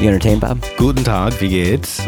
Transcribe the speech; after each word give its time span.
You 0.00 0.06
entertained, 0.06 0.40
Bob? 0.40 0.64
Guten 0.76 1.02
Tag, 1.02 1.32
wie 1.40 1.48
geht's? 1.48 2.00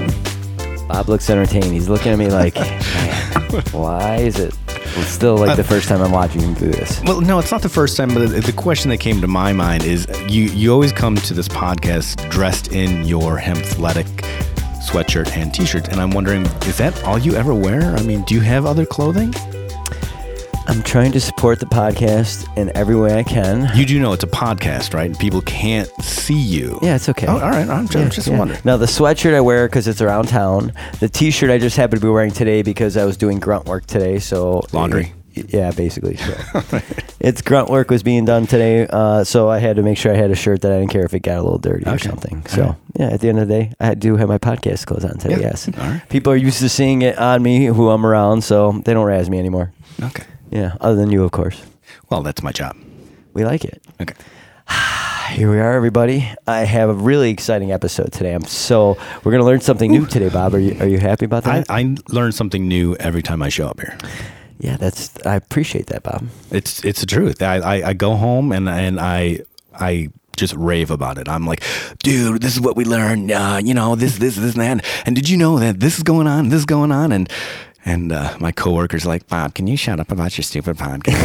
Bob 0.86 1.08
looks 1.08 1.28
entertained. 1.28 1.72
He's 1.72 1.88
looking 1.88 2.12
at 2.12 2.18
me 2.18 2.28
like, 2.28 2.56
why 3.72 4.18
is 4.18 4.38
it 4.38 4.54
it's 4.68 5.08
still 5.08 5.36
like 5.36 5.56
the 5.56 5.62
uh, 5.62 5.66
first 5.66 5.88
time 5.88 6.00
I'm 6.00 6.12
watching 6.12 6.40
him 6.40 6.54
do 6.54 6.70
this? 6.70 7.02
Well, 7.02 7.20
no, 7.20 7.40
it's 7.40 7.50
not 7.50 7.62
the 7.62 7.68
first 7.68 7.96
time, 7.96 8.14
but 8.14 8.28
the 8.28 8.52
question 8.52 8.90
that 8.90 8.98
came 8.98 9.20
to 9.20 9.26
my 9.26 9.52
mind 9.52 9.82
is 9.82 10.06
you 10.28 10.44
you 10.44 10.72
always 10.72 10.92
come 10.92 11.16
to 11.16 11.34
this 11.34 11.48
podcast 11.48 12.30
dressed 12.30 12.68
in 12.72 13.04
your 13.04 13.36
hemphletic 13.38 14.06
sweatshirt 14.86 15.36
and 15.36 15.52
t-shirt, 15.52 15.88
and 15.88 16.00
I'm 16.00 16.12
wondering, 16.12 16.46
is 16.66 16.78
that 16.78 17.02
all 17.02 17.18
you 17.18 17.34
ever 17.34 17.54
wear? 17.54 17.82
I 17.96 18.02
mean, 18.02 18.22
do 18.22 18.36
you 18.36 18.40
have 18.40 18.66
other 18.66 18.86
clothing? 18.86 19.34
I'm 20.70 20.84
trying 20.84 21.10
to 21.12 21.20
support 21.20 21.58
the 21.58 21.66
podcast 21.66 22.46
in 22.56 22.70
every 22.76 22.94
way 22.94 23.18
I 23.18 23.24
can. 23.24 23.76
You 23.76 23.84
do 23.84 23.98
know 23.98 24.12
it's 24.12 24.22
a 24.22 24.28
podcast, 24.28 24.94
right? 24.94 25.18
People 25.18 25.40
can't 25.42 25.88
see 26.00 26.38
you. 26.38 26.78
Yeah, 26.80 26.94
it's 26.94 27.08
okay. 27.08 27.26
Oh, 27.26 27.32
all 27.40 27.50
right. 27.50 27.68
I'm 27.68 27.86
just, 27.88 27.96
Yeah, 27.98 28.08
just 28.08 28.28
yeah. 28.28 28.38
wondering. 28.38 28.60
Now 28.64 28.76
the 28.76 28.86
sweatshirt 28.86 29.34
I 29.34 29.40
wear 29.40 29.66
because 29.66 29.88
it's 29.88 30.00
around 30.00 30.28
town. 30.28 30.72
The 31.00 31.08
T-shirt 31.08 31.50
I 31.50 31.58
just 31.58 31.76
happen 31.76 31.98
to 31.98 32.06
be 32.06 32.08
wearing 32.08 32.30
today 32.30 32.62
because 32.62 32.96
I 32.96 33.04
was 33.04 33.16
doing 33.16 33.40
grunt 33.40 33.66
work 33.66 33.86
today. 33.86 34.20
So 34.20 34.62
Laundry. 34.72 35.12
Yeah, 35.34 35.72
basically. 35.72 36.16
So. 36.16 36.62
it's 37.20 37.42
grunt 37.42 37.68
work 37.68 37.90
was 37.90 38.04
being 38.04 38.24
done 38.24 38.46
today, 38.46 38.86
uh, 38.88 39.24
so 39.24 39.48
I 39.48 39.58
had 39.58 39.74
to 39.74 39.82
make 39.82 39.98
sure 39.98 40.12
I 40.12 40.16
had 40.16 40.30
a 40.30 40.36
shirt 40.36 40.60
that 40.62 40.70
I 40.70 40.78
didn't 40.78 40.92
care 40.92 41.04
if 41.04 41.14
it 41.14 41.20
got 41.20 41.38
a 41.38 41.42
little 41.42 41.58
dirty 41.58 41.84
or 41.86 41.94
Okay. 41.94 42.08
something. 42.08 42.46
So 42.46 42.62
right. 42.62 42.74
yeah, 42.96 43.08
at 43.08 43.20
the 43.20 43.28
end 43.28 43.40
of 43.40 43.48
the 43.48 43.54
day, 43.54 43.72
I 43.80 43.94
do 43.94 44.14
have 44.16 44.28
my 44.28 44.38
podcast 44.38 44.86
clothes 44.86 45.04
on 45.04 45.18
today. 45.18 45.34
Yeah. 45.40 45.48
Yes. 45.48 45.66
All 45.68 45.72
right. 45.88 46.08
People 46.08 46.32
are 46.32 46.36
used 46.36 46.60
to 46.60 46.68
seeing 46.68 47.02
it 47.02 47.18
on 47.18 47.42
me, 47.42 47.66
who 47.66 47.90
I'm 47.90 48.06
around, 48.06 48.42
so 48.44 48.80
they 48.84 48.94
don't 48.94 49.06
razz 49.06 49.28
me 49.28 49.38
anymore. 49.40 49.72
Okay. 50.00 50.22
Yeah, 50.50 50.76
other 50.80 50.96
than 50.96 51.10
you, 51.10 51.24
of 51.24 51.30
course. 51.30 51.62
Well, 52.08 52.22
that's 52.22 52.42
my 52.42 52.52
job. 52.52 52.76
We 53.32 53.44
like 53.44 53.64
it. 53.64 53.82
Okay. 54.00 54.14
Here 55.30 55.50
we 55.50 55.60
are, 55.60 55.72
everybody. 55.74 56.28
I 56.46 56.60
have 56.60 56.88
a 56.88 56.94
really 56.94 57.30
exciting 57.30 57.70
episode 57.70 58.12
today. 58.12 58.34
I'm 58.34 58.44
so 58.44 58.96
we're 59.22 59.30
gonna 59.30 59.44
learn 59.44 59.60
something 59.60 59.90
new 59.90 60.06
today, 60.06 60.28
Bob. 60.28 60.54
Are 60.54 60.58
you 60.58 60.76
are 60.80 60.88
you 60.88 60.98
happy 60.98 61.24
about 61.24 61.46
I, 61.46 61.58
that? 61.60 61.70
I 61.70 61.96
learn 62.08 62.32
something 62.32 62.66
new 62.66 62.96
every 62.96 63.22
time 63.22 63.42
I 63.42 63.48
show 63.48 63.68
up 63.68 63.80
here. 63.80 63.96
yeah, 64.58 64.76
that's 64.76 65.14
I 65.24 65.36
appreciate 65.36 65.86
that, 65.86 66.02
Bob. 66.02 66.26
It's 66.50 66.84
it's 66.84 67.00
the 67.00 67.06
truth. 67.06 67.42
I, 67.42 67.56
I, 67.58 67.88
I 67.90 67.92
go 67.92 68.16
home 68.16 68.50
and 68.50 68.68
and 68.68 68.98
I 68.98 69.40
I 69.78 70.08
just 70.36 70.54
rave 70.54 70.90
about 70.90 71.18
it. 71.18 71.28
I'm 71.28 71.46
like, 71.46 71.62
dude, 72.02 72.42
this 72.42 72.54
is 72.54 72.60
what 72.60 72.74
we 72.74 72.84
learned. 72.84 73.30
Uh, 73.30 73.60
you 73.62 73.74
know, 73.74 73.94
this 73.94 74.18
this 74.18 74.34
this 74.34 74.54
and 74.56 74.80
that. 74.80 74.84
And 75.06 75.14
did 75.14 75.28
you 75.28 75.36
know 75.36 75.60
that 75.60 75.78
this 75.78 75.96
is 75.96 76.02
going 76.02 76.26
on? 76.26 76.48
This 76.48 76.60
is 76.60 76.66
going 76.66 76.90
on. 76.90 77.12
And 77.12 77.30
and 77.84 78.12
uh, 78.12 78.36
my 78.40 78.52
coworkers 78.52 79.06
like, 79.06 79.26
Bob, 79.28 79.54
can 79.54 79.66
you 79.66 79.76
shut 79.76 80.00
up 80.00 80.10
about 80.10 80.36
your 80.36 80.42
stupid 80.44 80.76
podcast? 80.76 81.16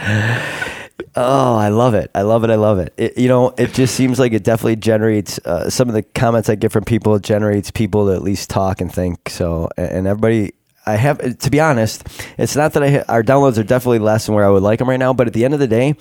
Oh, 1.16 1.56
I 1.56 1.70
love 1.70 1.94
it. 1.94 2.08
I 2.14 2.22
love 2.22 2.44
it. 2.44 2.50
I 2.50 2.54
love 2.54 2.78
it. 2.78 2.94
it 2.96 3.18
you 3.18 3.26
know, 3.26 3.52
it 3.58 3.72
just 3.74 3.96
seems 3.96 4.20
like 4.20 4.32
it 4.32 4.44
definitely 4.44 4.76
generates 4.76 5.38
uh, 5.40 5.68
some 5.68 5.88
of 5.88 5.94
the 5.94 6.02
comments 6.02 6.48
I 6.48 6.54
get 6.54 6.70
from 6.70 6.84
people. 6.84 7.16
It 7.16 7.22
generates 7.24 7.70
people 7.72 8.06
to 8.06 8.12
at 8.12 8.22
least 8.22 8.48
talk 8.48 8.80
and 8.80 8.92
think. 8.92 9.28
So, 9.28 9.68
and 9.76 10.06
everybody. 10.06 10.52
I 10.86 10.94
have 10.94 11.38
to 11.38 11.50
be 11.50 11.58
honest. 11.60 12.06
It's 12.38 12.54
not 12.54 12.72
that 12.74 12.82
I 12.84 13.00
our 13.12 13.22
downloads 13.24 13.58
are 13.58 13.64
definitely 13.64 13.98
less 13.98 14.26
than 14.26 14.34
where 14.36 14.44
I 14.46 14.50
would 14.50 14.62
like 14.62 14.78
them 14.78 14.88
right 14.88 14.98
now. 14.98 15.12
But 15.12 15.26
at 15.26 15.32
the 15.34 15.44
end 15.44 15.52
of 15.52 15.60
the 15.60 15.66
day, 15.66 15.94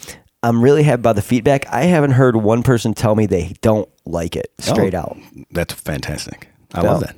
I'm 0.44 0.62
really 0.62 0.84
happy 0.84 1.00
about 1.00 1.16
the 1.16 1.22
feedback. 1.24 1.68
I 1.68 1.84
haven't 1.86 2.12
heard 2.12 2.36
one 2.36 2.62
person 2.64 2.94
tell 2.94 3.16
me 3.16 3.26
they 3.26 3.56
don't 3.62 3.90
like 4.06 4.36
it 4.36 4.52
straight 4.60 4.94
Oh, 4.94 5.00
out. 5.00 5.18
That's 5.52 5.74
fantastic. 5.74 6.48
I 6.74 6.82
love 6.82 7.02
that. 7.02 7.16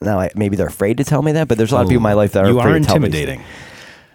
Now, 0.00 0.20
I, 0.20 0.30
maybe 0.34 0.56
they're 0.56 0.66
afraid 0.66 0.98
to 0.98 1.04
tell 1.04 1.22
me 1.22 1.32
that, 1.32 1.48
but 1.48 1.56
there's 1.56 1.72
a 1.72 1.74
lot 1.74 1.82
of 1.82 1.88
people 1.88 1.98
in 1.98 2.02
my 2.02 2.12
oh, 2.12 2.16
life 2.16 2.32
that 2.32 2.44
are 2.44 2.50
you 2.50 2.58
afraid 2.58 2.72
are 2.72 2.80
to 2.80 2.84
tell 2.84 2.98
me. 2.98 3.06
intimidating. 3.06 3.42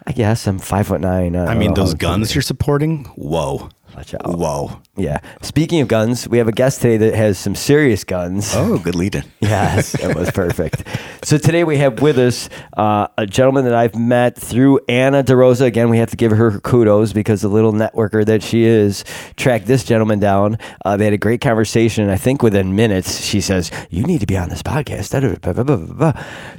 I 0.06 0.12
guess 0.12 0.46
I'm 0.46 0.58
five 0.58 0.88
foot 0.88 1.00
nine. 1.00 1.36
Uh, 1.36 1.44
I 1.44 1.46
don't 1.46 1.58
mean, 1.58 1.70
know 1.70 1.74
those 1.74 1.94
guns 1.94 2.34
you're 2.34 2.42
supporting. 2.42 3.04
Whoa, 3.16 3.68
Watch 3.96 4.14
out. 4.14 4.22
whoa. 4.38 4.80
Yeah. 4.96 5.18
Speaking 5.42 5.80
of 5.80 5.88
guns, 5.88 6.28
we 6.28 6.38
have 6.38 6.48
a 6.48 6.52
guest 6.52 6.80
today 6.80 6.96
that 6.98 7.14
has 7.14 7.38
some 7.38 7.54
serious 7.54 8.04
guns. 8.04 8.52
Oh, 8.54 8.78
good 8.78 8.94
lead 8.94 9.14
in. 9.14 9.24
Yes, 9.40 9.92
that 9.92 10.16
was 10.16 10.30
perfect. 10.30 10.82
so 11.24 11.36
today 11.36 11.62
we 11.64 11.76
have 11.76 12.00
with 12.00 12.18
us 12.18 12.48
uh, 12.76 13.08
a 13.18 13.26
gentleman 13.26 13.64
that 13.64 13.74
I've 13.74 13.94
met 13.94 14.36
through 14.38 14.80
Anna 14.88 15.22
DeRosa. 15.22 15.66
Again, 15.66 15.90
we 15.90 15.98
have 15.98 16.10
to 16.10 16.16
give 16.16 16.32
her 16.32 16.58
kudos 16.60 17.12
because 17.12 17.42
the 17.42 17.48
little 17.48 17.72
networker 17.72 18.24
that 18.24 18.42
she 18.42 18.64
is 18.64 19.04
tracked 19.36 19.66
this 19.66 19.84
gentleman 19.84 20.20
down. 20.20 20.56
Uh, 20.84 20.96
they 20.96 21.04
had 21.04 21.12
a 21.12 21.18
great 21.18 21.40
conversation. 21.42 22.04
And 22.04 22.12
I 22.12 22.16
think 22.16 22.42
within 22.42 22.74
minutes, 22.74 23.20
she 23.20 23.40
says, 23.42 23.70
You 23.90 24.04
need 24.04 24.20
to 24.20 24.26
be 24.26 24.38
on 24.38 24.48
this 24.48 24.62
podcast. 24.62 25.12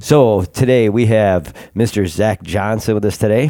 So 0.01 0.44
today 0.44 0.89
we 0.89 1.05
have 1.07 1.53
Mr. 1.75 2.07
Zach 2.07 2.44
Johnson 2.44 2.94
with 2.94 3.05
us 3.05 3.17
today. 3.17 3.50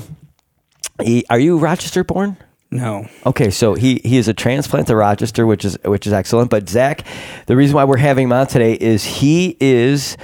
He, 1.04 1.26
are 1.30 1.40
you 1.40 1.58
Rochester 1.58 2.04
born? 2.04 2.38
No. 2.76 3.08
Okay, 3.26 3.50
so 3.50 3.76
he 3.76 4.02
he 4.04 4.18
is 4.18 4.28
a 4.28 4.34
transplant 4.34 4.88
to 4.88 4.96
Rochester, 4.96 5.46
which 5.46 5.64
is 5.66 5.78
which 5.86 6.08
is 6.08 6.14
excellent. 6.14 6.50
But 6.50 6.68
Zach, 6.70 7.06
the 7.46 7.56
reason 7.56 7.76
why 7.76 7.84
we're 7.84 7.98
having 7.98 8.26
him 8.26 8.34
on 8.34 8.48
today 8.48 8.74
is 8.74 9.04
he 9.04 9.56
is 9.60 10.18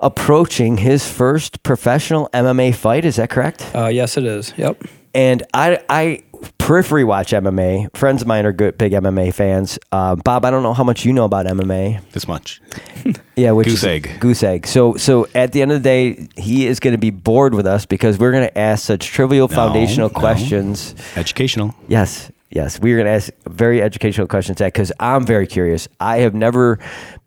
approaching 0.00 0.78
his 0.78 1.08
first 1.08 1.62
professional 1.62 2.28
MMA 2.34 2.74
fight. 2.74 3.04
Is 3.04 3.16
that 3.16 3.30
correct? 3.30 3.70
Uh, 3.74 3.86
yes, 3.86 4.16
it 4.16 4.24
is. 4.24 4.52
Yep. 4.56 4.82
And 5.14 5.42
I 5.54 5.80
I 5.88 6.22
periphery 6.62 7.02
watch 7.02 7.32
MMA. 7.32 7.94
Friends 7.96 8.22
of 8.22 8.28
mine 8.28 8.46
are 8.46 8.52
good 8.52 8.78
big 8.78 8.92
MMA 8.92 9.34
fans. 9.34 9.78
Uh, 9.90 10.14
Bob, 10.14 10.44
I 10.44 10.50
don't 10.50 10.62
know 10.62 10.72
how 10.72 10.84
much 10.84 11.04
you 11.04 11.12
know 11.12 11.24
about 11.24 11.46
MMA. 11.46 12.00
This 12.12 12.28
much. 12.28 12.60
Yeah, 13.34 13.52
which 13.52 13.66
Goose 13.66 13.78
is 13.78 13.84
egg. 13.84 14.10
Goose 14.20 14.42
egg. 14.42 14.66
So 14.66 14.96
so 14.96 15.26
at 15.34 15.52
the 15.52 15.62
end 15.62 15.72
of 15.72 15.82
the 15.82 15.88
day, 15.88 16.28
he 16.36 16.66
is 16.66 16.80
going 16.80 16.92
to 16.92 16.98
be 16.98 17.08
bored 17.08 17.54
with 17.54 17.66
us 17.66 17.86
because 17.86 18.18
we're 18.18 18.30
going 18.30 18.46
to 18.46 18.58
ask 18.58 18.84
such 18.84 19.06
trivial 19.06 19.48
foundational 19.48 20.10
no. 20.10 20.14
questions. 20.14 20.94
Educational. 21.16 21.74
Yes, 21.88 22.30
yes. 22.52 22.78
We're 22.80 22.96
going 22.96 23.06
to 23.06 23.12
ask 23.12 23.30
very 23.46 23.82
educational 23.82 24.26
questions, 24.26 24.58
Zach, 24.58 24.72
because 24.72 24.92
I'm 25.00 25.26
very 25.26 25.46
curious. 25.46 25.88
I 26.00 26.18
have 26.18 26.34
never 26.34 26.78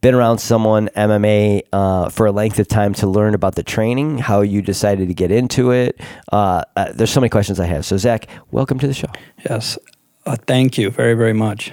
been 0.01 0.15
around 0.15 0.37
someone 0.37 0.89
MMA 0.95 1.63
uh, 1.73 2.09
for 2.09 2.25
a 2.25 2.31
length 2.31 2.59
of 2.59 2.67
time 2.67 2.93
to 2.95 3.07
learn 3.07 3.33
about 3.33 3.55
the 3.55 3.63
training, 3.63 4.19
how 4.19 4.41
you 4.41 4.61
decided 4.61 5.07
to 5.07 5.13
get 5.13 5.31
into 5.31 5.71
it. 5.71 5.99
Uh, 6.31 6.63
uh, 6.75 6.91
there's 6.93 7.11
so 7.11 7.19
many 7.19 7.29
questions 7.29 7.59
I 7.59 7.65
have. 7.65 7.85
So, 7.85 7.97
Zach, 7.97 8.27
welcome 8.51 8.79
to 8.79 8.87
the 8.87 8.93
show. 8.93 9.09
Yes. 9.49 9.77
Uh, 10.25 10.37
thank 10.47 10.77
you 10.77 10.89
very, 10.89 11.13
very 11.13 11.33
much. 11.33 11.71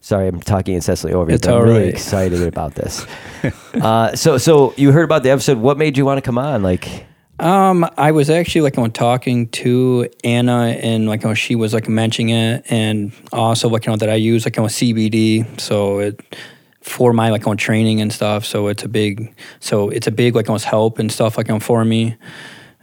Sorry, 0.00 0.28
I'm 0.28 0.40
talking 0.40 0.74
incessantly 0.74 1.14
over 1.14 1.30
you. 1.30 1.38
But 1.38 1.48
I'm 1.48 1.62
really 1.62 1.80
right. 1.80 1.88
excited 1.88 2.42
about 2.42 2.74
this. 2.74 3.06
uh, 3.74 4.14
so, 4.16 4.38
so 4.38 4.72
you 4.76 4.92
heard 4.92 5.04
about 5.04 5.22
the 5.22 5.30
episode. 5.30 5.58
What 5.58 5.76
made 5.76 5.98
you 5.98 6.04
want 6.04 6.18
to 6.18 6.22
come 6.22 6.38
on? 6.38 6.62
Like, 6.62 7.06
Um, 7.40 7.88
I 7.96 8.10
was 8.10 8.30
actually 8.30 8.62
like 8.62 8.76
when 8.76 8.90
talking 8.90 9.48
to 9.50 10.08
Anna 10.24 10.76
and 10.82 11.08
like 11.08 11.22
when 11.24 11.34
she 11.36 11.54
was 11.54 11.72
like 11.72 11.88
mentioning 11.88 12.30
it, 12.34 12.64
and 12.70 13.12
also 13.32 13.68
like 13.68 13.86
you 13.86 13.92
know 13.92 13.96
that 13.96 14.10
I 14.10 14.14
use 14.14 14.44
like 14.44 14.58
on 14.58 14.66
CBD, 14.66 15.60
so 15.60 16.00
it 16.00 16.36
for 16.82 17.12
my 17.12 17.30
like 17.30 17.46
on 17.46 17.56
training 17.56 18.00
and 18.00 18.12
stuff. 18.12 18.44
So 18.44 18.66
it's 18.68 18.82
a 18.82 18.88
big, 18.88 19.34
so 19.60 19.88
it's 19.90 20.06
a 20.06 20.10
big 20.10 20.34
like 20.34 20.50
on 20.50 20.58
help 20.58 20.98
and 20.98 21.12
stuff 21.12 21.36
like 21.36 21.48
on 21.48 21.60
for 21.60 21.84
me, 21.84 22.16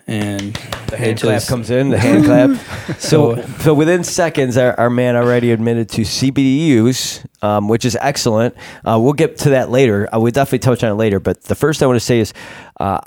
and 0.08 0.54
The 0.88 0.96
hand 0.98 1.20
clap 1.20 1.36
just- 1.36 1.50
comes 1.50 1.70
in, 1.70 1.90
the 1.90 1.98
hand 2.08 2.24
clap. 2.26 2.98
So, 3.00 3.42
so 3.60 3.74
within 3.74 4.04
seconds, 4.06 4.58
our, 4.58 4.80
our 4.80 4.90
man 4.90 5.16
already 5.18 5.52
admitted 5.52 5.90
to 5.90 6.02
CBD 6.02 6.60
use, 6.68 7.26
um, 7.42 7.68
which 7.68 7.84
is 7.84 7.98
excellent. 8.00 8.56
Uh, 8.88 9.00
we'll 9.02 9.14
get 9.14 9.40
to 9.40 9.50
that 9.50 9.70
later. 9.70 10.08
Uh, 10.14 10.20
we'll 10.20 10.32
definitely 10.32 10.60
touch 10.60 10.84
on 10.84 10.92
it 10.92 10.96
later. 10.96 11.20
But 11.20 11.44
the 11.44 11.56
first 11.56 11.82
I 11.84 11.88
want 11.88 11.98
to 11.98 12.06
say 12.06 12.20
is, 12.20 12.32
uh, 12.80 13.02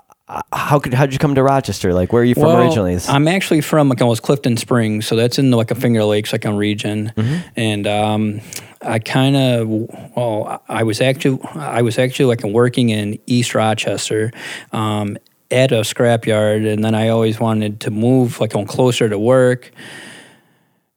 how 0.52 0.78
could 0.78 0.92
how 0.92 1.06
did 1.06 1.12
you 1.12 1.18
come 1.18 1.34
to 1.34 1.42
Rochester? 1.42 1.94
Like, 1.94 2.12
where 2.12 2.22
are 2.22 2.24
you 2.24 2.34
from 2.34 2.44
Well, 2.44 2.62
originally? 2.62 2.98
I'm 3.08 3.26
actually 3.28 3.62
from 3.62 3.88
like 3.88 4.00
almost 4.00 4.22
Clifton 4.22 4.56
Springs, 4.56 5.06
so 5.06 5.16
that's 5.16 5.38
in 5.38 5.50
like 5.50 5.70
a 5.70 5.74
Finger 5.74 6.04
Lakes 6.04 6.32
like 6.32 6.44
on 6.44 6.56
region, 6.56 7.12
and 7.56 7.86
um, 7.86 8.40
I 8.82 8.98
kind 8.98 9.36
of 9.36 9.68
well, 9.68 10.62
I 10.68 10.82
was 10.82 11.00
actually 11.00 11.40
I 11.54 11.82
was 11.82 11.98
actually 11.98 12.26
like 12.26 12.42
working 12.42 12.90
in 12.90 13.18
East 13.26 13.54
Rochester. 13.54 14.30
Um, 14.72 15.16
at 15.50 15.72
a 15.72 15.76
scrapyard, 15.76 16.70
and 16.70 16.84
then 16.84 16.94
I 16.94 17.08
always 17.08 17.40
wanted 17.40 17.80
to 17.80 17.90
move 17.90 18.38
like 18.38 18.54
on 18.54 18.66
closer 18.66 19.08
to 19.08 19.18
work, 19.18 19.72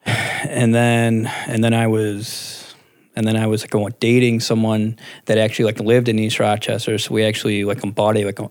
and 0.05 0.75
then 0.75 1.27
and 1.47 1.63
then 1.63 1.73
I 1.73 1.87
was 1.87 2.75
and 3.15 3.25
then 3.25 3.37
I 3.37 3.47
was 3.47 3.61
like 3.61 3.71
going 3.71 3.93
dating 4.01 4.41
someone 4.41 4.97
that 5.25 5.37
actually 5.37 5.65
like 5.65 5.79
lived 5.79 6.09
in 6.09 6.19
East 6.19 6.39
Rochester, 6.39 6.97
so 6.97 7.13
we 7.13 7.23
actually 7.23 7.63
like 7.63 7.79
bought 7.95 8.17
a 8.17 8.25
like 8.25 8.39
a, 8.39 8.49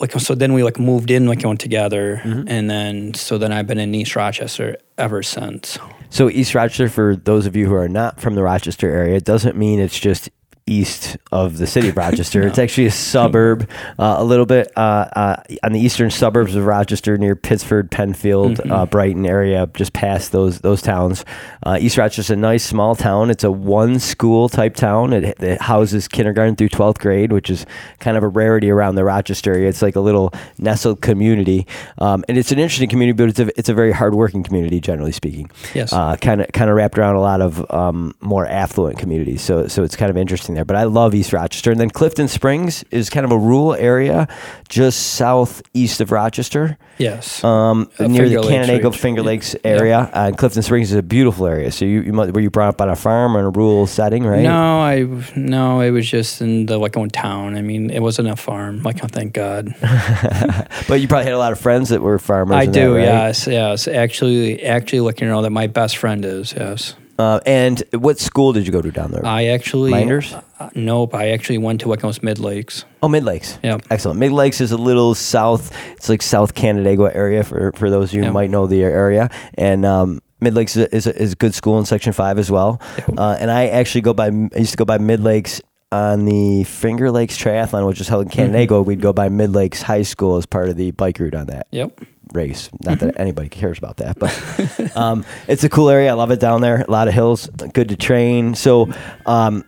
like 0.00 0.12
so 0.12 0.34
then 0.34 0.52
we 0.52 0.62
like 0.62 0.78
moved 0.78 1.10
in 1.10 1.26
like 1.26 1.44
on 1.44 1.56
together 1.56 2.20
mm-hmm. 2.24 2.48
and 2.48 2.68
then 2.68 3.14
so 3.14 3.38
then 3.38 3.52
I've 3.52 3.66
been 3.66 3.78
in 3.78 3.94
East 3.94 4.16
Rochester 4.16 4.76
ever 4.98 5.22
since. 5.22 5.78
so 6.10 6.28
East 6.28 6.54
Rochester, 6.54 6.88
for 6.88 7.16
those 7.16 7.46
of 7.46 7.56
you 7.56 7.66
who 7.66 7.74
are 7.74 7.88
not 7.88 8.20
from 8.20 8.34
the 8.34 8.42
Rochester 8.42 8.90
area, 8.90 9.20
doesn't 9.20 9.56
mean 9.56 9.78
it's 9.78 9.98
just 9.98 10.30
east 10.72 11.16
of 11.30 11.58
the 11.58 11.66
city 11.66 11.88
of 11.88 11.96
Rochester. 12.04 12.42
It's 12.46 12.58
actually 12.58 12.86
a 12.86 12.90
suburb, 12.90 13.68
uh, 13.98 14.16
a 14.18 14.24
little 14.24 14.46
bit 14.46 14.72
uh, 14.76 14.80
uh, 15.14 15.36
on 15.62 15.72
the 15.72 15.80
eastern 15.80 16.10
suburbs 16.10 16.54
of 16.54 16.64
Rochester, 16.66 17.16
near 17.18 17.36
Pittsford, 17.36 17.90
Penfield, 17.90 18.56
Mm-hmm. 18.58 18.72
uh, 18.72 18.86
Brighton 18.86 19.26
area, 19.26 19.68
just 19.74 19.92
past 19.92 20.32
those 20.32 20.60
those 20.60 20.82
towns. 20.82 21.24
Uh, 21.64 21.78
east 21.80 21.96
Rochester's 21.96 22.30
a 22.30 22.36
nice 22.36 22.64
small 22.64 22.94
town. 22.96 23.30
It's 23.30 23.44
a 23.44 23.50
one 23.50 23.98
school 23.98 24.48
type 24.48 24.74
town. 24.74 25.12
It, 25.12 25.40
it 25.42 25.60
houses 25.60 26.08
kindergarten 26.08 26.56
through 26.56 26.68
twelfth 26.70 26.98
grade, 27.00 27.32
which 27.32 27.50
is 27.50 27.66
kind 28.00 28.16
of 28.16 28.22
a 28.22 28.28
rarity 28.28 28.70
around 28.70 28.94
the 28.96 29.04
Rochester 29.04 29.52
area. 29.52 29.68
It's 29.68 29.82
like 29.82 29.96
a 29.96 30.00
little 30.00 30.32
nestled 30.58 31.00
community, 31.02 31.66
um, 31.98 32.24
and 32.28 32.36
it's 32.38 32.52
an 32.52 32.58
interesting 32.58 32.88
community, 32.88 33.16
but 33.16 33.28
it's 33.30 33.38
a 33.40 33.58
it's 33.58 33.68
a 33.68 33.74
very 33.74 33.92
hardworking 33.92 34.42
community, 34.42 34.80
generally 34.80 35.12
speaking 35.12 35.50
Yes. 35.74 35.90
kind 35.90 36.40
of 36.42 36.48
kind 36.52 36.70
of 36.70 36.76
wrapped 36.76 36.98
around 36.98 37.16
a 37.16 37.20
lot 37.20 37.40
of 37.40 37.64
um, 37.70 38.14
more 38.20 38.46
affluent 38.46 38.98
communities. 38.98 39.42
So 39.42 39.66
so 39.68 39.82
it's 39.82 39.96
kind 39.96 40.10
of 40.10 40.16
interesting 40.16 40.54
there. 40.54 40.61
But 40.64 40.76
I 40.76 40.84
love 40.84 41.14
East 41.14 41.32
Rochester, 41.32 41.70
and 41.70 41.80
then 41.80 41.90
Clifton 41.90 42.28
Springs 42.28 42.84
is 42.90 43.10
kind 43.10 43.24
of 43.24 43.32
a 43.32 43.38
rural 43.38 43.74
area 43.74 44.28
just 44.68 45.14
southeast 45.14 46.00
of 46.00 46.10
Rochester, 46.12 46.78
yes. 46.98 47.42
um, 47.44 47.90
Uh, 47.98 48.06
near 48.06 48.22
the 48.28 48.36
Finger 48.36 48.40
Lakes 48.40 48.48
Canandaigua. 48.48 48.92
Finger 48.92 49.20
Yeah. 49.20 49.26
Lakes 49.26 49.56
area. 49.64 49.98
Uh, 50.12 50.26
and 50.28 50.38
Clifton 50.38 50.62
Springs 50.62 50.90
is 50.92 50.96
a 50.98 51.02
beautiful 51.02 51.46
area. 51.46 51.70
So 51.72 51.84
you, 51.84 52.00
you 52.02 52.12
were 52.12 52.40
you 52.40 52.50
brought 52.50 52.68
up 52.68 52.80
on 52.80 52.88
a 52.88 52.96
farm 52.96 53.36
or 53.36 53.40
in 53.40 53.46
a 53.46 53.50
rural 53.50 53.86
setting, 53.86 54.24
right? 54.24 54.42
No, 54.42 54.80
I 54.80 55.06
no, 55.36 55.80
it 55.80 55.90
was 55.90 56.08
just 56.08 56.40
in 56.40 56.66
the 56.66 56.78
like 56.78 56.96
own 56.96 57.10
town. 57.10 57.54
I 57.56 57.62
mean, 57.62 57.90
it 57.90 58.00
wasn't 58.00 58.28
a 58.28 58.36
farm. 58.36 58.82
Like, 58.82 59.02
oh, 59.04 59.08
thank 59.08 59.32
God. 59.34 59.74
But 60.88 61.00
you 61.00 61.08
probably 61.08 61.24
had 61.24 61.34
a 61.34 61.38
lot 61.38 61.52
of 61.52 61.60
friends 61.60 61.88
that 61.90 62.02
were 62.02 62.18
farmers. 62.18 62.56
I 62.56 62.62
and 62.64 62.74
that, 62.74 62.80
do. 62.80 62.96
right? 62.96 63.04
Yes, 63.04 63.46
yes. 63.46 63.88
Actually, 63.88 64.62
actually, 64.64 65.00
looking 65.00 65.28
know 65.28 65.42
that 65.42 65.50
my 65.50 65.66
best 65.66 65.96
friend 65.96 66.24
is. 66.24 66.52
Yes. 66.52 66.94
Uh, 67.18 67.40
and 67.46 67.82
what 67.92 68.18
school 68.18 68.52
did 68.52 68.66
you 68.66 68.72
go 68.72 68.80
to 68.82 68.90
down 68.90 69.10
there? 69.12 69.24
I 69.24 69.46
actually. 69.46 69.90
Minders? 69.90 70.34
Uh, 70.58 70.70
nope. 70.74 71.14
I 71.14 71.30
actually 71.30 71.58
went 71.58 71.80
to 71.82 71.88
what 71.88 72.00
Wickhams 72.00 72.22
Mid 72.22 72.38
Lakes. 72.38 72.84
Oh, 73.02 73.08
Mid 73.08 73.24
Lakes. 73.24 73.58
Yeah, 73.62 73.78
Excellent. 73.90 74.18
Mid 74.18 74.32
Lakes 74.32 74.60
is 74.60 74.72
a 74.72 74.76
little 74.76 75.14
south. 75.14 75.76
It's 75.92 76.08
like 76.08 76.22
South 76.22 76.54
Canandaigua 76.54 77.12
area 77.14 77.44
for, 77.44 77.72
for 77.72 77.90
those 77.90 78.10
of 78.10 78.14
you 78.16 78.24
who 78.24 78.32
might 78.32 78.50
know 78.50 78.66
the 78.66 78.82
area. 78.82 79.28
And 79.54 79.84
um, 79.84 80.20
Mid 80.40 80.54
Lakes 80.54 80.76
is 80.76 80.84
a, 80.86 80.94
is, 80.96 81.06
a, 81.06 81.22
is 81.22 81.32
a 81.32 81.36
good 81.36 81.54
school 81.54 81.78
in 81.78 81.84
Section 81.84 82.12
Five 82.12 82.38
as 82.38 82.50
well. 82.50 82.80
Yep. 82.98 83.18
Uh, 83.18 83.36
and 83.38 83.50
I 83.50 83.68
actually 83.68 84.00
go 84.00 84.14
by. 84.14 84.26
I 84.28 84.58
used 84.58 84.72
to 84.72 84.76
go 84.78 84.84
by 84.84 84.98
Mid 84.98 85.20
Lakes 85.20 85.60
on 85.92 86.24
the 86.24 86.64
Finger 86.64 87.10
Lakes 87.10 87.36
Triathlon, 87.36 87.86
which 87.86 88.00
is 88.00 88.08
held 88.08 88.22
in 88.24 88.28
Mm-hmm. 88.30 88.36
Canandaigua. 88.52 88.82
We'd 88.82 89.02
go 89.02 89.12
by 89.12 89.28
Mid 89.28 89.52
Lakes 89.52 89.82
High 89.82 90.02
School 90.02 90.36
as 90.38 90.46
part 90.46 90.70
of 90.70 90.76
the 90.76 90.90
bike 90.92 91.18
route 91.20 91.34
on 91.34 91.46
that 91.48 91.66
Yep. 91.70 92.00
Race. 92.32 92.70
Not 92.80 92.98
Mm-hmm. 92.98 93.06
that 93.06 93.20
anybody 93.20 93.48
cares 93.48 93.78
about 93.78 93.96
that, 93.98 94.18
but 94.18 94.96
um, 94.96 95.24
it's 95.48 95.64
a 95.64 95.68
cool 95.68 95.88
area. 95.90 96.10
I 96.10 96.14
love 96.14 96.30
it 96.30 96.40
down 96.40 96.60
there. 96.60 96.82
A 96.86 96.90
lot 96.90 97.08
of 97.08 97.14
hills, 97.14 97.48
good 97.72 97.88
to 97.90 97.96
train. 97.96 98.54
So, 98.54 98.90
um, 99.26 99.64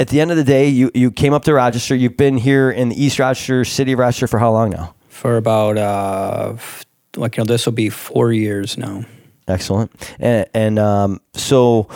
at 0.00 0.08
the 0.08 0.20
end 0.20 0.30
of 0.32 0.36
the 0.36 0.44
day, 0.44 0.68
you 0.68 0.90
you 0.94 1.10
came 1.12 1.32
up 1.32 1.44
to 1.44 1.54
Rochester. 1.54 1.94
You've 1.94 2.16
been 2.16 2.36
here 2.36 2.70
in 2.70 2.88
the 2.88 3.00
East 3.02 3.18
Rochester, 3.18 3.64
city 3.64 3.92
of 3.92 3.98
Rochester, 4.00 4.26
for 4.26 4.38
how 4.38 4.50
long 4.50 4.70
now? 4.70 4.94
For 5.08 5.36
about 5.36 5.78
uh, 5.78 6.56
like 7.16 7.36
you 7.36 7.42
know, 7.44 7.46
this 7.46 7.64
will 7.64 7.72
be 7.74 7.90
four 7.90 8.32
years 8.32 8.76
now. 8.76 9.04
Excellent. 9.46 9.92
And 10.18 10.46
and 10.52 10.78
um, 10.78 11.20
so. 11.34 11.88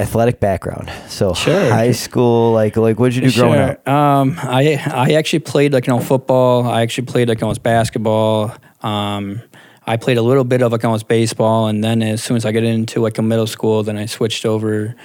Athletic 0.00 0.40
background. 0.40 0.90
So 1.08 1.34
Sure. 1.34 1.70
high 1.70 1.92
school, 1.92 2.52
like 2.52 2.76
like 2.76 2.98
what 2.98 3.12
did 3.12 3.22
you 3.22 3.30
do 3.30 3.38
growing 3.40 3.58
Sure. 3.60 3.70
up? 3.70 3.88
Um, 3.88 4.36
I 4.42 4.80
I 4.92 5.12
actually 5.12 5.38
played 5.38 5.72
like 5.72 5.86
you 5.86 5.92
know 5.92 6.00
football. 6.00 6.66
I 6.66 6.82
actually 6.82 7.06
played 7.06 7.28
like 7.28 7.40
almost 7.42 7.62
basketball. 7.62 8.52
Um, 8.82 9.40
I 9.86 9.96
played 9.96 10.16
a 10.16 10.22
little 10.22 10.42
bit 10.44 10.62
of 10.62 10.72
like 10.72 10.84
almost 10.84 11.06
baseball, 11.06 11.68
and 11.68 11.84
then 11.84 12.02
as 12.02 12.24
soon 12.24 12.36
as 12.36 12.44
I 12.44 12.50
got 12.50 12.64
into 12.64 13.00
like 13.00 13.18
a 13.18 13.22
middle 13.22 13.46
school, 13.46 13.84
then 13.84 13.96
I 13.96 14.06
switched 14.06 14.44
over 14.44 14.96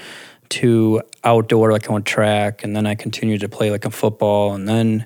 to 0.50 1.02
outdoor 1.24 1.72
like 1.72 1.88
on 1.92 2.02
track, 2.02 2.64
and 2.64 2.76
then 2.76 2.88
I 2.88 2.96
continued 2.96 3.42
to 3.42 3.50
play 3.50 3.70
like 3.70 3.86
a 3.86 3.92
football, 3.92 4.54
and 4.56 4.68
then 4.68 5.06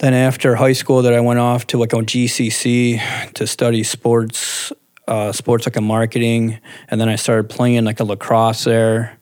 then 0.00 0.12
after 0.12 0.56
high 0.56 0.74
school, 0.74 1.00
that 1.00 1.14
I 1.14 1.20
went 1.20 1.38
off 1.38 1.66
to 1.68 1.78
like 1.78 1.94
on 1.94 2.04
GCC 2.04 3.00
to 3.32 3.46
study 3.46 3.82
sports, 3.82 4.70
uh, 5.08 5.32
sports 5.32 5.66
like 5.66 5.76
a 5.76 5.80
marketing, 5.80 6.58
and 6.88 7.00
then 7.00 7.08
I 7.08 7.16
started 7.16 7.48
playing 7.48 7.84
like 7.84 8.00
a 8.00 8.04
lacrosse 8.04 8.64
there. 8.64 9.18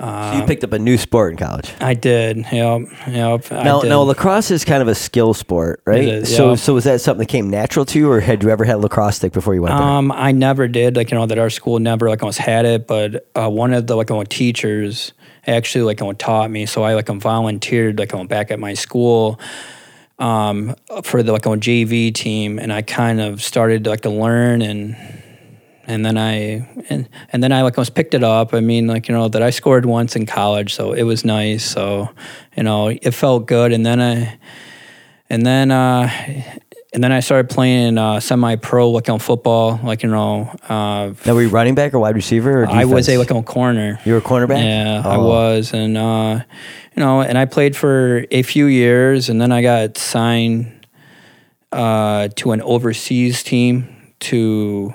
so 0.00 0.38
you 0.38 0.46
picked 0.46 0.64
up 0.64 0.72
a 0.72 0.78
new 0.78 0.98
sport 0.98 1.32
in 1.32 1.38
college. 1.38 1.72
I 1.80 1.94
did. 1.94 2.38
Yep. 2.38 2.82
Yep. 3.08 3.50
Now, 3.50 3.80
now 3.82 4.00
lacrosse 4.00 4.50
is 4.50 4.64
kind 4.64 4.82
of 4.82 4.88
a 4.88 4.94
skill 4.94 5.34
sport, 5.34 5.82
right? 5.84 6.04
is, 6.04 6.34
so, 6.34 6.50
yeah. 6.50 6.54
so 6.56 6.74
was 6.74 6.84
that 6.84 7.00
something 7.00 7.20
that 7.20 7.30
came 7.30 7.48
natural 7.48 7.84
to 7.86 7.98
you, 7.98 8.10
or 8.10 8.20
had 8.20 8.42
you 8.42 8.50
ever 8.50 8.64
had 8.64 8.76
a 8.76 8.78
lacrosse 8.78 9.16
stick 9.16 9.32
before 9.32 9.54
you 9.54 9.62
went 9.62 9.76
there? 9.76 9.86
Um, 9.86 10.10
I 10.10 10.32
never 10.32 10.68
did. 10.68 10.96
Like 10.96 11.10
you 11.10 11.18
know 11.18 11.26
that 11.26 11.38
our 11.38 11.50
school 11.50 11.78
never 11.78 12.08
like 12.08 12.22
almost 12.22 12.38
had 12.38 12.64
it, 12.64 12.86
but 12.86 13.28
uh, 13.34 13.48
one 13.48 13.72
of 13.72 13.86
the 13.86 13.96
like 13.96 14.10
uh, 14.10 14.24
teachers 14.28 15.12
actually 15.46 15.84
like 15.84 16.18
taught 16.18 16.50
me. 16.50 16.66
So 16.66 16.82
I 16.82 16.94
like 16.94 17.08
volunteered 17.08 17.98
like 17.98 18.28
back 18.28 18.50
at 18.50 18.58
my 18.58 18.74
school 18.74 19.38
um, 20.18 20.74
for 21.02 21.22
the 21.22 21.32
like 21.32 21.46
on 21.46 21.60
JV 21.60 22.14
team, 22.14 22.58
and 22.58 22.72
I 22.72 22.82
kind 22.82 23.20
of 23.20 23.42
started 23.42 23.86
like 23.86 24.02
to 24.02 24.10
learn 24.10 24.62
and. 24.62 24.96
And 25.86 26.02
then 26.02 26.16
I 26.16 26.66
and, 26.88 27.06
and 27.30 27.42
then 27.42 27.52
I 27.52 27.60
like 27.60 27.76
almost 27.76 27.94
picked 27.94 28.14
it 28.14 28.24
up. 28.24 28.54
I 28.54 28.60
mean, 28.60 28.86
like 28.86 29.06
you 29.06 29.14
know 29.14 29.28
that 29.28 29.42
I 29.42 29.50
scored 29.50 29.84
once 29.84 30.16
in 30.16 30.24
college, 30.24 30.72
so 30.72 30.94
it 30.94 31.02
was 31.02 31.26
nice. 31.26 31.62
So 31.62 32.08
you 32.56 32.62
know 32.62 32.88
it 32.88 33.10
felt 33.10 33.46
good. 33.46 33.70
And 33.70 33.84
then 33.84 34.00
I 34.00 34.38
and 35.28 35.44
then 35.44 35.70
uh, 35.70 36.08
and 36.94 37.02
then 37.02 37.10
I 37.10 37.18
started 37.20 37.50
playing 37.50 37.98
uh, 37.98 38.20
semi-pro 38.20 38.88
like 38.90 39.08
on 39.08 39.18
football, 39.18 39.80
like 39.82 40.04
you 40.04 40.08
know. 40.08 40.48
Uh, 40.68 41.12
now, 41.26 41.34
were 41.34 41.42
you 41.42 41.48
running 41.48 41.74
back 41.74 41.92
or 41.92 41.98
wide 41.98 42.14
receiver? 42.14 42.62
Or 42.62 42.68
I 42.70 42.84
was 42.84 43.08
a 43.08 43.16
on 43.34 43.42
corner. 43.42 43.98
You 44.04 44.12
were 44.12 44.18
a 44.18 44.22
cornerback. 44.22 44.62
Yeah, 44.64 45.02
I 45.04 45.16
Oh. 45.16 45.26
was, 45.26 45.74
and 45.74 45.98
uh, 45.98 46.40
you 46.96 47.00
know, 47.02 47.20
and 47.20 47.36
I 47.36 47.46
played 47.46 47.76
for 47.76 48.24
a 48.30 48.42
few 48.42 48.66
years, 48.66 49.28
and 49.28 49.40
then 49.40 49.50
I 49.50 49.60
got 49.60 49.98
signed 49.98 50.86
uh, 51.72 52.28
to 52.36 52.52
an 52.52 52.62
overseas 52.62 53.42
team 53.42 54.12
to 54.20 54.94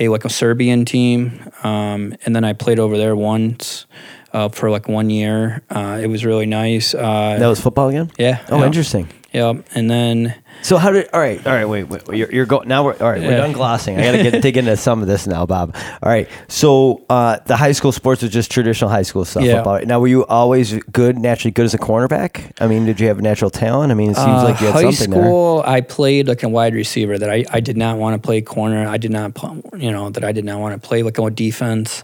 a 0.00 0.08
like 0.08 0.24
a 0.24 0.30
Serbian 0.30 0.86
team, 0.86 1.40
um, 1.62 2.14
and 2.24 2.34
then 2.34 2.42
I 2.44 2.54
played 2.54 2.78
over 2.78 2.96
there 2.96 3.14
once 3.14 3.84
uh, 4.32 4.48
for 4.48 4.70
like 4.70 4.88
one 4.88 5.10
year. 5.10 5.62
Uh, 5.70 5.98
it 6.02 6.06
was 6.08 6.24
really 6.24 6.46
nice. 6.46 6.94
Uh, 6.94 7.36
That 7.38 7.46
was 7.48 7.60
football 7.60 7.88
again. 7.88 8.10
yeah. 8.18 8.44
Oh, 8.50 8.58
yeah, 8.60 8.66
interesting. 8.66 9.08
Yep, 9.34 9.66
and 9.74 9.90
then. 9.90 10.34
So 10.62 10.78
how 10.78 10.90
did? 10.90 11.10
All 11.12 11.20
right, 11.20 11.46
all 11.46 11.52
right. 11.52 11.66
Wait, 11.66 11.84
wait. 11.84 12.02
You're, 12.16 12.32
you're 12.32 12.46
going 12.46 12.66
now. 12.66 12.82
We're 12.82 12.94
all 12.98 13.10
right. 13.10 13.20
We're 13.20 13.32
Yeah. 13.32 13.36
done 13.36 13.52
glossing. 13.52 13.98
I 13.98 14.02
gotta 14.02 14.22
get 14.30 14.40
dig 14.42 14.56
into 14.56 14.74
some 14.78 15.02
of 15.02 15.06
this 15.06 15.26
now, 15.26 15.44
Bob. 15.44 15.76
All 16.02 16.08
right. 16.10 16.26
So 16.48 17.04
uh, 17.10 17.38
the 17.44 17.54
high 17.54 17.72
school 17.72 17.92
sports 17.92 18.22
was 18.22 18.32
just 18.32 18.50
traditional 18.50 18.88
high 18.90 19.02
school 19.02 19.26
stuff. 19.26 19.42
Yeah. 19.44 19.56
Football. 19.56 19.80
Now, 19.84 20.00
were 20.00 20.06
you 20.08 20.24
always 20.24 20.72
good, 20.90 21.18
naturally 21.18 21.50
good 21.52 21.66
as 21.66 21.74
a 21.74 21.78
cornerback? 21.78 22.52
I 22.58 22.66
mean, 22.68 22.86
did 22.86 23.00
you 23.00 23.08
have 23.08 23.18
a 23.18 23.22
natural 23.22 23.50
talent? 23.50 23.92
I 23.92 23.94
mean, 23.94 24.12
it 24.12 24.16
seems 24.16 24.28
Uh, 24.28 24.44
like 24.44 24.60
you 24.62 24.68
had 24.68 24.76
high 24.76 24.90
something 24.90 25.10
there. 25.10 25.22
school, 25.22 25.62
I 25.66 25.82
played 25.82 26.26
like 26.26 26.42
a 26.42 26.48
wide 26.48 26.74
receiver. 26.74 27.18
That 27.18 27.28
I, 27.28 27.44
I 27.52 27.60
did 27.60 27.76
not 27.76 27.98
want 27.98 28.14
to 28.20 28.26
play 28.26 28.40
corner. 28.40 28.88
I 28.88 28.96
did 28.96 29.10
not, 29.10 29.36
you 29.76 29.92
know, 29.92 30.08
that 30.08 30.24
I 30.24 30.32
did 30.32 30.46
not 30.46 30.58
want 30.58 30.80
to 30.80 30.88
play 30.88 31.02
like 31.02 31.18
on 31.18 31.34
defense. 31.34 32.02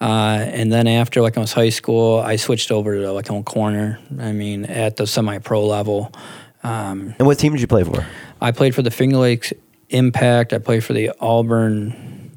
Uh, 0.00 0.46
and 0.46 0.72
then 0.72 0.86
after 0.86 1.20
like 1.20 1.36
I 1.36 1.40
was 1.40 1.52
high 1.52 1.68
school, 1.68 2.20
I 2.20 2.36
switched 2.36 2.70
over 2.70 2.94
to 2.94 3.12
like 3.12 3.30
on 3.30 3.44
corner. 3.44 3.98
I 4.18 4.32
mean, 4.32 4.64
at 4.64 4.96
the 4.96 5.06
semi-pro 5.06 5.66
level, 5.66 6.12
um, 6.62 7.14
And 7.18 7.26
what 7.26 7.38
team 7.38 7.52
did 7.52 7.60
you 7.60 7.66
play 7.66 7.84
for? 7.84 8.06
I 8.40 8.52
played 8.52 8.74
for 8.74 8.82
the 8.82 8.90
Finger 8.90 9.18
Lakes 9.18 9.52
Impact. 9.88 10.52
I 10.52 10.58
played 10.58 10.84
for 10.84 10.92
the 10.92 11.12
Auburn. 11.20 12.36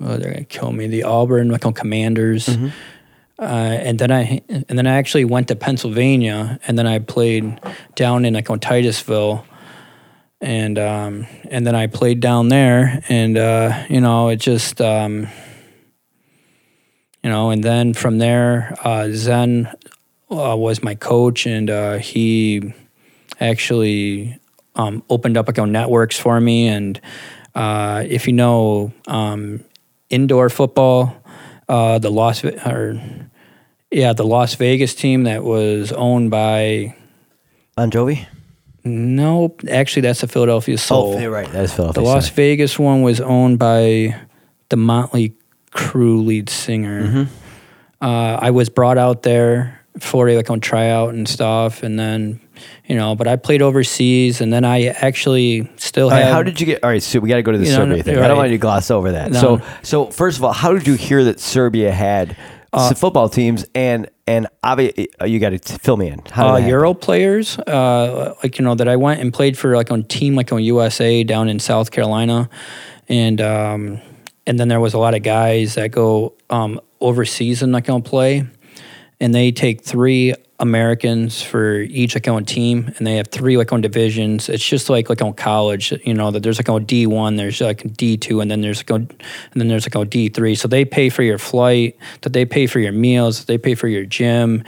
Oh, 0.00 0.16
they're 0.16 0.32
gonna 0.32 0.44
kill 0.44 0.72
me. 0.72 0.86
The 0.86 1.04
Auburn 1.04 1.50
like 1.50 1.66
on 1.66 1.74
Commanders. 1.74 2.46
Mm-hmm. 2.46 2.68
Uh, 3.38 3.44
and 3.44 3.98
then 3.98 4.10
I 4.10 4.42
and 4.48 4.78
then 4.78 4.86
I 4.86 4.96
actually 4.96 5.24
went 5.24 5.48
to 5.48 5.56
Pennsylvania, 5.56 6.58
and 6.66 6.78
then 6.78 6.86
I 6.86 6.98
played 6.98 7.58
down 7.94 8.24
in 8.24 8.34
like 8.34 8.50
on 8.50 8.60
Titusville, 8.60 9.44
and 10.40 10.78
um, 10.78 11.26
and 11.50 11.66
then 11.66 11.74
I 11.74 11.86
played 11.86 12.20
down 12.20 12.48
there, 12.48 13.02
and 13.08 13.38
uh, 13.38 13.84
you 13.88 14.00
know 14.00 14.28
it 14.28 14.36
just 14.36 14.80
um, 14.80 15.26
you 17.22 17.30
know, 17.30 17.50
and 17.50 17.62
then 17.62 17.94
from 17.94 18.18
there, 18.18 18.74
uh, 18.82 19.08
Zen 19.10 19.66
uh, 20.30 20.56
was 20.56 20.82
my 20.82 20.94
coach, 20.94 21.46
and 21.46 21.68
uh, 21.68 21.98
he 21.98 22.72
actually 23.40 24.38
um, 24.74 25.02
opened 25.10 25.36
up 25.36 25.58
on 25.58 25.72
networks 25.72 26.18
for 26.18 26.40
me. 26.40 26.68
And 26.68 27.00
uh, 27.54 28.04
if 28.06 28.26
you 28.26 28.32
know 28.32 28.92
um, 29.06 29.64
indoor 30.08 30.48
football, 30.48 31.14
uh, 31.68 31.98
the 31.98 32.10
Las 32.10 32.44
or 32.44 33.00
yeah, 33.90 34.12
the 34.12 34.24
Las 34.24 34.54
Vegas 34.54 34.94
team 34.94 35.24
that 35.24 35.44
was 35.44 35.92
owned 35.92 36.30
by 36.30 36.94
Bon 37.76 37.90
Jovi. 37.90 38.26
nope, 38.84 39.62
actually 39.68 40.02
that's 40.02 40.20
the 40.20 40.28
Philadelphia 40.28 40.78
Soul. 40.78 41.14
Oh, 41.14 41.18
you're 41.18 41.30
right. 41.30 41.50
That 41.52 41.64
is 41.64 41.72
Philadelphia. 41.72 42.02
The 42.02 42.08
Las. 42.08 42.28
Vegas 42.30 42.78
one 42.78 43.02
was 43.02 43.20
owned 43.20 43.58
by 43.58 44.16
the 44.68 44.76
Motley 44.76 45.34
Crue 45.72 46.24
lead 46.24 46.48
singer. 46.50 47.02
Mm-hmm. 47.02 48.04
Uh, 48.04 48.38
I 48.40 48.50
was 48.50 48.68
brought 48.68 48.98
out 48.98 49.22
there 49.22 49.80
for 49.98 50.28
a 50.28 50.36
like 50.36 50.50
on 50.50 50.60
tryout 50.60 51.14
and 51.14 51.28
stuff, 51.28 51.82
and 51.82 51.98
then 51.98 52.40
you 52.86 52.96
know, 52.96 53.14
but 53.14 53.28
I 53.28 53.36
played 53.36 53.62
overseas, 53.62 54.40
and 54.40 54.52
then 54.52 54.64
I 54.64 54.86
actually 54.86 55.70
still 55.76 56.06
All 56.06 56.12
right, 56.12 56.22
have. 56.22 56.32
how 56.32 56.42
did 56.42 56.60
you 56.60 56.66
get? 56.66 56.82
All 56.82 56.90
right, 56.90 57.02
so 57.02 57.20
we 57.20 57.28
got 57.28 57.36
to 57.36 57.42
go 57.42 57.52
to 57.52 57.58
the 57.58 57.64
You 57.66 57.70
know, 57.72 57.76
Serbia 57.84 58.02
thing. 58.02 58.14
you're 58.14 58.24
I 58.24 58.28
don't 58.28 58.36
want 58.36 58.50
you 58.50 58.56
to 58.56 58.60
gloss 58.60 58.90
over 58.90 59.12
that. 59.12 59.32
No. 59.32 59.40
So, 59.40 59.62
so 59.82 60.06
first 60.06 60.38
of 60.38 60.44
all, 60.44 60.52
how 60.52 60.72
did 60.72 60.86
you 60.86 60.94
hear 60.94 61.24
that 61.24 61.40
Serbia 61.40 61.92
had 61.92 62.36
so 62.72 62.94
football 62.94 63.28
teams 63.28 63.66
and 63.74 64.08
and 64.28 64.46
obviously 64.62 65.08
you 65.26 65.40
got 65.40 65.50
to 65.50 65.58
fill 65.58 65.96
me 65.96 66.06
in. 66.06 66.22
How 66.30 66.54
Uh. 66.54 66.58
Euro 66.58 66.94
players, 66.94 67.58
uh, 67.58 68.34
like 68.44 68.58
you 68.58 68.64
know, 68.64 68.76
that 68.76 68.86
I 68.88 68.94
went 68.96 69.20
and 69.20 69.32
played 69.32 69.58
for 69.58 69.74
like 69.74 69.90
on 69.90 70.04
team 70.04 70.36
like 70.36 70.52
on 70.52 70.62
USA 70.62 71.24
down 71.24 71.48
in 71.48 71.58
South 71.58 71.90
Carolina, 71.90 72.48
and 73.08 73.40
um, 73.40 74.00
and 74.46 74.58
then 74.58 74.68
there 74.68 74.80
was 74.80 74.94
a 74.94 74.98
lot 74.98 75.14
of 75.14 75.22
guys 75.22 75.74
that 75.74 75.90
go 75.90 76.34
um, 76.48 76.80
overseas 77.00 77.62
and 77.62 77.72
like 77.72 77.88
on 77.88 78.02
play, 78.02 78.46
and 79.20 79.34
they 79.34 79.52
take 79.52 79.82
three 79.82 80.34
Americans 80.60 81.42
for 81.42 81.76
each 81.80 82.14
like 82.14 82.28
on 82.28 82.44
team, 82.44 82.92
and 82.98 83.06
they 83.06 83.16
have 83.16 83.28
three 83.28 83.56
like 83.56 83.72
on 83.72 83.80
divisions. 83.80 84.48
It's 84.48 84.66
just 84.66 84.90
like 84.90 85.08
like 85.08 85.22
on 85.22 85.32
college, 85.32 85.92
you 86.04 86.14
know, 86.14 86.30
that 86.30 86.42
there's 86.42 86.58
like 86.58 86.68
on 86.68 86.84
D 86.84 87.06
one, 87.06 87.36
there's 87.36 87.60
like 87.60 87.96
D 87.96 88.16
two, 88.16 88.40
and 88.40 88.50
then 88.50 88.60
there's 88.60 88.78
like 88.78 88.90
on, 88.90 89.00
and 89.00 89.60
then 89.60 89.68
there's 89.68 89.86
like 89.86 89.96
on 89.96 90.08
D 90.08 90.28
three. 90.28 90.54
So 90.54 90.68
they 90.68 90.84
pay 90.84 91.08
for 91.08 91.22
your 91.22 91.38
flight, 91.38 91.96
that 92.20 92.34
they 92.34 92.44
pay 92.44 92.66
for 92.66 92.78
your 92.78 92.92
meals, 92.92 93.46
they 93.46 93.56
pay 93.56 93.74
for 93.74 93.88
your 93.88 94.04
gym, 94.04 94.64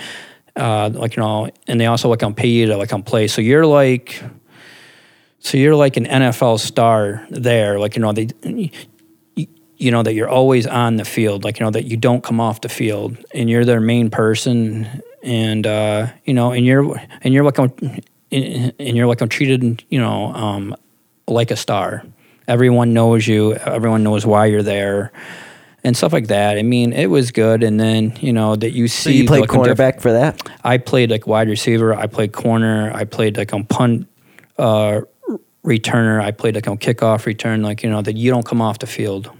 uh, 0.56 0.90
like 0.92 1.16
you 1.16 1.22
know, 1.22 1.50
and 1.66 1.80
they 1.80 1.86
also 1.86 2.08
like 2.08 2.22
on 2.22 2.34
pay 2.34 2.48
you 2.48 2.66
to 2.66 2.76
like 2.76 2.92
on 2.92 3.02
play. 3.02 3.28
So 3.28 3.42
you're 3.42 3.66
like, 3.66 4.22
so 5.40 5.58
you're 5.58 5.76
like 5.76 5.98
an 5.98 6.06
NFL 6.06 6.58
star 6.60 7.26
there, 7.30 7.78
like 7.78 7.96
you 7.96 8.02
know 8.02 8.12
they. 8.12 8.28
You 9.82 9.90
know 9.90 10.02
that 10.04 10.14
you're 10.14 10.28
always 10.28 10.66
on 10.66 10.96
the 10.96 11.04
field, 11.04 11.42
like 11.44 11.58
you 11.58 11.66
know 11.66 11.70
that 11.72 11.86
you 11.86 11.96
don't 11.96 12.22
come 12.22 12.40
off 12.40 12.60
the 12.60 12.68
field, 12.68 13.16
and 13.34 13.50
you're 13.50 13.64
their 13.64 13.80
main 13.80 14.10
person, 14.10 15.02
and 15.22 15.66
uh, 15.66 16.06
you 16.24 16.34
know, 16.34 16.52
and 16.52 16.64
you're 16.64 16.96
and 17.22 17.34
you're 17.34 17.42
like 17.42 17.58
on, 17.58 17.72
and 18.30 18.96
you're 18.96 19.06
like 19.08 19.20
I'm 19.20 19.28
treated, 19.28 19.82
you 19.88 19.98
know, 19.98 20.26
um, 20.34 20.76
like 21.26 21.50
a 21.50 21.56
star. 21.56 22.04
Everyone 22.46 22.92
knows 22.92 23.26
you. 23.26 23.54
Everyone 23.54 24.02
knows 24.04 24.24
why 24.24 24.46
you're 24.46 24.62
there, 24.62 25.10
and 25.82 25.96
stuff 25.96 26.12
like 26.12 26.28
that. 26.28 26.58
I 26.58 26.62
mean, 26.62 26.92
it 26.92 27.06
was 27.06 27.32
good. 27.32 27.64
And 27.64 27.80
then 27.80 28.16
you 28.20 28.32
know 28.32 28.54
that 28.54 28.70
you 28.70 28.86
So 28.86 29.10
see. 29.10 29.16
you 29.18 29.26
played 29.26 29.40
like, 29.40 29.54
on 29.54 29.64
diff- 29.64 29.76
cornerback 29.78 30.00
for 30.00 30.12
that? 30.12 30.48
I 30.62 30.78
played 30.78 31.10
like 31.10 31.26
wide 31.26 31.48
receiver. 31.48 31.92
I 31.92 32.06
played 32.06 32.32
corner. 32.32 32.92
I 32.94 33.04
played 33.04 33.36
like 33.36 33.52
on 33.52 33.64
punt 33.64 34.06
uh, 34.58 35.00
returner. 35.64 36.20
I 36.22 36.30
played 36.30 36.54
like 36.54 36.68
on 36.68 36.78
kickoff 36.78 37.26
return. 37.26 37.62
Like 37.62 37.82
you 37.82 37.90
know 37.90 38.00
that 38.02 38.16
you 38.16 38.30
don't 38.30 38.46
come 38.46 38.60
off 38.62 38.78
the 38.78 38.86
field. 38.86 39.30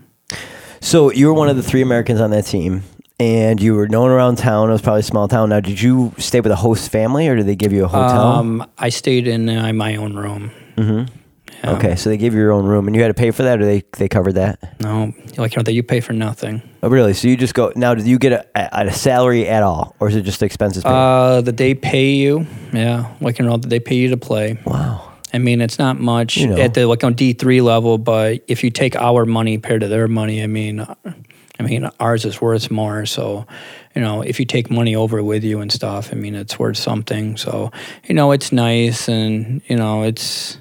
So 0.82 1.12
you 1.12 1.28
were 1.28 1.32
one 1.32 1.48
of 1.48 1.56
the 1.56 1.62
three 1.62 1.80
Americans 1.80 2.20
on 2.20 2.30
that 2.32 2.44
team, 2.44 2.82
and 3.20 3.62
you 3.62 3.74
were 3.74 3.86
known 3.86 4.10
around 4.10 4.36
town. 4.36 4.68
It 4.68 4.72
was 4.72 4.82
probably 4.82 5.00
a 5.00 5.04
small 5.04 5.28
town. 5.28 5.50
Now, 5.50 5.60
did 5.60 5.80
you 5.80 6.12
stay 6.18 6.40
with 6.40 6.50
a 6.50 6.56
host 6.56 6.90
family, 6.90 7.28
or 7.28 7.36
did 7.36 7.46
they 7.46 7.54
give 7.54 7.72
you 7.72 7.84
a 7.84 7.88
hotel? 7.88 8.20
Um, 8.20 8.66
I 8.78 8.88
stayed 8.88 9.28
in 9.28 9.48
uh, 9.48 9.72
my 9.72 9.94
own 9.96 10.16
room. 10.16 10.50
Mm-hmm. 10.76 11.68
okay, 11.68 11.94
so 11.94 12.10
they 12.10 12.16
gave 12.16 12.34
you 12.34 12.40
your 12.40 12.50
own 12.50 12.66
room, 12.66 12.88
and 12.88 12.96
you 12.96 13.02
had 13.02 13.08
to 13.08 13.14
pay 13.14 13.30
for 13.30 13.44
that, 13.44 13.60
or 13.60 13.64
they 13.64 13.84
they 13.96 14.08
covered 14.08 14.32
that? 14.32 14.80
No, 14.80 15.12
like 15.38 15.54
you 15.54 15.58
know 15.58 15.62
that 15.62 15.72
you 15.72 15.84
pay 15.84 16.00
for 16.00 16.14
nothing. 16.14 16.60
Oh, 16.82 16.88
really? 16.88 17.14
So 17.14 17.28
you 17.28 17.36
just 17.36 17.54
go 17.54 17.72
now? 17.76 17.94
Did 17.94 18.08
you 18.08 18.18
get 18.18 18.32
a, 18.32 18.46
a, 18.56 18.86
a 18.88 18.92
salary 18.92 19.46
at 19.48 19.62
all, 19.62 19.94
or 20.00 20.08
is 20.08 20.16
it 20.16 20.22
just 20.22 20.42
expenses? 20.42 20.82
Paid? 20.82 20.90
Uh, 20.90 21.40
that 21.42 21.56
they 21.58 21.74
pay 21.74 22.10
you, 22.10 22.44
yeah, 22.72 23.14
like 23.20 23.38
you 23.38 23.44
know 23.44 23.56
that 23.56 23.68
they 23.68 23.78
pay 23.80 23.94
you 23.94 24.08
to 24.10 24.16
play. 24.16 24.58
wow. 24.64 25.11
I 25.32 25.38
mean, 25.38 25.60
it's 25.60 25.78
not 25.78 25.98
much 25.98 26.36
You 26.36 26.48
know. 26.48 26.56
at 26.58 26.74
the 26.74 26.86
like 26.86 27.02
on 27.04 27.14
D 27.14 27.32
three 27.32 27.60
level, 27.60 27.98
but 27.98 28.42
if 28.48 28.62
you 28.64 28.70
take 28.70 28.96
our 28.96 29.24
money 29.24 29.58
paired 29.58 29.80
to 29.80 29.88
their 29.88 30.08
money, 30.08 30.42
I 30.42 30.46
mean, 30.46 30.80
I 30.80 31.62
mean 31.62 31.88
ours 32.00 32.24
is 32.24 32.40
worth 32.40 32.70
more. 32.70 33.06
So, 33.06 33.46
you 33.94 34.02
know, 34.02 34.22
if 34.22 34.38
you 34.40 34.44
take 34.46 34.70
money 34.70 34.94
over 34.96 35.22
with 35.22 35.44
you 35.44 35.60
and 35.60 35.70
stuff, 35.72 36.10
I 36.12 36.16
mean, 36.16 36.34
it's 36.34 36.58
worth 36.58 36.76
something. 36.76 37.36
So, 37.36 37.70
you 38.04 38.14
know, 38.14 38.32
it's 38.32 38.52
nice, 38.52 39.08
and 39.08 39.62
you 39.68 39.76
know, 39.76 40.02
it's 40.02 40.58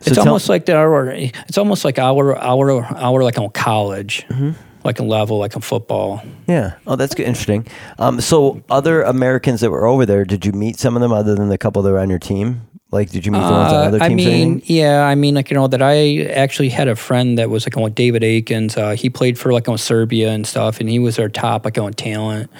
it's 0.00 0.16
tell- 0.16 0.26
almost 0.28 0.48
like 0.48 0.68
our 0.68 1.10
it's 1.10 1.58
almost 1.58 1.84
like 1.84 1.98
our 1.98 2.36
our 2.38 2.84
our 2.84 3.22
like 3.24 3.38
on 3.38 3.50
college, 3.50 4.24
Mm-hmm. 4.28 4.50
like 4.84 4.98
a 5.00 5.04
level 5.04 5.38
like 5.38 5.56
a 5.56 5.60
football. 5.60 6.22
Yeah. 6.46 6.74
Oh, 6.86 6.94
that's 6.96 7.14
good. 7.14 7.26
interesting. 7.26 7.66
Um, 7.98 8.20
so 8.20 8.62
other 8.70 9.02
Americans 9.02 9.60
that 9.62 9.70
were 9.70 9.86
over 9.86 10.04
there, 10.06 10.24
did 10.24 10.44
you 10.44 10.52
meet 10.52 10.78
some 10.78 10.94
of 10.94 11.00
them 11.02 11.10
other 11.12 11.34
than 11.34 11.48
the 11.48 11.58
couple 11.58 11.80
that 11.82 11.90
were 11.90 11.98
on 12.00 12.10
your 12.10 12.18
team? 12.18 12.60
Like, 12.94 13.10
did 13.10 13.26
you 13.26 13.32
ones 13.32 13.44
on 13.44 13.52
Uh, 13.52 13.88
other 13.88 13.98
I 14.00 14.08
teams? 14.08 14.22
or 14.22 14.28
mean, 14.28 14.62
yeah, 14.66 15.02
I 15.02 15.16
mean, 15.16 15.34
like 15.34 15.50
you 15.50 15.56
know, 15.56 15.66
that 15.66 15.82
I 15.82 16.22
actually 16.26 16.68
had 16.68 16.86
a 16.86 16.94
friend 16.94 17.36
that 17.38 17.50
was 17.50 17.66
like 17.66 17.76
on 17.76 17.92
David 17.92 18.22
Akins. 18.22 18.76
Uh, 18.76 18.92
he 18.92 19.10
played 19.10 19.36
for 19.36 19.52
like 19.52 19.68
on 19.68 19.76
Serbia 19.76 20.30
and 20.30 20.46
stuff, 20.46 20.78
and 20.78 20.88
he 20.88 21.00
was 21.00 21.16
their 21.16 21.28
top 21.28 21.64
like 21.64 21.76
on 21.76 21.92
talent. 21.92 22.50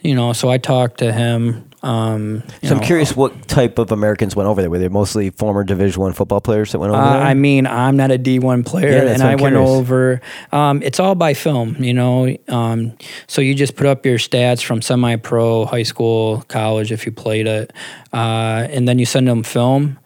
You 0.00 0.14
know, 0.14 0.32
so 0.32 0.48
I 0.48 0.58
talked 0.58 0.98
to 0.98 1.12
him. 1.12 1.68
Um, 1.82 2.42
So 2.62 2.74
I'm 2.74 2.78
know, 2.80 2.86
curious 2.86 3.16
what 3.16 3.48
type 3.48 3.78
of 3.78 3.90
Americans 3.90 4.36
went 4.36 4.48
over 4.48 4.60
there. 4.60 4.70
Were 4.70 4.78
they 4.78 4.88
mostly 4.88 5.30
former 5.30 5.64
Division 5.64 6.00
One 6.00 6.12
football 6.12 6.40
players 6.40 6.70
that 6.72 6.78
went 6.78 6.92
over 6.92 7.02
Uh, 7.02 7.12
there? 7.14 7.22
I 7.22 7.34
mean, 7.34 7.66
I'm 7.66 7.96
not 7.96 8.10
a 8.12 8.18
D1 8.18 8.64
player, 8.64 9.04
Yeah, 9.04 9.12
and 9.12 9.22
I 9.22 9.34
went 9.34 9.56
over. 9.56 10.20
Um, 10.52 10.80
it's 10.82 11.00
all 11.00 11.14
by 11.16 11.34
film, 11.34 11.76
you 11.80 11.92
know. 11.92 12.34
Um, 12.48 12.92
so 13.26 13.42
you 13.42 13.54
just 13.54 13.74
put 13.74 13.86
up 13.86 14.06
your 14.06 14.18
stats 14.18 14.62
from 14.62 14.80
semi-pro, 14.80 15.64
high 15.66 15.82
school, 15.82 16.44
college, 16.48 16.92
if 16.92 17.04
you 17.04 17.12
played 17.12 17.46
it, 17.48 17.72
uh, 18.12 18.66
and 18.70 18.86
then 18.86 18.98
you 19.00 19.04
send 19.06 19.26
them 19.26 19.42
film, 19.42 19.98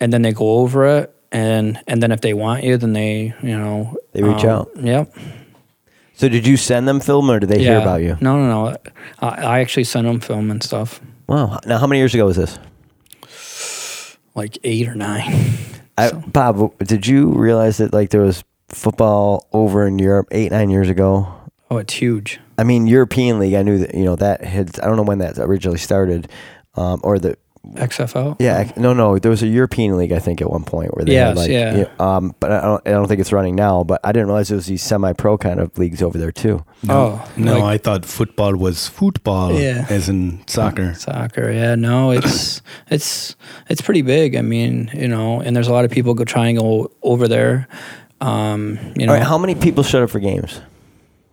and 0.00 0.12
then 0.12 0.22
they 0.22 0.32
go 0.32 0.58
over 0.60 0.86
it, 0.86 1.14
and 1.32 1.78
and 1.86 2.02
then 2.02 2.12
if 2.12 2.22
they 2.22 2.32
want 2.32 2.64
you, 2.64 2.78
then 2.78 2.94
they, 2.94 3.34
you 3.42 3.58
know, 3.58 3.94
They 4.12 4.22
reach 4.22 4.44
um, 4.44 4.50
out. 4.50 4.70
Yep. 4.80 5.14
So 6.20 6.28
did 6.28 6.46
you 6.46 6.56
send 6.58 6.86
them 6.86 7.00
film, 7.00 7.30
or 7.30 7.40
did 7.40 7.48
they 7.48 7.58
hear 7.58 7.78
Yeah. 7.78 7.82
about 7.82 8.02
you? 8.02 8.16
No, 8.20 8.36
no, 8.38 8.46
no. 8.46 8.76
I, 9.20 9.28
I 9.28 9.60
actually 9.60 9.84
sent 9.84 10.06
them 10.06 10.20
film 10.20 10.50
and 10.50 10.62
stuff, 10.62 11.00
Wow. 11.26 11.58
Now, 11.64 11.78
how 11.78 11.86
many 11.86 11.98
years 12.00 12.14
ago 12.14 12.26
was 12.26 12.36
this? 12.36 12.58
like 14.34 14.58
eight 14.64 14.88
or 14.88 14.94
nine. 14.94 15.56
I, 15.98 16.12
Bob, 16.12 16.76
did 16.78 17.06
you 17.06 17.32
realize 17.32 17.78
that 17.78 17.92
like 17.92 18.10
there 18.10 18.22
was 18.22 18.44
football 18.68 19.46
over 19.52 19.86
in 19.86 19.98
Europe 19.98 20.28
eight 20.30 20.50
nine 20.52 20.70
years 20.70 20.88
ago? 20.88 21.26
oh, 21.70 21.78
it's 21.78 21.94
huge. 21.94 22.40
I 22.58 22.64
mean, 22.64 22.86
European 22.86 23.38
League. 23.38 23.54
I 23.54 23.62
knew 23.62 23.78
that 23.78 23.94
you 23.94 24.04
know 24.04 24.16
that 24.16 24.44
had. 24.44 24.78
I 24.80 24.86
don't 24.86 24.96
know 24.96 25.02
when 25.02 25.18
that 25.18 25.38
originally 25.38 25.78
started, 25.78 26.28
um, 26.74 27.00
or 27.02 27.18
the 27.18 27.36
XFL. 27.74 28.36
yeah. 28.40 28.72
No, 28.76 28.94
no. 28.94 29.18
There 29.18 29.30
was 29.30 29.42
a 29.42 29.46
European 29.46 29.96
League. 29.98 30.12
I 30.12 30.18
think 30.18 30.40
at 30.40 30.50
one 30.50 30.64
point 30.64 30.96
where 30.96 31.04
they 31.04 31.14
had 31.14 31.36
like 31.36 31.50
yeah. 31.50 31.84
Um, 31.98 32.34
but 32.40 32.50
I 32.50 32.60
don't. 32.62 32.88
I 32.88 32.90
don't 32.92 33.06
think 33.06 33.20
it's 33.20 33.32
running 33.32 33.54
now. 33.54 33.84
But 33.84 34.00
I 34.02 34.12
didn't 34.12 34.28
realize 34.28 34.48
there 34.48 34.56
was 34.56 34.66
these 34.66 34.82
semi-pro 34.82 35.36
kind 35.38 35.60
of 35.60 35.76
leagues 35.78 36.02
over 36.02 36.16
there 36.18 36.32
too. 36.32 36.64
Oh 36.88 37.22
No, 37.36 37.54
like- 37.58 37.62
I 37.64 37.78
thought 37.78 38.06
football 38.06 38.56
was 38.56 38.88
football, 38.88 39.52
Yeah. 39.52 39.86
as 39.90 40.08
in 40.08 40.40
soccer. 40.46 40.94
Soccer, 40.94 41.52
yeah, 41.52 41.74
no, 41.74 42.12
it's 42.12 42.62
it's 42.90 43.36
it's 43.68 43.82
pretty 43.82 44.02
big. 44.02 44.36
I 44.36 44.42
mean, 44.42 44.90
you 44.94 45.06
know, 45.08 45.40
and 45.42 45.54
there's 45.54 45.68
a 45.68 45.72
lot 45.72 45.84
of 45.84 45.90
people 45.90 46.14
go 46.14 46.24
try 46.24 46.48
and 46.48 46.58
go 46.58 46.90
over 47.02 47.28
there. 47.28 47.68
Um, 48.22 48.78
you 48.96 49.06
know, 49.06 49.12
All 49.12 49.18
right. 49.18 49.26
How 49.26 49.38
many 49.38 49.54
people 49.54 49.82
showed 49.82 50.02
up 50.02 50.10
for 50.10 50.18
games? 50.20 50.60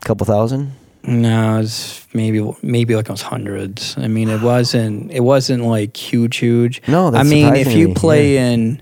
A 0.01 0.05
couple 0.05 0.25
thousand. 0.25 0.73
No, 1.03 1.59
it's 1.59 2.05
maybe 2.13 2.51
maybe 2.61 2.95
like 2.95 3.05
it 3.05 3.11
was 3.11 3.21
hundreds. 3.21 3.97
I 3.97 4.07
mean, 4.07 4.29
it 4.29 4.41
wasn't 4.41 5.11
it 5.11 5.21
wasn't 5.21 5.63
like 5.63 5.95
huge, 5.95 6.37
huge. 6.37 6.81
No, 6.87 7.11
that's 7.11 7.27
I 7.27 7.29
mean, 7.29 7.55
if 7.55 7.73
you 7.73 7.93
play 7.93 8.37
in, 8.37 8.81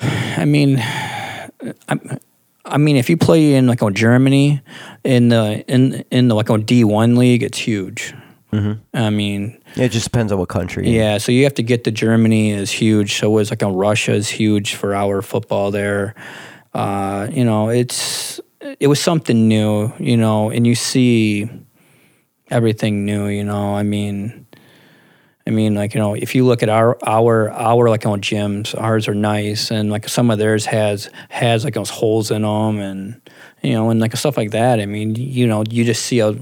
I 0.00 0.44
mean, 0.44 0.78
I, 0.78 2.18
I 2.64 2.78
mean, 2.78 2.96
if 2.96 3.08
you 3.08 3.16
play 3.16 3.54
in 3.54 3.66
like 3.66 3.82
on 3.82 3.94
Germany, 3.94 4.60
in 5.04 5.28
the 5.28 5.64
in 5.68 6.04
in 6.10 6.28
the 6.28 6.34
like 6.34 6.50
on 6.50 6.62
D 6.62 6.84
one 6.84 7.16
league, 7.16 7.42
it's 7.42 7.58
huge. 7.58 8.14
Mm-hmm. 8.52 8.96
I 8.96 9.10
mean, 9.10 9.60
It 9.76 9.90
just 9.90 10.04
depends 10.04 10.32
on 10.32 10.38
what 10.38 10.48
country. 10.48 10.88
Yeah, 10.88 11.18
so 11.18 11.32
you 11.32 11.44
have 11.44 11.54
to 11.54 11.62
get 11.62 11.84
to 11.84 11.90
Germany 11.90 12.50
is 12.50 12.70
huge. 12.70 13.18
So 13.18 13.30
was 13.30 13.50
like 13.50 13.62
on 13.62 13.74
Russia 13.74 14.12
is 14.12 14.28
huge 14.28 14.74
for 14.74 14.94
our 14.94 15.20
football 15.20 15.70
there. 15.70 16.14
Uh, 16.72 17.28
you 17.30 17.44
know, 17.44 17.68
it's 17.68 18.40
it 18.60 18.86
was 18.88 19.00
something 19.00 19.48
new, 19.48 19.92
you 19.98 20.16
know, 20.16 20.50
and 20.50 20.66
you 20.66 20.74
see 20.74 21.48
everything 22.50 23.04
new, 23.04 23.28
you 23.28 23.44
know. 23.44 23.74
I 23.74 23.82
mean 23.82 24.46
I 25.46 25.50
mean 25.50 25.74
like, 25.74 25.94
you 25.94 26.00
know, 26.00 26.14
if 26.14 26.34
you 26.34 26.44
look 26.44 26.62
at 26.62 26.68
our 26.68 26.98
our 27.02 27.50
our 27.50 27.88
like 27.88 28.04
on 28.04 28.20
gyms, 28.20 28.78
ours 28.78 29.08
are 29.08 29.14
nice 29.14 29.70
and 29.70 29.90
like 29.90 30.08
some 30.08 30.30
of 30.30 30.38
theirs 30.38 30.66
has 30.66 31.10
has 31.30 31.64
like 31.64 31.74
those 31.74 31.90
holes 31.90 32.30
in 32.30 32.42
them 32.42 32.78
and 32.78 33.20
you 33.62 33.72
know, 33.72 33.90
and 33.90 34.00
like 34.00 34.14
stuff 34.16 34.36
like 34.36 34.50
that. 34.50 34.80
I 34.80 34.86
mean, 34.86 35.14
you 35.14 35.46
know, 35.46 35.64
you 35.68 35.84
just 35.84 36.04
see 36.04 36.20
a 36.20 36.34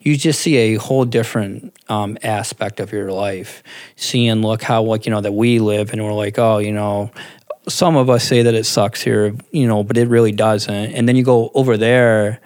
you 0.00 0.16
just 0.16 0.40
see 0.40 0.56
a 0.56 0.74
whole 0.76 1.04
different 1.04 1.74
um, 1.88 2.16
aspect 2.22 2.80
of 2.80 2.92
your 2.92 3.12
life. 3.12 3.62
Seeing, 3.96 4.42
look 4.42 4.62
how 4.62 4.82
like 4.82 5.04
you 5.06 5.10
know 5.10 5.20
that 5.20 5.32
we 5.32 5.58
live, 5.58 5.92
and 5.92 6.02
we're 6.02 6.12
like, 6.12 6.38
oh, 6.38 6.58
you 6.58 6.72
know, 6.72 7.10
some 7.68 7.96
of 7.96 8.10
us 8.10 8.24
say 8.24 8.42
that 8.42 8.54
it 8.54 8.64
sucks 8.64 9.02
here, 9.02 9.34
you 9.50 9.66
know, 9.66 9.82
but 9.82 9.96
it 9.96 10.08
really 10.08 10.32
doesn't. 10.32 10.92
And 10.92 11.08
then 11.08 11.16
you 11.16 11.24
go 11.24 11.50
over 11.54 11.76
there, 11.76 12.40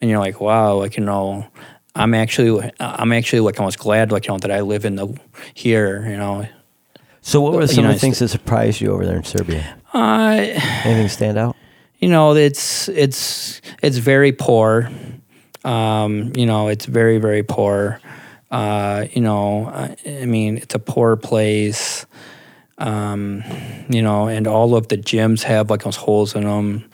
and 0.00 0.10
you're 0.10 0.18
like, 0.18 0.40
wow, 0.40 0.74
like 0.76 0.96
you 0.96 1.04
know, 1.04 1.46
I'm 1.94 2.14
actually, 2.14 2.70
I'm 2.80 3.12
actually 3.12 3.40
like 3.40 3.58
almost 3.58 3.78
glad, 3.78 4.12
like 4.12 4.26
you 4.26 4.32
know, 4.32 4.38
that 4.38 4.50
I 4.50 4.60
live 4.60 4.84
in 4.84 4.96
the 4.96 5.14
here, 5.54 6.08
you 6.08 6.16
know. 6.16 6.48
So 7.22 7.40
what 7.40 7.52
were 7.52 7.66
some 7.66 7.84
of 7.84 7.92
the 7.92 7.98
things 7.98 8.18
that 8.20 8.28
surprised 8.28 8.80
you 8.80 8.92
over 8.92 9.04
there 9.04 9.16
in 9.16 9.24
Serbia? 9.24 9.76
Uh, 9.92 10.36
Anything 10.84 11.08
stand 11.08 11.36
out? 11.36 11.56
you 11.98 12.08
know, 12.08 12.34
it's 12.34 12.88
it's 12.88 13.60
it's 13.82 13.98
very 13.98 14.32
poor. 14.32 14.90
Um, 15.64 16.32
you 16.34 16.46
know, 16.46 16.68
it's 16.68 16.86
very 16.86 17.18
very 17.18 17.42
poor. 17.42 18.00
Uh, 18.50 19.06
you 19.12 19.20
know, 19.20 19.66
I, 19.66 19.96
I 20.06 20.24
mean, 20.24 20.56
it's 20.56 20.74
a 20.74 20.78
poor 20.78 21.16
place. 21.16 22.06
Um, 22.80 23.44
you 23.88 24.02
know, 24.02 24.26
and 24.28 24.46
all 24.46 24.74
of 24.74 24.88
the 24.88 24.96
gyms 24.96 25.42
have 25.42 25.70
like 25.70 25.82
those 25.82 25.96
holes 25.96 26.34
in 26.34 26.44
them. 26.44 26.84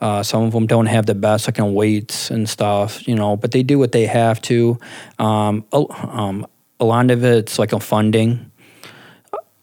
Uh, 0.00 0.22
some 0.22 0.42
of 0.42 0.52
them 0.52 0.66
don't 0.66 0.86
have 0.86 1.06
the 1.06 1.14
best 1.14 1.46
like 1.46 1.58
weights 1.58 2.30
and 2.30 2.48
stuff, 2.48 3.06
you 3.06 3.14
know, 3.14 3.36
but 3.36 3.52
they 3.52 3.62
do 3.62 3.78
what 3.78 3.92
they 3.92 4.06
have 4.06 4.40
to. 4.42 4.78
Um, 5.18 5.64
um, 5.72 6.46
a 6.80 6.84
lot 6.84 7.10
of 7.10 7.22
it's 7.24 7.58
like 7.58 7.72
a 7.72 7.80
funding 7.80 8.50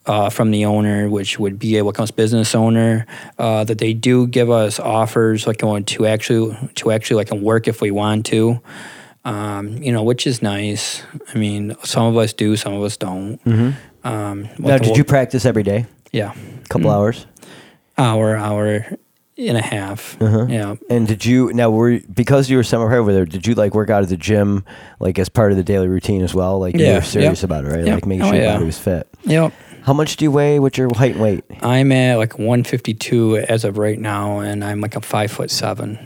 uh, 0.05 0.29
from 0.29 0.51
the 0.51 0.65
owner, 0.65 1.09
which 1.09 1.37
would 1.39 1.59
be 1.59 1.77
a 1.77 1.85
what 1.85 1.95
comes 1.95 2.11
business 2.11 2.55
owner, 2.55 3.05
uh, 3.37 3.63
that 3.65 3.77
they 3.77 3.93
do 3.93 4.27
give 4.27 4.49
us 4.49 4.79
offers 4.79 5.45
like 5.45 5.57
going 5.57 5.83
to 5.85 6.05
actually 6.07 6.57
to 6.75 6.91
actually 6.91 7.17
like 7.17 7.31
work 7.31 7.67
if 7.67 7.81
we 7.81 7.91
want 7.91 8.25
to. 8.27 8.59
Um, 9.25 9.77
you 9.83 9.91
know, 9.91 10.01
which 10.01 10.25
is 10.25 10.41
nice. 10.41 11.03
I 11.35 11.37
mean, 11.37 11.75
some 11.83 12.05
of 12.05 12.17
us 12.17 12.33
do, 12.33 12.55
some 12.55 12.73
of 12.73 12.81
us 12.81 12.97
don't. 12.97 13.39
Um, 14.03 14.47
Now, 14.57 14.77
did 14.77 14.97
you 14.97 15.03
practice 15.03 15.45
every 15.45 15.63
day? 15.63 15.85
Yeah, 16.11 16.33
A 16.63 16.67
couple 16.69 16.89
hours. 16.89 17.25
hour, 17.97 18.35
hour 18.35 18.85
and 19.37 19.57
a 19.57 19.61
half. 19.61 20.17
Yeah. 20.19 20.75
And 20.89 21.07
did 21.07 21.25
you 21.25 21.53
now 21.53 21.69
were 21.69 21.99
because 22.13 22.49
you 22.49 22.57
were 22.57 22.63
semi 22.63 22.85
pro 22.87 22.99
over 22.99 23.13
there? 23.13 23.25
Did 23.25 23.45
you 23.47 23.53
like 23.55 23.73
work 23.73 23.89
out 23.89 24.03
at 24.03 24.09
the 24.09 24.17
gym 24.17 24.65
like 24.99 25.17
as 25.19 25.29
part 25.29 25.51
of 25.51 25.57
the 25.57 25.63
daily 25.63 25.87
routine 25.87 26.21
as 26.23 26.33
well? 26.33 26.59
Like 26.59 26.75
you 26.75 26.85
were 26.93 27.01
serious 27.01 27.39
yep. 27.39 27.43
about 27.43 27.65
it, 27.65 27.67
right? 27.69 27.85
Yep. 27.85 27.95
Like 27.95 28.05
making 28.05 28.23
Oh, 28.23 28.27
sure 28.27 28.35
your 28.35 28.43
yeah. 28.43 28.53
body 28.53 28.65
was 28.65 28.79
fit. 28.79 29.07
Yep. 29.23 29.53
How 29.83 29.93
much 29.93 30.17
do 30.17 30.25
you 30.25 30.31
weigh? 30.31 30.59
What's 30.59 30.77
your 30.77 30.93
height 30.93 31.13
and 31.13 31.21
weight? 31.21 31.43
I'm 31.61 31.91
at 31.93 32.17
like 32.17 32.37
152 32.37 33.37
as 33.37 33.63
of 33.63 33.77
right 33.77 33.97
now, 33.99 34.39
and 34.39 34.63
I'm 34.63 34.81
like 34.81 34.95
a 34.95 35.01
five 35.01 35.31
foot 35.31 35.49
seven. 35.51 35.97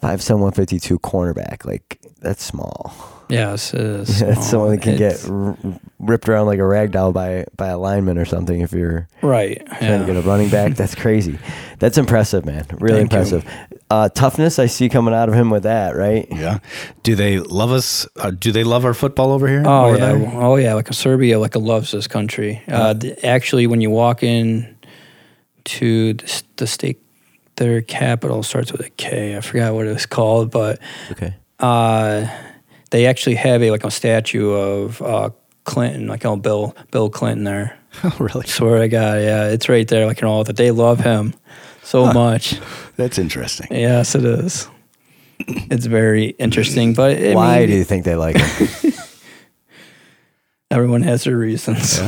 Five 0.00 0.22
seven 0.22 0.42
one 0.42 0.52
fifty 0.52 0.78
two 0.78 0.98
cornerback. 0.98 1.64
Like 1.64 1.98
that's 2.20 2.42
small. 2.42 2.92
Yes, 3.30 3.72
it 3.74 3.80
is. 3.80 4.20
That's 4.20 4.32
small. 4.34 4.42
someone 4.42 4.70
that 4.70 4.82
can 4.82 4.96
get 4.98 5.24
r- 5.28 5.56
ripped 5.98 6.28
around 6.28 6.46
like 6.46 6.58
a 6.58 6.64
rag 6.66 6.90
doll 6.92 7.12
by 7.12 7.46
by 7.56 7.68
a 7.68 7.78
lineman 7.78 8.18
or 8.18 8.24
something. 8.24 8.60
If 8.60 8.72
you're 8.72 9.08
right. 9.22 9.64
trying 9.66 9.82
Yeah. 9.82 9.98
to 9.98 10.04
get 10.06 10.16
a 10.16 10.22
running 10.22 10.48
back, 10.50 10.74
that's 10.76 10.94
crazy. 10.94 11.38
That's 11.78 11.96
impressive, 11.96 12.44
man. 12.44 12.66
Really 12.78 12.98
Thank 13.00 13.12
impressive. 13.12 13.44
Uh, 13.88 14.08
toughness, 14.08 14.58
I 14.58 14.66
see 14.66 14.88
coming 14.88 15.14
out 15.14 15.28
of 15.28 15.34
him 15.34 15.50
with 15.50 15.62
that, 15.64 15.96
right? 15.96 16.26
Yeah. 16.30 16.58
Do 17.02 17.14
they 17.14 17.38
love 17.38 17.72
us? 17.72 18.06
Uh, 18.16 18.30
do 18.30 18.52
they 18.52 18.64
love 18.64 18.84
our 18.84 18.94
football 18.94 19.32
over 19.32 19.48
here? 19.48 19.62
Oh 19.66 19.86
over 19.86 19.98
yeah, 19.98 20.12
there? 20.12 20.32
oh 20.34 20.56
yeah. 20.56 20.74
Like 20.74 20.90
a 20.90 20.94
Serbia, 20.94 21.38
like 21.38 21.54
a 21.54 21.58
loves 21.58 21.90
this 21.92 22.06
country. 22.06 22.62
Uh, 22.68 22.94
th- 22.94 23.18
actually, 23.24 23.66
when 23.66 23.80
you 23.80 23.90
walk 23.90 24.22
in 24.22 24.76
to 25.64 26.14
the, 26.14 26.42
the 26.56 26.66
state, 26.66 27.00
their 27.56 27.82
capital 27.82 28.42
starts 28.42 28.72
with 28.72 28.80
a 28.80 28.90
K. 28.90 29.36
I 29.36 29.40
forgot 29.40 29.74
what 29.74 29.86
it 29.86 29.92
was 29.92 30.06
called, 30.06 30.50
but 30.50 30.78
Okay. 31.10 31.34
uh, 31.58 32.26
they 32.90 33.06
actually 33.06 33.36
have 33.36 33.62
a 33.62 33.70
like 33.70 33.84
a 33.84 33.90
statue 33.90 34.50
of 34.50 35.00
uh, 35.02 35.30
Clinton, 35.64 36.06
like 36.06 36.24
oh 36.24 36.36
Bill 36.36 36.74
Bill 36.90 37.10
Clinton 37.10 37.44
there. 37.44 37.76
Oh, 38.04 38.16
really? 38.20 38.46
Swear 38.46 38.78
to 38.78 38.88
God, 38.88 39.20
yeah, 39.20 39.48
it's 39.48 39.68
right 39.68 39.86
there. 39.88 40.06
Like 40.06 40.20
you 40.20 40.28
know 40.28 40.44
that 40.44 40.56
they 40.56 40.70
love 40.70 41.00
him 41.00 41.34
so 41.82 42.12
much. 42.12 42.54
That's 42.96 43.18
interesting. 43.18 43.66
Yes, 43.72 44.14
it 44.14 44.24
is. 44.24 44.68
It's 45.70 45.86
very 45.86 46.26
interesting, 46.38 46.94
but 46.94 47.16
I 47.16 47.34
Why 47.34 47.60
mean, 47.60 47.68
do 47.70 47.74
you 47.74 47.84
think 47.84 48.04
they 48.04 48.14
like 48.14 48.36
him? 48.36 48.92
everyone 50.70 51.02
has 51.02 51.24
their 51.24 51.36
reasons. 51.36 51.98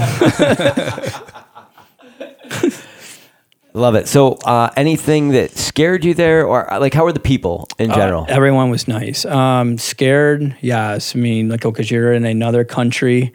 Love 3.74 3.94
it. 3.94 4.06
So, 4.06 4.34
uh, 4.44 4.70
anything 4.76 5.28
that 5.28 5.56
scared 5.56 6.04
you 6.04 6.12
there, 6.12 6.46
or 6.46 6.70
uh, 6.70 6.78
like, 6.78 6.92
how 6.92 7.04
were 7.04 7.12
the 7.12 7.20
people 7.20 7.68
in 7.78 7.90
general? 7.90 8.24
Uh, 8.24 8.26
everyone 8.28 8.70
was 8.70 8.86
nice. 8.86 9.24
Um, 9.24 9.78
scared, 9.78 10.56
yes. 10.60 11.16
I 11.16 11.18
mean, 11.18 11.48
like, 11.48 11.62
because 11.62 11.90
you're 11.90 12.12
in 12.12 12.26
another 12.26 12.64
country, 12.64 13.32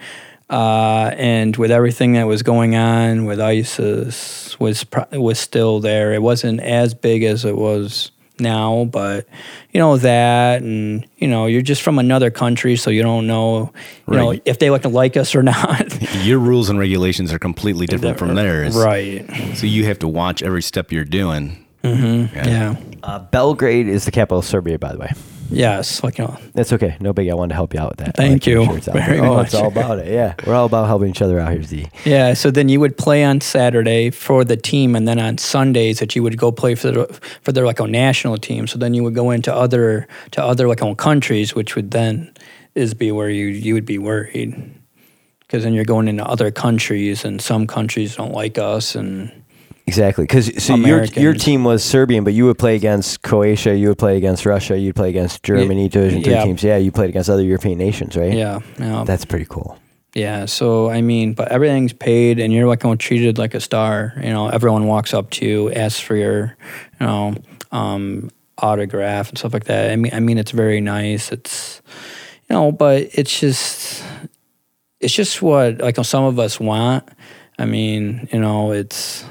uh, 0.50 1.12
and 1.15 1.56
with 1.58 1.72
everything 1.72 2.13
that 2.13 2.27
was 2.27 2.44
going 2.44 2.75
on 2.75 3.25
with 3.25 3.39
ISIS 3.41 4.60
was 4.60 4.86
was 5.12 5.39
still 5.39 5.79
there. 5.79 6.13
It 6.13 6.22
wasn't 6.22 6.62
as 6.62 6.94
big 6.94 7.24
as 7.24 7.44
it 7.44 7.56
was 7.56 8.12
now, 8.39 8.86
but 8.86 9.27
you 9.72 9.79
know 9.79 9.98
that, 9.98 10.62
and 10.62 11.06
you 11.17 11.27
know, 11.27 11.46
you're 11.46 11.62
just 11.62 11.82
from 11.82 12.00
another 12.00 12.29
country, 12.32 12.75
so 12.75 12.89
you 12.89 13.03
don't 13.03 13.27
know, 13.27 13.72
you 14.08 14.15
know, 14.15 14.39
if 14.46 14.60
they 14.60 14.70
like 14.70 14.86
like 14.86 15.17
us 15.17 15.36
or 15.36 15.44
not. 15.53 16.13
Your 16.25 16.39
rules 16.39 16.70
and 16.70 16.79
regulations 16.79 17.32
are 17.34 17.39
completely 17.39 17.88
different 17.88 18.17
from 18.17 18.36
theirs. 18.36 18.75
right. 18.75 19.25
So 19.56 19.65
you 19.67 19.86
have 19.86 20.00
to 20.00 20.08
watch 20.08 20.41
every 20.44 20.62
step 20.62 20.91
you're 20.91 21.06
doing. 21.06 21.63
Yeah. 21.84 22.75
Uh, 23.03 23.20
Belgrade 23.20 23.88
is 23.88 24.06
the 24.06 24.12
capital 24.12 24.39
of 24.39 24.46
Serbia, 24.46 24.77
by 24.77 24.91
the 24.91 24.98
way. 24.98 25.12
Yes. 25.50 26.04
Like 26.04 26.18
you 26.18 26.25
know. 26.25 26.38
That's 26.54 26.74
okay. 26.74 26.98
No 27.00 27.13
big. 27.13 27.30
I 27.30 27.34
wanted 27.34 27.50
to 27.50 27.56
help 27.56 27.74
you 27.74 27.80
out 27.80 27.92
with 27.92 28.00
that. 28.00 28.16
Thank 28.16 28.34
like 28.34 28.48
you 28.48 28.66
sure 28.66 28.77
it's 28.77 28.88
very 28.88 29.18
there. 29.18 29.25
Oh, 29.25 29.39
it's 29.39 29.54
all 29.54 29.68
about 29.68 30.00
it. 30.00 30.12
Yeah, 30.12 30.36
we're 30.46 30.56
all 30.56 30.66
about 30.66 30.88
helping 30.88 31.10
each 31.10 31.22
other 31.22 31.39
out 31.39 31.51
here, 31.51 31.63
Z. 31.63 31.88
Yeah, 32.06 32.34
so 32.34 32.51
then 32.51 32.70
you 32.70 32.80
would 32.80 32.98
play 32.98 33.24
on 33.24 33.42
Saturday 33.42 34.10
for 34.10 34.44
the 34.44 34.58
team, 34.58 34.96
and 34.96 35.08
then 35.08 35.20
on 35.20 35.38
Sundays 35.38 36.00
that 36.00 36.16
you 36.16 36.24
would 36.24 36.38
go 36.38 36.51
play 36.51 36.75
for 36.75 36.92
the, 36.92 37.22
for 37.42 37.51
their 37.51 37.66
like 37.66 37.80
own 37.80 37.92
national 37.92 38.38
team. 38.38 38.68
So 38.68 38.77
then 38.77 38.94
you 38.94 39.04
would 39.04 39.16
go 39.16 39.32
into 39.32 39.54
other 39.54 40.07
to 40.31 40.44
other 40.44 40.68
like 40.68 40.81
own 40.81 40.96
countries, 40.96 41.55
which 41.55 41.75
would 41.75 41.92
then 41.92 42.33
is 42.75 42.94
be 42.94 43.12
where 43.12 43.29
you 43.29 43.48
you 43.48 43.74
would 43.74 43.86
be 43.86 43.98
worried 43.98 44.74
because 45.40 45.64
then 45.64 45.74
you're 45.74 45.86
going 45.86 46.07
into 46.07 46.25
other 46.25 46.51
countries, 46.51 47.24
and 47.24 47.42
some 47.42 47.68
countries 47.68 48.16
don't 48.16 48.33
like 48.33 48.57
us, 48.57 48.96
and 48.96 49.31
Exactly, 49.88 50.26
because 50.26 50.62
so 50.62 50.76
your 50.76 51.06
your 51.06 51.34
team 51.34 51.64
was 51.64 51.82
Serbian, 51.82 52.26
but 52.26 52.34
you 52.34 52.46
would 52.46 52.60
play 52.60 52.76
against 52.76 53.22
Croatia, 53.22 53.74
you 53.74 53.88
would 53.88 53.98
play 53.98 54.18
against 54.18 54.46
Russia, 54.46 54.78
you'd 54.78 54.98
play 54.98 55.08
against 55.08 55.44
Germany, 55.44 55.88
Division 55.88 56.22
Three 56.24 56.34
yeah. 56.34 56.44
teams. 56.44 56.62
Yeah, 56.62 56.76
you 56.76 56.92
played 56.92 57.10
against 57.10 57.30
other 57.30 57.42
European 57.42 57.78
nations, 57.78 58.18
right? 58.18 58.34
yeah, 58.34 58.60
yeah, 58.78 59.06
that's 59.06 59.24
pretty 59.24 59.46
cool. 59.50 59.80
yeah. 60.14 60.46
So 60.46 60.90
I 60.90 61.02
mean, 61.02 61.34
but 61.34 61.50
everything's 61.52 61.94
paid, 61.94 62.40
and 62.40 62.52
you're 62.52 62.68
like 62.68 62.82
going 62.82 62.98
treated 62.98 63.38
like 63.38 63.54
a 63.54 63.62
star. 63.62 64.14
You 64.18 64.30
know, 64.30 64.50
everyone 64.50 64.88
walks 64.88 65.14
up 65.14 65.30
to 65.32 65.46
you, 65.46 65.72
asks 65.72 66.02
for 66.02 66.16
your, 66.16 66.58
you 67.00 67.06
know, 67.06 67.36
um, 67.72 68.30
autograph 68.58 69.30
and 69.30 69.38
stuff 69.38 69.54
like 69.54 69.66
that. 69.66 69.92
I 69.92 69.96
mean, 69.96 70.14
I 70.14 70.20
mean, 70.20 70.38
it's 70.38 70.52
very 70.52 70.82
nice. 70.82 71.32
It's, 71.32 71.82
you 72.50 72.56
know, 72.56 72.72
but 72.72 73.08
it's 73.14 73.40
just, 73.40 74.04
it's 75.00 75.14
just 75.14 75.42
what 75.42 75.80
like 75.80 75.96
some 76.04 76.24
of 76.26 76.40
us 76.40 76.60
want. 76.60 77.08
I 77.60 77.66
mean, 77.66 78.28
you 78.34 78.40
know, 78.40 78.72
it's. 78.74 79.24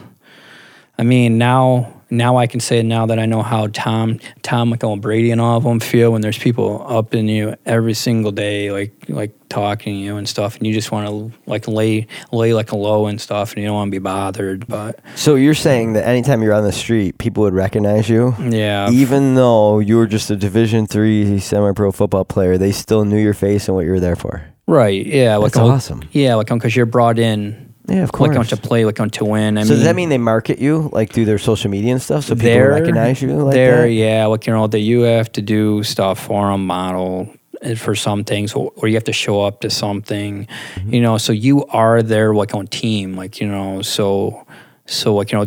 I 0.99 1.03
mean, 1.03 1.39
now 1.39 1.97
now 2.11 2.37
I 2.37 2.47
can 2.47 2.61
say 2.61 2.83
now 2.83 3.07
that 3.07 3.19
I 3.19 3.27
know 3.27 3.43
how 3.43 3.67
Tom 3.69 4.21
Tom 4.43 4.73
McCall 4.73 5.01
Brady 5.01 5.31
and 5.31 5.41
all 5.41 5.57
of 5.57 5.65
them 5.65 5.81
feel 5.81 6.13
when 6.13 6.21
there's 6.21 6.39
people 6.39 6.85
up 6.89 7.15
in 7.15 7.29
you 7.29 7.57
every 7.67 7.95
single 7.95 8.33
day, 8.33 8.71
like 8.71 8.93
like 9.09 9.35
talking 9.49 9.95
to 9.95 10.01
you 10.01 10.17
and 10.17 10.29
stuff, 10.29 10.57
and 10.57 10.67
you 10.67 10.73
just 10.73 10.93
want 10.93 11.09
to 11.09 11.39
like 11.51 11.67
lay 11.67 12.07
lay 12.33 12.55
like 12.55 12.73
low 12.73 13.07
and 13.07 13.21
stuff, 13.21 13.53
and 13.53 13.63
you 13.63 13.69
don't 13.69 13.75
want 13.75 13.89
to 13.89 13.91
be 13.91 13.99
bothered. 13.99 14.67
But 14.67 15.01
So 15.17 15.35
you're 15.35 15.55
saying 15.55 15.95
that 15.95 16.07
anytime 16.07 16.43
you're 16.43 16.55
on 16.55 16.65
the 16.65 16.73
street, 16.73 17.19
people 17.19 17.43
would 17.43 17.55
recognize 17.55 18.09
you, 18.09 18.35
yeah, 18.39 18.91
even 18.91 19.35
though 19.35 19.81
you 19.81 19.97
were 19.97 20.07
just 20.07 20.31
a 20.31 20.37
Division 20.37 20.87
Three 20.87 21.39
semi-pro 21.41 21.93
football 21.93 22.25
player, 22.25 22.57
they 22.57 22.73
still 22.73 23.05
knew 23.05 23.19
your 23.19 23.35
face 23.35 23.69
and 23.69 23.75
what 23.75 23.85
you 23.85 23.91
were 23.91 24.01
there 24.01 24.17
for. 24.17 24.45
right, 24.67 25.05
yeah, 25.05 25.37
like 25.37 25.53
That's 25.53 25.69
awesome. 25.69 26.03
Yeah, 26.13 26.37
like 26.37 26.49
because 26.49 26.77
you're 26.77 26.87
brought 26.87 27.19
in. 27.19 27.66
Yeah, 27.89 28.03
of 28.03 28.13
course. 28.13 28.29
Like 28.29 28.37
course. 28.37 28.49
to 28.51 28.57
play, 28.57 28.85
like 28.85 28.99
on 29.01 29.11
to 29.11 29.25
win. 29.25 29.59
I 29.59 29.63
so 29.63 29.69
mean, 29.71 29.77
does 29.79 29.85
that 29.85 29.95
mean 29.97 30.09
they 30.09 30.19
market 30.19 30.59
you 30.59 30.91
like 30.93 31.13
through 31.13 31.27
their 31.27 31.39
social 31.39 31.71
media 31.71 31.93
and 31.93 32.03
stuff, 32.03 32.25
so 32.25 32.35
people 32.35 32.49
there, 32.51 32.71
recognize 32.71 33.23
you 33.23 33.33
like 33.37 33.55
there, 33.55 33.83
that? 33.83 33.93
yeah, 33.93 34.27
like 34.27 34.47
you 34.47 34.53
know 34.53 34.67
that 34.67 34.81
you 34.81 35.03
have 35.03 35.31
to 35.33 35.43
do 35.43 35.83
stuff 35.83 36.19
for 36.27 36.51
them, 36.51 36.67
model 36.67 37.33
for 37.77 37.95
some 37.95 38.23
things, 38.25 38.53
or, 38.55 38.73
or 38.77 38.89
you 38.89 38.95
have 38.95 39.05
to 39.05 39.13
show 39.13 39.41
up 39.43 39.61
to 39.61 39.71
something, 39.71 40.47
Mm-hmm. 40.75 40.95
you 40.95 41.01
know. 41.01 41.17
So 41.19 41.33
you 41.33 41.65
are 41.67 42.03
their 42.03 42.35
like 42.35 42.55
on 42.55 42.67
team, 42.67 43.17
like 43.17 43.41
you 43.41 43.47
know. 43.49 43.83
So 43.83 44.47
so 44.87 45.15
like 45.15 45.31
you 45.33 45.39
know, 45.39 45.47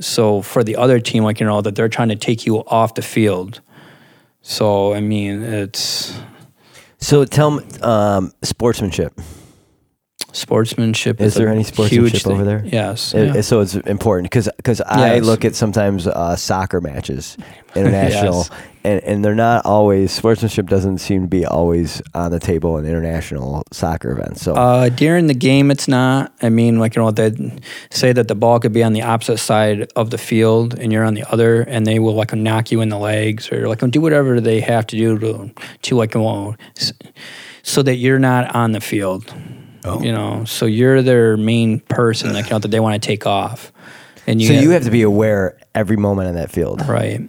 so 0.00 0.42
for 0.42 0.64
the 0.64 0.76
other 0.76 1.00
team, 1.00 1.22
like 1.24 1.38
you 1.40 1.46
know 1.46 1.60
that 1.60 1.74
they're 1.76 1.88
trying 1.90 2.08
to 2.08 2.16
take 2.16 2.46
you 2.46 2.64
off 2.66 2.94
the 2.94 3.02
field. 3.02 3.60
So 4.42 4.94
I 4.94 5.00
mean, 5.00 5.42
it's 5.42 6.12
So 6.98 7.24
tell 7.26 7.50
me, 7.50 7.64
um, 7.82 8.32
sportsmanship. 8.42 9.12
Sportsmanship. 10.34 11.20
Is 11.20 11.34
there 11.34 11.48
any 11.48 11.62
sportsmanship 11.64 12.26
over 12.26 12.44
there? 12.44 12.62
Yes. 12.64 13.14
It- 13.14 13.34
yeah. 13.34 13.40
So 13.40 13.60
it's 13.60 13.74
important 13.74 14.30
because 14.30 14.80
I 14.82 15.14
Yes. 15.16 15.24
look 15.24 15.44
at 15.44 15.54
sometimes 15.54 16.06
uh, 16.06 16.36
soccer 16.36 16.80
matches, 16.80 17.36
international, 17.74 18.38
Yes. 18.38 18.50
and, 18.84 19.00
and 19.04 19.24
they're 19.24 19.34
not 19.34 19.64
always 19.64 20.10
sportsmanship 20.12 20.66
doesn't 20.68 20.98
seem 20.98 21.22
to 21.22 21.28
be 21.28 21.46
always 21.46 22.02
on 22.14 22.30
the 22.30 22.40
table 22.40 22.76
in 22.78 22.84
international 22.84 23.62
soccer 23.72 24.10
events. 24.12 24.42
So 24.42 24.54
Uh, 24.54 24.88
during 24.88 25.26
the 25.28 25.34
game, 25.34 25.70
it's 25.70 25.88
not. 25.88 26.32
I 26.42 26.48
mean, 26.50 26.78
like 26.78 26.96
you 26.96 27.02
know, 27.02 27.10
they 27.12 27.32
say 27.90 28.12
that 28.12 28.28
the 28.28 28.34
ball 28.34 28.58
could 28.60 28.72
be 28.72 28.82
on 28.84 28.92
the 28.92 29.02
opposite 29.02 29.38
side 29.38 29.90
of 29.96 30.10
the 30.10 30.18
field, 30.18 30.78
and 30.78 30.92
you're 30.92 31.04
on 31.04 31.14
the 31.14 31.24
other, 31.32 31.62
and 31.62 31.86
they 31.86 31.98
will 31.98 32.14
like 32.14 32.34
knock 32.34 32.70
you 32.72 32.80
in 32.80 32.88
the 32.88 32.98
legs 32.98 33.50
or 33.52 33.68
like 33.68 33.78
do 33.90 34.00
whatever 34.00 34.40
they 34.40 34.60
have 34.60 34.86
to 34.88 34.96
do 34.96 35.18
to 35.18 35.50
to 35.82 35.96
like 35.96 36.14
so 37.62 37.82
that 37.82 37.96
you're 37.96 38.18
not 38.18 38.54
on 38.54 38.72
the 38.72 38.80
field. 38.80 39.32
Oh. 39.84 40.02
You 40.02 40.12
know, 40.12 40.44
so 40.44 40.66
you're 40.66 41.02
their 41.02 41.36
main 41.36 41.80
person 41.80 42.32
that, 42.32 42.44
you 42.46 42.50
know, 42.50 42.58
that 42.58 42.68
they 42.70 42.80
want 42.80 43.00
to 43.00 43.06
take 43.06 43.26
off, 43.26 43.70
and 44.26 44.40
you 44.40 44.48
so 44.48 44.54
have- 44.54 44.62
you 44.62 44.70
have 44.70 44.84
to 44.84 44.90
be 44.90 45.02
aware 45.02 45.58
every 45.74 45.96
moment 45.96 46.28
in 46.30 46.34
that 46.36 46.50
field. 46.50 46.86
right. 46.88 47.20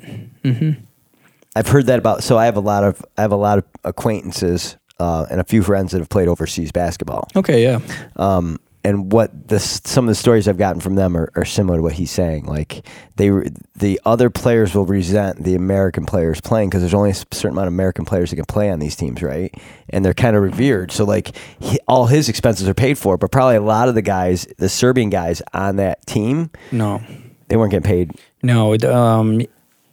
I've 1.57 1.67
heard 1.67 1.85
that 1.87 1.99
about. 1.99 2.23
So 2.23 2.37
I 2.37 2.45
have 2.45 2.57
a 2.57 2.61
lot 2.61 2.83
of 2.83 3.03
I 3.17 3.21
have 3.21 3.31
a 3.31 3.35
lot 3.37 3.57
of 3.57 3.63
acquaintances 3.83 4.77
uh, 4.99 5.25
and 5.29 5.39
a 5.39 5.43
few 5.43 5.63
friends 5.63 5.91
that 5.91 5.99
have 5.99 6.09
played 6.09 6.27
overseas 6.27 6.71
basketball. 6.71 7.27
Okay, 7.35 7.63
yeah, 7.63 7.79
Um, 8.17 8.59
and 8.85 9.11
what 9.11 9.47
the 9.47 9.59
some 9.59 10.05
of 10.05 10.09
the 10.09 10.15
stories 10.15 10.47
I've 10.47 10.57
gotten 10.59 10.79
from 10.79 10.93
them 10.95 11.17
are, 11.17 11.31
are 11.35 11.43
similar 11.43 11.79
to 11.79 11.81
what 11.83 11.93
he's 11.93 12.11
saying. 12.11 12.45
Like 12.45 12.87
they 13.15 13.29
the 13.75 13.99
other 14.05 14.29
players 14.29 14.75
will 14.75 14.85
resent 14.85 15.43
the 15.43 15.55
American 15.55 16.05
players 16.05 16.39
playing 16.39 16.69
because 16.69 16.81
there's 16.81 16.93
only 16.93 17.09
a 17.09 17.13
certain 17.15 17.49
amount 17.51 17.67
of 17.67 17.73
American 17.73 18.05
players 18.05 18.29
that 18.29 18.35
can 18.37 18.45
play 18.45 18.69
on 18.69 18.79
these 18.79 18.95
teams, 18.95 19.21
right? 19.21 19.53
And 19.89 20.05
they're 20.05 20.13
kind 20.13 20.35
of 20.35 20.43
revered. 20.43 20.91
So 20.91 21.03
like 21.03 21.35
he, 21.59 21.79
all 21.87 22.05
his 22.05 22.29
expenses 22.29 22.67
are 22.69 22.73
paid 22.75 22.97
for, 22.97 23.17
but 23.17 23.31
probably 23.31 23.55
a 23.55 23.61
lot 23.61 23.89
of 23.89 23.95
the 23.95 24.01
guys, 24.03 24.47
the 24.57 24.69
Serbian 24.69 25.09
guys 25.09 25.41
on 25.53 25.77
that 25.77 26.05
team, 26.05 26.51
No, 26.71 27.01
they 27.47 27.57
weren't 27.57 27.71
getting 27.71 27.87
paid. 27.89 28.11
no. 28.43 28.75
Um, 28.75 29.41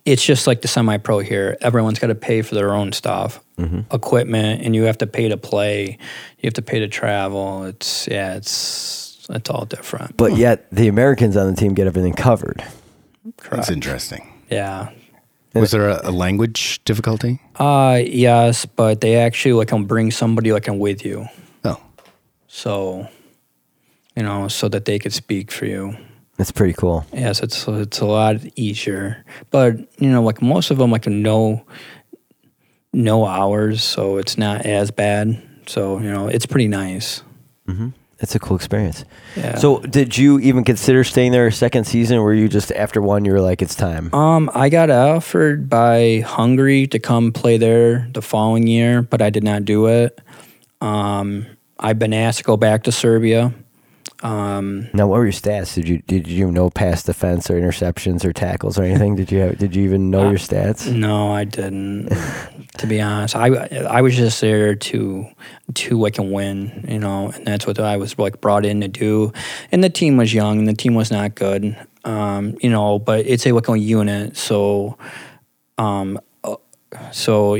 it's 0.04 0.24
just 0.24 0.46
like 0.46 0.62
the 0.62 0.68
semi-pro 0.68 1.20
here. 1.20 1.56
Everyone's 1.60 1.98
got 1.98 2.08
to 2.08 2.14
pay 2.14 2.42
for 2.42 2.54
their 2.54 2.74
own 2.74 2.92
stuff, 2.92 3.40
equipment, 3.92 4.62
and 4.62 4.74
you 4.74 4.82
have 4.84 4.98
to 4.98 5.06
pay 5.06 5.28
to 5.28 5.36
play. 5.36 5.98
You 6.38 6.46
have 6.46 6.54
to 6.54 6.62
pay 6.62 6.80
to 6.80 6.88
travel. 6.88 7.64
It's 7.64 8.08
yeah, 8.08 8.34
it's 8.34 9.26
it's 9.30 9.48
all 9.50 9.64
different. 9.64 10.16
But 10.16 10.36
yet 10.36 10.66
the 10.72 10.88
Americans 10.88 11.36
on 11.36 11.48
the 11.48 11.56
team 11.56 11.74
get 11.74 11.86
everything 11.86 12.14
covered. 12.14 12.64
That's 13.50 13.70
interesting. 13.70 14.28
Yeah. 14.50 14.90
Was 15.54 15.70
there 15.70 15.88
a, 15.90 16.00
a 16.08 16.10
language 16.10 16.82
difficulty? 16.84 17.40
Uh 17.56 18.00
yes, 18.04 18.66
but 18.66 19.00
they 19.00 19.16
actually 19.16 19.52
like 19.52 19.68
can 19.68 19.84
bring 19.84 20.10
somebody 20.10 20.52
like 20.52 20.66
in 20.66 20.78
with 20.78 21.04
you. 21.04 21.26
Oh, 21.64 21.80
So 22.48 23.06
you 24.16 24.22
know, 24.24 24.48
so 24.48 24.68
that 24.68 24.84
they 24.86 24.98
could 24.98 25.12
speak 25.12 25.52
for 25.52 25.66
you. 25.66 25.96
That's 26.42 26.50
pretty 26.50 26.72
cool. 26.72 27.06
Yes, 27.12 27.40
it's 27.40 27.68
it's 27.68 28.00
a 28.00 28.04
lot 28.04 28.38
easier. 28.56 29.24
But 29.52 29.76
you 30.02 30.10
know, 30.10 30.24
like 30.24 30.42
most 30.42 30.72
of 30.72 30.78
them 30.78 30.90
like 30.90 31.06
no 31.06 31.64
no 32.92 33.24
hours, 33.24 33.84
so 33.84 34.16
it's 34.16 34.36
not 34.36 34.66
as 34.66 34.90
bad. 34.90 35.40
So, 35.68 36.00
you 36.00 36.10
know, 36.10 36.26
it's 36.26 36.44
pretty 36.44 36.66
nice. 36.66 37.22
It's 38.18 38.34
a 38.34 38.40
cool 38.40 38.56
experience. 38.56 39.04
Yeah. 39.36 39.54
So, 39.54 39.78
did 39.82 40.18
you 40.18 40.40
even 40.40 40.64
consider 40.64 41.04
staying 41.04 41.30
there 41.30 41.46
a 41.46 41.52
second 41.52 41.84
season? 41.84 42.18
Or 42.18 42.24
were 42.24 42.34
you 42.34 42.48
just 42.48 42.72
after 42.72 43.00
one, 43.00 43.24
you 43.24 43.30
were 43.30 43.40
like, 43.40 43.62
it's 43.62 43.76
time? 43.76 44.12
Um, 44.12 44.50
I 44.52 44.68
got 44.68 44.90
offered 44.90 45.68
by 45.68 46.24
Hungary 46.26 46.88
to 46.88 46.98
come 46.98 47.30
play 47.30 47.56
there 47.56 48.08
the 48.14 48.20
following 48.20 48.66
year, 48.66 49.02
but 49.02 49.22
I 49.22 49.30
did 49.30 49.44
not 49.44 49.64
do 49.64 49.86
it. 49.86 50.20
Um, 50.80 51.46
I've 51.78 52.00
been 52.00 52.12
asked 52.12 52.38
to 52.38 52.44
go 52.44 52.56
back 52.56 52.82
to 52.82 52.90
Serbia. 52.90 53.54
Um, 54.22 54.88
Now, 54.92 55.08
what 55.08 55.18
were 55.18 55.24
your 55.24 55.32
stats? 55.32 55.74
Did 55.74 55.88
you 55.88 55.98
did 56.06 56.28
you 56.28 56.50
know 56.50 56.70
pass 56.70 57.02
defense 57.02 57.50
or 57.50 57.54
interceptions 57.54 58.24
or 58.24 58.32
tackles 58.32 58.78
or 58.78 58.84
anything? 58.84 59.16
did 59.16 59.32
you 59.32 59.40
have, 59.40 59.58
did 59.58 59.74
you 59.74 59.82
even 59.84 60.10
know 60.10 60.30
your 60.30 60.38
stats? 60.38 60.90
no, 60.92 61.32
I 61.32 61.44
didn't. 61.44 62.08
to 62.78 62.86
be 62.86 63.00
honest, 63.00 63.34
I 63.34 63.48
I 63.88 64.00
was 64.00 64.16
just 64.16 64.40
there 64.40 64.74
to 64.74 65.26
to 65.74 65.98
like 65.98 66.18
and 66.18 66.32
win, 66.32 66.84
you 66.88 66.98
know, 66.98 67.32
and 67.34 67.46
that's 67.46 67.66
what 67.66 67.80
I 67.80 67.96
was 67.96 68.18
like 68.18 68.40
brought 68.40 68.64
in 68.64 68.80
to 68.82 68.88
do. 68.88 69.32
And 69.72 69.82
the 69.82 69.90
team 69.90 70.16
was 70.16 70.32
young, 70.32 70.58
and 70.58 70.68
the 70.68 70.74
team 70.74 70.94
was 70.94 71.10
not 71.10 71.34
good, 71.34 71.76
um, 72.04 72.56
you 72.60 72.70
know. 72.70 72.98
But 72.98 73.26
it's 73.26 73.44
a 73.46 73.52
like 73.52 73.68
a 73.68 73.78
unit, 73.78 74.36
so 74.36 74.96
um, 75.78 76.20
uh, 76.44 76.56
so 77.10 77.58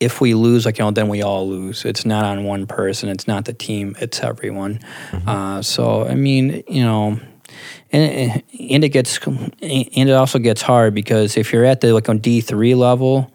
if 0.00 0.20
we 0.20 0.34
lose, 0.34 0.66
like 0.66 0.78
you 0.78 0.84
know, 0.84 0.90
then 0.90 1.08
we 1.08 1.22
all 1.22 1.48
lose. 1.48 1.84
It's 1.84 2.04
not 2.04 2.24
on 2.24 2.44
one 2.44 2.66
person. 2.66 3.08
It's 3.08 3.26
not 3.26 3.44
the 3.44 3.52
team. 3.52 3.96
It's 4.00 4.20
everyone. 4.20 4.80
Uh, 5.26 5.62
so 5.62 6.06
I 6.06 6.14
mean, 6.14 6.62
you 6.68 6.82
know, 6.82 7.20
and 7.92 8.42
and 8.58 8.84
it 8.84 8.90
gets 8.90 9.18
and 9.26 9.52
it 9.60 10.10
also 10.10 10.38
gets 10.38 10.62
hard 10.62 10.94
because 10.94 11.36
if 11.36 11.52
you're 11.52 11.64
at 11.64 11.80
the 11.80 11.92
like 11.92 12.08
on 12.08 12.18
D 12.18 12.40
three 12.40 12.74
level, 12.74 13.32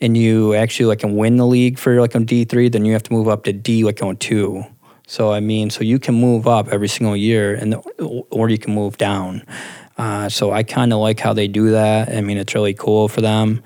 and 0.00 0.16
you 0.16 0.54
actually 0.54 0.86
like 0.86 1.00
can 1.00 1.16
win 1.16 1.36
the 1.36 1.46
league 1.46 1.78
for 1.78 2.00
like 2.00 2.14
on 2.14 2.24
D 2.24 2.44
three, 2.44 2.68
then 2.68 2.84
you 2.84 2.92
have 2.92 3.02
to 3.04 3.12
move 3.12 3.28
up 3.28 3.44
to 3.44 3.52
D 3.52 3.84
like 3.84 4.02
on 4.02 4.16
two. 4.16 4.64
So 5.06 5.32
I 5.32 5.40
mean, 5.40 5.70
so 5.70 5.82
you 5.84 5.98
can 5.98 6.14
move 6.14 6.46
up 6.46 6.68
every 6.68 6.88
single 6.88 7.16
year, 7.16 7.54
and 7.54 7.76
or 8.30 8.48
you 8.48 8.58
can 8.58 8.74
move 8.74 8.98
down. 8.98 9.42
Uh, 9.98 10.28
so 10.28 10.52
I 10.52 10.62
kind 10.62 10.92
of 10.92 10.98
like 10.98 11.20
how 11.20 11.32
they 11.32 11.48
do 11.48 11.70
that. 11.70 12.10
I 12.10 12.20
mean, 12.20 12.36
it's 12.36 12.54
really 12.54 12.74
cool 12.74 13.08
for 13.08 13.20
them. 13.20 13.62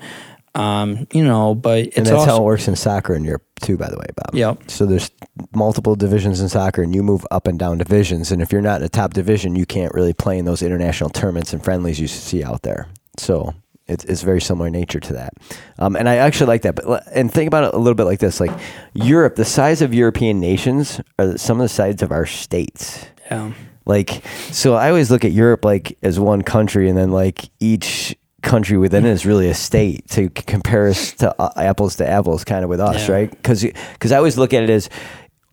Um, 0.53 1.07
you 1.13 1.23
know, 1.23 1.55
but 1.55 1.79
it's 1.79 1.97
and 1.97 2.05
that's 2.05 2.15
also, 2.15 2.31
how 2.31 2.37
it 2.41 2.43
works 2.43 2.67
in 2.67 2.75
soccer 2.75 3.15
in 3.15 3.23
Europe 3.23 3.43
too, 3.61 3.77
by 3.77 3.89
the 3.89 3.97
way, 3.97 4.07
Bob. 4.15 4.35
Yep. 4.35 4.69
So 4.69 4.85
there's 4.85 5.09
multiple 5.53 5.95
divisions 5.95 6.41
in 6.41 6.49
soccer, 6.49 6.81
and 6.81 6.93
you 6.93 7.03
move 7.03 7.25
up 7.31 7.47
and 7.47 7.57
down 7.57 7.77
divisions. 7.77 8.31
And 8.31 8.41
if 8.41 8.51
you're 8.51 8.61
not 8.61 8.81
in 8.81 8.85
a 8.85 8.89
top 8.89 9.13
division, 9.13 9.55
you 9.55 9.65
can't 9.65 9.93
really 9.93 10.13
play 10.13 10.37
in 10.37 10.45
those 10.45 10.61
international 10.61 11.09
tournaments 11.09 11.53
and 11.53 11.63
friendlies 11.63 11.99
you 11.99 12.07
see 12.07 12.43
out 12.43 12.63
there. 12.63 12.89
So 13.17 13.53
it's, 13.87 14.03
it's 14.05 14.23
very 14.23 14.41
similar 14.41 14.67
in 14.67 14.73
nature 14.73 14.99
to 14.99 15.13
that. 15.13 15.33
Um, 15.79 15.95
and 15.95 16.09
I 16.09 16.17
actually 16.17 16.47
like 16.47 16.63
that. 16.63 16.75
But 16.75 17.03
and 17.13 17.31
think 17.31 17.47
about 17.47 17.65
it 17.65 17.73
a 17.73 17.77
little 17.77 17.95
bit 17.95 18.05
like 18.05 18.19
this: 18.19 18.39
like 18.41 18.51
Europe, 18.93 19.35
the 19.35 19.45
size 19.45 19.81
of 19.81 19.93
European 19.93 20.39
nations 20.39 20.99
are 21.17 21.37
some 21.37 21.59
of 21.59 21.63
the 21.63 21.69
size 21.69 22.01
of 22.01 22.11
our 22.11 22.25
states. 22.25 23.05
yeah. 23.29 23.53
Like, 23.85 24.23
so 24.51 24.75
I 24.75 24.89
always 24.89 25.09
look 25.09 25.25
at 25.25 25.31
Europe 25.31 25.65
like 25.65 25.97
as 26.03 26.19
one 26.19 26.43
country, 26.43 26.87
and 26.87 26.97
then 26.97 27.11
like 27.11 27.49
each 27.59 28.15
country 28.41 28.77
within 28.77 29.05
it 29.05 29.11
is 29.11 29.25
really 29.25 29.49
a 29.49 29.53
state 29.53 30.07
to 30.09 30.29
compare 30.29 30.87
us 30.87 31.13
to 31.13 31.33
uh, 31.41 31.51
apples 31.57 31.95
to 31.97 32.07
apples, 32.07 32.43
kind 32.43 32.63
of 32.63 32.69
with 32.69 32.79
us, 32.79 33.07
Yeah. 33.07 33.15
right? 33.15 33.29
Because 33.31 33.63
because 33.93 34.11
I 34.11 34.17
always 34.17 34.37
look 34.37 34.53
at 34.53 34.63
it 34.63 34.69
as 34.69 34.89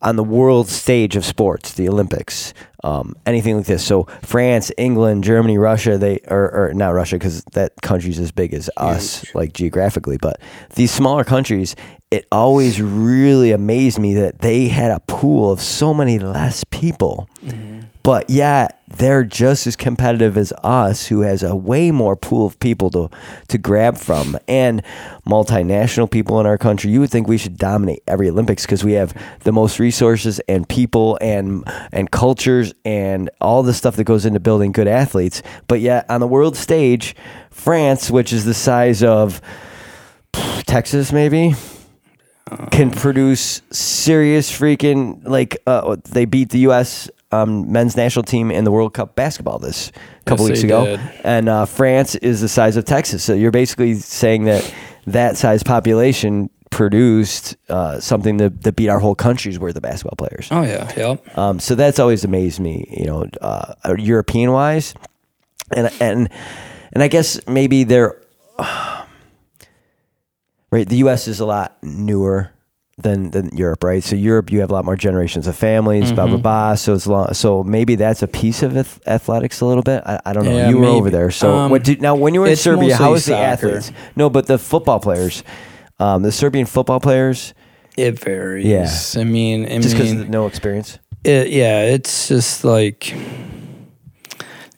on 0.00 0.14
the 0.14 0.22
world 0.24 0.68
stage 0.68 1.16
of 1.16 1.24
sports, 1.24 1.72
the 1.74 1.88
Olympics, 1.88 2.54
um, 2.84 3.14
anything 3.26 3.56
like 3.56 3.66
this. 3.66 3.84
So 3.84 4.04
France, 4.22 4.70
England, 4.78 5.24
Germany, 5.24 5.58
Russia, 5.58 5.98
they 5.98 6.20
or, 6.28 6.50
or 6.52 6.72
not 6.74 6.90
Russia 6.90 7.16
because 7.16 7.42
that 7.54 7.72
country's 7.82 8.20
as 8.20 8.30
big 8.30 8.54
as 8.54 8.70
us, 8.76 9.24
like 9.34 9.52
geographically, 9.54 10.16
but 10.16 10.40
these 10.74 10.90
smaller 10.92 11.24
countries. 11.24 11.74
It 12.10 12.26
always 12.32 12.80
really 12.80 13.52
amazed 13.52 13.98
me 13.98 14.14
that 14.14 14.38
they 14.38 14.68
had 14.68 14.90
a 14.92 15.00
pool 15.00 15.52
of 15.52 15.60
so 15.60 15.92
many 15.92 16.18
less 16.18 16.64
people 16.70 17.28
but 18.08 18.30
yeah, 18.30 18.68
they're 18.86 19.22
just 19.22 19.66
as 19.66 19.76
competitive 19.76 20.38
as 20.38 20.50
us, 20.64 21.08
who 21.08 21.20
has 21.20 21.42
a 21.42 21.54
way 21.54 21.90
more 21.90 22.16
pool 22.16 22.46
of 22.46 22.58
people 22.58 22.88
to 22.88 23.10
to 23.48 23.58
grab 23.58 23.98
from, 23.98 24.38
and 24.48 24.82
multinational 25.26 26.10
people 26.10 26.40
in 26.40 26.46
our 26.46 26.56
country. 26.56 26.90
You 26.90 27.00
would 27.00 27.10
think 27.10 27.28
we 27.28 27.36
should 27.36 27.58
dominate 27.58 28.02
every 28.08 28.30
Olympics 28.30 28.64
because 28.64 28.82
we 28.82 28.92
have 28.92 29.12
the 29.40 29.52
most 29.52 29.78
resources 29.78 30.40
and 30.48 30.66
people 30.66 31.18
and 31.20 31.64
and 31.92 32.10
cultures 32.10 32.72
and 32.82 33.28
all 33.42 33.62
the 33.62 33.74
stuff 33.74 33.96
that 33.96 34.04
goes 34.04 34.24
into 34.24 34.40
building 34.40 34.72
good 34.72 34.88
athletes. 34.88 35.42
But 35.66 35.82
yet 35.82 36.08
on 36.08 36.20
the 36.20 36.26
world 36.26 36.56
stage, 36.56 37.14
France, 37.50 38.10
which 38.10 38.32
is 38.32 38.46
the 38.46 38.54
size 38.54 39.02
of 39.02 39.42
Texas, 40.64 41.12
maybe 41.12 41.56
can 42.70 42.90
produce 42.90 43.60
serious 43.70 44.50
freaking 44.50 45.26
like 45.28 45.58
uh, 45.66 45.96
they 46.06 46.24
beat 46.24 46.48
the 46.48 46.60
U.S. 46.60 47.10
Um, 47.30 47.70
men's 47.70 47.94
national 47.94 48.22
team 48.22 48.50
in 48.50 48.64
the 48.64 48.70
World 48.70 48.94
Cup 48.94 49.14
basketball 49.14 49.58
this 49.58 49.92
couple 50.24 50.48
Yes, 50.48 50.56
weeks 50.56 50.64
ago, 50.64 50.86
did. 50.86 51.00
and 51.24 51.46
uh, 51.48 51.66
France 51.66 52.14
is 52.14 52.40
the 52.40 52.48
size 52.48 52.76
of 52.78 52.86
Texas. 52.86 53.22
So 53.22 53.34
you're 53.34 53.50
basically 53.50 53.94
saying 53.94 54.44
that 54.44 54.72
that 55.06 55.36
size 55.36 55.62
population 55.62 56.48
produced 56.70 57.56
uh, 57.68 58.00
something 58.00 58.38
that, 58.38 58.62
that 58.62 58.76
beat 58.76 58.88
our 58.88 58.98
whole 58.98 59.14
country's 59.14 59.58
worth 59.58 59.76
of 59.76 59.82
basketball 59.82 60.16
players. 60.16 60.48
Oh 60.50 60.62
yeah. 60.62 60.90
Yep. 60.96 61.36
Um, 61.38 61.60
so 61.60 61.74
that's 61.74 61.98
always 61.98 62.24
amazed 62.24 62.60
me, 62.60 62.86
you 62.96 63.04
know, 63.04 63.26
uh, 63.42 63.74
European 63.98 64.52
wise, 64.52 64.94
and 65.76 65.90
and 66.00 66.30
and 66.94 67.02
I 67.02 67.08
guess 67.08 67.46
maybe 67.46 67.84
they're 67.84 68.18
right. 68.58 69.04
The 70.88 70.96
U.S. 70.98 71.28
is 71.28 71.40
a 71.40 71.46
lot 71.46 71.76
newer 71.82 72.52
than 73.00 73.30
than 73.30 73.56
Europe, 73.56 73.84
right? 73.84 74.02
So 74.02 74.16
Europe, 74.16 74.50
you 74.50 74.60
have 74.60 74.70
a 74.70 74.74
lot 74.74 74.84
more 74.84 74.96
generations 74.96 75.46
of 75.46 75.56
families, 75.56 76.10
blah 76.12 76.24
Mm-hmm. 76.24 76.32
blah 76.42 76.68
blah. 76.70 76.74
So 76.74 76.94
it's 76.94 77.06
long, 77.06 77.32
so 77.32 77.62
maybe 77.62 77.94
that's 77.94 78.22
a 78.22 78.26
piece 78.26 78.62
of 78.62 78.76
ath- 78.76 79.00
athletics 79.06 79.60
a 79.60 79.66
little 79.66 79.82
bit. 79.84 80.02
I, 80.04 80.20
I 80.26 80.32
don't 80.32 80.44
know. 80.44 80.56
Yeah, 80.56 80.68
you 80.68 80.76
were 80.78 80.82
maybe. 80.86 80.96
over 80.96 81.10
there, 81.10 81.30
so 81.30 81.54
Um, 81.54 81.70
what 81.70 81.84
did 81.84 82.02
now 82.02 82.14
when 82.16 82.34
you 82.34 82.40
were 82.40 82.46
in 82.48 82.56
Serbia? 82.56 82.96
How 82.96 83.12
was 83.12 83.24
the 83.26 83.36
athletes? 83.36 83.92
No, 84.16 84.28
but 84.28 84.46
the 84.46 84.58
football 84.58 84.98
players, 85.00 85.42
um, 86.00 86.22
the 86.22 86.32
Serbian 86.32 86.66
football 86.66 86.98
players, 87.00 87.54
It 87.96 88.18
varies. 88.18 88.66
Yeah. 88.66 89.20
I 89.20 89.24
mean, 89.24 89.64
I 89.66 89.78
just 89.78 89.94
because 89.96 90.14
mean, 90.14 90.30
no 90.30 90.46
experience. 90.46 90.98
it, 91.24 91.48
yeah, 91.50 91.82
it's 91.94 92.28
just 92.28 92.64
like 92.64 93.14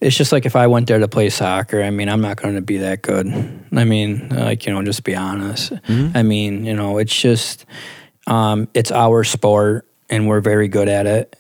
it's 0.01 0.17
just 0.17 0.33
like 0.33 0.47
if 0.47 0.57
I 0.57 0.67
went 0.67 0.87
there 0.87 0.99
to 0.99 1.09
play 1.09 1.29
soccer. 1.31 1.83
I 1.83 1.91
mean, 1.91 2.09
I'm 2.09 2.21
not 2.23 2.37
going 2.41 2.55
to 2.55 2.63
be 2.63 2.79
that 2.79 3.03
good. 3.03 3.27
I 3.73 3.85
mean, 3.85 4.29
like 4.31 4.65
you 4.67 4.73
know, 4.73 4.83
just 4.83 5.05
be 5.05 5.15
honest. 5.15 5.73
I 6.15 6.23
mean, 6.23 6.65
you 6.65 6.75
know, 6.75 6.99
it's 6.99 7.15
just 7.19 7.67
um, 8.31 8.69
it's 8.75 8.93
our 8.93 9.25
sport, 9.25 9.87
and 10.09 10.29
we're 10.29 10.41
very 10.41 10.69
good 10.69 10.89
at 10.89 11.07
it. 11.07 11.37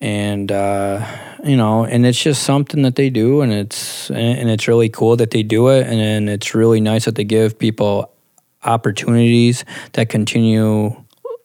And 0.00 0.50
uh, 0.50 1.04
you 1.44 1.56
know, 1.56 1.84
and 1.84 2.06
it's 2.06 2.20
just 2.20 2.44
something 2.44 2.82
that 2.82 2.94
they 2.94 3.10
do, 3.10 3.40
and 3.42 3.52
it's 3.52 4.10
and 4.10 4.48
it's 4.48 4.68
really 4.68 4.88
cool 4.88 5.16
that 5.16 5.32
they 5.32 5.42
do 5.42 5.68
it, 5.68 5.86
and, 5.86 6.00
and 6.00 6.30
it's 6.30 6.54
really 6.54 6.80
nice 6.80 7.04
that 7.04 7.16
they 7.16 7.24
give 7.24 7.58
people 7.58 8.10
opportunities 8.64 9.64
that 9.92 10.08
continue, 10.08 10.94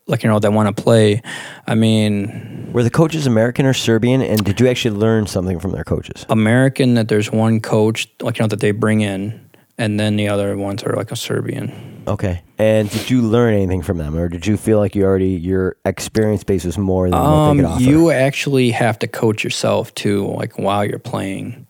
like 0.05 0.23
you 0.23 0.29
know, 0.29 0.39
that 0.39 0.53
want 0.53 0.75
to 0.75 0.83
play. 0.83 1.23
I 1.65 1.73
mean, 1.73 2.69
Were 2.71 2.83
the 2.83 2.91
coaches 2.91 3.25
American 3.25 3.65
or 3.65 3.73
Serbian? 3.73 4.21
And 4.21 4.43
did 4.43 4.59
you 4.59 4.67
actually 4.67 4.95
learn 4.97 5.25
something 5.25 5.59
from 5.59 5.71
their 5.71 5.83
coaches? 5.83 6.25
American 6.29 6.93
that 6.95 7.07
there's 7.07 7.31
one 7.31 7.61
coach 7.61 8.07
like 8.21 8.37
you 8.37 8.43
know 8.43 8.47
that 8.47 8.59
they 8.59 8.71
bring 8.71 9.01
in, 9.01 9.49
and 9.79 9.99
then 9.99 10.17
the 10.17 10.29
other 10.29 10.55
ones 10.55 10.83
are 10.83 10.95
like 10.95 11.11
a 11.11 11.15
Serbian. 11.15 11.96
Okay. 12.07 12.41
And 12.57 12.89
did 12.89 13.09
you 13.09 13.21
learn 13.21 13.53
anything 13.53 13.81
from 13.81 13.97
them, 13.97 14.15
or 14.17 14.29
did 14.29 14.47
you 14.47 14.55
feel 14.57 14.79
like 14.79 14.95
you 14.95 15.03
already 15.03 15.31
your 15.31 15.75
experience 15.85 16.43
base 16.43 16.63
was 16.63 16.77
more 16.77 17.09
than 17.09 17.19
what 17.19 17.25
they 17.27 17.49
Um, 17.51 17.57
could 17.57 17.65
offer? 17.65 17.83
you 17.83 18.11
actually 18.11 18.71
have 18.71 18.97
to 18.99 19.07
coach 19.07 19.43
yourself 19.43 19.93
too, 19.93 20.25
like 20.27 20.57
while 20.57 20.85
you're 20.85 20.99
playing. 20.99 21.67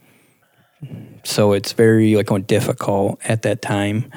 So 1.23 1.53
it's 1.53 1.73
very 1.73 2.15
like 2.15 2.29
difficult 2.47 3.19
at 3.27 3.41
that 3.41 3.61
time. 3.61 4.11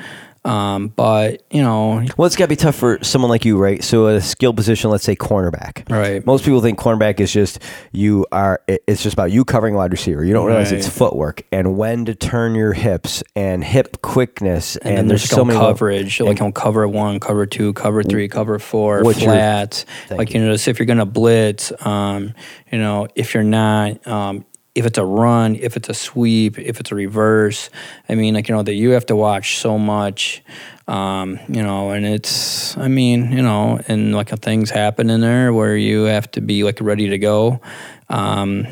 Um, 0.45 0.89
but 0.89 1.43
you 1.51 1.61
know, 1.61 2.05
well, 2.17 2.27
it's 2.27 2.37
got 2.37 2.47
to 2.47 2.49
be 2.49 2.57
tough 2.57 2.77
for 2.77 3.03
someone 3.05 3.31
like 3.31 3.45
you, 3.45 3.59
right? 3.59 3.85
So, 3.85 4.07
a 4.07 4.21
skill 4.23 4.55
position, 4.55 4.91
let's 4.91 5.05
say 5.05 5.15
cornerback. 5.15 5.91
Right. 5.91 6.25
Most 6.25 6.45
people 6.45 6.63
think 6.63 6.79
cornerback 6.79 7.21
is 7.21 7.31
just 7.31 7.59
you 7.93 8.27
are. 8.33 8.63
It's 8.67 9.03
just 9.03 9.13
about 9.13 9.33
you 9.33 9.45
covering 9.45 9.75
wide 9.75 9.93
receiver. 9.93 10.25
You 10.25 10.33
don't 10.33 10.47
realize 10.47 10.73
it's 10.73 10.89
footwork 10.89 11.43
and 11.53 11.77
when 11.77 12.07
to 12.07 12.15
turn 12.15 12.55
your 12.55 12.73
hips 12.73 13.23
and 13.37 13.63
hip 13.63 14.01
quickness. 14.01 14.77
And, 14.77 14.99
and, 15.01 15.11
there's 15.11 15.23
there's 15.23 15.31
so 15.31 15.45
many 15.45 15.59
coverage, 15.59 16.21
like 16.21 16.41
on 16.41 16.53
cover 16.53 16.89
one, 16.89 17.21
cover 17.21 17.45
two, 17.45 17.75
cover 17.75 18.03
three, 18.03 18.29
cover 18.29 18.59
four, 18.59 19.03
What's 19.03 19.21
your- 19.21 19.33
flats. 19.33 19.85
Like 20.11 20.33
you 20.33 20.41
know, 20.41 20.53
just 20.53 20.69
if 20.69 20.79
you're 20.79 20.87
gonna 20.87 21.05
blitz, 21.07 21.71
um, 21.85 22.35
you 22.73 22.79
know, 22.79 23.09
if 23.15 23.35
you're 23.35 23.43
not, 23.43 24.07
um, 24.07 24.47
if 24.75 24.87
it's 24.87 24.99
a 24.99 25.05
run, 25.05 25.57
if 25.57 25.77
it's 25.77 25.89
a 25.89 25.95
sweep, 25.95 26.59
if 26.59 26.79
it's 26.81 26.93
a 26.93 26.95
reverse. 26.95 27.71
I 28.09 28.15
mean, 28.15 28.35
like 28.35 28.49
you 28.49 28.55
know, 28.55 28.63
that 28.63 28.75
you 28.75 28.91
have 28.91 29.07
to 29.07 29.17
watch 29.17 29.59
so 29.59 29.79
much. 29.79 30.43
Um, 30.87 31.39
you 31.49 31.63
know, 31.63 31.91
and 31.91 32.05
it's, 32.05 32.77
I 32.77 32.89
mean, 32.89 33.31
you 33.31 33.43
know, 33.43 33.81
and 33.87 34.15
like 34.15 34.31
things 34.41 34.71
happen 34.71 35.09
in 35.09 35.21
there 35.21 35.53
where 35.53 35.77
you 35.77 36.05
have 36.05 36.31
to 36.33 36.41
be 36.41 36.65
like 36.65 36.81
ready 36.81 37.09
to 37.11 37.19
go. 37.19 37.61
Um, 38.09 38.67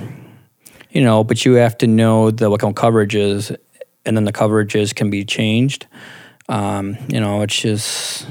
you 0.90 1.02
know, 1.02 1.22
but 1.22 1.44
you 1.44 1.54
have 1.54 1.78
to 1.78 1.86
know 1.86 2.30
the 2.30 2.50
what 2.50 2.60
kind 2.60 2.76
of 2.76 2.82
coverages, 2.82 3.56
and 4.04 4.16
then 4.16 4.24
the 4.24 4.32
coverages 4.32 4.94
can 4.94 5.10
be 5.10 5.24
changed. 5.24 5.86
Um, 6.48 6.96
you 7.08 7.20
know, 7.20 7.42
it's 7.42 7.60
just 7.60 8.26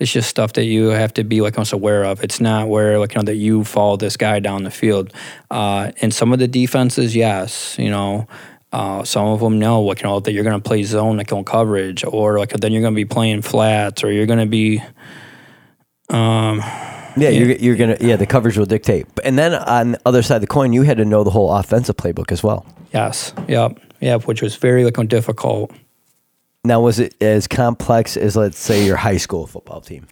it's 0.00 0.12
just 0.12 0.28
stuff 0.28 0.52
that 0.54 0.64
you 0.64 0.88
have 0.88 1.14
to 1.14 1.24
be 1.24 1.40
like 1.40 1.56
almost 1.56 1.72
aware 1.72 2.04
of. 2.04 2.22
It's 2.22 2.40
not 2.40 2.68
where 2.68 2.98
like 2.98 3.14
you 3.14 3.20
know 3.20 3.24
that 3.24 3.36
you 3.36 3.64
follow 3.64 3.96
this 3.96 4.16
guy 4.16 4.40
down 4.40 4.64
the 4.64 4.70
field. 4.70 5.12
Uh, 5.50 5.92
and 6.00 6.12
some 6.12 6.32
of 6.32 6.38
the 6.38 6.48
defenses, 6.48 7.14
yes, 7.16 7.76
you 7.78 7.90
know. 7.90 8.26
Uh, 8.72 9.04
some 9.04 9.26
of 9.28 9.40
them 9.40 9.58
know, 9.58 9.80
like 9.80 10.02
you 10.02 10.08
know, 10.08 10.20
that 10.20 10.32
you're 10.32 10.44
going 10.44 10.60
to 10.60 10.68
play 10.68 10.82
zone 10.82 11.16
like 11.16 11.32
on 11.32 11.44
coverage, 11.44 12.04
or 12.04 12.38
like 12.38 12.50
then 12.50 12.72
you're 12.72 12.82
going 12.82 12.92
to 12.92 12.96
be 12.96 13.06
playing 13.06 13.40
flats, 13.40 14.04
or 14.04 14.10
you're 14.10 14.26
going 14.26 14.40
to 14.40 14.44
be 14.44 14.82
um, 16.10 16.58
Yeah, 17.16 17.30
You're, 17.30 17.52
you're 17.52 17.76
gonna. 17.76 17.96
Yeah, 18.00 18.16
the 18.16 18.26
coverage 18.26 18.58
will 18.58 18.66
dictate. 18.66 19.06
And 19.24 19.38
then 19.38 19.54
on 19.54 19.92
the 19.92 20.00
other 20.04 20.22
side 20.22 20.36
of 20.36 20.40
the 20.42 20.46
coin, 20.46 20.72
you 20.72 20.82
had 20.82 20.98
to 20.98 21.04
know 21.04 21.24
the 21.24 21.30
whole 21.30 21.52
offensive 21.52 21.96
playbook 21.96 22.30
as 22.30 22.42
well. 22.42 22.66
yes, 22.92 23.32
yep, 23.48 23.78
yep, 24.00 24.26
which 24.26 24.42
was 24.42 24.56
very 24.56 24.84
like 24.84 25.08
difficult. 25.08 25.72
Now, 26.66 26.80
was 26.80 26.98
it 26.98 27.14
as 27.22 27.46
complex 27.46 28.16
as 28.16 28.34
let's 28.34 28.58
say 28.58 28.84
your 28.84 28.96
high 28.96 29.18
school 29.18 29.46
football 29.46 29.80
team? 29.80 30.08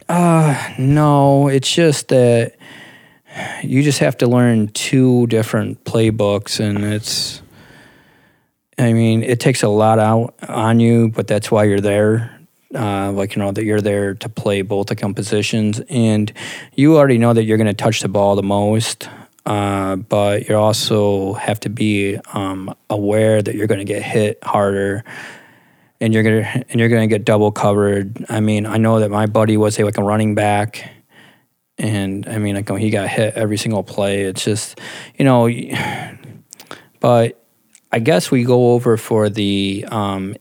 No, 0.78 1.48
it's 1.48 1.72
just 1.72 2.08
that 2.08 2.54
you 3.64 3.82
just 3.82 3.98
have 3.98 4.16
to 4.18 4.28
learn 4.28 4.68
two 4.68 5.26
different 5.26 5.82
playbooks, 5.84 6.60
and 6.60 6.84
it's. 6.84 7.42
I 8.78 8.92
mean, 8.92 9.22
it 9.22 9.40
takes 9.40 9.62
a 9.62 9.68
lot 9.68 9.98
out 9.98 10.34
on 10.48 10.78
you, 10.78 11.08
but 11.08 11.26
that's 11.26 11.50
why 11.50 11.64
you're 11.64 11.80
there. 11.80 12.30
Uh, 12.72 13.10
like 13.12 13.34
you 13.34 13.42
know 13.42 13.50
that 13.50 13.64
you're 13.64 13.80
there 13.80 14.14
to 14.14 14.28
play 14.28 14.62
both 14.62 14.86
the 14.86 14.96
compositions, 14.96 15.80
and 15.88 16.32
you 16.74 16.96
already 16.96 17.18
know 17.18 17.32
that 17.32 17.42
you're 17.42 17.58
going 17.58 17.66
to 17.66 17.74
touch 17.74 18.00
the 18.00 18.08
ball 18.08 18.36
the 18.36 18.42
most. 18.44 19.08
Uh, 19.44 19.96
but 19.96 20.48
you 20.48 20.56
also 20.56 21.34
have 21.34 21.58
to 21.60 21.68
be 21.68 22.16
um, 22.32 22.72
aware 22.88 23.42
that 23.42 23.56
you're 23.56 23.66
going 23.66 23.78
to 23.78 23.84
get 23.84 24.02
hit 24.02 24.42
harder 24.42 25.04
and 26.04 26.12
you're 26.12 26.22
gonna 26.22 26.64
and 26.68 26.78
you're 26.78 26.90
gonna 26.90 27.06
get 27.06 27.24
double 27.24 27.50
covered. 27.50 28.26
I 28.28 28.40
mean, 28.40 28.66
I 28.66 28.76
know 28.76 29.00
that 29.00 29.10
my 29.10 29.24
buddy 29.24 29.56
was 29.56 29.78
a, 29.78 29.84
like 29.84 29.96
a 29.96 30.02
running 30.02 30.34
back, 30.34 30.86
and 31.78 32.28
I 32.28 32.36
mean, 32.36 32.54
like 32.54 32.70
he 32.78 32.90
got 32.90 33.08
hit 33.08 33.34
every 33.34 33.56
single 33.56 33.82
play. 33.82 34.24
It's 34.24 34.44
just, 34.44 34.78
you 35.18 35.24
know, 35.24 35.48
but 37.00 37.42
I 37.90 38.00
guess 38.00 38.30
we 38.30 38.44
go 38.44 38.72
over 38.72 38.98
for 38.98 39.30
the 39.30 39.86
um, 39.90 40.36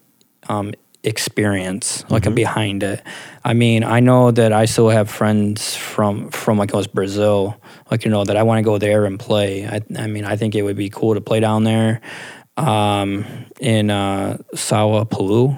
um, 0.49 0.73
experience, 1.01 2.03
like 2.09 2.31
behind 2.35 2.83
it. 2.83 3.01
I 3.45 3.53
mean, 3.53 3.85
I 3.85 4.01
know 4.01 4.31
that 4.31 4.51
I 4.51 4.65
still 4.65 4.89
have 4.89 5.09
friends 5.09 5.77
from 5.77 6.29
from 6.31 6.57
like 6.57 6.73
it 6.73 6.75
was 6.75 6.87
Brazil, 6.87 7.55
like 7.89 8.03
you 8.03 8.11
know 8.11 8.25
that 8.25 8.35
I 8.35 8.43
want 8.43 8.59
to 8.59 8.63
go 8.63 8.77
there 8.79 9.05
and 9.05 9.17
play. 9.17 9.65
I, 9.65 9.79
I 9.97 10.07
mean, 10.07 10.25
I 10.25 10.35
think 10.35 10.55
it 10.55 10.63
would 10.63 10.75
be 10.75 10.89
cool 10.89 11.13
to 11.13 11.21
play 11.21 11.39
down 11.39 11.63
there 11.63 12.01
um, 12.57 13.25
in 13.59 13.89
uh, 13.89 14.37
Sao 14.55 15.03
Paulo. 15.05 15.57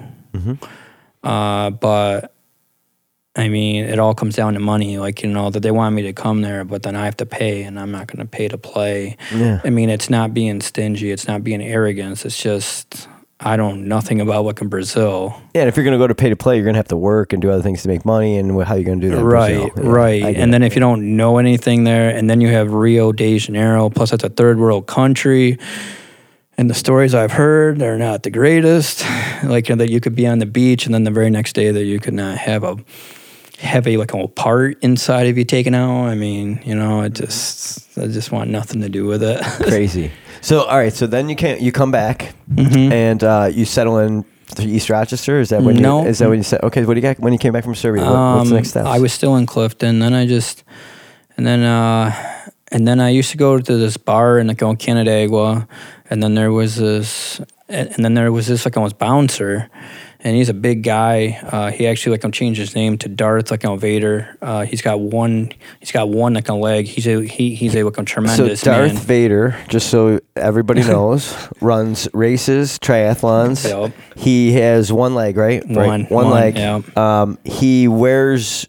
Uh, 1.22 1.70
but 1.70 2.34
I 3.34 3.48
mean, 3.48 3.84
it 3.84 3.98
all 3.98 4.14
comes 4.14 4.34
down 4.34 4.54
to 4.54 4.60
money. 4.60 4.98
Like 4.98 5.22
you 5.22 5.28
know 5.28 5.50
that 5.50 5.60
they 5.60 5.70
want 5.70 5.94
me 5.94 6.02
to 6.02 6.12
come 6.12 6.42
there, 6.42 6.64
but 6.64 6.82
then 6.82 6.96
I 6.96 7.04
have 7.04 7.16
to 7.18 7.26
pay, 7.26 7.62
and 7.62 7.78
I'm 7.78 7.90
not 7.90 8.06
going 8.06 8.18
to 8.18 8.30
pay 8.30 8.48
to 8.48 8.58
play. 8.58 9.16
Yeah. 9.34 9.60
I 9.64 9.70
mean, 9.70 9.90
it's 9.90 10.08
not 10.08 10.32
being 10.32 10.60
stingy. 10.60 11.10
It's 11.10 11.28
not 11.28 11.44
being 11.44 11.62
arrogance. 11.62 12.24
It's 12.24 12.40
just 12.40 13.08
I 13.38 13.58
don't 13.58 13.86
nothing 13.86 14.22
about 14.22 14.44
what 14.44 14.60
in 14.62 14.68
Brazil. 14.68 15.38
Yeah, 15.54 15.62
and 15.62 15.68
if 15.68 15.76
you're 15.76 15.84
going 15.84 15.98
to 15.98 16.02
go 16.02 16.06
to 16.06 16.14
pay 16.14 16.30
to 16.30 16.36
play, 16.36 16.56
you're 16.56 16.64
going 16.64 16.74
to 16.74 16.78
have 16.78 16.88
to 16.88 16.96
work 16.96 17.34
and 17.34 17.42
do 17.42 17.50
other 17.50 17.62
things 17.62 17.82
to 17.82 17.88
make 17.88 18.06
money. 18.06 18.38
And 18.38 18.50
how 18.62 18.74
are 18.74 18.78
you 18.78 18.84
going 18.84 19.00
to 19.00 19.06
do 19.06 19.14
that? 19.14 19.20
in 19.20 19.24
Right? 19.24 19.70
Yeah, 19.76 19.82
right. 19.82 20.22
And 20.22 20.36
it. 20.36 20.52
then 20.52 20.62
if 20.62 20.74
you 20.74 20.80
don't 20.80 21.16
know 21.16 21.36
anything 21.36 21.84
there, 21.84 22.08
and 22.08 22.30
then 22.30 22.40
you 22.40 22.48
have 22.48 22.72
Rio 22.72 23.12
de 23.12 23.38
Janeiro, 23.38 23.90
plus 23.90 24.12
it's 24.12 24.24
a 24.24 24.30
third 24.30 24.58
world 24.58 24.86
country. 24.86 25.58
And 26.58 26.70
the 26.70 26.74
stories 26.74 27.14
I've 27.14 27.32
heard 27.32 27.82
are 27.82 27.98
not 27.98 28.22
the 28.22 28.30
greatest. 28.30 29.04
Like 29.44 29.68
you 29.68 29.76
know, 29.76 29.84
that 29.84 29.90
you 29.92 30.00
could 30.00 30.14
be 30.16 30.26
on 30.26 30.38
the 30.38 30.46
beach, 30.46 30.86
and 30.86 30.94
then 30.94 31.04
the 31.04 31.10
very 31.10 31.28
next 31.28 31.52
day 31.52 31.70
that 31.70 31.84
you 31.84 32.00
could 32.00 32.14
not 32.14 32.38
have 32.38 32.64
a 32.64 32.78
heavy 33.58 33.96
like 33.98 34.14
a 34.14 34.26
part 34.28 34.78
inside 34.82 35.26
of 35.26 35.36
you 35.36 35.44
taken 35.44 35.74
out. 35.74 36.06
I 36.06 36.14
mean, 36.14 36.58
you 36.64 36.74
know, 36.74 37.02
it 37.02 37.12
just 37.12 37.98
I 37.98 38.06
just 38.06 38.32
want 38.32 38.48
nothing 38.50 38.80
to 38.80 38.88
do 38.88 39.04
with 39.04 39.22
it. 39.22 39.42
crazy. 39.68 40.10
So 40.40 40.62
all 40.62 40.78
right, 40.78 40.92
so 40.92 41.06
then 41.06 41.28
you 41.28 41.36
can't. 41.36 41.60
you 41.60 41.70
come 41.70 41.90
back 41.90 42.34
and 42.56 43.22
uh, 43.22 43.50
you 43.52 43.66
settle 43.66 43.98
in 43.98 44.24
East 44.58 44.88
Rochester. 44.88 45.38
Is 45.38 45.50
that 45.50 45.62
when 45.62 45.74
Mm-hmm. 45.76 45.82
No. 45.82 46.02
you 46.02 46.08
is 46.08 46.18
that 46.20 46.30
when 46.30 46.38
you 46.38 46.42
said 46.44 46.62
okay? 46.62 46.82
What 46.86 46.94
do 46.94 46.98
you 46.98 47.02
got 47.02 47.20
when 47.20 47.34
you 47.34 47.38
came 47.38 47.52
back 47.52 47.64
from 47.64 47.74
Serbia? 47.74 48.02
What, 48.04 48.12
what's 48.12 48.48
the 48.48 48.54
Um, 48.54 48.56
next 48.56 48.70
step? 48.70 48.86
I 48.86 48.98
was 48.98 49.12
still 49.12 49.36
in 49.36 49.44
Clifton. 49.44 49.98
Then 49.98 50.14
I 50.14 50.26
just, 50.26 50.64
and 51.36 51.46
then, 51.46 51.62
uh, 51.62 52.10
and 52.72 52.88
then 52.88 53.00
I 53.00 53.10
used 53.10 53.30
to 53.32 53.36
go 53.36 53.58
to 53.58 53.76
this 53.76 53.98
bar 53.98 54.38
in 54.38 54.46
like 54.46 54.62
on 54.62 54.76
Canandaigua, 54.78 55.68
and 56.10 56.22
then 56.22 56.34
there 56.34 56.52
was 56.52 56.76
this, 56.76 57.40
and, 57.68 57.92
then 57.98 58.14
there 58.14 58.32
was 58.32 58.46
this 58.46 58.64
like 58.64 58.76
almost 58.76 58.98
bouncer, 58.98 59.68
and 60.20 60.36
he's 60.36 60.48
a 60.48 60.54
big 60.54 60.82
guy. 60.82 61.38
Uh, 61.42 61.70
he 61.70 61.86
actually 61.86 62.18
like 62.18 62.32
changed 62.32 62.58
his 62.58 62.74
name 62.74 62.98
to 62.98 63.08
Darth 63.08 63.50
like 63.50 63.64
on 63.64 63.78
Vader. 63.78 64.36
Uh, 64.40 64.64
he's 64.64 64.82
got 64.82 65.00
one, 65.00 65.52
he's 65.80 65.92
got 65.92 66.08
one 66.08 66.34
like 66.34 66.48
a 66.48 66.54
leg. 66.54 66.86
He's 66.86 67.06
a 67.06 67.24
he, 67.24 67.54
he's 67.54 67.74
a 67.74 67.82
like 67.82 67.98
a 67.98 68.06
so 68.28 68.48
Darth 68.54 68.94
man. 68.94 68.96
Vader, 68.96 69.64
just 69.68 69.90
so 69.90 70.20
everybody 70.34 70.82
knows, 70.86 71.34
runs 71.60 72.08
races, 72.12 72.78
triathlons. 72.78 73.64
Yep. 73.68 73.92
He 74.16 74.52
has 74.52 74.92
one 74.92 75.14
leg, 75.14 75.36
right? 75.36 75.62
Right. 75.64 75.86
One, 75.86 76.04
one 76.04 76.24
one, 76.26 76.30
leg. 76.30 76.56
yeah. 76.56 76.80
Um, 76.96 77.38
he 77.44 77.88
wears 77.88 78.66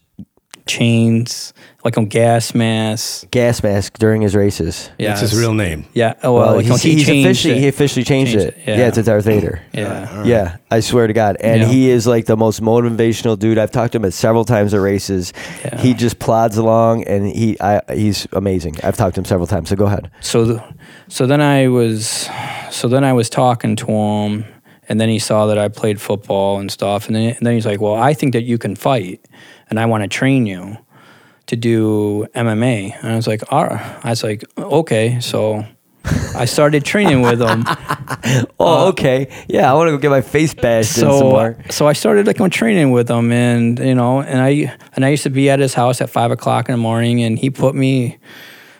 Chains 0.67 1.53
like 1.83 1.97
on 1.97 2.05
gas 2.07 2.53
mask. 2.53 3.29
gas 3.31 3.63
mask 3.63 3.97
during 3.97 4.21
his 4.21 4.35
races. 4.35 4.89
Yeah, 4.99 5.09
That's 5.09 5.21
his 5.21 5.39
real 5.39 5.53
name. 5.53 5.85
Yeah. 5.93 6.15
Oh 6.21 6.33
well, 6.33 6.47
Well, 6.47 6.55
like, 6.57 6.65
he's, 6.65 6.81
he 6.81 6.93
he's 6.95 7.07
officially 7.09 7.53
it. 7.55 7.59
he 7.61 7.67
officially 7.69 8.03
changed, 8.03 8.33
Changed 8.33 8.47
it. 8.47 8.57
it, 8.57 8.67
Yeah. 8.67 8.77
yeah. 8.77 8.91
to 8.91 9.03
Darth 9.03 9.23
Vader. 9.25 9.61
yeah. 9.71 10.23
Yeah, 10.25 10.57
I 10.69 10.81
swear 10.81 11.07
to 11.07 11.13
God. 11.13 11.37
And 11.39 11.61
Yeah. 11.61 11.67
he 11.67 11.89
is 11.89 12.05
like 12.05 12.25
the 12.25 12.35
most 12.35 12.61
motivational 12.61 13.39
dude. 13.39 13.57
I've 13.57 13.71
talked 13.71 13.93
to 13.93 13.97
him 13.99 14.05
at 14.05 14.13
several 14.13 14.43
times 14.43 14.73
at 14.73 14.81
races. 14.81 15.31
Yeah. 15.63 15.77
He 15.79 15.93
just 15.93 16.19
plods 16.19 16.57
along 16.57 17.03
and 17.05 17.27
he 17.27 17.57
I, 17.61 17.81
he's 17.93 18.27
amazing. 18.33 18.75
I've 18.83 18.97
talked 18.97 19.15
to 19.15 19.21
him 19.21 19.25
several 19.25 19.47
times. 19.47 19.69
So 19.69 19.75
go 19.77 19.85
ahead. 19.85 20.11
so 20.19 20.43
the, 20.45 20.63
so 21.07 21.25
then 21.25 21.39
I 21.41 21.67
was 21.69 22.27
so 22.71 22.87
then 22.89 23.03
I 23.05 23.13
was 23.13 23.29
talking 23.29 23.75
to 23.77 23.85
him 23.85 24.45
and 24.89 24.99
then 24.99 25.09
he 25.09 25.19
saw 25.19 25.45
that 25.47 25.57
I 25.57 25.67
played 25.67 25.99
football 25.99 26.59
and 26.59 26.71
stuff 26.71 27.07
and 27.07 27.15
then, 27.15 27.35
and 27.35 27.45
then 27.45 27.53
he's 27.53 27.65
like 27.65 27.81
well 27.81 27.95
I 27.95 28.13
think 28.13 28.33
that 28.33 28.43
you 28.43 28.57
can 28.57 28.75
fight 28.75 29.25
and 29.69 29.79
I 29.79 29.85
want 29.85 30.03
to 30.03 30.07
train 30.07 30.45
you 30.45 30.77
to 31.47 31.55
do 31.55 32.25
MMA 32.35 32.95
and 32.99 33.11
I 33.11 33.15
was 33.15 33.27
like 33.27 33.43
all 33.51 33.65
right. 33.65 34.05
I 34.05 34.09
was 34.09 34.23
like 34.23 34.43
okay 34.57 35.19
so 35.19 35.65
I 36.35 36.45
started 36.45 36.85
training 36.85 37.21
with 37.21 37.41
him 37.41 37.65
Oh, 38.59 38.87
okay. 38.89 39.27
Yeah, 39.47 39.69
I 39.69 39.73
want 39.75 39.87
to 39.87 39.91
go 39.91 39.97
get 39.97 40.09
my 40.09 40.21
face 40.21 40.53
bashed 40.53 40.97
Uh, 40.97 41.01
so 41.19 41.55
so 41.69 41.87
I 41.87 41.93
started 41.93 42.27
like 42.27 42.51
training 42.51 42.91
with 42.91 43.09
him 43.09 43.31
and 43.31 43.79
you 43.79 43.95
know 43.95 44.21
and 44.21 44.41
I 44.41 44.75
and 44.95 45.05
I 45.05 45.09
used 45.09 45.23
to 45.23 45.29
be 45.29 45.49
at 45.49 45.59
his 45.59 45.73
house 45.73 46.01
at 46.01 46.09
five 46.09 46.31
o'clock 46.31 46.69
in 46.69 46.73
the 46.73 46.77
morning 46.81 47.21
and 47.23 47.37
he 47.37 47.49
put 47.49 47.75
me 47.75 48.17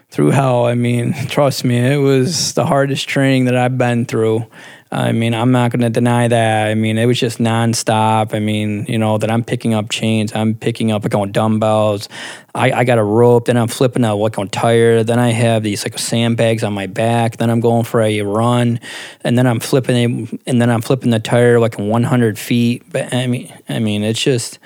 through 0.10 0.32
hell. 0.32 0.65
I 0.65 0.76
mean, 0.76 1.13
trust 1.28 1.63
me, 1.63 1.78
it 1.78 1.98
was 1.98 2.54
the 2.54 2.65
hardest 2.65 3.08
training 3.08 3.46
that 3.46 3.56
I've 3.56 3.78
been 3.78 4.06
through. 4.06 4.46
I 4.91 5.12
mean, 5.12 5.34
I'm 5.34 5.52
not 5.52 5.71
going 5.71 5.82
to 5.82 5.89
deny 5.89 6.28
that. 6.28 6.67
I 6.67 6.76
mean, 6.76 6.97
it 6.97 7.06
was 7.06 7.19
just 7.19 7.39
nonstop. 7.39 8.34
I 8.34 8.39
mean, 8.39 8.86
you 8.88 8.97
know, 8.97 9.17
that 9.17 9.30
I'm 9.30 9.43
picking 9.43 9.73
up 9.73 9.89
chains, 9.89 10.34
I'm 10.34 10.56
picking 10.56 10.91
up 10.91 11.04
like 11.04 11.13
on 11.13 11.32
dumbbells. 11.32 12.08
I, 12.56 12.71
I 12.71 12.84
got 12.86 12.97
a 12.97 13.04
rope, 13.04 13.45
then 13.45 13.58
I'm 13.58 13.67
flipping 13.67 14.04
a 14.04 14.15
like 14.15 14.38
on 14.38 14.50
tire. 14.50 15.04
Then 15.04 15.19
I 15.19 15.32
have 15.32 15.63
these 15.63 15.84
like 15.84 16.00
sandbags 16.00 16.63
on 16.63 16.73
my 16.73 16.88
back. 16.88 17.38
Then 17.38 17.50
I'm 17.50 17.60
going 17.60 17.84
for 17.84 18.02
a 18.02 18.21
run, 18.21 18.80
and 19.21 19.38
then 19.38 19.45
I'm 19.45 19.60
flipping 19.60 19.95
it, 19.95 20.41
and 20.47 20.62
then 20.62 20.69
I'm 20.69 20.82
flipping 20.82 21.12
the 21.12 21.19
tire 21.19 21.60
like 21.60 21.78
100 21.78 22.39
feet. 22.39 22.84
But 22.91 23.13
I 23.13 23.28
mean, 23.28 23.54
I 23.67 23.80
mean, 23.80 24.04
it's 24.04 24.23
just 24.23 24.60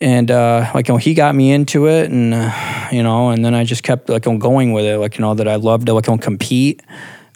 and 0.00 0.30
uh, 0.30 0.70
like 0.74 0.88
you 0.88 0.94
know, 0.94 0.98
he 0.98 1.14
got 1.14 1.34
me 1.34 1.52
into 1.52 1.88
it, 1.88 2.10
and 2.10 2.34
uh, 2.34 2.88
you 2.92 3.02
know, 3.02 3.30
and 3.30 3.44
then 3.44 3.54
I 3.54 3.64
just 3.64 3.82
kept 3.82 4.08
like 4.08 4.26
on 4.26 4.38
going 4.38 4.72
with 4.72 4.84
it, 4.84 4.98
like 4.98 5.16
you 5.16 5.22
know 5.22 5.34
that 5.34 5.48
I 5.48 5.56
loved 5.56 5.86
to 5.86 5.94
like 5.94 6.08
on 6.08 6.18
compete, 6.18 6.82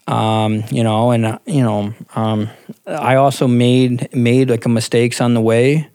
um, 0.07 0.65
you 0.71 0.83
know, 0.83 1.11
and 1.11 1.27
uh, 1.27 1.39
you 1.47 1.63
know, 1.63 1.95
um, 2.15 2.51
I 2.87 3.17
also 3.17 3.47
made 3.47 4.15
made 4.15 4.51
like 4.51 4.67
mistakes 4.67 5.21
on 5.21 5.35
the 5.35 5.41
way, 5.41 5.89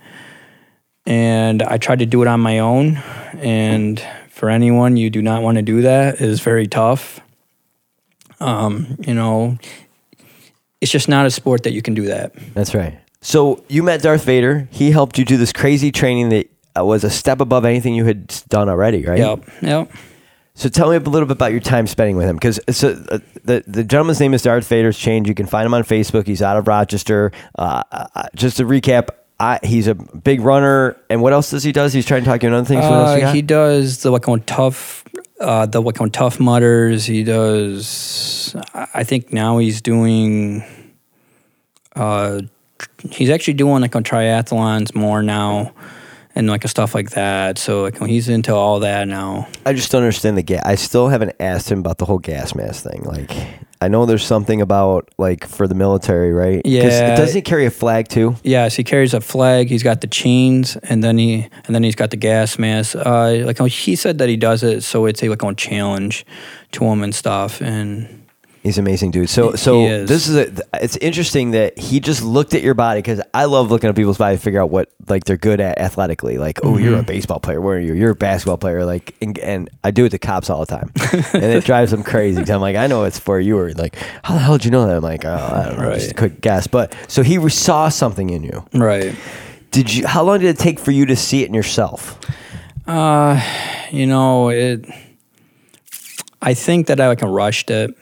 and 1.05 1.61
I 1.61 1.77
tried 1.77 1.99
to 1.99 2.05
do 2.05 2.21
it 2.21 2.27
on 2.27 2.39
my 2.39 2.59
own, 2.59 2.97
and 3.37 4.03
for 4.29 4.49
anyone 4.49 4.97
you 4.97 5.09
do 5.09 5.21
not 5.21 5.41
want 5.41 5.55
to 5.55 5.61
do 5.61 5.81
that 5.83 6.15
it 6.15 6.21
is 6.21 6.41
very 6.41 6.67
tough. 6.67 7.21
Um, 8.39 8.97
you 8.99 9.13
know, 9.13 9.57
it's 10.81 10.91
just 10.91 11.07
not 11.07 11.25
a 11.25 11.31
sport 11.31 11.63
that 11.63 11.71
you 11.71 11.81
can 11.81 11.93
do 11.93 12.05
that. 12.05 12.33
That's 12.53 12.75
right. 12.75 12.99
So 13.21 13.63
you 13.69 13.81
met 13.81 14.01
Darth 14.01 14.23
Vader. 14.23 14.67
He 14.71 14.91
helped 14.91 15.17
you 15.17 15.25
do 15.25 15.37
this 15.37 15.51
crazy 15.51 15.91
training 15.91 16.29
that 16.29 16.49
uh, 16.77 16.85
was 16.85 17.03
a 17.03 17.09
step 17.09 17.41
above 17.41 17.65
anything 17.65 17.95
you 17.95 18.05
had 18.05 18.27
done 18.49 18.69
already, 18.69 19.05
right? 19.05 19.17
Yep, 19.17 19.49
yep. 19.61 19.91
So 20.57 20.69
tell 20.69 20.89
me 20.89 20.95
a 20.95 20.99
little 20.99 21.27
bit 21.27 21.33
about 21.33 21.51
your 21.51 21.59
time 21.59 21.85
spending 21.85 22.15
with 22.15 22.27
him, 22.27 22.37
because 22.37 22.59
so, 22.69 22.91
uh, 23.11 23.19
the 23.43 23.63
the 23.67 23.83
gentleman's 23.83 24.21
name 24.21 24.33
is 24.33 24.41
Darth 24.41 24.65
Vader's 24.67 24.97
Change. 24.97 25.27
You 25.27 25.35
can 25.35 25.47
find 25.47 25.65
him 25.65 25.73
on 25.73 25.83
Facebook. 25.83 26.25
He's 26.25 26.41
out 26.41 26.55
of 26.55 26.65
Rochester. 26.67 27.33
Uh, 27.59 27.83
uh, 27.91 28.23
just 28.35 28.55
to 28.57 28.63
recap, 28.63 29.09
I, 29.37 29.59
he's 29.63 29.87
a 29.87 29.95
big 29.95 30.39
runner. 30.39 30.95
And 31.09 31.21
what 31.21 31.33
else 31.33 31.51
does 31.51 31.63
he 31.63 31.73
does? 31.73 31.91
He's 31.91 32.05
trying 32.05 32.23
to 32.23 32.29
talk 32.29 32.41
you 32.41 32.47
into 32.47 32.57
other 32.59 32.67
things. 32.67 32.83
What 32.83 33.21
Uh, 33.23 33.33
he 33.33 33.41
does 33.41 34.01
the 34.01 34.11
like 34.11 34.29
on 34.29 34.41
tough, 34.43 35.03
uh, 35.41 35.65
the 35.65 35.81
like 35.81 35.99
on 35.99 36.09
Tough 36.09 36.39
Mudders. 36.39 37.05
He 37.05 37.25
does. 37.25 38.55
I 38.73 39.03
think 39.03 39.33
now 39.33 39.57
he's 39.57 39.81
doing. 39.81 40.63
Uh, 41.97 42.41
he's 43.11 43.29
actually 43.29 43.55
doing 43.55 43.81
like 43.81 43.95
on 43.95 44.05
triathlons 44.05 44.95
more 44.95 45.21
now, 45.21 45.73
and 46.35 46.47
like 46.47 46.67
stuff 46.67 46.93
like 46.93 47.11
that. 47.11 47.57
So 47.57 47.83
like 47.83 47.97
he's 48.03 48.29
into 48.29 48.53
all 48.53 48.81
that 48.81 49.07
now. 49.07 49.47
I 49.65 49.73
just 49.73 49.91
don't 49.91 50.01
understand 50.01 50.37
the 50.37 50.43
gas. 50.43 50.61
I 50.65 50.75
still 50.75 51.07
haven't 51.07 51.35
asked 51.39 51.71
him 51.71 51.79
about 51.79 51.97
the 51.97 52.05
whole 52.05 52.19
gas 52.19 52.53
mask 52.53 52.83
thing. 52.83 53.03
Like, 53.03 53.31
I 53.81 53.87
know 53.87 54.05
there's 54.05 54.25
something 54.25 54.61
about 54.61 55.09
like 55.17 55.47
for 55.47 55.67
the 55.67 55.75
military, 55.75 56.33
right? 56.33 56.61
Yeah. 56.65 57.15
Doesn't 57.15 57.35
he 57.35 57.41
carry 57.41 57.65
a 57.65 57.71
flag 57.71 58.09
too? 58.09 58.35
Yes, 58.43 58.75
he 58.75 58.83
carries 58.83 59.13
a 59.13 59.21
flag. 59.21 59.69
He's 59.69 59.83
got 59.83 60.01
the 60.01 60.07
chains, 60.07 60.75
and 60.77 61.03
then 61.03 61.17
he 61.17 61.47
and 61.65 61.73
then 61.73 61.83
he's 61.83 61.95
got 61.95 62.11
the 62.11 62.17
gas 62.17 62.59
mask. 62.59 62.95
Uh, 62.95 63.43
like 63.45 63.59
he 63.59 63.95
said 63.95 64.17
that 64.17 64.29
he 64.29 64.37
does 64.37 64.63
it, 64.63 64.83
so 64.83 65.05
it's 65.05 65.23
a 65.23 65.29
like 65.29 65.43
on 65.43 65.55
challenge 65.55 66.25
to 66.71 66.85
him 66.85 67.01
and 67.01 67.15
stuff. 67.15 67.61
And 67.61 68.24
He's 68.65 68.77
an 68.79 68.83
amazing 68.83 69.11
dude. 69.11 69.29
So, 69.29 69.51
He 69.51 69.57
so 69.57 69.85
is. 69.85 70.09
this 70.09 70.27
is 70.27 70.35
a, 70.35 70.63
it's 70.83 70.97
interesting 70.97 71.51
that 71.51 71.77
he 71.77 71.99
just 71.99 72.23
looked 72.23 72.53
at 72.55 72.63
your 72.63 72.73
body 72.73 72.99
because 72.99 73.21
I 73.33 73.45
love 73.45 73.69
looking 73.71 73.89
at 73.89 73.95
people's 73.95 74.17
body 74.17 74.35
to 74.35 74.41
figure 74.41 74.59
out 74.61 74.69
what 74.71 74.89
like 75.07 75.23
they're 75.23 75.37
good 75.37 75.61
at 75.61 75.77
athletically. 75.77 76.37
Like, 76.39 76.59
oh, 76.63 76.77
you're 76.77 76.95
a 76.95 76.97
Mm-hmm. 76.97 77.05
baseball 77.05 77.39
player. 77.39 77.61
Where 77.61 77.77
are 77.77 77.79
you? 77.79 77.93
You're 77.93 78.11
a 78.11 78.15
basketball 78.15 78.57
player. 78.57 78.83
Like, 78.83 79.15
and, 79.21 79.37
and 79.37 79.69
I 79.83 79.91
do 79.91 80.03
it 80.05 80.09
to 80.09 80.17
cops 80.19 80.49
all 80.49 80.65
the 80.65 80.65
time, 80.65 80.91
and 81.33 81.43
it 81.43 81.63
drives 81.63 81.91
them 81.91 82.01
crazy. 82.03 82.39
'cause 82.41 82.49
I'm 82.49 82.59
like, 82.61 82.75
I 82.75 82.87
know 82.87 83.03
it's 83.03 83.19
for 83.19 83.39
you. 83.39 83.57
Or 83.57 83.71
like, 83.73 83.95
how 84.23 84.33
the 84.33 84.39
hell 84.39 84.57
did 84.57 84.65
you 84.65 84.71
know 84.71 84.87
that? 84.87 84.97
I'm 84.97 85.03
like, 85.03 85.23
oh, 85.25 85.29
I 85.31 85.65
don't 85.69 85.79
know, 85.79 85.93
just 85.93 86.05
a 86.05 86.09
Right. 86.09 86.17
quick 86.17 86.41
guess. 86.41 86.65
But 86.67 86.95
so 87.07 87.21
he 87.21 87.47
saw 87.49 87.89
something 87.89 88.29
in 88.31 88.43
you. 88.43 88.65
right. 88.73 89.15
Did 89.71 89.93
you? 89.93 90.07
How 90.07 90.23
long 90.23 90.39
did 90.39 90.47
it 90.49 90.57
take 90.57 90.79
for 90.79 90.89
you 90.91 91.05
to 91.05 91.15
see 91.15 91.43
it 91.43 91.49
in 91.49 91.53
yourself? 91.53 92.19
Uh, 92.87 93.39
you 93.91 94.07
know, 94.07 94.49
it. 94.49 94.85
I 96.41 96.53
think 96.53 96.87
that 96.87 96.99
I 97.01 97.07
like 97.07 97.21
rushed 97.21 97.69
it, 97.71 97.93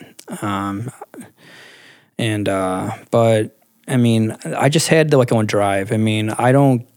um, 0.42 0.92
and 2.18 2.48
uh, 2.48 2.92
but 3.12 3.58
I 3.88 3.98
mean, 3.98 4.32
I 4.46 4.70
just 4.70 4.88
had 4.88 5.12
to 5.12 5.18
like 5.18 5.32
on 5.32 5.46
drive. 5.46 5.92
I 5.92 5.98
mean, 5.98 6.30
I 6.30 6.52
don't, 6.52 6.88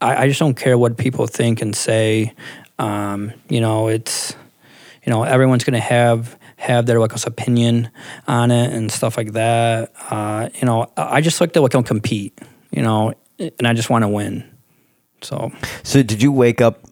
I, 0.00 0.24
I 0.24 0.28
just 0.28 0.40
don't 0.40 0.54
care 0.54 0.76
what 0.76 0.96
people 0.96 1.26
think 1.26 1.62
and 1.62 1.74
say. 1.74 2.32
Um, 2.78 3.32
you 3.48 3.60
know, 3.60 3.88
it's, 3.88 4.34
you 5.04 5.12
know, 5.12 5.22
everyone's 5.22 5.64
gonna 5.64 5.80
have 5.80 6.38
have 6.56 6.86
their 6.86 6.98
like 6.98 7.12
opinion 7.26 7.90
on 8.26 8.50
it 8.50 8.72
and 8.72 8.90
stuff 8.90 9.16
like 9.16 9.32
that. 9.32 9.92
Uh, 10.10 10.48
you 10.54 10.66
know, 10.66 10.90
I 10.96 11.20
just 11.20 11.40
like 11.40 11.52
to 11.52 11.60
like 11.60 11.72
compete. 11.72 12.38
You 12.70 12.82
know, 12.82 13.14
and 13.38 13.68
I 13.68 13.72
just 13.72 13.88
want 13.88 14.02
to 14.02 14.08
win. 14.08 14.50
So. 15.22 15.52
So 15.84 16.02
did 16.02 16.20
you 16.20 16.32
wake 16.32 16.60
up 16.60 16.88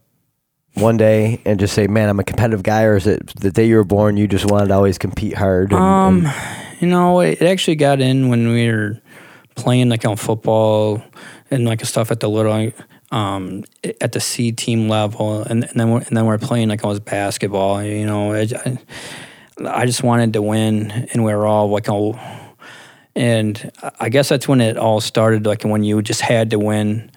one 0.75 0.97
day 0.97 1.41
and 1.45 1.61
just 1.61 1.75
say, 1.75 1.87
"Man, 1.87 2.09
I'm 2.09 2.19
a 2.21 2.25
competitive 2.25 2.63
guy," 2.63 2.85
or 2.85 2.97
is 2.97 3.07
it 3.07 3.27
the 3.37 3.51
day 3.51 3.67
you 3.67 3.77
were 3.77 3.85
born 3.85 4.17
you 4.17 4.27
just 4.27 4.51
wanted 4.51 4.69
to 4.69 4.75
always 4.75 4.99
compete 4.99 5.35
hard? 5.35 5.73
And, 5.73 5.81
Um, 5.81 6.27
and- 6.27 6.35
you 6.81 6.89
know, 6.89 7.21
it 7.21 7.43
actually 7.43 7.77
got 7.77 8.01
in 8.01 8.29
when 8.29 8.49
we 8.49 8.69
were 8.71 8.99
playing 9.55 9.89
like 9.89 10.05
on 10.05 10.17
football 10.17 11.03
and 11.51 11.65
like 11.65 11.85
stuff 11.85 12.11
at 12.11 12.21
the 12.21 12.29
little, 12.29 12.73
um, 13.13 13.65
at 14.01 14.13
the 14.13 14.21
C 14.21 14.51
team 14.53 14.89
level, 14.89 15.43
and, 15.43 15.65
and 15.65 15.79
then 15.79 15.91
we're, 15.91 15.99
and 16.01 16.17
then 16.17 16.25
we're 16.25 16.39
playing 16.39 16.71
like 16.71 16.85
on 16.85 16.97
basketball. 16.99 17.83
You 17.83 18.07
know, 18.07 18.33
I, 18.33 18.41
I- 18.67 18.79
I 19.65 19.85
just 19.87 20.03
wanted 20.03 20.33
to 20.33 20.43
win, 20.43 20.91
and 21.13 21.23
we 21.25 21.33
were 21.35 21.47
all 21.47 21.69
like 21.71 21.89
oh, 21.89 22.19
And 23.15 23.71
I 24.01 24.09
guess 24.09 24.31
that's 24.31 24.49
when 24.49 24.63
it 24.63 24.79
all 24.79 25.01
started, 25.03 25.45
like 25.45 25.63
when 25.63 25.85
you 25.85 26.01
just 26.01 26.23
had 26.23 26.49
to 26.51 26.59
win, 26.59 27.11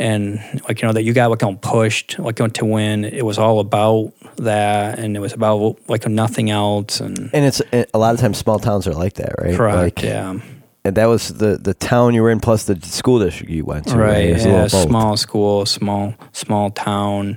and 0.00 0.40
like 0.68 0.80
you 0.80 0.88
know 0.88 0.92
that 0.94 1.02
you 1.02 1.12
got 1.12 1.30
like 1.30 1.42
on 1.42 1.58
pushed 1.58 2.18
like 2.18 2.40
on 2.40 2.50
to 2.52 2.64
win. 2.64 3.04
It 3.04 3.24
was 3.24 3.38
all 3.38 3.60
about 3.60 4.12
that, 4.36 4.98
and 4.98 5.16
it 5.16 5.20
was 5.20 5.32
about 5.32 5.78
like 5.88 6.08
nothing 6.08 6.50
else, 6.50 7.00
and 7.00 7.30
and 7.32 7.44
it's 7.44 7.60
a 7.70 7.98
lot 7.98 8.14
of 8.14 8.20
times 8.20 8.38
small 8.38 8.58
towns 8.58 8.86
are 8.86 8.94
like 8.94 9.14
that, 9.14 9.34
right? 9.38 9.54
Correct. 9.56 9.76
Like, 9.76 10.02
yeah. 10.02 10.40
And 10.82 10.96
that 10.96 11.06
was 11.06 11.28
the 11.34 11.58
the 11.58 11.74
town 11.74 12.14
you 12.14 12.22
were 12.22 12.30
in, 12.30 12.40
plus 12.40 12.64
the 12.64 12.80
school 12.80 13.18
district 13.20 13.52
you 13.52 13.64
went 13.66 13.86
to. 13.88 13.96
Right. 13.98 14.08
Right. 14.08 14.24
It 14.30 14.34
was 14.34 14.46
Yeah. 14.46 14.66
Small 14.68 15.16
school, 15.18 15.66
small 15.66 16.14
small 16.32 16.70
town. 16.70 17.36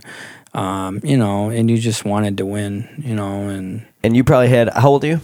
Um, 0.54 1.02
you 1.04 1.18
know, 1.18 1.50
and 1.50 1.70
you 1.70 1.78
just 1.78 2.06
wanted 2.06 2.38
to 2.38 2.46
win. 2.46 2.88
You 3.04 3.16
know, 3.16 3.50
and 3.50 3.86
And 4.04 4.16
you 4.16 4.24
probably 4.24 4.50
had 4.50 4.70
how 4.74 4.90
old 4.90 5.04
are 5.04 5.08
you? 5.08 5.22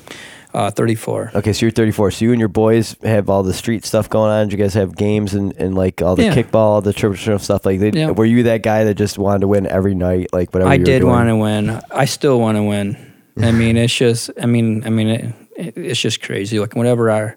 Uh, 0.53 0.71
thirty 0.71 0.95
four. 0.95 1.31
Okay, 1.35 1.53
so 1.53 1.65
you're 1.65 1.71
34. 1.71 2.11
So 2.11 2.25
you 2.25 2.31
and 2.31 2.39
your 2.39 2.49
boys 2.49 2.95
have 3.03 3.29
all 3.29 3.43
the 3.43 3.53
street 3.53 3.85
stuff 3.85 4.09
going 4.09 4.31
on. 4.31 4.49
You 4.49 4.57
guys 4.57 4.73
have 4.73 4.95
games 4.95 5.33
and, 5.35 5.53
and 5.57 5.75
like 5.75 6.01
all 6.01 6.15
the 6.15 6.23
Yeah. 6.23 6.33
kickball, 6.35 6.83
the 6.83 6.91
traditional 6.93 7.37
stuff? 7.39 7.65
Like, 7.65 7.79
they, 7.79 7.91
Yeah. 7.91 8.11
were 8.11 8.25
you 8.25 8.43
that 8.43 8.63
guy 8.63 8.83
that 8.85 8.95
just 8.95 9.17
wanted 9.19 9.41
to 9.41 9.47
win 9.47 9.67
every 9.67 9.93
night, 9.95 10.33
like 10.33 10.51
whatever? 10.53 10.71
I 10.71 10.75
you 10.75 10.83
did 10.85 11.03
want 11.03 11.29
to 11.29 11.35
win. 11.35 11.79
I 11.91 12.05
still 12.05 12.39
want 12.39 12.57
to 12.57 12.63
win. 12.63 12.97
I 13.39 13.51
mean, 13.61 13.77
it's 13.77 13.95
just. 13.95 14.31
I 14.41 14.45
mean, 14.47 14.83
I 14.85 14.89
mean, 14.89 15.07
it, 15.07 15.35
it, 15.55 15.77
it's 15.77 15.99
just 15.99 16.21
crazy. 16.23 16.59
Like 16.59 16.75
whatever 16.75 17.11
I, 17.11 17.35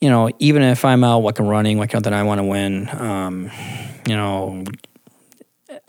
you 0.00 0.10
know, 0.10 0.28
even 0.38 0.62
if 0.62 0.84
I'm 0.84 1.04
out 1.04 1.20
like 1.20 1.38
running, 1.38 1.78
like 1.78 1.92
that 1.92 2.12
I 2.12 2.22
want 2.24 2.40
to 2.40 2.44
win. 2.44 2.88
Um, 2.92 3.50
you 4.06 4.16
know. 4.16 4.64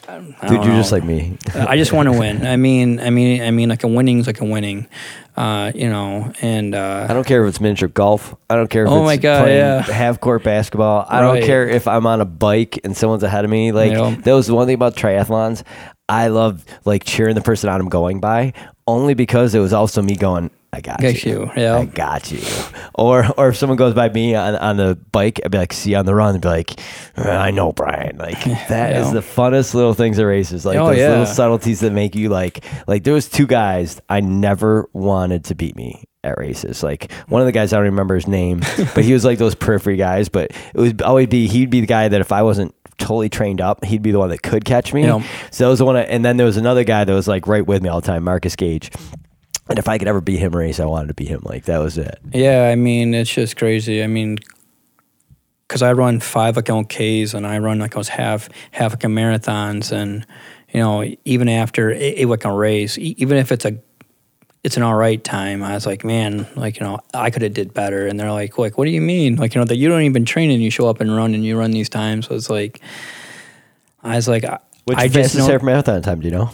I 0.07 0.19
Dude, 0.47 0.63
you're 0.65 0.75
just 0.75 0.91
like 0.91 1.03
me. 1.05 1.38
I 1.55 1.77
just 1.77 1.93
want 1.93 2.12
to 2.12 2.17
win. 2.17 2.45
I 2.45 2.57
mean, 2.57 2.99
I 2.99 3.09
mean, 3.09 3.41
I 3.41 3.51
mean, 3.51 3.69
like 3.69 3.83
a 3.86 3.88
winning's 3.88 4.27
like 4.27 4.41
a 4.41 4.45
winning, 4.45 4.88
uh, 5.36 5.72
you 5.74 5.89
know. 5.89 6.32
And 6.41 6.76
uh, 6.76 7.08
I 7.10 7.13
don't 7.13 7.26
care 7.26 7.43
if 7.43 7.50
it's 7.50 7.60
miniature 7.62 7.88
golf. 7.89 8.36
I 8.50 8.56
don't 8.56 8.69
care 8.69 8.84
if 8.86 8.89
Oh 8.89 9.00
it's 9.02 9.06
my 9.06 9.17
God, 9.17 9.43
playing 9.43 9.58
yeah. 9.60 9.82
half 9.82 10.19
court 10.19 10.43
basketball. 10.43 11.06
I 11.10 11.22
don't 11.22 11.41
care 11.43 11.67
if 11.67 11.88
I'm 11.88 12.06
on 12.06 12.22
a 12.22 12.26
bike 12.26 12.80
and 12.84 12.96
someone's 12.96 13.24
ahead 13.24 13.46
of 13.46 13.52
me. 13.52 13.72
Like 13.72 13.91
Yeah. 13.91 14.15
that 14.24 14.34
was 14.34 14.48
the 14.48 14.56
one 14.56 14.65
thing 14.67 14.76
about 14.76 14.96
triathlons. 14.96 15.63
I 16.10 16.28
love 16.28 16.63
like 16.86 17.04
cheering 17.06 17.36
the 17.36 17.41
person 17.41 17.69
on 17.69 17.80
I'm 17.82 17.89
going 17.89 18.19
by 18.19 18.54
only 18.88 19.13
because 19.13 19.56
it 19.56 19.60
was 19.60 19.72
also 19.74 20.02
me 20.02 20.15
going, 20.15 20.52
I 20.73 20.81
got 20.81 20.99
Got 21.01 21.23
you. 21.23 21.31
you, 21.31 21.51
yeah. 21.55 21.77
I 21.77 21.86
got 21.86 22.31
you. 22.31 22.41
Or 22.95 23.25
or 23.38 23.49
if 23.49 23.57
someone 23.57 23.77
goes 23.77 23.93
by 23.93 24.09
me 24.09 24.36
on, 24.36 24.55
on 24.55 24.77
the 24.77 24.97
bike, 25.12 25.39
I'd 25.45 25.51
be 25.51 25.57
like, 25.57 25.71
see 25.73 25.91
you 25.91 25.97
on 25.97 26.05
the 26.05 26.15
run, 26.15 26.33
and 26.36 26.41
be 26.41 26.47
like, 26.47 26.79
"Uh, 27.17 27.29
I 27.29 27.51
know 27.51 27.71
Brian. 27.71 28.17
Like 28.17 28.43
that 28.69 28.95
is 28.97 29.07
Yeah. 29.07 29.13
the 29.13 29.19
funnest 29.21 29.73
little 29.73 29.93
things 29.93 30.17
of 30.19 30.25
races. 30.25 30.65
Like 30.65 30.77
Oh, 30.77 30.88
those 30.88 30.97
little 30.97 31.25
subtleties 31.25 31.79
that 31.81 31.91
make 31.91 32.15
you 32.15 32.29
like 32.29 32.63
like 32.88 33.03
there 33.03 33.13
was 33.13 33.29
two 33.29 33.45
guys 33.47 34.01
I 34.09 34.19
never 34.19 34.89
wanted 34.93 35.45
to 35.45 35.55
beat 35.55 35.75
me 35.75 36.03
at 36.23 36.38
races. 36.38 36.81
Like 36.83 37.12
one 37.27 37.41
of 37.41 37.45
the 37.45 37.51
guys 37.51 37.71
I 37.73 37.77
don't 37.77 37.86
remember 37.86 38.15
his 38.15 38.27
name, 38.27 38.62
but 38.95 39.03
he 39.03 39.13
was 39.13 39.23
like 39.23 39.38
those 39.38 39.55
periphery 39.55 39.97
guys. 39.97 40.27
But 40.29 40.51
it 40.51 40.75
would 40.75 41.01
always 41.01 41.27
be 41.27 41.47
he'd 41.47 41.69
be 41.69 41.81
the 41.81 41.88
guy 41.88 42.07
that 42.07 42.21
if 42.21 42.31
I 42.31 42.41
wasn't 42.43 42.73
totally 42.97 43.27
trained 43.27 43.59
up, 43.59 43.83
he'd 43.83 44.01
be 44.03 44.12
the 44.12 44.19
one 44.19 44.29
that 44.29 44.41
could 44.43 44.63
catch 44.63 44.93
me. 44.93 45.03
Yeah. 45.03 45.21
So 45.51 45.65
that 45.65 45.69
was 45.69 45.79
the 45.79 45.86
one. 45.86 45.95
I- 45.97 46.01
and 46.03 46.23
then 46.23 46.38
there 46.38 46.45
was 46.45 46.57
another 46.57 46.83
guy 46.83 47.03
that 47.03 47.13
was 47.13 47.27
like 47.27 47.47
right 47.47 47.65
with 47.65 47.81
me 47.83 47.89
all 47.89 47.99
the 48.01 48.07
time, 48.07 48.23
Marcus 48.23 48.55
Gage. 48.55 48.91
And 49.69 49.80
if 49.80 49.88
I 49.88 49.97
could 49.97 50.08
ever 50.08 50.21
beat 50.21 50.38
him 50.39 50.56
race, 50.56 50.80
I 50.80 50.86
wanted 50.86 51.08
to 51.08 51.13
beat 51.13 51.30
him. 51.30 51.41
Like 51.43 51.65
that 51.65 51.78
was 51.80 51.97
it. 51.97 52.19
Yeah, 52.34 52.69
I 52.69 52.76
mean, 52.76 53.13
it's 53.13 53.34
just 53.34 53.56
crazy. 53.56 54.04
I 54.04 54.08
mean, 54.08 54.38
because 55.67 55.82
I 55.82 55.93
run 55.93 56.19
five 56.19 56.56
like 56.56 56.69
on 56.69 56.86
Ks 56.86 57.34
and 57.34 57.47
I 57.47 57.60
run 57.60 57.80
like 57.80 57.93
those 57.93 58.10
half 58.10 58.49
half 58.71 58.91
like 58.91 58.99
marathons, 59.04 59.91
and 59.91 60.26
you 60.73 60.80
know, 60.82 61.04
even 61.26 61.47
after 61.49 61.91
a, 61.91 62.21
a 62.23 62.26
like 62.26 62.45
a 62.45 62.52
race, 62.52 62.97
even 62.97 63.38
if 63.38 63.52
it's 63.52 63.63
a 63.65 63.78
it's 64.63 64.78
an 64.78 64.84
all 64.84 64.95
right 64.95 65.21
time. 65.23 65.63
I 65.63 65.73
was 65.73 65.86
like, 65.86 66.04
man, 66.06 66.47
like 66.56 66.78
you 66.80 66.86
know, 66.86 66.99
I 67.13 67.30
could 67.30 67.41
have 67.41 67.54
did 67.54 67.73
better. 67.73 68.08
And 68.08 68.19
they're 68.19 68.32
like, 68.32 68.58
like, 68.58 68.78
what 68.78 68.86
do 68.86 68.91
you 68.91 69.02
mean? 69.02 69.36
Like 69.38 69.56
you 69.56 69.62
know 69.62 69.65
that 69.65 69.78
you 69.78 69.88
don't 69.89 70.04
even 70.04 70.26
train 70.26 70.52
and 70.52 70.62
you 70.62 70.69
show 70.71 70.88
up 70.89 70.99
and 71.02 71.15
run 71.15 71.34
and 71.34 71.43
you 71.45 71.58
run 71.58 71.71
these 71.71 71.89
times. 71.89 72.28
So 72.28 72.36
it's 72.36 72.49
like, 72.49 72.82
I 74.04 74.15
was 74.17 74.28
like, 74.28 74.43
I- 74.43 74.60
What's 74.86 74.99
I 74.99 75.04
your 75.06 75.13
just 75.13 75.34
fastest 75.36 75.49
half 75.49 75.63
marathon 75.63 76.02
time? 76.02 76.19
Do 76.19 76.28
you 76.28 76.34
know? 76.34 76.52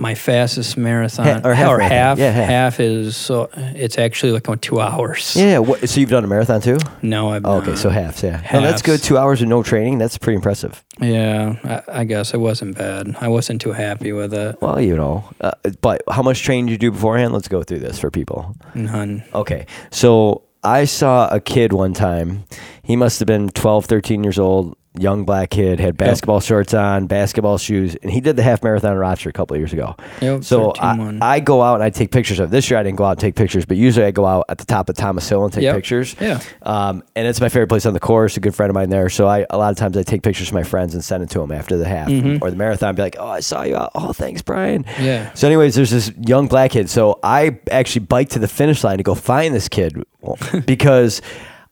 My 0.00 0.14
fastest 0.14 0.76
marathon 0.76 1.26
Ha- 1.26 1.40
or 1.48 1.54
half 1.54 1.66
marathon. 1.68 1.90
half 1.90 2.18
Yeah, 2.18 2.30
half. 2.32 2.48
half 2.48 2.80
is 2.80 3.16
so 3.16 3.50
it's 3.54 3.98
actually 3.98 4.32
like 4.32 4.48
on 4.48 4.58
two 4.58 4.80
hours. 4.80 5.34
Yeah. 5.36 5.58
What, 5.58 5.88
so 5.88 6.00
you've 6.00 6.10
done 6.10 6.24
a 6.24 6.26
marathon 6.26 6.60
too? 6.60 6.78
No, 7.02 7.30
I've 7.30 7.44
Oh, 7.44 7.56
okay, 7.58 7.74
so 7.76 7.90
halves. 7.90 8.22
Yeah. 8.22 8.40
No, 8.52 8.60
that's 8.60 8.82
good. 8.82 9.02
Two 9.02 9.18
hours 9.18 9.40
with 9.40 9.48
no 9.48 9.62
training. 9.62 9.98
That's 9.98 10.18
pretty 10.18 10.36
impressive. 10.36 10.82
Yeah, 11.00 11.56
I, 11.88 12.00
I 12.00 12.04
guess 12.04 12.32
it 12.34 12.38
wasn't 12.40 12.76
bad. 12.78 13.16
I 13.20 13.28
wasn't 13.28 13.60
too 13.60 13.72
happy 13.72 14.12
with 14.12 14.32
it. 14.34 14.56
Well, 14.62 14.80
you 14.80 14.96
know, 14.96 15.24
uh, 15.40 15.52
but 15.82 16.02
how 16.10 16.22
much 16.22 16.42
training 16.42 16.66
did 16.66 16.72
you 16.72 16.78
do 16.78 16.90
beforehand? 16.92 17.32
Let's 17.32 17.48
go 17.48 17.62
through 17.62 17.80
this 17.80 17.98
for 17.98 18.10
people. 18.10 18.56
None. 18.74 19.24
Okay. 19.34 19.66
So 19.90 20.42
I 20.64 20.84
saw 20.86 21.28
a 21.28 21.40
kid 21.40 21.72
one 21.72 21.92
time. 21.92 22.44
He 22.82 22.96
must 22.96 23.18
have 23.20 23.26
been 23.26 23.48
12, 23.50 23.84
13 23.86 24.24
years 24.24 24.38
old, 24.38 24.76
young 24.98 25.24
black 25.24 25.50
kid, 25.50 25.80
had 25.80 25.96
basketball 25.96 26.40
shorts 26.40 26.74
on, 26.74 27.06
basketball 27.06 27.58
shoes, 27.58 27.96
and 28.02 28.10
he 28.10 28.20
did 28.20 28.36
the 28.36 28.42
half 28.42 28.62
marathon 28.62 28.92
in 28.92 28.98
Rochester 28.98 29.28
a 29.30 29.32
couple 29.32 29.54
of 29.54 29.60
years 29.60 29.72
ago. 29.72 29.94
Yep, 30.20 30.44
So 30.44 30.72
I. 30.78 31.18
I 31.20 31.40
go 31.40 31.62
out 31.62 31.74
and 31.74 31.82
I 31.82 31.90
take 31.90 32.10
pictures 32.10 32.40
of 32.40 32.50
this 32.50 32.70
year. 32.70 32.78
I 32.78 32.82
didn't 32.82 32.96
go 32.96 33.04
out 33.04 33.12
and 33.12 33.20
take 33.20 33.34
pictures, 33.36 33.64
but 33.66 33.76
usually 33.76 34.06
I 34.06 34.10
go 34.10 34.24
out 34.26 34.44
at 34.48 34.58
the 34.58 34.64
top 34.64 34.88
of 34.88 34.96
Thomas 34.96 35.28
Hill 35.28 35.44
and 35.44 35.52
take 35.52 35.62
Yep. 35.62 35.74
pictures. 35.76 36.16
Yeah. 36.20 36.40
Um, 36.62 37.02
and 37.14 37.26
it's 37.26 37.40
my 37.40 37.48
favorite 37.48 37.68
place 37.68 37.86
on 37.86 37.92
the 37.94 38.00
course. 38.00 38.36
A 38.36 38.40
good 38.40 38.54
friend 38.54 38.70
of 38.70 38.74
mine 38.74 38.90
there. 38.90 39.08
So 39.08 39.26
I 39.26 39.46
a 39.50 39.58
lot 39.58 39.70
of 39.70 39.76
times 39.76 39.96
I 39.96 40.02
take 40.02 40.22
pictures 40.22 40.48
of 40.48 40.54
my 40.54 40.62
friends 40.62 40.94
and 40.94 41.02
send 41.04 41.22
it 41.22 41.30
to 41.30 41.38
them 41.40 41.52
after 41.52 41.76
the 41.76 41.86
half 41.86 42.08
or 42.08 42.50
the 42.50 42.56
marathon. 42.56 42.94
Be 42.94 43.02
like, 43.02 43.16
oh, 43.18 43.28
I 43.28 43.40
saw 43.40 43.62
you 43.62 43.76
out. 43.76 43.90
Oh, 43.94 44.12
thanks, 44.12 44.42
Brian. 44.42 44.84
Mm-hmm. 44.84 45.04
Yeah. 45.04 45.32
So, 45.34 45.46
anyways, 45.46 45.74
there's 45.74 45.90
this 45.90 46.10
young 46.26 46.46
black 46.46 46.72
kid. 46.72 46.88
So 46.90 47.18
I 47.22 47.58
actually 47.70 48.04
biked 48.06 48.32
to 48.32 48.38
the 48.38 48.48
finish 48.48 48.82
line 48.84 48.96
to 48.98 49.02
go 49.02 49.14
find 49.14 49.54
this 49.54 49.68
kid 49.68 50.02
because 50.66 51.22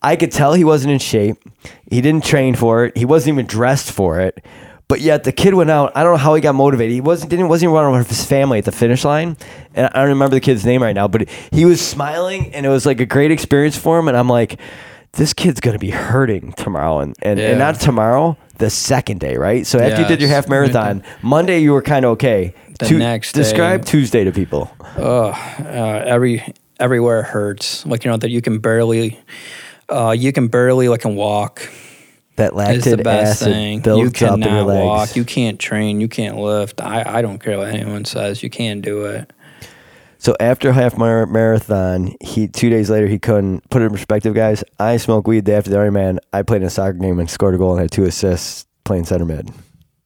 I 0.04 0.16
could 0.16 0.30
tell 0.30 0.52
he 0.54 0.64
wasn't 0.64 0.92
in 0.92 0.98
shape. 1.00 1.36
He 1.90 2.00
didn't 2.00 2.24
train 2.24 2.54
for 2.54 2.84
it. 2.84 2.96
He 2.96 3.04
wasn't 3.04 3.34
even 3.34 3.46
dressed 3.46 3.90
for 3.90 4.20
it. 4.20 4.44
But 4.86 5.00
yet 5.00 5.24
the 5.24 5.32
kid 5.32 5.54
went 5.54 5.70
out. 5.70 5.92
I 5.96 6.02
don't 6.02 6.12
know 6.12 6.18
how 6.18 6.34
he 6.34 6.42
got 6.42 6.54
motivated. 6.54 6.92
He 6.92 7.00
wasn't 7.00 7.30
didn't 7.30 7.48
wasn't 7.48 7.70
even 7.70 7.74
running 7.74 7.98
with 7.98 8.08
his 8.08 8.24
family 8.24 8.58
at 8.58 8.66
the 8.66 8.72
finish 8.72 9.02
line. 9.02 9.36
And 9.74 9.86
I 9.86 10.00
don't 10.00 10.10
remember 10.10 10.36
the 10.36 10.40
kid's 10.40 10.64
name 10.66 10.82
right 10.82 10.94
now. 10.94 11.08
But 11.08 11.28
he 11.50 11.64
was 11.64 11.80
smiling, 11.80 12.52
and 12.54 12.66
it 12.66 12.68
was 12.68 12.84
like 12.84 13.00
a 13.00 13.06
great 13.06 13.30
experience 13.30 13.78
for 13.78 13.98
him. 13.98 14.08
And 14.08 14.16
I'm 14.16 14.28
like, 14.28 14.60
this 15.12 15.32
kid's 15.32 15.58
gonna 15.60 15.78
be 15.78 15.88
hurting 15.90 16.52
tomorrow, 16.52 16.98
and 17.00 17.16
and, 17.22 17.38
Yeah. 17.40 17.50
and 17.50 17.58
not 17.58 17.80
tomorrow, 17.80 18.36
the 18.58 18.68
second 18.68 19.20
day, 19.20 19.36
right? 19.38 19.66
So 19.66 19.78
after 19.78 20.02
you 20.02 20.06
did 20.08 20.20
your 20.20 20.28
half 20.28 20.48
marathon, 20.50 21.02
Monday 21.22 21.60
you 21.60 21.72
were 21.72 21.82
kind 21.82 22.04
of 22.04 22.10
okay. 22.12 22.52
The 22.78 22.86
Tu- 22.86 22.98
next 22.98 23.32
day- 23.32 23.40
describe 23.40 23.86
Tuesday 23.86 24.24
to 24.24 24.32
people. 24.32 24.70
uh, 24.98 25.30
every 26.04 26.44
everywhere 26.78 27.22
hurts. 27.22 27.86
Like 27.86 28.04
you 28.04 28.10
know 28.10 28.18
that 28.18 28.30
you 28.30 28.42
can 28.42 28.58
barely, 28.58 29.18
uh, 29.88 30.14
you 30.16 30.32
can 30.32 30.48
barely 30.48 30.88
like 30.88 31.00
can 31.02 31.16
walk. 31.16 31.68
That 32.36 32.46
It's 32.46 32.54
lactic 32.56 32.96
the 32.96 33.02
best 33.04 33.42
acid 33.42 33.52
thing. 33.52 33.80
builds 33.80 34.20
You 34.20 34.26
up 34.26 34.34
in 34.34 34.42
your 34.42 34.50
cannot 34.50 34.66
legs. 34.66 34.84
walk. 34.84 35.16
You 35.16 35.24
can't 35.24 35.58
train. 35.60 36.00
You 36.00 36.08
can't 36.08 36.36
lift. 36.38 36.80
I, 36.80 37.18
I 37.18 37.22
don't 37.22 37.38
care 37.38 37.56
what 37.58 37.68
anyone 37.68 38.04
says. 38.04 38.42
You 38.42 38.50
can't 38.50 38.82
do 38.82 39.04
it. 39.04 39.32
So 40.18 40.34
after 40.40 40.72
half 40.72 40.96
mar- 40.96 41.26
marathon, 41.26 42.14
he 42.20 42.48
two 42.48 42.70
days 42.70 42.90
later 42.90 43.06
he 43.06 43.18
couldn't 43.18 43.68
put 43.70 43.82
it 43.82 43.84
in 43.84 43.90
perspective, 43.92 44.34
guys. 44.34 44.64
I 44.80 44.96
smoked 44.96 45.28
weed 45.28 45.40
the 45.40 45.52
day 45.52 45.56
after 45.56 45.70
the 45.70 45.76
Ironman. 45.76 46.18
I 46.32 46.42
played 46.42 46.62
in 46.62 46.66
a 46.66 46.70
soccer 46.70 46.94
game 46.94 47.20
and 47.20 47.30
scored 47.30 47.54
a 47.54 47.58
goal 47.58 47.72
and 47.72 47.80
had 47.82 47.90
two 47.92 48.04
assists 48.04 48.66
playing 48.84 49.04
center 49.04 49.26
mid. 49.26 49.50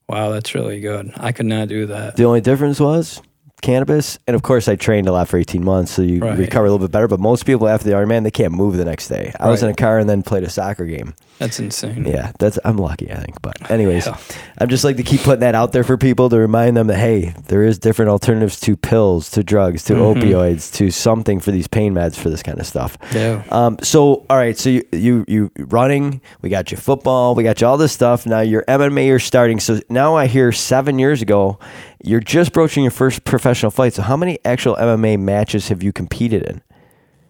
Wow, 0.08 0.30
that's 0.30 0.54
really 0.54 0.80
good. 0.80 1.12
I 1.16 1.32
could 1.32 1.46
not 1.46 1.68
do 1.68 1.86
that. 1.86 2.16
The 2.16 2.24
only 2.24 2.40
difference 2.40 2.78
was 2.80 3.22
cannabis, 3.60 4.18
and 4.26 4.34
of 4.34 4.42
course 4.42 4.68
I 4.68 4.76
trained 4.76 5.08
a 5.08 5.12
lot 5.12 5.28
for 5.28 5.36
eighteen 5.38 5.64
months, 5.64 5.92
so 5.92 6.02
you 6.02 6.20
Right. 6.20 6.38
recover 6.38 6.66
a 6.66 6.70
little 6.70 6.86
bit 6.86 6.92
better. 6.92 7.08
But 7.08 7.20
most 7.20 7.44
people 7.46 7.68
after 7.68 7.88
the 7.88 7.94
Ironman 7.94 8.22
they 8.24 8.30
can't 8.30 8.52
move 8.52 8.76
the 8.76 8.84
next 8.84 9.08
day. 9.08 9.32
I 9.38 9.48
was 9.50 9.62
in 9.62 9.68
a 9.68 9.74
car 9.74 9.98
and 9.98 10.08
then 10.08 10.22
played 10.22 10.44
a 10.44 10.50
soccer 10.50 10.84
game. 10.86 11.14
That's 11.38 11.60
insane. 11.60 12.04
Yeah, 12.04 12.32
that's 12.38 12.58
I'm 12.64 12.76
lucky, 12.78 13.12
I 13.12 13.16
think. 13.16 13.40
But 13.42 13.70
anyways, 13.70 14.06
Yeah. 14.06 14.16
I'm 14.58 14.68
just 14.68 14.82
like 14.82 14.96
to 14.96 15.02
keep 15.04 15.20
putting 15.22 15.40
that 15.40 15.54
out 15.54 15.72
there 15.72 15.84
for 15.84 15.96
people 15.96 16.28
to 16.30 16.36
remind 16.38 16.76
them 16.76 16.88
that 16.88 16.98
hey, 16.98 17.32
there 17.46 17.62
is 17.62 17.78
different 17.78 18.10
alternatives 18.10 18.58
to 18.60 18.76
pills, 18.76 19.30
to 19.32 19.44
drugs, 19.44 19.84
to 19.84 19.94
Mm-hmm. 19.94 20.20
opioids, 20.20 20.72
to 20.74 20.90
something 20.90 21.38
for 21.38 21.50
these 21.52 21.68
pain 21.68 21.94
meds 21.94 22.16
for 22.16 22.28
this 22.28 22.42
kind 22.42 22.58
of 22.58 22.66
stuff. 22.66 22.98
Yeah. 23.14 23.44
Um, 23.50 23.78
so 23.82 24.26
all 24.28 24.36
right, 24.36 24.58
so 24.58 24.68
you 24.70 24.82
you 24.92 25.24
you 25.28 25.50
running, 25.58 26.20
we 26.42 26.48
got 26.48 26.70
you 26.72 26.76
football, 26.76 27.34
we 27.36 27.44
got 27.44 27.60
you 27.60 27.66
all 27.68 27.76
this 27.78 27.92
stuff. 27.92 28.26
Now 28.26 28.40
your 28.40 28.64
MMA 28.66 29.06
you're 29.06 29.18
starting. 29.20 29.60
So 29.60 29.78
now 29.88 30.16
I 30.16 30.26
hear 30.26 30.50
seven 30.50 30.98
years 30.98 31.22
ago, 31.22 31.58
you're 32.04 32.20
just 32.20 32.52
broaching 32.52 32.82
your 32.82 32.90
first 32.90 33.22
professional 33.24 33.70
fight. 33.70 33.92
So 33.94 34.02
how 34.02 34.16
many 34.16 34.38
actual 34.44 34.74
MMA 34.76 35.18
matches 35.20 35.68
have 35.68 35.82
you 35.84 35.92
competed 35.92 36.42
in? 36.42 36.62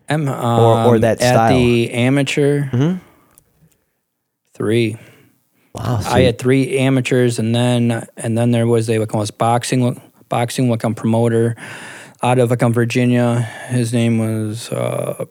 I'm, 0.09 0.27
Or- 0.29 0.33
or 0.35 0.95
um, 0.95 1.01
that 1.03 1.21
at 1.21 1.35
style. 1.35 1.51
the 1.59 1.91
amateur. 1.93 2.97
Three. 4.59 4.97
Wow, 5.75 6.01
so 6.01 6.11
I 6.11 6.21
had 6.23 6.39
three 6.39 6.79
amateurs, 6.79 7.39
and 7.39 7.55
then 7.55 8.07
and 8.17 8.37
then 8.37 8.51
there 8.51 8.67
was 8.67 8.91
a 8.91 8.99
like 8.99 9.15
was 9.15 9.31
boxing 9.31 10.01
boxing 10.29 10.69
like 10.69 10.83
promoter 10.97 11.57
out 12.23 12.39
of 12.39 12.51
like 12.51 12.63
um, 12.63 12.73
Virginia. 12.73 13.41
His 13.69 13.93
name 13.93 14.19
was 14.19 14.71
uh, 14.71 15.25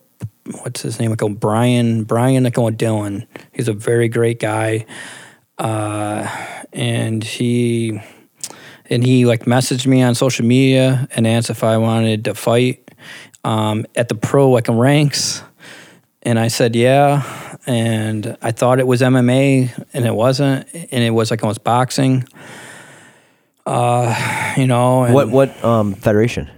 what's 0.62 0.82
his 0.82 1.00
name? 1.00 1.10
Like 1.10 1.22
oh, 1.22 1.30
Brian 1.30 2.04
Brian 2.04 2.44
like 2.44 2.78
Dillon. 2.78 3.28
He's 3.52 3.68
a 3.68 3.74
very 3.74 4.08
great 4.08 4.40
guy, 4.40 4.86
uh, 5.58 6.28
and 6.72 7.24
he 7.24 8.02
and 8.90 9.04
he 9.04 9.26
like 9.26 9.44
messaged 9.46 9.86
me 9.86 10.02
on 10.02 10.16
social 10.16 10.46
media 10.46 11.08
and 11.12 11.28
asked 11.28 11.50
if 11.50 11.64
I 11.64 11.78
wanted 11.78 12.26
to 12.26 12.34
fight 12.34 12.90
um, 13.44 13.86
at 13.96 14.08
the 14.10 14.16
pro 14.16 14.50
like 14.50 14.68
ranks. 14.70 15.44
And 16.24 16.38
I 16.38 16.50
said, 16.50 16.76
yeah. 16.76 17.47
And 17.68 18.38
I 18.41 18.51
thought 18.51 18.80
it 18.80 18.88
was 18.88 19.01
MMA, 19.01 19.86
and 19.93 20.05
it 20.05 20.15
wasn't. 20.15 20.68
And 20.74 21.03
it 21.03 21.11
was 21.11 21.30
like 21.32 21.43
almost 21.43 21.63
boxing. 21.65 22.26
Uh, 23.65 24.53
you 24.57 24.68
know. 24.68 25.03
And 25.03 25.13
what 25.13 25.30
what 25.30 25.63
um, 25.63 25.93
federation? 25.93 26.49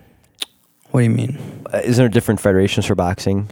What 0.91 1.01
do 1.01 1.03
you 1.05 1.09
mean? 1.09 1.63
Uh, 1.73 1.77
is 1.83 1.97
there 1.97 2.09
different 2.09 2.39
federations 2.39 2.85
for 2.85 2.95
boxing, 2.95 3.49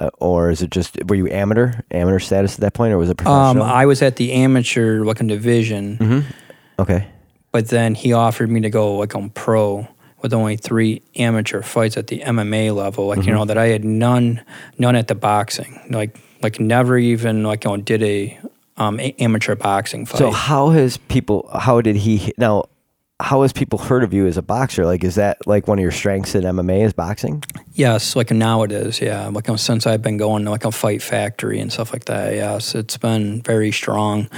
uh, 0.00 0.10
or 0.18 0.50
is 0.50 0.62
it 0.62 0.70
just 0.70 0.96
were 1.06 1.14
you 1.16 1.28
amateur 1.28 1.72
amateur 1.90 2.18
status 2.18 2.54
at 2.54 2.60
that 2.60 2.74
point, 2.74 2.92
or 2.92 2.98
was 2.98 3.08
it 3.10 3.20
Um, 3.20 3.56
professional? 3.56 3.62
I 3.64 3.86
was 3.86 4.02
at 4.02 4.16
the 4.16 4.32
amateur 4.32 5.04
like 5.04 5.20
in 5.20 5.26
division, 5.28 6.24
okay, 6.78 7.06
but 7.52 7.68
then 7.68 7.94
he 7.94 8.12
offered 8.12 8.50
me 8.50 8.60
to 8.62 8.70
go 8.70 8.96
like 8.96 9.14
on 9.14 9.30
pro 9.30 9.86
with 10.22 10.32
only 10.32 10.56
three 10.56 11.02
amateur 11.16 11.62
fights 11.62 11.96
at 11.96 12.08
the 12.08 12.20
MMA 12.20 12.74
level. 12.74 13.06
Like 13.06 13.18
you 13.18 13.22
Mm-hmm. 13.24 13.32
know 13.34 13.44
that 13.44 13.58
I 13.58 13.66
had 13.66 13.84
none, 13.84 14.42
none 14.78 14.96
at 14.96 15.06
the 15.08 15.14
boxing. 15.14 15.78
Like 15.90 16.18
like 16.42 16.60
never 16.60 16.98
even 16.98 17.42
like 17.42 17.64
you 17.64 17.70
know, 17.70 17.76
did 17.76 18.02
a 18.02 18.38
um, 18.76 19.00
a- 19.00 19.14
amateur 19.18 19.54
boxing 19.54 20.06
fight. 20.06 20.18
so 20.18 20.30
how 20.30 20.70
has 20.70 20.96
people? 20.96 21.48
How 21.52 21.80
did 21.80 21.96
he 21.96 22.32
now? 22.38 22.64
How 23.18 23.40
has 23.40 23.52
people 23.52 23.78
heard 23.78 24.04
of 24.04 24.12
you 24.12 24.26
as 24.26 24.36
a 24.36 24.42
boxer? 24.42 24.84
Like, 24.84 25.02
is 25.02 25.14
that 25.14 25.38
like 25.46 25.66
one 25.66 25.78
of 25.78 25.82
your 25.82 25.90
strengths 25.90 26.34
in 26.34 26.44
MMA 26.44 26.84
is 26.84 26.92
boxing? 26.92 27.42
Yes, 27.72 28.14
like 28.14 28.30
now 28.30 28.62
it 28.62 28.72
is. 28.72 29.00
Yeah, 29.00 29.28
like 29.28 29.48
um, 29.48 29.56
since 29.56 29.86
I've 29.86 30.02
been 30.02 30.18
going 30.18 30.44
to 30.44 30.50
like 30.50 30.66
a 30.66 30.72
fight 30.72 31.02
factory 31.02 31.58
and 31.58 31.72
stuff 31.72 31.94
like 31.94 32.04
that. 32.06 32.34
Yes, 32.34 32.74
it's 32.74 32.98
been 32.98 33.40
very 33.40 33.72
strong. 33.72 34.28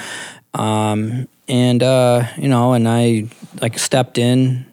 Um, 0.55 1.27
and 1.49 1.83
uh, 1.83 2.29
you 2.37 2.49
know, 2.49 2.73
and 2.75 2.87
I 2.89 3.29
like 3.61 3.79
stepped 3.79 4.17
in 4.17 4.65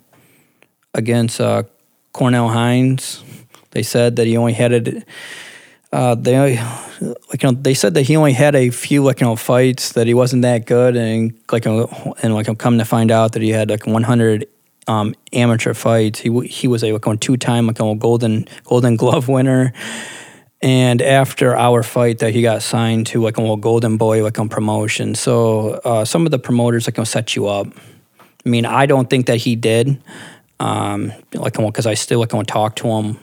against 0.94 1.42
uh, 1.42 1.64
Cornell 2.14 2.50
Hines. 2.50 3.24
They 3.72 3.84
said 3.84 4.18
that 4.18 4.28
he 4.28 4.38
only 4.38 4.54
had 4.54 4.72
it. 4.72 5.08
Uh, 5.96 6.14
they 6.14 6.60
like 7.00 7.42
you 7.42 7.50
know 7.50 7.58
they 7.58 7.74
said 7.74 7.94
that 7.94 8.02
he 8.02 8.18
only 8.18 8.34
had 8.34 8.54
a 8.54 8.70
few 8.70 9.02
like 9.02 9.22
you 9.22 9.28
know 9.28 9.38
fights 9.38 9.94
that 9.94 10.08
he 10.08 10.14
wasn't 10.14 10.42
that 10.42 10.66
good 10.66 10.98
and 10.98 11.34
like 11.54 11.66
uh, 11.66 11.88
and 12.22 12.34
like 12.34 12.50
I'm 12.50 12.58
come 12.58 12.80
to 12.80 12.84
find 12.84 13.12
out 13.12 13.32
that 13.32 13.42
he 13.42 13.52
had 13.52 13.70
like 13.70 13.88
100 13.88 14.46
um, 14.88 15.16
amateur 15.32 15.74
fights. 15.74 16.20
He 16.20 16.38
he 16.48 16.68
was 16.68 16.84
a 16.84 16.92
like 16.92 17.06
a 17.06 17.16
two 17.16 17.38
time 17.38 17.68
like 17.68 17.80
a 17.80 17.96
golden 17.96 18.46
golden 18.66 18.96
glove 19.04 19.30
winner. 19.30 19.72
And 20.62 21.02
after 21.02 21.56
our 21.56 21.82
fight, 21.82 22.20
that 22.20 22.34
he 22.34 22.42
got 22.42 22.62
signed 22.62 23.08
to 23.08 23.22
like 23.22 23.38
a 23.38 23.56
Golden 23.56 23.96
Boy 23.96 24.22
like 24.22 24.38
on 24.38 24.50
promotion. 24.50 25.16
So 25.16 25.80
uh, 25.86 26.04
some 26.04 26.26
of 26.26 26.32
the 26.32 26.40
promoters 26.40 26.88
like 26.88 26.96
gonna 26.96 27.06
set 27.06 27.38
you 27.38 27.48
up. 27.48 27.68
I 28.46 28.50
mean, 28.50 28.66
I 28.66 28.86
don't 28.86 29.10
think 29.10 29.28
that 29.28 29.38
he 29.38 29.56
did. 29.56 30.02
Um, 30.60 31.14
like 31.34 31.54
because 31.54 31.86
I 31.86 31.94
still 31.94 32.20
like 32.20 32.34
want 32.34 32.50
to 32.50 32.52
talk 32.52 32.76
to 32.78 32.88
him. 32.88 33.18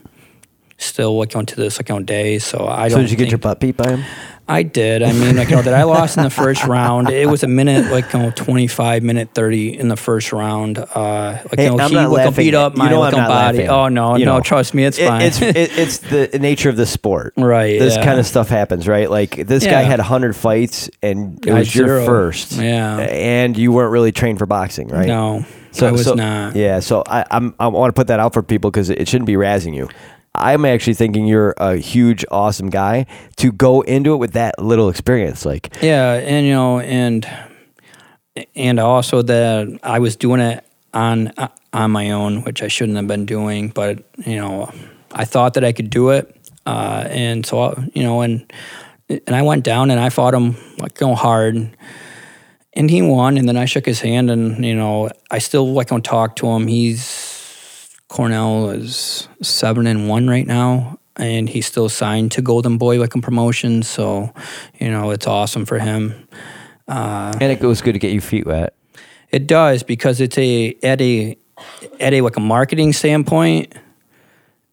Still 0.79 1.17
like 1.19 1.37
on 1.37 1.47
to 1.47 1.57
this 1.57 1.79
like 1.79 1.91
on 1.91 2.05
day. 2.05 2.39
So 2.39 2.67
I 2.67 2.89
don't. 2.89 3.01
did 3.03 3.11
you 3.11 3.17
get 3.17 3.29
your 3.31 3.39
butt 3.39 3.61
beat 3.61 3.77
by 3.77 3.91
him? 3.97 4.05
I 4.49 4.65
did. 4.65 5.05
I 5.05 5.13
mean, 5.13 5.37
like 5.37 5.49
you 5.51 5.57
know 5.57 5.63
that 5.63 5.73
I 5.73 5.85
lost 5.85 6.17
in 6.17 6.25
the 6.25 6.31
first 6.31 6.65
round. 6.67 7.09
It 7.09 7.29
was 7.29 7.45
a 7.45 7.47
minute 7.47 7.93
like 7.93 8.13
you 8.13 8.19
know, 8.19 8.31
twenty 8.33 8.67
five, 8.67 9.05
minute 9.05 9.31
thirty 9.33 9.79
in 9.79 9.87
the 9.87 9.97
first 9.97 10.33
round. 10.33 10.79
Uh, 10.79 11.39
like 11.45 11.55
Hey, 11.57 11.65
you 11.67 11.77
know, 11.77 11.79
I'm 11.85 11.91
he 11.91 11.95
not 11.95 12.11
like, 12.11 12.35
beat 12.35 12.53
up 12.55 12.77
my 12.77 12.87
you 12.87 12.91
know 12.91 13.01
like, 13.01 13.13
body. 13.15 13.59
laughing. 13.59 13.69
Oh 13.69 13.87
no, 13.89 14.17
You 14.17 14.25
no, 14.27 14.39
know. 14.39 14.41
trust 14.43 14.75
me, 14.75 14.85
it's 14.85 14.99
It- 14.99 15.07
fine. 15.07 15.23
it's 15.23 15.41
it, 15.41 15.57
it's 15.57 15.99
the 15.99 16.37
nature 16.41 16.69
of 16.69 16.77
the 16.77 16.87
sport, 16.87 17.35
Right, 17.37 17.79
This 17.79 17.95
yeah. 17.95 18.05
kind 18.05 18.19
of 18.19 18.27
stuff 18.27 18.49
happens, 18.49 18.89
right? 18.89 19.09
Like 19.09 19.37
this 19.47 19.65
guy 19.65 19.71
Yeah. 19.83 19.83
had 19.83 20.01
hundred 20.01 20.35
fights, 20.35 20.91
and 21.03 21.39
it 21.47 21.53
I 21.53 21.61
was 21.61 21.73
your 21.75 21.87
zero. 21.87 22.05
first, 22.05 22.53
Yeah. 22.53 22.97
and 22.99 23.57
you 23.57 23.71
weren't 23.71 23.93
really 23.93 24.11
trained 24.11 24.41
for 24.41 24.47
boxing, 24.47 24.89
right? 24.89 25.07
No, 25.07 25.45
So 25.71 25.87
I 25.87 25.93
was 25.93 26.05
so- 26.05 26.15
not. 26.15 26.57
Yeah, 26.57 26.81
so 26.81 27.05
I 27.07 27.25
I'm, 27.31 27.55
I 27.61 27.69
want 27.69 27.95
to 27.95 27.99
put 27.99 28.09
that 28.09 28.19
out 28.19 28.33
for 28.35 28.43
people 28.43 28.73
because 28.73 28.91
it 28.91 29.09
shouldn't 29.09 29.27
be 29.29 29.35
razzing 29.35 29.75
you. 29.75 29.89
I'm 30.35 30.65
actually 30.65 30.95
thinking 30.95 31.27
you're 31.27 31.55
a 31.59 31.77
huge, 31.77 32.25
awesome 32.31 32.71
guy 32.71 33.07
to 33.37 33.53
go 33.53 33.83
into 33.83 34.15
it 34.15 34.17
with 34.17 34.33
that 34.33 34.59
little 34.59 34.89
experience. 34.89 35.45
Like, 35.45 35.75
Yeah, 35.83 36.15
and 36.15 36.47
you 36.47 36.53
know, 36.53 36.81
and 36.81 37.29
and 38.55 38.81
also 38.81 39.23
that 39.23 39.79
I 39.83 39.99
was 39.99 40.17
doing 40.17 40.41
it 40.41 40.65
on 40.95 41.33
on 41.73 41.91
my 41.91 42.11
own, 42.11 42.43
which 42.43 42.63
I 42.63 42.69
shouldn't 42.69 42.97
have 42.97 43.07
been 43.07 43.27
doing, 43.27 43.69
but 43.69 44.03
you 44.27 44.37
know, 44.37 44.73
I 45.13 45.25
thought 45.25 45.55
that 45.55 45.65
I 45.65 45.73
could 45.73 45.91
do 45.91 46.11
it, 46.11 46.35
uh, 46.67 47.07
and 47.09 47.45
so 47.45 47.83
you 47.93 48.03
know, 48.03 48.23
and 48.23 48.51
and 49.09 49.37
I 49.37 49.43
went 49.43 49.65
down 49.65 49.91
and 49.91 50.01
I 50.01 50.09
fought 50.09 50.35
him 50.35 50.57
like 50.79 50.95
going 50.95 51.17
hard, 51.17 51.77
and 52.73 52.91
he 52.91 53.03
won, 53.03 53.37
and 53.37 53.47
then 53.47 53.57
I 53.57 53.67
shook 53.67 53.85
his 53.85 54.01
hand, 54.01 54.31
and 54.31 54.65
you 54.65 54.75
know, 54.75 55.11
I 55.31 55.39
still 55.39 55.73
like 55.73 55.89
don't 55.89 56.05
talk 56.05 56.37
to 56.37 56.47
him. 56.49 56.67
He's 56.67 57.32
Cornell 58.13 58.69
is 58.69 59.27
seven 59.41 59.87
and 59.87 60.07
one 60.07 60.29
right 60.29 60.47
now. 60.47 60.99
And 61.17 61.49
he's 61.49 61.65
still 61.67 61.89
signed 61.89 62.33
to 62.33 62.43
Golden 62.43 62.77
Boy 62.77 63.01
like 63.01 63.15
in 63.15 63.23
promotion, 63.23 63.83
so 63.83 64.33
you 64.79 64.91
know 64.91 65.11
it's 65.11 65.27
awesome 65.27 65.67
for 65.67 65.79
him. 65.79 66.29
Uh, 66.89 67.33
and 67.41 67.53
it 67.53 67.61
goes 67.61 67.81
good 67.81 67.93
to 67.93 67.99
get 67.99 68.13
your 68.13 68.23
feet 68.23 68.47
wet. 68.47 68.75
It 69.31 69.47
does 69.47 69.83
because 69.83 70.21
it's 70.21 70.37
a 70.39 70.75
at 70.83 71.01
a 71.01 71.37
at 72.01 72.13
a 72.13 72.21
like 72.21 72.37
a 72.37 72.41
marketing 72.41 72.93
standpoint. 72.93 73.75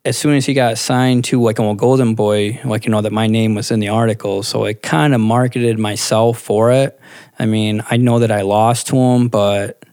As 0.05 0.17
soon 0.17 0.35
as 0.35 0.45
he 0.45 0.53
got 0.53 0.77
signed 0.77 1.25
to 1.25 1.41
like 1.41 1.59
a 1.59 1.75
Golden 1.75 2.15
Boy, 2.15 2.59
like 2.63 2.85
you 2.85 2.91
know 2.91 3.01
that 3.01 3.11
my 3.11 3.27
name 3.27 3.53
was 3.53 3.69
in 3.69 3.79
the 3.79 3.89
article, 3.89 4.43
so 4.43 4.65
I 4.65 4.73
kind 4.73 5.13
of 5.13 5.21
marketed 5.21 5.77
myself 5.77 6.39
for 6.39 6.71
it. 6.71 6.99
I 7.37 7.45
mean, 7.45 7.83
I 7.89 7.97
know 7.97 8.19
that 8.19 8.31
I 8.31 8.41
lost 8.41 8.87
to 8.87 8.97
him, 8.97 9.27
but 9.27 9.83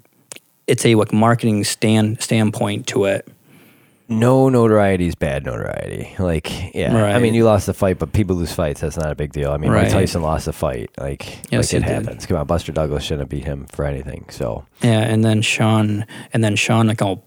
it's 0.67 0.85
a 0.85 0.95
like 0.95 1.13
marketing 1.13 1.65
stand 1.65 2.23
standpoint 2.23 2.87
to 2.89 3.07
it. 3.07 3.29
No 4.09 4.49
notoriety 4.49 5.07
is 5.09 5.15
bad 5.17 5.45
notoriety. 5.45 6.15
Like, 6.19 6.75
yeah. 6.75 6.95
I 6.97 7.19
mean, 7.19 7.35
you 7.35 7.45
lost 7.45 7.67
the 7.67 7.75
fight, 7.75 7.99
but 7.99 8.13
people 8.13 8.37
lose 8.37 8.53
fights. 8.53 8.81
That's 8.81 8.97
not 8.97 9.11
a 9.11 9.15
big 9.17 9.33
deal. 9.33 9.51
I 9.51 9.57
mean, 9.57 9.73
Mike 9.73 9.83
Right. 9.85 9.91
Tyson 9.91 10.23
lost 10.23 10.45
the 10.47 10.53
fight. 10.53 10.91
Like, 10.99 11.27
Yes, 11.51 11.73
like 11.73 11.83
it 11.83 11.87
he 11.87 11.93
did. 11.93 12.05
happens. 12.07 12.27
Come 12.27 12.37
on, 12.37 12.47
Buster 12.47 12.71
Douglas 12.73 13.03
shouldn't 13.03 13.23
have 13.23 13.29
beat 13.29 13.45
him 13.45 13.67
for 13.73 13.85
anything. 13.85 14.27
So, 14.31 14.65
Yeah, 14.83 15.01
and 15.01 15.25
then 15.25 15.43
Shawn, 15.43 16.07
and 16.33 16.45
then 16.45 16.55
Shawn 16.55 16.87
like 16.87 17.03
oh, 17.03 17.21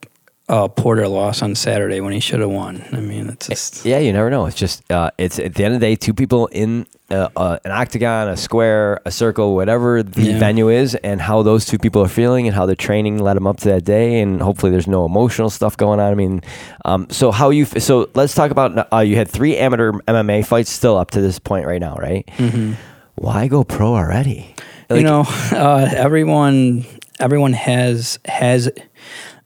uh, 0.49 0.67
Porter 0.67 1.07
lost 1.07 1.41
on 1.43 1.53
Saturday 1.55 2.01
when 2.01 2.11
he 2.11 2.19
should 2.19 2.39
have 2.39 2.49
won. 2.49 2.83
I 2.91 2.99
mean, 2.99 3.29
it's 3.29 3.47
just 3.47 3.85
yeah, 3.85 3.99
you 3.99 4.11
never 4.11 4.29
know. 4.29 4.45
It's 4.47 4.57
just, 4.57 4.89
uh, 4.91 5.11
it's 5.17 5.37
at 5.39 5.53
the 5.55 5.63
end 5.63 5.75
of 5.75 5.79
the 5.79 5.85
day, 5.85 5.95
two 5.95 6.13
people 6.13 6.47
in 6.47 6.85
uh, 7.11 7.29
uh, 7.35 7.57
an 7.63 7.71
octagon, 7.71 8.27
a 8.29 8.35
square, 8.37 8.99
a 9.05 9.11
circle, 9.11 9.55
whatever 9.55 10.03
the 10.03 10.21
Yeah. 10.23 10.39
venue 10.39 10.69
is, 10.69 10.95
and 10.95 11.21
how 11.21 11.41
those 11.43 11.65
two 11.65 11.77
people 11.77 12.03
are 12.03 12.07
feeling 12.07 12.45
and 12.47 12.55
how 12.55 12.65
their 12.65 12.75
training 12.75 13.19
led 13.19 13.35
them 13.37 13.47
up 13.47 13.57
to 13.61 13.69
that 13.69 13.83
day. 13.85 14.19
And 14.21 14.41
hopefully, 14.41 14.71
there's 14.71 14.87
no 14.87 15.05
emotional 15.05 15.49
stuff 15.49 15.77
going 15.77 15.99
on. 15.99 16.11
I 16.11 16.15
mean, 16.15 16.41
um, 16.85 17.07
so 17.09 17.31
how 17.31 17.49
you, 17.51 17.63
f- 17.63 17.81
so 17.81 18.09
let's 18.15 18.33
talk 18.35 18.51
about, 18.51 18.91
uh, 18.93 18.99
you 18.99 19.15
had 19.15 19.27
three 19.27 19.55
amateur 19.57 19.91
MMA 20.07 20.45
fights 20.45 20.69
still 20.71 20.97
up 20.97 21.11
to 21.11 21.21
this 21.21 21.39
point 21.39 21.65
right 21.67 21.79
now, 21.81 21.95
right? 21.95 22.25
Mm-hmm. 22.37 22.73
Why 23.15 23.47
go 23.47 23.63
pro 23.63 23.95
already? 23.95 24.55
you 24.91 25.03
know 25.03 25.21
uh, 25.51 25.87
everyone 25.95 26.83
everyone 27.19 27.53
has 27.53 28.17
has 28.25 28.67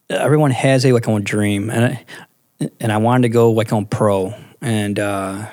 everyone 0.09 0.51
has 0.51 0.85
a 0.85 0.91
like 0.93 1.07
on 1.07 1.23
dream 1.23 1.69
and 1.69 1.85
I, 2.59 2.69
and 2.79 2.91
I 2.91 2.97
wanted 2.97 3.23
to 3.23 3.29
go 3.29 3.51
like 3.51 3.71
on 3.73 3.85
pro 3.85 4.33
and 4.61 4.99
uh 4.99 5.49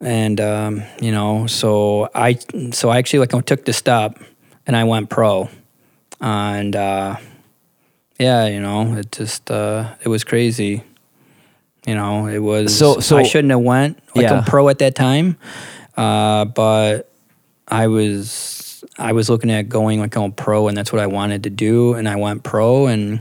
and 0.00 0.40
um 0.40 0.82
you 1.00 1.12
know 1.12 1.46
so 1.46 2.08
I 2.14 2.34
so 2.72 2.90
I 2.90 2.98
actually 2.98 3.20
like 3.26 3.46
took 3.46 3.64
the 3.64 3.72
step 3.72 4.18
and 4.66 4.76
I 4.76 4.84
went 4.84 5.10
pro 5.10 5.48
and 6.20 6.74
uh 6.76 7.16
yeah 8.18 8.46
you 8.46 8.60
know 8.60 8.96
it 8.96 9.12
just 9.12 9.50
uh 9.50 9.94
it 10.02 10.08
was 10.08 10.24
crazy 10.24 10.82
you 11.86 11.94
know 11.94 12.26
it 12.26 12.38
was 12.38 12.76
So- 12.76 13.00
so- 13.00 13.16
I 13.18 13.22
shouldn't 13.22 13.50
have 13.50 13.60
went 13.60 13.98
like 14.14 14.24
Yeah. 14.24 14.38
on 14.38 14.44
pro 14.44 14.68
at 14.68 14.78
that 14.80 14.94
time 14.94 15.36
uh 15.96 16.44
but 16.46 17.10
I 17.68 17.86
was 17.86 18.71
I 18.98 19.12
was 19.12 19.30
looking 19.30 19.50
at 19.50 19.68
going 19.68 20.00
like 20.00 20.16
on 20.16 20.32
pro, 20.32 20.68
and 20.68 20.76
that's 20.76 20.92
what 20.92 21.00
I 21.00 21.06
wanted 21.06 21.44
to 21.44 21.50
do, 21.50 21.94
and 21.94 22.08
I 22.08 22.16
went 22.16 22.42
pro, 22.42 22.86
and 22.86 23.20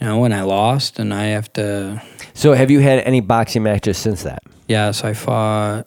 you 0.00 0.06
know, 0.06 0.24
and 0.24 0.34
I 0.34 0.42
lost, 0.42 0.98
and 0.98 1.14
I 1.14 1.26
have 1.26 1.52
to. 1.54 2.02
So, 2.34 2.54
have 2.54 2.70
you 2.70 2.80
had 2.80 3.00
any 3.00 3.20
boxing 3.20 3.62
matches 3.62 3.98
since 3.98 4.22
that? 4.24 4.42
Yeah, 4.66 4.90
so 4.90 5.08
I 5.08 5.14
fought. 5.14 5.86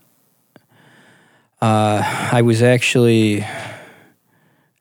Uh, 1.61 2.01
I 2.31 2.41
was 2.41 2.61
actually 2.61 3.45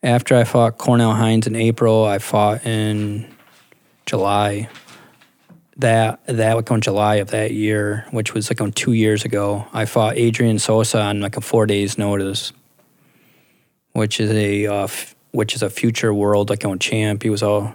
after 0.03 0.37
I 0.37 0.45
fought 0.45 0.79
Cornell 0.79 1.15
Hines 1.15 1.47
in 1.47 1.57
April. 1.57 2.05
I 2.05 2.19
fought 2.19 2.67
in 2.67 3.33
July. 4.07 4.69
That 5.77 6.21
that 6.27 6.55
like 6.55 6.71
on 6.71 6.81
July 6.81 7.17
of 7.17 7.31
that 7.31 7.53
year, 7.53 8.07
which 8.11 8.35
was 8.35 8.51
like 8.51 8.61
on 8.61 8.73
two 8.73 8.93
years 8.93 9.25
ago. 9.25 9.67
I 9.73 9.87
fought 9.87 10.17
Adrian 10.17 10.59
Sosa 10.59 11.01
on 11.01 11.21
like 11.21 11.37
a 11.37 11.41
four 11.41 11.67
days 11.67 11.97
notice, 11.97 12.53
which 13.93 14.21
is 14.21 14.31
a 14.31 14.67
uh, 14.67 14.85
f- 14.85 15.15
which 15.33 15.55
is 15.55 15.63
a 15.63 15.71
future 15.71 16.13
world 16.13 16.51
like 16.51 16.65
on 16.65 16.79
champ. 16.79 17.23
He 17.23 17.31
was 17.31 17.43
all 17.43 17.75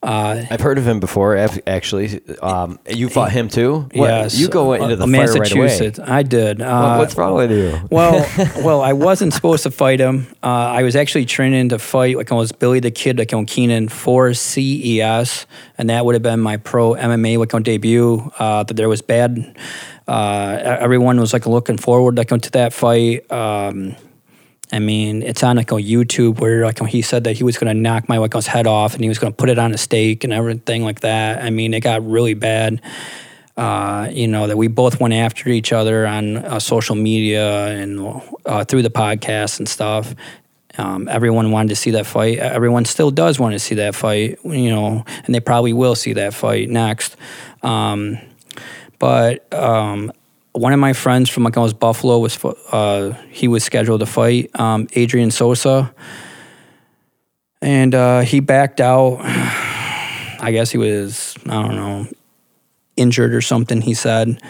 uh, 0.00 0.44
I've 0.48 0.60
heard 0.60 0.78
of 0.78 0.86
him 0.86 1.00
before. 1.00 1.36
Actually, 1.66 2.20
um, 2.40 2.78
you 2.88 3.08
fought 3.08 3.32
him 3.32 3.48
too. 3.48 3.88
What- 3.94 4.06
yes, 4.06 4.38
you 4.38 4.46
go 4.48 4.72
into 4.74 4.86
uh, 4.86 4.94
the 4.94 5.06
fire 5.08 5.10
right 5.32 5.52
away. 5.52 5.62
Massachusetts. 5.62 5.98
I 5.98 6.22
did. 6.22 6.62
Uh, 6.62 6.82
What- 6.90 6.98
what's 7.00 7.16
wrong 7.16 7.34
with 7.34 7.50
you? 7.50 7.80
well, 7.90 8.24
well, 8.64 8.80
I 8.80 8.92
wasn't 8.92 9.32
supposed 9.32 9.64
to 9.64 9.72
fight 9.72 9.98
him. 9.98 10.28
Uh, 10.40 10.46
I 10.46 10.84
was 10.84 10.94
actually 10.94 11.24
training 11.24 11.70
to 11.70 11.80
fight 11.80 12.16
like 12.16 12.30
I 12.30 12.36
was 12.36 12.52
Billy 12.52 12.78
the 12.78 12.92
Kid 12.92 13.18
like 13.18 13.32
on 13.32 13.44
Keenan 13.44 13.88
for 13.88 14.34
CES, 14.34 15.46
and 15.78 15.90
that 15.90 16.04
would 16.06 16.14
have 16.14 16.22
been 16.22 16.38
my 16.38 16.58
pro 16.58 16.92
MMA 16.94 17.36
like 17.38 17.52
on 17.52 17.64
debut. 17.64 18.30
Uh, 18.38 18.62
that 18.62 18.74
there 18.74 18.88
was 18.88 19.02
bad. 19.02 19.56
Uh, 20.06 20.58
everyone 20.80 21.18
was 21.18 21.32
like 21.32 21.44
looking 21.44 21.76
forward 21.76 22.16
like 22.18 22.28
to 22.28 22.50
that 22.52 22.72
fight. 22.72 23.30
Um, 23.32 23.96
I 24.72 24.78
mean, 24.80 25.22
it's 25.22 25.42
on 25.42 25.56
like 25.56 25.72
on 25.72 25.82
YouTube 25.82 26.40
where 26.40 26.64
like 26.64 26.78
he 26.86 27.00
said 27.00 27.24
that 27.24 27.36
he 27.36 27.44
was 27.44 27.56
going 27.56 27.74
to 27.74 27.80
knock 27.80 28.08
my 28.08 28.18
like 28.18 28.34
head 28.34 28.66
off 28.66 28.94
and 28.94 29.02
he 29.02 29.08
was 29.08 29.18
going 29.18 29.32
to 29.32 29.36
put 29.36 29.48
it 29.48 29.58
on 29.58 29.72
a 29.72 29.78
stake 29.78 30.24
and 30.24 30.32
everything 30.32 30.84
like 30.84 31.00
that. 31.00 31.42
I 31.42 31.50
mean, 31.50 31.72
it 31.72 31.80
got 31.80 32.06
really 32.06 32.34
bad. 32.34 32.82
Uh, 33.56 34.08
you 34.12 34.28
know 34.28 34.46
that 34.46 34.56
we 34.56 34.68
both 34.68 35.00
went 35.00 35.12
after 35.12 35.48
each 35.48 35.72
other 35.72 36.06
on 36.06 36.36
uh, 36.36 36.60
social 36.60 36.94
media 36.94 37.66
and 37.66 38.22
uh, 38.46 38.64
through 38.64 38.82
the 38.82 38.90
podcast 38.90 39.58
and 39.58 39.68
stuff. 39.68 40.14
Um, 40.76 41.08
everyone 41.08 41.50
wanted 41.50 41.70
to 41.70 41.76
see 41.76 41.90
that 41.92 42.06
fight. 42.06 42.38
Everyone 42.38 42.84
still 42.84 43.10
does 43.10 43.40
want 43.40 43.54
to 43.54 43.58
see 43.58 43.74
that 43.76 43.96
fight. 43.96 44.38
You 44.44 44.70
know, 44.70 45.04
and 45.24 45.34
they 45.34 45.40
probably 45.40 45.72
will 45.72 45.96
see 45.96 46.12
that 46.12 46.34
fight 46.34 46.68
next. 46.68 47.16
Um, 47.62 48.18
but 49.00 49.52
um, 49.52 50.12
one 50.58 50.72
of 50.72 50.78
my 50.78 50.92
friends 50.92 51.30
from 51.30 51.44
like 51.44 51.56
I 51.56 51.60
was 51.60 51.72
Buffalo 51.72 52.18
was 52.18 52.42
uh, 52.44 53.14
he 53.30 53.48
was 53.48 53.64
scheduled 53.64 54.00
to 54.00 54.06
fight 54.06 54.50
um, 54.58 54.88
Adrian 54.92 55.30
Sosa, 55.30 55.94
and 57.62 57.94
uh, 57.94 58.20
he 58.20 58.40
backed 58.40 58.80
out. 58.80 59.18
I 60.40 60.52
guess 60.52 60.70
he 60.70 60.78
was 60.78 61.36
I 61.46 61.62
don't 61.62 61.76
know 61.76 62.06
injured 62.96 63.34
or 63.34 63.40
something. 63.40 63.80
He 63.80 63.94
said 63.94 64.40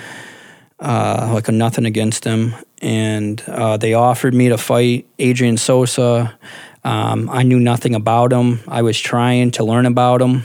uh, 0.81 1.31
like 1.33 1.49
a 1.49 1.53
nothing 1.53 1.87
against 1.87 2.25
him, 2.25 2.55
and 2.81 3.43
uh, 3.47 3.77
they 3.77 3.95
offered 3.95 4.35
me 4.35 4.49
to 4.49 4.59
fight 4.59 5.07
Adrian 5.19 5.57
Sosa. 5.57 6.39
Um, 6.85 7.29
I 7.31 7.43
knew 7.43 7.59
nothing 7.59 7.95
about 7.95 8.33
him. 8.33 8.61
I 8.69 8.83
was 8.83 8.99
trying 8.99 9.51
to 9.53 9.65
learn 9.65 9.85
about 9.85 10.23
him 10.23 10.45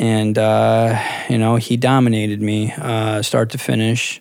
and 0.00 0.38
uh, 0.38 0.98
you 1.28 1.38
know 1.38 1.56
he 1.56 1.76
dominated 1.76 2.40
me 2.40 2.72
uh, 2.72 3.22
start 3.22 3.50
to 3.50 3.58
finish. 3.58 4.20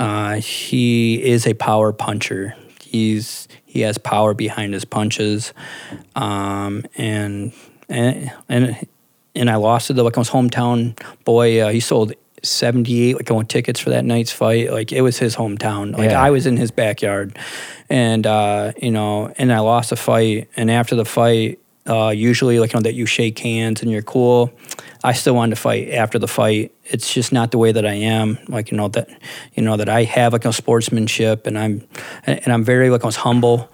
Uh, 0.00 0.36
he 0.36 1.22
is 1.22 1.46
a 1.46 1.52
power 1.52 1.92
puncher. 1.92 2.56
He's 2.82 3.46
he 3.66 3.82
has 3.82 3.98
power 3.98 4.32
behind 4.32 4.72
his 4.72 4.86
punches, 4.86 5.52
um, 6.16 6.84
and 6.96 7.52
and 7.90 8.32
and 8.48 8.86
and 9.34 9.50
I 9.50 9.56
lost 9.56 9.88
to 9.88 9.92
the 9.92 10.02
like 10.02 10.16
his 10.16 10.30
hometown 10.30 10.98
boy. 11.26 11.60
Uh, 11.60 11.68
he 11.68 11.80
sold 11.80 12.14
seventy 12.42 13.02
eight 13.02 13.16
like 13.16 13.26
going 13.26 13.46
tickets 13.46 13.78
for 13.78 13.90
that 13.90 14.06
night's 14.06 14.32
fight. 14.32 14.72
Like 14.72 14.90
it 14.90 15.02
was 15.02 15.18
his 15.18 15.36
hometown. 15.36 15.94
Like 15.96 16.12
Yeah. 16.12 16.22
I 16.22 16.30
was 16.30 16.46
in 16.46 16.56
his 16.56 16.70
backyard, 16.70 17.38
and 17.90 18.26
uh, 18.26 18.72
you 18.80 18.90
know, 18.90 19.30
and 19.36 19.52
I 19.52 19.58
lost 19.58 19.90
the 19.90 19.96
fight. 19.96 20.48
And 20.56 20.70
after 20.70 20.96
the 20.96 21.04
fight, 21.04 21.58
uh, 21.86 22.08
usually 22.08 22.58
like 22.58 22.72
you 22.72 22.78
know 22.78 22.84
that 22.84 22.94
you 22.94 23.04
shake 23.04 23.38
hands 23.38 23.82
and 23.82 23.90
you're 23.90 24.00
cool. 24.00 24.50
I 25.02 25.12
still 25.14 25.34
wanted 25.34 25.54
to 25.56 25.60
fight 25.60 25.88
after 25.90 26.18
the 26.18 26.28
fight. 26.28 26.72
It's 26.84 27.12
just 27.14 27.32
not 27.32 27.50
the 27.52 27.58
way 27.58 27.72
that 27.72 27.86
I 27.86 27.94
am. 27.94 28.38
Like 28.48 28.70
you 28.70 28.76
know 28.76 28.88
that 28.88 29.08
you 29.54 29.62
know 29.62 29.76
that 29.76 29.88
I 29.88 30.04
have 30.04 30.32
like 30.32 30.44
a 30.44 30.52
sportsmanship 30.52 31.46
and 31.46 31.58
I'm 31.58 31.86
and 32.26 32.48
I'm 32.52 32.64
very 32.64 32.90
like 32.90 33.02
I 33.02 33.06
was 33.06 33.16
humble. 33.16 33.70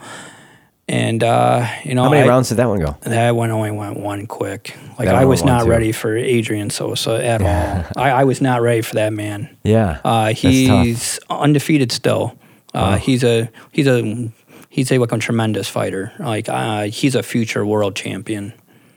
And 0.89 1.25
uh, 1.25 1.67
you 1.85 1.95
know 1.97 2.05
How 2.05 2.11
many 2.11 2.23
I- 2.23 2.29
rounds 2.29 2.49
did 2.49 2.59
that 2.59 2.69
one 2.69 2.79
go? 2.79 2.97
that 3.03 3.35
one 3.35 3.51
only 3.51 3.73
went 3.73 3.99
one 3.99 4.27
quick. 4.29 4.77
Like 4.99 5.07
That 5.09 5.17
I 5.17 5.25
was 5.25 5.41
went 5.43 5.51
one 5.51 5.59
not 5.59 5.65
too. 5.65 5.71
ready 5.71 5.91
for 5.93 6.17
Adrian 6.17 6.71
Sosa 6.71 7.25
at 7.25 7.43
all. 7.43 7.85
I, 8.05 8.11
I 8.11 8.25
was 8.25 8.41
not 8.41 8.63
ready 8.63 8.83
for 8.83 8.95
that 8.95 9.13
man. 9.13 9.49
Yeah, 9.65 10.01
Uh, 10.05 10.33
he's 10.33 11.19
undefeated 11.29 11.91
still. 11.91 12.39
Uh, 12.73 12.99
He's 12.99 13.25
a 13.25 13.51
he's 13.73 13.87
a 13.89 14.31
he's 14.69 14.93
a 14.93 14.99
like 14.99 15.11
a 15.11 15.19
tremendous 15.19 15.67
fighter. 15.69 16.13
Like 16.21 16.49
uh, 16.49 16.83
he's 16.85 17.15
a 17.17 17.23
future 17.23 17.65
world 17.67 17.97
champion. 17.97 18.53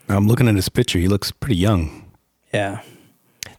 I'm 0.09 0.27
looking 0.27 0.47
at 0.47 0.55
his 0.55 0.69
picture. 0.69 0.99
He 0.99 1.07
looks 1.07 1.31
pretty 1.31 1.55
young. 1.55 2.05
Yeah. 2.53 2.81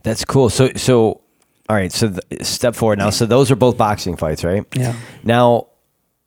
That's 0.03 0.24
cool. 0.24 0.51
So, 0.51 0.70
so 0.76 1.20
All 1.68 1.76
right. 1.76 1.93
So 1.93 2.11
th- 2.11 2.43
step 2.45 2.74
forward 2.74 2.99
now. 2.99 3.11
So 3.11 3.26
those 3.26 3.51
are 3.51 3.57
both 3.57 3.76
boxing 3.76 4.16
fights, 4.16 4.43
right? 4.45 4.64
Yeah. 4.74 4.97
Now, 5.22 5.66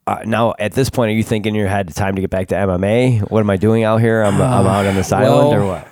uh, 0.07 0.19
now 0.25 0.53
at 0.59 0.73
this 0.73 0.89
point, 0.89 1.09
are 1.09 1.13
you 1.13 1.23
thinking 1.23 1.55
you 1.55 1.65
had 1.65 1.93
time 1.93 2.15
to 2.15 2.21
get 2.21 2.29
back 2.29 2.47
to 2.49 2.55
MMA? 2.55 3.29
What 3.29 3.39
am 3.39 3.49
I 3.49 3.57
doing 3.57 3.83
out 3.83 3.97
here? 4.01 4.21
I'm, 4.21 4.35
I'm 4.41 4.67
out 4.67 4.85
on 4.85 4.95
this 4.95 5.11
island 5.11 5.57
or 5.57 5.65
what? 5.65 5.87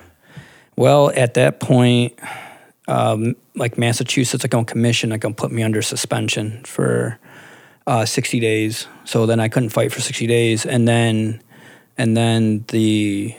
Well, 0.76 1.10
at 1.14 1.34
that 1.34 1.60
point, 1.60 2.18
um, 2.88 3.36
like 3.54 3.76
Massachusetts, 3.78 4.42
like 4.44 4.54
on 4.54 4.64
commission, 4.64 5.10
like 5.10 5.20
gonna 5.20 5.34
put 5.34 5.52
me 5.52 5.62
under 5.62 5.82
suspension 5.82 6.62
for 6.64 7.18
uh, 7.86 8.04
60 8.04 8.40
days. 8.40 8.86
So 9.04 9.26
then 9.26 9.38
I 9.40 9.48
couldn't 9.48 9.70
fight 9.70 9.92
for 9.92 10.00
60 10.00 10.26
days, 10.26 10.64
and 10.66 10.88
then 10.88 11.42
and 11.98 12.16
then 12.16 12.64
the 12.68 13.34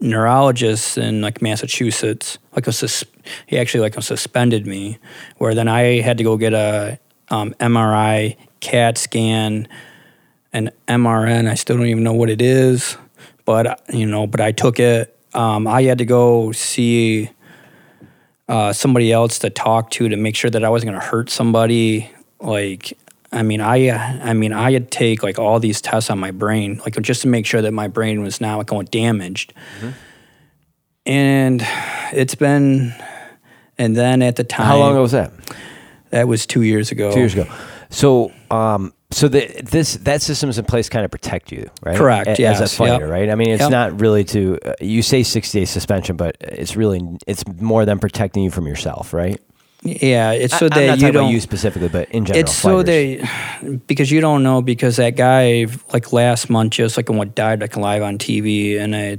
neurologist 0.00 0.98
in 0.98 1.20
like 1.20 1.40
Massachusetts, 1.40 2.38
like 2.54 2.66
a 2.66 2.72
sus- 2.72 3.04
he 3.46 3.58
actually 3.58 3.80
like 3.80 4.00
suspended 4.02 4.66
me, 4.66 4.98
where 5.38 5.54
then 5.54 5.68
I 5.68 6.00
had 6.00 6.18
to 6.18 6.24
go 6.24 6.36
get 6.36 6.52
a 6.52 6.98
um, 7.28 7.54
MRI, 7.60 8.36
CAT 8.60 8.98
scan, 8.98 9.68
an 10.52 10.70
MRN. 10.88 11.48
I 11.48 11.54
still 11.54 11.76
don't 11.76 11.86
even 11.86 12.04
know 12.04 12.12
what 12.12 12.30
it 12.30 12.42
is, 12.42 12.96
but 13.44 13.82
you 13.92 14.06
know, 14.06 14.26
but 14.26 14.40
I 14.40 14.52
took 14.52 14.78
it. 14.78 15.16
Um, 15.34 15.66
I 15.66 15.82
had 15.82 15.98
to 15.98 16.04
go 16.04 16.52
see 16.52 17.30
uh, 18.48 18.72
somebody 18.72 19.12
else 19.12 19.38
to 19.40 19.50
talk 19.50 19.90
to 19.90 20.08
to 20.08 20.16
make 20.16 20.36
sure 20.36 20.50
that 20.50 20.64
I 20.64 20.68
wasn't 20.68 20.90
going 20.92 21.00
to 21.00 21.06
hurt 21.06 21.30
somebody. 21.30 22.10
Like, 22.40 22.98
I 23.32 23.42
mean, 23.42 23.60
I, 23.62 23.88
I 23.90 24.34
mean, 24.34 24.52
I 24.52 24.72
had 24.72 24.90
to 24.90 24.98
take 24.98 25.22
like 25.22 25.38
all 25.38 25.58
these 25.58 25.80
tests 25.80 26.10
on 26.10 26.18
my 26.18 26.30
brain, 26.32 26.80
like 26.84 27.00
just 27.00 27.22
to 27.22 27.28
make 27.28 27.46
sure 27.46 27.62
that 27.62 27.72
my 27.72 27.88
brain 27.88 28.22
was 28.22 28.40
not 28.40 28.66
going 28.66 28.86
damaged. 28.86 29.54
And 31.04 31.66
it's 32.12 32.34
been, 32.34 32.94
and 33.78 33.96
then 33.96 34.22
at 34.22 34.36
the 34.36 34.44
time, 34.44 34.66
How 34.66 34.78
long 34.78 34.92
ago 34.92 35.02
was 35.02 35.12
that? 35.12 35.32
That 36.10 36.28
was 36.28 36.46
two 36.46 36.62
years 36.62 36.90
ago. 36.92 37.12
Two 37.12 37.20
years 37.20 37.32
ago. 37.34 37.46
So, 37.90 38.32
um, 38.50 38.92
so 39.10 39.28
the, 39.28 39.46
this 39.64 39.94
that 39.96 40.22
system's 40.22 40.58
in 40.58 40.64
place 40.64 40.88
kind 40.88 41.04
of 41.04 41.10
protect 41.10 41.52
you, 41.52 41.68
right? 41.82 41.96
Correct, 41.96 42.38
A- 42.38 42.46
As 42.46 42.60
a 42.60 42.68
fighter, 42.68 43.04
yep. 43.04 43.10
right? 43.10 43.28
I 43.30 43.34
mean, 43.34 43.50
it's 43.50 43.60
Yep. 43.60 43.70
not 43.70 44.00
really 44.00 44.24
to 44.24 44.58
uh, 44.64 44.74
you 44.80 45.02
say 45.02 45.22
sixty 45.22 45.60
day 45.60 45.64
suspension, 45.66 46.16
but 46.16 46.36
it's 46.40 46.76
really 46.76 47.02
it's 47.26 47.46
more 47.60 47.84
than 47.84 47.98
protecting 47.98 48.42
you 48.42 48.50
from 48.50 48.66
yourself, 48.66 49.12
right? 49.12 49.38
Yeah, 49.84 50.30
it's 50.32 50.54
I- 50.54 50.58
so 50.58 50.66
I'm 50.66 50.70
that 50.86 50.98
you 50.98 51.10
don't. 51.12 51.24
about 51.24 51.32
you 51.32 51.40
specifically, 51.40 51.88
but 51.88 52.08
in 52.10 52.24
general, 52.24 52.40
It's 52.40 52.54
so 52.54 52.78
fighters. 52.78 52.84
they, 52.86 53.78
because 53.88 54.10
you 54.10 54.20
don't 54.20 54.42
know 54.44 54.62
because 54.62 54.96
that 54.96 55.16
guy 55.16 55.66
like 55.92 56.12
last 56.12 56.48
month 56.48 56.72
just 56.74 56.96
like 56.96 57.08
what 57.08 57.34
died 57.34 57.60
like 57.60 57.76
live 57.76 58.02
on 58.02 58.18
TV 58.18 58.76
in 58.76 58.94
a 58.94 59.18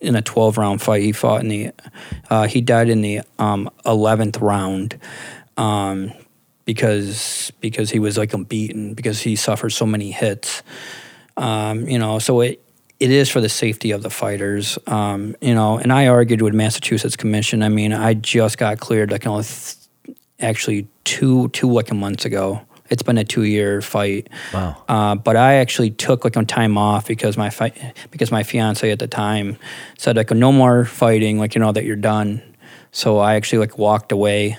in 0.00 0.14
a 0.16 0.22
twelve 0.22 0.56
round 0.58 0.80
fight 0.82 1.02
he 1.02 1.12
fought 1.12 1.40
in 1.42 1.48
the 1.48 1.70
uh, 2.30 2.46
he 2.46 2.60
died 2.60 2.88
in 2.88 3.00
the 3.02 3.22
um 3.38 3.68
eleventh 3.84 4.38
round, 4.38 4.98
um 5.56 6.12
because 6.64 7.50
because 7.60 7.90
he 7.90 7.98
was 7.98 8.16
like 8.16 8.32
unbeaten 8.34 8.94
because 8.94 9.20
he 9.20 9.34
suffered 9.34 9.70
so 9.70 9.84
many 9.84 10.12
hits, 10.12 10.62
um 11.36 11.88
you 11.88 11.98
know 11.98 12.18
so 12.20 12.40
it. 12.40 12.60
It 13.02 13.10
is 13.10 13.28
for 13.28 13.40
the 13.40 13.48
safety 13.48 13.90
of 13.90 14.02
the 14.02 14.10
fighters, 14.10 14.78
um, 14.86 15.34
you 15.40 15.54
know. 15.54 15.78
And 15.78 15.92
I 15.92 16.06
argued 16.06 16.40
with 16.40 16.54
Massachusetts 16.54 17.16
Commission. 17.16 17.62
I 17.62 17.68
mean, 17.68 17.92
I 17.92 18.14
just 18.14 18.58
got 18.58 18.78
cleared 18.78 19.10
like 19.10 19.24
know, 19.24 19.42
th- 19.42 20.16
actually 20.38 20.86
two 21.04 21.48
two 21.48 21.68
like 21.68 21.92
months 21.92 22.24
ago. 22.24 22.60
It's 22.90 23.02
been 23.02 23.18
a 23.18 23.24
two 23.24 23.42
year 23.44 23.80
fight. 23.80 24.28
Wow. 24.52 24.76
Uh, 24.88 25.14
but 25.16 25.34
I 25.34 25.54
actually 25.54 25.90
took 25.90 26.24
like 26.24 26.36
a 26.36 26.44
time 26.44 26.76
off 26.78 27.06
because 27.08 27.36
my 27.36 27.50
fight 27.50 27.74
because 28.10 28.30
my 28.30 28.42
fiance 28.42 28.88
at 28.90 28.98
the 28.98 29.08
time 29.08 29.56
said 29.98 30.16
like 30.16 30.30
no 30.30 30.52
more 30.52 30.84
fighting 30.84 31.38
like 31.38 31.54
you 31.54 31.60
know 31.60 31.72
that 31.72 31.84
you're 31.84 31.96
done. 31.96 32.42
So 32.92 33.18
I 33.18 33.34
actually 33.34 33.60
like 33.60 33.78
walked 33.78 34.12
away, 34.12 34.58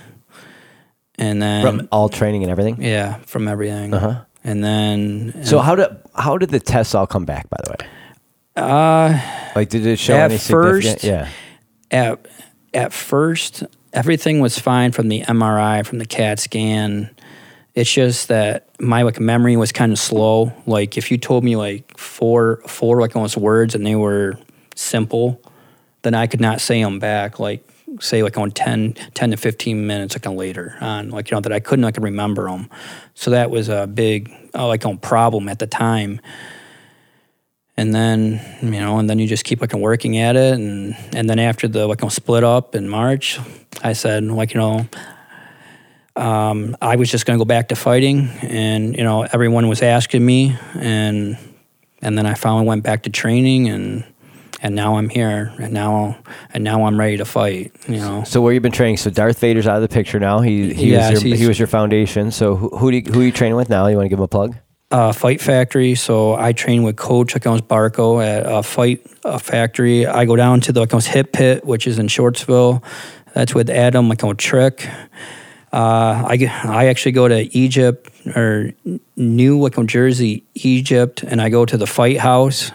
and 1.17 1.41
then 1.41 1.61
from 1.63 1.87
all 1.91 2.09
training 2.09 2.41
and 2.43 2.51
everything. 2.51 2.81
yeah 2.81 3.19
from 3.25 3.47
everything. 3.47 3.93
Uh-huh. 3.93 4.25
And 4.43 4.63
then 4.63 5.45
So 5.45 5.59
how 5.59 5.75
did 5.75 5.87
how 6.15 6.37
did 6.37 6.49
the 6.49 6.59
tests 6.59 6.95
all 6.95 7.07
come 7.07 7.25
back? 7.25 7.49
By 7.49 7.57
the 7.63 7.71
way, 7.71 7.89
uh, 8.55 9.19
like 9.55 9.69
did 9.69 9.85
it 9.85 9.99
show 9.99 10.15
At 10.15 10.31
any 10.31 10.37
significant? 10.37 10.83
first- 11.01 11.03
Yeah. 11.03 11.29
at 11.91 12.25
at 12.73 12.93
first 12.93 13.63
everything 13.93 14.39
was 14.39 14.57
fine 14.57 14.91
from 14.91 15.07
the 15.09 15.21
MRI 15.21 15.85
from 15.85 15.99
the 15.99 16.05
CAT 16.05 16.39
scan. 16.39 17.09
It's 17.75 17.91
just 17.91 18.27
that 18.27 18.67
my 18.79 19.01
like 19.01 19.19
memory 19.19 19.55
was 19.57 19.71
kind 19.71 19.91
of 19.91 19.99
slow. 19.99 20.51
Like 20.67 20.97
if 20.97 21.11
you 21.11 21.17
told 21.17 21.43
me 21.43 21.55
like 21.55 21.97
four 21.97 22.61
four 22.67 23.01
like 23.01 23.15
almost 23.15 23.37
words 23.37 23.75
and 23.75 23.85
they 23.85 23.95
were 23.95 24.37
simple, 24.75 25.41
then 26.03 26.13
I 26.13 26.27
could 26.27 26.41
not 26.41 26.61
say 26.61 26.81
them 26.83 26.99
back. 26.99 27.39
Like 27.39 27.67
say 27.99 28.23
like 28.23 28.37
on 28.39 28.49
10, 28.51 28.93
10 29.13 29.31
to 29.31 29.37
fifteen 29.37 29.85
minutes 29.85 30.15
like 30.15 30.25
later 30.25 30.75
on 30.81 31.09
like 31.09 31.29
you 31.29 31.35
know 31.37 31.41
that 31.41 31.53
I 31.53 31.59
couldn't 31.59 31.85
like 31.85 31.97
remember 31.97 32.49
them. 32.49 32.69
So 33.13 33.29
that 33.31 33.51
was 33.51 33.69
a 33.69 33.85
big 33.87 34.31
uh, 34.55 34.67
like 34.67 34.83
on 34.85 34.97
problem 34.97 35.47
at 35.49 35.59
the 35.59 35.67
time 35.67 36.19
and 37.77 37.93
then 37.93 38.41
you 38.61 38.79
know, 38.79 38.99
and 38.99 39.09
then 39.09 39.19
you 39.19 39.27
just 39.27 39.43
keep 39.45 39.61
like 39.61 39.73
working 39.73 40.17
at 40.17 40.35
it, 40.35 40.53
and 40.53 40.95
and 41.15 41.29
then 41.29 41.39
after 41.39 41.67
the 41.67 41.87
like 41.87 41.99
split 42.11 42.43
up 42.43 42.75
in 42.75 42.87
March, 42.87 43.39
I 43.83 43.93
said 43.93 44.23
like 44.25 44.53
you 44.53 44.59
know, 44.59 44.85
um, 46.15 46.77
I 46.81 46.95
was 46.95 47.09
just 47.09 47.25
gonna 47.25 47.39
go 47.39 47.45
back 47.45 47.69
to 47.69 47.75
fighting, 47.75 48.29
and 48.41 48.95
you 48.95 49.03
know, 49.03 49.23
everyone 49.23 49.67
was 49.67 49.81
asking 49.81 50.25
me, 50.25 50.55
and 50.75 51.37
and 52.01 52.17
then 52.17 52.25
I 52.25 52.35
finally 52.35 52.65
went 52.65 52.83
back 52.83 53.03
to 53.03 53.09
training, 53.09 53.69
and 53.69 54.03
and 54.61 54.75
now 54.75 54.97
I'm 54.97 55.09
here, 55.09 55.51
and 55.57 55.73
now 55.73 56.17
and 56.53 56.63
now 56.63 56.85
I'm 56.85 56.99
ready 56.99 57.17
to 57.17 57.25
fight. 57.25 57.73
You 57.87 57.97
know, 57.97 58.23
So 58.23 58.39
where 58.41 58.53
you 58.53 58.59
been 58.59 58.71
training? 58.71 58.97
So 58.97 59.09
Darth 59.09 59.39
Vader's 59.39 59.65
out 59.65 59.77
of 59.77 59.81
the 59.81 59.93
picture 59.93 60.19
now. 60.19 60.41
He 60.41 60.73
he 60.73 60.91
Yes, 60.91 61.11
was 61.13 61.23
your 61.23 61.35
he 61.37 61.47
was 61.47 61.57
your 61.57 61.67
foundation. 61.67 62.29
So 62.29 62.55
who 62.55 62.69
who, 62.77 62.91
do 62.91 62.97
you, 62.97 63.03
who 63.11 63.21
are 63.21 63.23
you 63.23 63.31
training 63.31 63.55
with 63.55 63.69
now? 63.69 63.87
You 63.87 63.97
want 63.97 64.05
to 64.05 64.09
give 64.09 64.19
him 64.19 64.23
a 64.23 64.27
plug? 64.27 64.55
Uh, 64.93 65.11
Fight 65.11 65.41
Factory. 65.41 65.95
So 65.95 66.35
I 66.35 66.53
train 66.53 66.83
with 66.83 66.95
Coach 66.97 67.33
Akons 67.33 67.61
Barco 67.61 68.23
at 68.23 68.45
uh, 68.45 68.61
Fight 68.61 69.01
Factory. 69.41 70.05
I 70.05 70.25
go 70.25 70.35
down 70.35 70.61
to 70.61 70.71
the 70.71 70.85
Akons 70.85 71.07
Hip 71.07 71.33
Pit, 71.33 71.65
which 71.65 71.87
is 71.87 71.97
in 71.97 72.07
Shortsville. 72.07 72.83
That's 73.33 73.55
with 73.55 73.71
Adam 73.71 74.09
Akons 74.11 74.37
Trick. 74.37 74.87
Uh, 75.73 76.23
I, 76.29 76.37
I 76.65 76.85
actually 76.85 77.13
go 77.13 77.27
to 77.27 77.57
Egypt 77.57 78.07
or 78.35 78.71
New 79.15 79.57
Wickham, 79.57 79.87
Jersey, 79.87 80.43
Egypt, 80.53 81.23
and 81.23 81.41
I 81.41 81.49
go 81.49 81.65
to 81.65 81.75
the 81.75 81.87
Fight 81.87 82.19
House, 82.19 82.71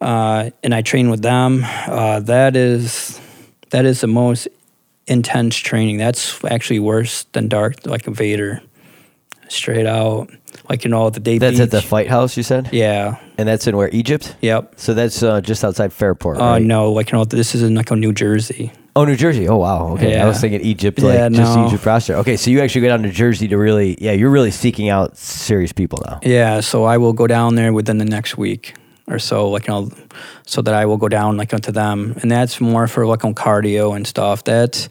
uh, 0.00 0.50
and 0.62 0.72
I 0.72 0.82
train 0.82 1.10
with 1.10 1.22
them. 1.22 1.64
Uh, 1.88 2.20
that 2.20 2.54
is 2.54 3.20
that 3.70 3.84
is 3.84 4.00
the 4.00 4.06
most 4.06 4.46
intense 5.08 5.56
training. 5.56 5.98
That's 5.98 6.44
actually 6.44 6.78
worse 6.78 7.24
than 7.32 7.48
Dark 7.48 7.84
like 7.84 8.06
a 8.06 8.12
Vader, 8.12 8.62
straight 9.50 9.86
out. 9.86 10.30
Like 10.68 10.84
you 10.84 10.90
know 10.90 11.10
the 11.10 11.20
day. 11.20 11.38
That's 11.38 11.60
at 11.60 11.70
the 11.70 11.78
Beach. 11.78 11.86
fight 11.86 12.08
house. 12.08 12.36
You 12.36 12.42
said, 12.42 12.68
Yeah. 12.72 13.18
and 13.38 13.48
that's 13.48 13.66
in 13.66 13.76
where 13.76 13.88
Egypt. 13.90 14.36
Yep. 14.40 14.74
So 14.76 14.94
that's 14.94 15.22
uh, 15.22 15.40
just 15.40 15.64
outside 15.64 15.92
Fairport. 15.92 16.38
Uh, 16.38 16.40
right? 16.40 16.62
no, 16.62 16.92
like 16.92 17.10
you 17.12 17.18
know, 17.18 17.24
this 17.24 17.54
is 17.54 17.62
in 17.62 17.74
like 17.74 17.90
a 17.90 17.96
New 17.96 18.12
Jersey. 18.12 18.72
Oh, 18.96 19.04
New 19.04 19.14
Jersey. 19.14 19.46
Oh, 19.48 19.56
wow. 19.56 19.92
Okay, 19.94 20.18
I 20.18 20.26
was 20.26 20.40
thinking 20.40 20.60
Egypt, 20.62 20.98
like 20.98 21.14
Yeah, 21.14 21.28
just 21.28 21.56
no. 21.56 21.66
Egypt 21.68 21.86
roster. 21.86 22.14
Okay, 22.16 22.36
so 22.36 22.50
you 22.50 22.60
actually 22.60 22.80
go 22.80 22.88
down 22.88 23.04
to 23.04 23.10
Jersey 23.10 23.46
to 23.46 23.56
really, 23.56 23.96
yeah, 24.00 24.10
you're 24.10 24.30
really 24.30 24.50
seeking 24.50 24.88
out 24.88 25.16
serious 25.16 25.72
people 25.72 26.02
now. 26.06 26.18
Yeah, 26.24 26.58
so 26.58 26.82
I 26.84 26.98
will 26.98 27.12
go 27.12 27.28
down 27.28 27.54
there 27.54 27.72
within 27.72 27.98
the 27.98 28.04
next 28.04 28.36
week 28.36 28.74
or 29.10 29.18
so, 29.18 29.48
like 29.48 29.66
you 29.66 29.72
know, 29.72 29.90
so 30.46 30.62
that 30.62 30.74
I 30.74 30.86
will 30.86 30.96
go 30.96 31.08
down 31.08 31.36
like 31.36 31.52
onto 31.52 31.72
them, 31.72 32.14
and 32.22 32.30
that's 32.30 32.60
more 32.60 32.86
for 32.86 33.06
like 33.06 33.24
on 33.24 33.34
cardio 33.34 33.94
and 33.94 34.06
stuff. 34.06 34.44
That's 34.44 34.88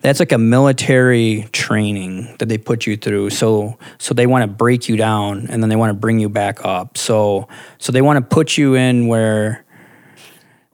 that's 0.00 0.20
like 0.20 0.32
a 0.32 0.38
military 0.38 1.48
training 1.52 2.34
that 2.38 2.48
they 2.48 2.58
put 2.58 2.86
you 2.86 2.96
through. 2.96 3.30
So 3.30 3.78
so 3.98 4.14
they 4.14 4.26
want 4.26 4.42
to 4.42 4.48
break 4.48 4.88
you 4.88 4.96
down, 4.96 5.46
and 5.48 5.62
then 5.62 5.68
they 5.68 5.76
want 5.76 5.90
to 5.90 5.98
bring 5.98 6.18
you 6.18 6.28
back 6.28 6.64
up. 6.64 6.96
So 6.96 7.48
so 7.78 7.92
they 7.92 8.02
want 8.02 8.16
to 8.16 8.34
put 8.34 8.56
you 8.56 8.74
in 8.74 9.06
where 9.06 9.64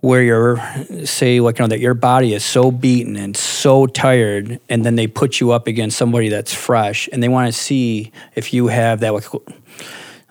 where 0.00 0.22
you're 0.22 0.56
say 1.04 1.40
like 1.40 1.58
you 1.58 1.64
know 1.64 1.68
that 1.68 1.80
your 1.80 1.94
body 1.94 2.32
is 2.32 2.44
so 2.44 2.70
beaten 2.70 3.16
and 3.16 3.36
so 3.36 3.86
tired 3.86 4.60
and 4.68 4.84
then 4.84 4.94
they 4.94 5.06
put 5.06 5.40
you 5.40 5.50
up 5.50 5.66
against 5.66 5.96
somebody 5.96 6.28
that's 6.28 6.54
fresh 6.54 7.08
and 7.12 7.22
they 7.22 7.28
want 7.28 7.52
to 7.52 7.52
see 7.52 8.12
if 8.36 8.52
you 8.52 8.68
have 8.68 9.00
that 9.00 9.12
like 9.12 9.24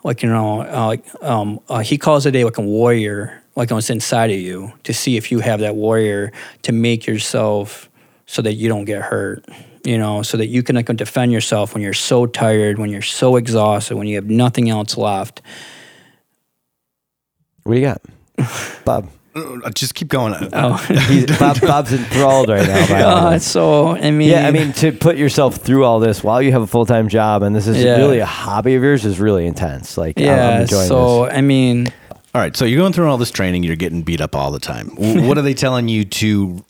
like 0.05 0.23
you 0.23 0.29
know 0.29 0.61
uh, 0.61 0.85
like 0.85 1.23
um 1.23 1.59
uh, 1.67 1.79
he 1.79 1.97
calls 1.97 2.25
it 2.25 2.35
a 2.35 2.43
like 2.45 2.57
a 2.57 2.61
warrior 2.61 3.43
like 3.55 3.71
on 3.71 3.81
inside 3.89 4.31
of 4.31 4.37
you 4.37 4.71
to 4.83 4.93
see 4.93 5.17
if 5.17 5.31
you 5.31 5.39
have 5.39 5.59
that 5.59 5.75
warrior 5.75 6.31
to 6.61 6.71
make 6.71 7.05
yourself 7.07 7.89
so 8.25 8.41
that 8.41 8.53
you 8.53 8.69
don't 8.69 8.85
get 8.85 9.01
hurt 9.01 9.43
you 9.83 9.97
know 9.97 10.21
so 10.21 10.37
that 10.37 10.47
you 10.47 10.63
can 10.63 10.75
like 10.75 10.85
defend 10.95 11.31
yourself 11.31 11.73
when 11.73 11.83
you're 11.83 11.93
so 11.93 12.25
tired 12.25 12.77
when 12.77 12.89
you're 12.89 13.01
so 13.01 13.35
exhausted 13.35 13.97
when 13.97 14.07
you 14.07 14.15
have 14.15 14.29
nothing 14.29 14.69
else 14.69 14.95
left 14.95 15.41
What 17.65 17.73
do 17.73 17.79
you 17.79 17.85
got, 17.85 18.01
Bob? 18.85 19.09
Uh, 19.35 19.69
Just 19.71 19.95
keep 19.95 20.07
going. 20.07 20.33
oh 20.53 21.25
Bob 21.39 21.59
Bob's 21.61 21.91
enthralled 21.91 22.47
right 22.49 22.65
now. 22.67 22.87
By 22.87 23.01
all 23.01 23.17
uh, 23.27 23.39
so 23.39 23.89
i 23.89 24.09
mean 24.11 24.29
Yeah, 24.29 24.47
I 24.47 24.51
mean 24.51 24.71
to 24.73 24.93
put 24.93 25.17
yourself 25.17 25.57
through 25.57 25.83
all 25.83 25.99
this 25.99 26.23
while 26.23 26.41
you 26.41 26.53
have 26.53 26.61
a 26.61 26.67
full 26.67 26.85
time 26.85 27.09
job 27.09 27.43
and 27.43 27.53
this 27.55 27.67
is 27.67 27.83
Yeah. 27.83 27.97
really 27.97 28.19
a 28.19 28.25
hobby 28.25 28.75
of 28.75 28.83
yours 28.83 29.03
is 29.05 29.19
really 29.19 29.45
intense. 29.45 29.97
Like 29.97 30.17
I'm- 30.19 30.29
I'm 30.29 30.35
Yeah, 30.37 30.61
enjoying 30.61 30.87
so 30.87 31.25
this. 31.25 31.33
I 31.37 31.41
mean, 31.41 31.87
All 32.33 32.41
right, 32.41 32.55
so 32.55 32.63
you're 32.65 32.79
going 32.79 32.93
through 32.93 33.09
all 33.09 33.17
this 33.17 33.31
training, 33.31 33.63
you're 33.63 33.75
getting 33.75 34.03
beat 34.03 34.21
up 34.21 34.35
all 34.35 34.51
the 34.51 34.59
time. 34.59 34.89
What 35.27 35.37
are 35.37 35.41
they 35.41 35.53
telling 35.53 35.89
you 35.89 36.05
to 36.05 36.63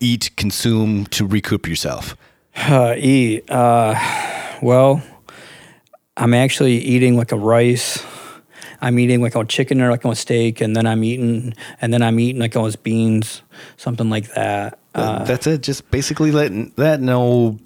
eat, 0.00 0.30
consume 0.36 1.06
to 1.06 1.26
recoup 1.26 1.66
yourself? 1.68 2.16
Uh, 2.56 2.94
eat. 2.98 3.48
Uh, 3.50 3.94
well, 4.60 5.02
I'm 6.16 6.34
actually 6.34 6.74
eating 6.78 7.16
like 7.16 7.32
a 7.32 7.36
rice. 7.36 8.04
I'm 8.82 8.98
eating 8.98 9.22
like 9.22 9.34
a 9.36 9.44
chicken 9.44 9.80
or 9.80 9.90
like 9.90 10.04
a 10.04 10.14
steak, 10.14 10.60
and 10.60 10.74
then 10.76 10.86
I'm 10.86 11.02
eating, 11.04 11.54
and 11.80 11.94
then 11.94 12.02
I'm 12.02 12.18
eating 12.20 12.40
like 12.40 12.52
those 12.52 12.76
beans, 12.76 13.42
something 13.76 14.10
like 14.10 14.34
that. 14.34 14.78
Uh, 14.94 15.24
That's 15.24 15.46
it. 15.46 15.62
Just 15.62 15.90
basically 15.90 16.32
letting 16.32 16.72
that 16.76 17.00
no. 17.00 17.58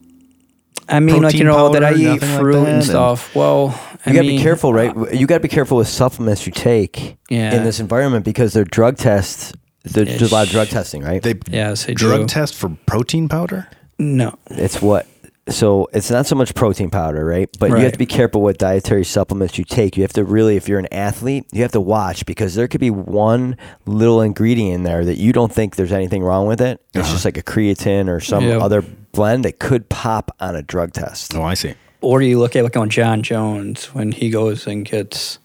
I 0.89 1.01
mean, 1.01 1.21
like 1.23 1.35
you 1.35 1.41
protein 1.43 1.47
know 1.47 1.69
that 1.71 1.83
I 1.83 1.95
eat 1.95 2.05
nothing 2.05 2.21
like 2.29 2.39
fruit 2.41 2.53
that, 2.53 2.59
and- 2.61 2.69
and 2.69 2.85
stuff. 2.85 3.35
Well, 3.35 3.69
I 4.05 4.11
You 4.11 4.15
got 4.15 4.23
to 4.23 4.29
mean, 4.29 4.37
be 4.37 4.43
careful, 4.43 4.73
right? 4.73 4.95
You 5.13 5.27
got 5.27 5.37
to 5.37 5.41
be 5.41 5.49
careful 5.49 5.79
with 5.79 5.89
supplements 5.89 6.47
you 6.47 6.53
take 6.53 7.17
Yeah. 7.29 7.57
in 7.57 7.65
this 7.65 7.81
environment 7.81 8.25
because 8.25 8.53
they're 8.53 8.63
drug 8.65 8.97
tests. 8.97 9.53
There's 9.85 10.21
a 10.31 10.33
lot 10.35 10.47
of 10.47 10.53
drug 10.53 10.69
testing, 10.69 11.03
right? 11.03 11.23
They 11.23 11.35
Yes, 11.51 11.87
they 11.87 11.95
drug 11.95 12.21
do. 12.23 12.27
test 12.27 12.55
for 12.55 12.69
protein 12.87 13.29
powder. 13.29 13.67
No, 13.99 14.37
it's 14.51 14.81
what 14.83 15.07
so 15.49 15.89
it's 15.93 16.11
not 16.11 16.27
so 16.27 16.35
much 16.35 16.55
protein 16.55 16.91
powder 16.91 17.25
right 17.25 17.49
but 17.61 17.71
you 17.71 17.77
have 17.77 17.93
to 17.93 17.99
be 17.99 18.07
careful 18.07 18.43
what 18.43 18.59
dietary 18.59 19.05
supplements 19.05 19.57
you 19.59 19.65
take 19.65 19.97
you 19.97 20.03
have 20.03 20.13
to 20.13 20.25
really 20.25 20.57
if 20.57 20.69
you're 20.69 20.79
an 20.79 20.93
athlete 20.93 21.45
you 21.53 21.63
have 21.63 21.71
to 21.73 21.81
watch 21.81 22.27
because 22.27 22.55
there 22.57 22.67
could 22.67 22.81
be 22.81 22.91
one 22.91 23.57
little 23.87 24.21
ingredient 24.21 24.75
in 24.75 24.83
there 24.83 25.05
that 25.05 25.19
you 25.19 25.33
don't 25.33 25.53
think 25.53 25.77
there's 25.77 25.93
anything 25.93 26.23
wrong 26.23 26.47
with 26.47 26.61
it 26.61 26.81
it's 26.95 27.05
uh-huh. 27.05 27.13
just 27.13 27.25
like 27.25 27.37
a 27.37 27.43
creatine 27.43 28.09
or 28.09 28.19
some 28.19 28.43
Yeah. 28.45 28.59
other 28.59 28.83
blend 29.13 29.45
that 29.45 29.59
could 29.61 29.89
pop 29.89 30.35
on 30.41 30.57
a 30.57 30.63
drug 30.63 30.93
test 30.93 31.35
Oh, 31.35 31.43
I 31.43 31.55
see. 31.55 31.75
or 32.01 32.23
you 32.23 32.39
look 32.39 32.57
at 32.57 32.65
like 32.65 32.77
on 32.77 32.91
Jon 32.91 33.23
Jones 33.23 33.87
when 33.95 34.13
he 34.13 34.31
goes 34.31 34.67
and 34.67 34.85
gets. 34.85 35.39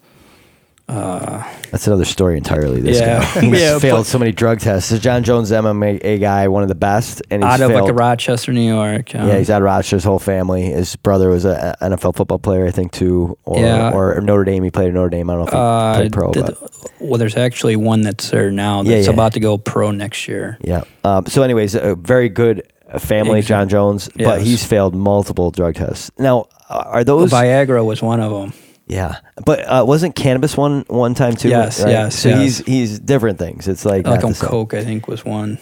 That's 0.92 1.88
another 1.88 2.06
story 2.06 2.38
entirely 2.38 2.82
this 2.82 3.00
Yeah. 3.00 3.20
guy 3.34 3.42
he's 3.42 3.62
Yeah, 3.62 3.80
failed 3.80 4.06
so 4.06 4.20
many 4.20 4.32
drug 4.32 4.60
tests 4.60 4.90
This 4.90 5.00
Jon 5.00 5.24
Jones 5.24 5.52
MMA 5.52 6.20
guy 6.20 6.48
one 6.50 6.64
of 6.64 6.70
the 6.70 6.76
best 6.76 7.22
and 7.32 7.44
he's 7.44 7.52
out 7.54 7.62
of 7.62 7.72
failed. 7.72 7.90
like 7.90 7.96
Rochester, 7.98 8.52
New 8.52 8.68
York. 8.68 9.16
um, 9.16 9.28
yeah, 9.28 9.38
he's 9.38 9.50
out 9.50 9.62
of 9.62 9.66
Rochester. 9.66 9.96
His 9.96 10.04
whole 10.04 10.20
family. 10.20 10.64
His 10.64 10.96
brother 10.98 11.30
was 11.30 11.46
a 11.46 11.76
a 11.82 11.90
NFL 11.90 12.16
football 12.16 12.40
player, 12.40 12.66
I 12.68 12.72
think, 12.72 12.92
too, 12.92 13.38
or 13.46 13.60
Yeah. 13.60 13.92
or 13.94 14.20
Notre 14.22 14.44
Dame. 14.44 14.64
He 14.64 14.72
played 14.72 14.90
at 14.90 14.94
Notre 14.94 15.10
Dame. 15.10 15.30
I 15.30 15.34
don't 15.34 15.42
know 15.42 15.48
if 15.48 15.54
he 15.54 15.58
uh, 15.58 15.96
played 15.96 16.12
pro, 16.14 16.32
did- 16.32 16.46
but 16.46 16.90
well, 17.00 17.18
there's 17.18 17.38
actually 17.38 17.76
one 17.76 18.02
that's 18.02 18.30
there 18.30 18.52
now 18.52 18.84
that's 18.84 19.08
yeah. 19.08 19.14
about 19.14 19.34
to 19.34 19.40
go 19.40 19.58
pro 19.58 19.92
next 19.92 20.28
year. 20.28 20.58
Yeah. 20.62 20.84
Um, 21.04 21.26
so, 21.26 21.42
anyways, 21.44 21.76
a 21.76 21.96
very 21.96 22.30
good 22.30 22.64
uh, 22.92 23.00
family, 23.00 23.40
Exact- 23.40 23.48
Jon 23.48 23.70
Jones, 23.70 24.10
but 24.16 24.42
he's 24.42 24.64
failed 24.66 24.94
multiple 24.96 25.52
drug 25.52 25.76
tests. 25.76 26.12
Now, 26.20 26.48
uh, 26.70 26.84
are 26.88 27.04
those? 27.04 27.32
Viagra 27.32 27.84
was 27.86 28.02
one 28.02 28.20
of 28.20 28.32
them. 28.32 28.54
Yeah, 28.92 29.20
but 29.46 29.60
uh, 29.62 29.86
wasn't 29.88 30.16
cannabis 30.16 30.58
one 30.58 30.84
one 30.88 31.14
time 31.14 31.36
too? 31.36 31.48
Yes, 31.50 31.82
yes, 31.88 32.20
So 32.20 32.28
yes. 32.30 32.40
he's 32.42 32.58
he's 32.66 33.00
different 33.00 33.40
things. 33.40 33.68
It's 33.68 33.86
like 33.86 34.06
Like 34.06 34.24
on 34.26 34.34
coke, 34.34 34.74
I 34.74 34.84
think 34.84 35.08
was 35.08 35.24
one. 35.24 35.58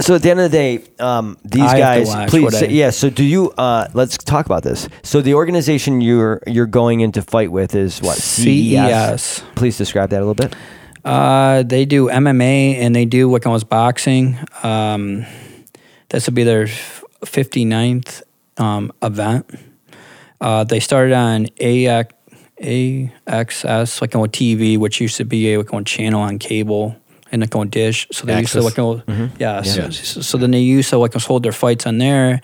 So 0.00 0.14
at 0.16 0.22
the 0.22 0.30
end 0.30 0.40
of 0.40 0.50
the 0.50 0.56
day, 0.56 0.84
um, 0.98 1.36
these 1.44 1.62
I 1.62 1.78
guys, 1.78 2.30
please, 2.30 2.58
say, 2.58 2.66
I- 2.66 2.70
yeah. 2.70 2.90
So 2.90 3.08
do 3.10 3.24
you? 3.24 3.50
Uh, 3.52 3.88
let's 3.94 4.16
talk 4.18 4.46
about 4.46 4.62
this. 4.62 4.88
So 5.02 5.20
the 5.22 5.34
organization 5.34 6.00
you're 6.00 6.42
you're 6.46 6.66
going 6.66 7.00
into 7.00 7.22
fight 7.22 7.50
with 7.50 7.74
is 7.74 8.00
what? 8.02 8.16
CES. 8.18 9.42
Please 9.54 9.76
describe 9.78 10.10
that 10.10 10.18
a 10.18 10.24
little 10.26 10.34
bit. 10.34 10.54
Uh, 11.04 11.62
they 11.64 11.84
do 11.84 12.08
MMA 12.08 12.76
and 12.76 12.94
they 12.94 13.04
do 13.06 13.28
what 13.28 13.44
was 13.46 13.64
boxing. 13.64 14.38
Um, 14.62 15.24
this 16.10 16.26
will 16.26 16.34
be 16.34 16.44
their 16.44 16.64
f- 16.64 17.02
59th 17.24 18.22
um, 18.58 18.92
event. 19.02 19.50
Uh, 20.40 20.64
they 20.64 20.80
started 20.80 21.12
on 21.14 21.46
AX, 21.60 22.12
AXS, 22.62 24.00
like 24.00 24.14
on 24.14 24.28
TV, 24.28 24.78
which 24.78 25.00
used 25.00 25.16
to 25.16 25.24
be 25.24 25.52
a 25.52 25.58
like 25.58 25.72
on 25.74 25.84
channel 25.84 26.22
on 26.22 26.38
cable 26.38 26.96
and 27.30 27.40
like 27.40 27.54
on 27.56 27.68
dish. 27.68 28.06
So 28.12 28.26
they 28.26 28.38
used 28.38 28.52
to 28.52 28.62
like 28.62 28.78
on, 28.78 29.00
mm-hmm. 29.00 29.36
yeah. 29.38 29.62
So, 29.62 29.90
so, 29.90 30.20
so 30.20 30.38
then 30.38 30.52
they 30.52 30.60
used 30.60 30.90
to 30.90 30.98
like 30.98 31.14
hold 31.14 31.42
their 31.42 31.52
fights 31.52 31.86
on 31.86 31.98
there. 31.98 32.40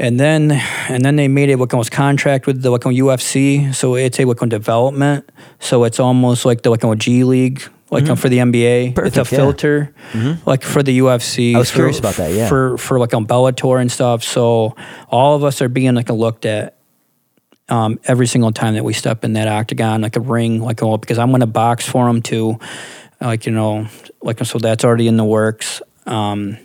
And 0.00 0.20
then 0.20 0.52
and 0.88 1.04
then 1.04 1.16
they 1.16 1.26
made 1.26 1.48
it 1.48 1.56
what 1.56 1.72
was 1.72 1.90
contract 1.90 2.46
with 2.46 2.62
the 2.62 2.70
like 2.70 2.86
on 2.86 2.94
UFC. 2.94 3.74
So 3.74 3.96
it's 3.96 4.20
a 4.20 4.24
like 4.24 4.40
on 4.40 4.48
development. 4.48 5.28
So 5.58 5.82
it's 5.84 5.98
almost 5.98 6.44
like 6.44 6.62
the 6.62 6.70
like 6.70 6.84
on 6.84 6.98
G 6.98 7.24
League, 7.24 7.62
like 7.90 8.04
mm-hmm. 8.04 8.14
for 8.14 8.28
the 8.28 8.38
NBA. 8.38 8.94
Perfect, 8.94 9.16
it's 9.16 9.32
a 9.32 9.34
yeah. 9.34 9.38
filter, 9.40 9.94
mm-hmm. 10.12 10.48
like 10.48 10.62
for 10.62 10.84
the 10.84 10.96
UFC. 11.00 11.56
I 11.56 11.58
was 11.58 11.70
for- 11.70 11.78
curious 11.78 11.98
about 11.98 12.14
that, 12.14 12.30
yeah. 12.30 12.48
For 12.48 12.78
for 12.78 13.00
like 13.00 13.12
on 13.12 13.26
Bellator 13.26 13.80
and 13.80 13.90
stuff. 13.90 14.22
So 14.22 14.76
all 15.08 15.34
of 15.34 15.42
us 15.42 15.60
are 15.60 15.68
being 15.68 15.96
like 15.96 16.10
looked 16.10 16.46
at 16.46 16.77
um, 17.68 18.00
every 18.04 18.26
single 18.26 18.52
time 18.52 18.74
that 18.74 18.84
we 18.84 18.92
step 18.92 19.24
in 19.24 19.34
that 19.34 19.48
octagon, 19.48 20.00
like 20.00 20.16
a 20.16 20.20
ring, 20.20 20.60
like 20.62 20.82
oh, 20.82 20.96
because 20.96 21.18
I'm 21.18 21.30
going 21.30 21.40
to 21.40 21.46
box 21.46 21.86
for 21.86 22.06
them 22.06 22.22
too, 22.22 22.58
like 23.20 23.46
you 23.46 23.52
know, 23.52 23.88
like 24.22 24.44
so 24.44 24.58
that's 24.58 24.84
already 24.84 25.08
in 25.08 25.16
the 25.16 25.24
works. 25.24 25.82
Um, 26.06 26.58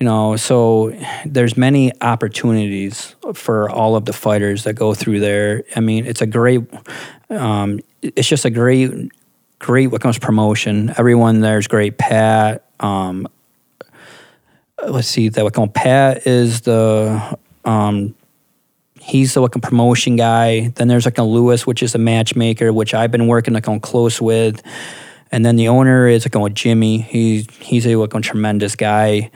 you 0.00 0.06
know, 0.06 0.36
so 0.36 0.98
there's 1.26 1.58
many 1.58 1.92
opportunities 2.00 3.14
for 3.34 3.68
all 3.68 3.96
of 3.96 4.06
the 4.06 4.14
fighters 4.14 4.64
that 4.64 4.72
go 4.72 4.94
through 4.94 5.20
there. 5.20 5.64
I 5.76 5.80
mean, 5.80 6.06
it's 6.06 6.22
a 6.22 6.26
great, 6.26 6.62
um, 7.28 7.80
it's 8.00 8.26
just 8.26 8.46
a 8.46 8.50
great, 8.50 8.90
great 9.58 9.88
what 9.88 10.00
comes 10.00 10.18
promotion. 10.18 10.94
Everyone 10.96 11.40
there's 11.40 11.68
great. 11.68 11.98
Pat, 11.98 12.64
um, 12.80 13.28
let's 14.82 15.08
see, 15.08 15.28
that 15.28 15.44
what 15.44 15.52
comes 15.52 15.72
Pat 15.74 16.26
is 16.26 16.62
the 16.62 17.38
um, 17.66 18.14
he's 19.00 19.34
the 19.34 19.40
like 19.40 19.56
a 19.56 19.60
promotion 19.60 20.16
guy. 20.16 20.68
Then 20.76 20.88
there's 20.88 21.04
like 21.06 21.18
a 21.18 21.22
Lewis, 21.22 21.66
which 21.66 21.82
is 21.82 21.94
a 21.94 21.98
matchmaker, 21.98 22.72
which 22.72 22.94
I've 22.94 23.10
been 23.10 23.26
working 23.26 23.54
like 23.54 23.66
on 23.68 23.80
close 23.80 24.20
with. 24.20 24.62
And 25.32 25.44
then 25.46 25.56
the 25.56 25.68
owner 25.68 26.06
is 26.08 26.24
like 26.26 26.36
on 26.36 26.54
Jimmy. 26.54 26.98
He's 26.98 27.46
he's 27.58 27.86
a 27.86 27.96
like 27.96 28.14
a 28.14 28.20
tremendous 28.20 28.74
guy, 28.76 29.30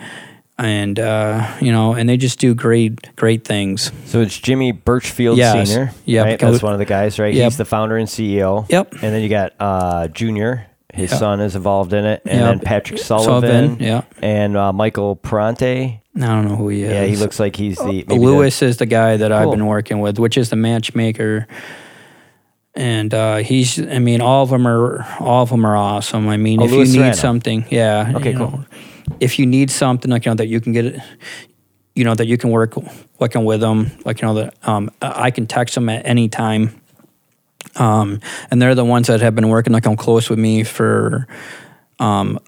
and 0.58 0.98
uh, 0.98 1.56
you 1.60 1.70
know, 1.72 1.94
and 1.94 2.08
they 2.08 2.16
just 2.16 2.38
do 2.40 2.54
great 2.54 3.14
great 3.16 3.44
things. 3.44 3.92
So 4.06 4.20
it's 4.20 4.38
Jimmy 4.38 4.72
Burchfield 4.72 5.36
Yes. 5.36 5.68
Senior. 5.68 5.92
Yeah, 6.04 6.22
right? 6.22 6.38
that's 6.38 6.62
one 6.62 6.72
of 6.72 6.78
the 6.80 6.84
guys, 6.84 7.18
right? 7.18 7.32
Yep. 7.32 7.44
He's 7.44 7.56
the 7.58 7.64
founder 7.64 7.96
and 7.96 8.08
CEO. 8.08 8.68
Yep. 8.70 8.92
And 8.92 9.00
then 9.14 9.22
you 9.22 9.28
got 9.28 9.52
uh, 9.60 10.08
Junior. 10.08 10.66
His 10.92 11.10
Yep. 11.10 11.18
son 11.18 11.40
is 11.40 11.56
involved 11.56 11.92
in 11.92 12.04
it, 12.04 12.22
and 12.24 12.38
Yep. 12.40 12.48
then 12.50 12.60
Patrick 12.60 13.00
Sullivan, 13.00 13.40
Sullivan, 13.50 13.76
yeah. 13.80 14.02
and 14.22 14.56
uh, 14.56 14.72
Michael 14.72 15.16
Perante. 15.16 16.00
I 16.16 16.20
don't 16.20 16.46
know 16.48 16.56
who 16.56 16.68
he 16.68 16.82
is. 16.84 16.90
Yeah, 16.92 17.04
he 17.04 17.16
looks 17.16 17.40
like 17.40 17.56
he's 17.56 17.76
the 17.76 17.84
maybe 17.86 18.02
the- 18.04 18.14
Lewis 18.14 18.62
is 18.62 18.76
the 18.76 18.86
guy 18.86 19.16
that 19.16 19.32
I've 19.32 19.50
been 19.50 19.66
working 19.66 20.00
with, 20.00 20.18
which 20.18 20.36
is 20.38 20.50
the 20.50 20.56
matchmaker. 20.56 21.46
And 22.76 23.14
uh, 23.14 23.36
he's, 23.36 23.78
I 23.80 23.98
mean, 24.00 24.20
all 24.20 24.42
of 24.42 24.50
them 24.50 24.66
are, 24.66 25.06
all 25.20 25.42
of 25.44 25.50
them 25.50 25.64
are 25.64 25.76
awesome. 25.76 26.28
I 26.28 26.36
mean, 26.36 26.60
Oh, 26.60 26.64
if 26.64 26.70
Louis 26.72 26.78
you 26.92 27.02
need 27.02 27.14
Serrano. 27.14 27.16
something, 27.16 27.66
yeah. 27.70 28.12
Okay, 28.16 28.32
cool. 28.32 28.50
know, 28.50 28.64
if 29.20 29.38
you 29.38 29.46
need 29.46 29.70
something, 29.70 30.10
like 30.10 30.24
you 30.24 30.30
know, 30.30 30.36
that 30.36 30.48
you 30.48 30.60
can 30.60 30.72
get 30.72 30.86
it, 30.86 31.00
you 31.94 32.02
know, 32.04 32.14
that 32.16 32.26
you 32.26 32.36
can 32.36 32.50
work 32.50 32.74
working 33.20 33.44
with 33.44 33.60
them, 33.60 33.92
like 34.04 34.20
you 34.20 34.26
know, 34.26 34.34
that 34.34 34.54
um, 34.68 34.90
I 35.00 35.26
I 35.26 35.30
can 35.30 35.46
text 35.46 35.76
them 35.76 35.88
at 35.88 36.04
any 36.04 36.28
time. 36.28 36.80
Um, 37.76 38.20
and 38.50 38.60
they're 38.60 38.74
the 38.74 38.84
ones 38.84 39.06
that 39.06 39.20
have 39.20 39.34
been 39.36 39.48
working 39.48 39.72
like 39.72 39.86
on 39.86 39.96
close 39.96 40.28
with 40.30 40.38
me 40.38 40.64
for, 40.64 41.26
um, 42.00 42.38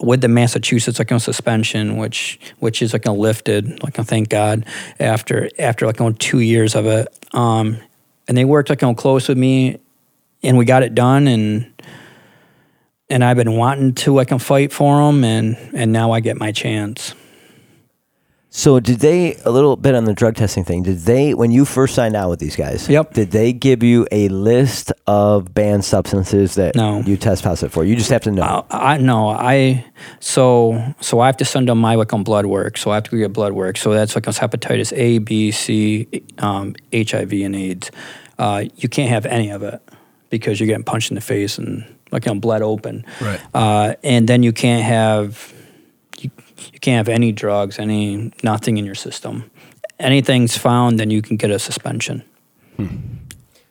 with 0.00 0.20
the 0.20 0.28
Massachusetts 0.28 0.98
like 0.98 1.10
on 1.10 1.20
suspension, 1.20 1.96
which 1.96 2.38
which 2.58 2.82
is 2.82 2.92
like 2.92 3.06
on 3.06 3.18
lifted, 3.18 3.82
like 3.82 3.98
on 3.98 4.04
thank 4.04 4.28
God 4.28 4.64
after 5.00 5.50
after 5.58 5.86
like 5.86 6.00
on 6.00 6.14
two 6.14 6.40
years 6.40 6.74
of 6.74 6.86
it. 6.86 7.08
Um, 7.32 7.78
and 8.26 8.36
they 8.36 8.44
worked 8.44 8.70
like 8.70 8.82
on 8.82 8.94
close 8.94 9.28
with 9.28 9.38
me, 9.38 9.80
and 10.42 10.56
we 10.56 10.64
got 10.64 10.82
it 10.82 10.94
done, 10.94 11.26
and 11.26 11.72
and 13.10 13.24
I've 13.24 13.36
been 13.36 13.56
wanting 13.56 13.94
to 13.94 14.14
like 14.14 14.32
on 14.32 14.38
fight 14.38 14.72
for 14.72 14.96
them, 14.98 15.24
and 15.24 15.56
and 15.74 15.92
now 15.92 16.12
I 16.12 16.20
get 16.20 16.36
my 16.36 16.52
chance. 16.52 17.14
So 18.50 18.80
did 18.80 19.00
they 19.00 19.36
a 19.44 19.50
little 19.50 19.76
bit 19.76 19.94
on 19.94 20.04
the 20.04 20.14
drug 20.14 20.34
testing 20.34 20.64
thing? 20.64 20.82
Did 20.82 21.00
they 21.00 21.34
when 21.34 21.50
you 21.50 21.66
first 21.66 21.94
signed 21.94 22.16
out 22.16 22.30
with 22.30 22.38
these 22.40 22.56
guys? 22.56 22.88
Yep. 22.88 23.12
Did 23.12 23.30
they 23.30 23.52
give 23.52 23.82
you 23.82 24.06
a 24.10 24.28
list 24.30 24.90
of 25.06 25.52
banned 25.52 25.84
substances 25.84 26.54
that 26.54 26.74
No. 26.74 27.00
you 27.00 27.18
test 27.18 27.44
positive 27.44 27.72
for? 27.72 27.84
You 27.84 27.94
just 27.94 28.08
have 28.10 28.22
to 28.22 28.30
know. 28.30 28.64
I, 28.70 28.94
I 28.94 28.98
no, 28.98 29.28
I 29.28 29.84
so 30.20 30.94
so 31.00 31.20
I 31.20 31.26
have 31.26 31.36
to 31.38 31.44
send 31.44 31.68
them 31.68 31.78
my 31.78 31.94
like 31.96 32.12
on 32.14 32.24
blood 32.24 32.46
work. 32.46 32.78
So 32.78 32.90
I 32.90 32.94
have 32.94 33.04
to 33.04 33.18
get 33.18 33.34
blood 33.34 33.52
work. 33.52 33.76
So 33.76 33.92
that's 33.92 34.14
like 34.14 34.26
on 34.26 34.32
hepatitis 34.32 34.96
A, 34.96 35.18
B, 35.18 35.50
C, 35.50 36.08
um, 36.38 36.74
HIV, 36.92 37.32
and 37.32 37.54
AIDS. 37.54 37.90
Uh, 38.38 38.64
you 38.76 38.88
can't 38.88 39.10
have 39.10 39.26
any 39.26 39.50
of 39.50 39.62
it 39.62 39.82
because 40.30 40.58
you're 40.58 40.66
getting 40.68 40.84
punched 40.84 41.10
in 41.10 41.16
the 41.16 41.20
face 41.20 41.58
and 41.58 41.84
like 42.12 42.26
on 42.26 42.40
blood 42.40 42.62
open. 42.62 43.04
Right. 43.20 43.40
Uh, 43.52 43.94
and 44.02 44.26
then 44.26 44.42
you 44.42 44.52
can't 44.54 44.82
have 44.84 45.52
you, 46.78 46.90
you 46.90 46.92
can't 46.94 47.06
have 47.06 47.14
any 47.14 47.32
drugs, 47.32 47.78
any 47.78 48.32
nothing 48.42 48.78
in 48.78 48.84
your 48.84 48.94
system. 48.94 49.50
Anything's 49.98 50.56
found, 50.56 50.98
then 51.00 51.10
you 51.10 51.22
can 51.22 51.36
get 51.36 51.50
a 51.50 51.58
suspension. 51.58 52.22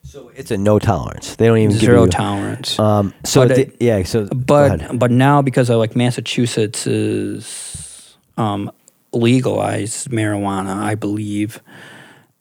So 0.04 0.32
it's 0.36 0.52
a 0.52 0.58
no 0.58 0.80
tolerance. 0.80 1.36
They 1.36 1.48
don't 1.48 1.58
even 1.58 1.72
give 1.72 1.80
Zero 1.82 2.04
you 2.04 2.10
tolerance. 2.10 2.78
Um, 2.80 3.14
so 3.24 3.48
But 3.48 3.58
it, 3.58 3.68
it- 3.70 3.76
yeah, 3.80 4.04
so 4.04 4.26
but 4.26 4.98
but 5.00 5.12
now 5.12 5.42
because 5.42 5.70
of 5.70 5.78
like 5.80 5.96
Massachusetts 5.96 6.88
is 6.88 8.18
um, 8.38 8.72
legalized 9.14 10.10
marijuana, 10.10 10.76
I 10.76 10.96
believe. 10.96 11.62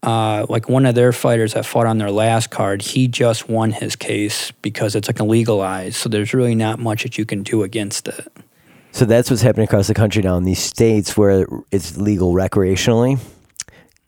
Uh, 0.03 0.47
like 0.49 0.69
one 0.69 0.87
of 0.87 0.95
their 0.95 1.13
fighters 1.13 1.55
that 1.55 1.67
fought 1.67 1.87
on 1.87 1.99
their 1.99 2.11
last 2.13 2.51
card, 2.51 2.83
he 2.83 3.09
just 3.09 3.49
won 3.49 3.73
his 3.73 3.97
case 3.97 4.53
because 4.63 4.95
it's 4.95 5.09
like 5.09 5.21
legalized. 5.21 5.97
So 5.97 6.09
there's 6.09 6.33
really 6.35 6.55
not 6.55 6.79
much 6.79 7.03
that 7.03 7.19
you 7.19 7.25
can 7.25 7.43
do 7.43 7.63
against 7.65 8.07
it. 8.09 8.27
So 8.97 9.05
that's 9.05 9.29
what's 9.29 9.43
happening 9.43 9.65
across 9.65 9.89
the 9.89 9.93
country 9.95 10.23
now 10.23 10.39
in 10.39 10.45
these 10.45 10.59
states 10.59 11.19
where 11.19 11.47
it's 11.71 11.99
legal 11.99 12.33
recreationally. 12.33 13.19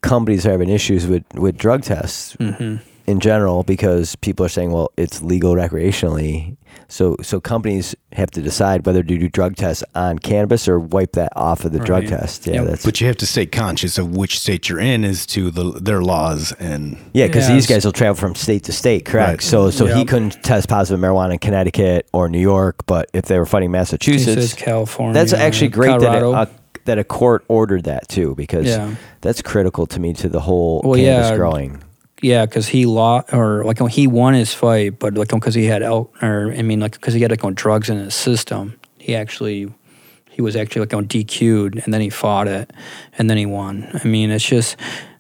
companies 0.01 0.47
are 0.47 0.53
having 0.53 0.70
issues 0.70 1.07
with 1.07 1.24
with 1.34 1.59
drug 1.59 1.82
tests 1.82 2.32
hmm 2.41 2.76
in 3.09 3.20
general 3.20 3.62
because 3.62 4.14
people 4.16 4.44
are 4.44 4.50
saying, 4.50 4.70
well, 4.70 4.90
it's 4.96 5.22
legal 5.22 5.54
recreationally. 5.54 6.56
So 6.88 7.16
so 7.22 7.40
companies 7.40 7.94
have 8.12 8.30
to 8.32 8.42
decide 8.42 8.84
whether 8.86 9.02
to 9.02 9.18
do 9.18 9.28
drug 9.28 9.56
tests 9.56 9.82
on 9.94 10.18
cannabis 10.18 10.68
or 10.68 10.78
wipe 10.78 11.12
that 11.12 11.32
off 11.34 11.64
of 11.64 11.72
the 11.72 11.78
drug 11.80 12.06
test. 12.06 12.46
Yeah, 12.46 12.54
Yep. 12.54 12.64
that's 12.66 12.84
But 12.84 13.00
you 13.00 13.06
have 13.06 13.16
to 13.18 13.26
stay 13.26 13.46
conscious 13.46 13.98
of 13.98 14.16
which 14.16 14.38
state 14.38 14.68
you're 14.68 14.78
in 14.80 15.04
as 15.04 15.26
to 15.26 15.50
the, 15.50 15.64
their 15.80 16.02
laws 16.02 16.52
and 16.61 16.96
yeah, 17.14 17.26
because 17.26 17.48
Yeah, 17.48 17.54
these 17.54 17.66
guys 17.66 17.84
will 17.84 17.92
travel 17.92 18.14
from 18.14 18.34
state 18.34 18.64
to 18.64 18.72
state, 18.72 19.04
correct? 19.06 19.28
Right. 19.28 19.42
So 19.42 19.70
so 19.70 19.86
he 19.86 20.04
couldn't 20.04 20.42
test 20.42 20.68
positive 20.68 21.00
marijuana 21.00 21.32
in 21.32 21.38
Connecticut 21.38 22.09
or 22.12 22.28
New 22.28 22.40
York, 22.40 22.86
but 22.86 23.09
if 23.14 23.24
they 23.24 23.38
were 23.38 23.46
fighting 23.46 23.70
Massachusetts, 23.70 24.52
California. 24.54 25.14
That's 25.14 25.32
actually 25.32 25.68
great 25.68 25.98
Colorado. 25.98 26.32
that 26.32 26.48
a, 26.48 26.50
a, 26.50 26.54
that 26.84 26.98
a 26.98 27.04
court 27.04 27.44
ordered 27.48 27.84
that 27.84 28.09
too, 28.09 28.34
because 28.34 28.66
Yeah. 28.66 28.94
that's 29.20 29.42
critical 29.42 29.86
to 29.86 30.00
me 30.00 30.12
to 30.14 30.28
the 30.28 30.40
whole 30.40 30.80
Well, 30.84 30.94
cannabis 30.98 31.30
yeah. 31.30 31.36
growing. 31.36 31.82
Yeah, 32.21 32.47
because 32.47 32.69
he 32.69 32.87
lost, 32.87 33.33
or 33.33 33.64
like 33.64 33.79
he 33.91 34.07
won 34.07 34.35
his 34.35 34.53
fight, 34.53 34.99
but 34.99 35.14
like 35.14 35.29
because 35.29 35.55
he 35.55 35.66
had 35.66 35.83
out, 35.83 36.11
or 36.21 36.53
I 36.53 36.62
mean, 36.62 36.81
like 36.81 36.93
because 36.93 37.14
he 37.14 37.21
had 37.21 37.31
like 37.31 37.45
on 37.45 37.55
drugs 37.55 37.89
in 37.89 37.99
his 37.99 38.14
system, 38.14 38.79
he 38.99 39.14
actually, 39.14 39.73
he 40.29 40.43
was 40.43 40.57
actually 40.57 40.81
like 40.81 40.95
on 40.95 41.07
DQ'd, 41.07 41.85
and 41.85 41.95
then 41.95 42.01
he 42.01 42.11
fought 42.11 42.49
it, 42.49 42.73
and 43.16 43.31
then 43.31 43.37
he 43.37 43.47
won. 43.47 43.89
I 44.03 44.07
mean, 44.07 44.31
it's 44.31 44.45
just, 44.45 44.77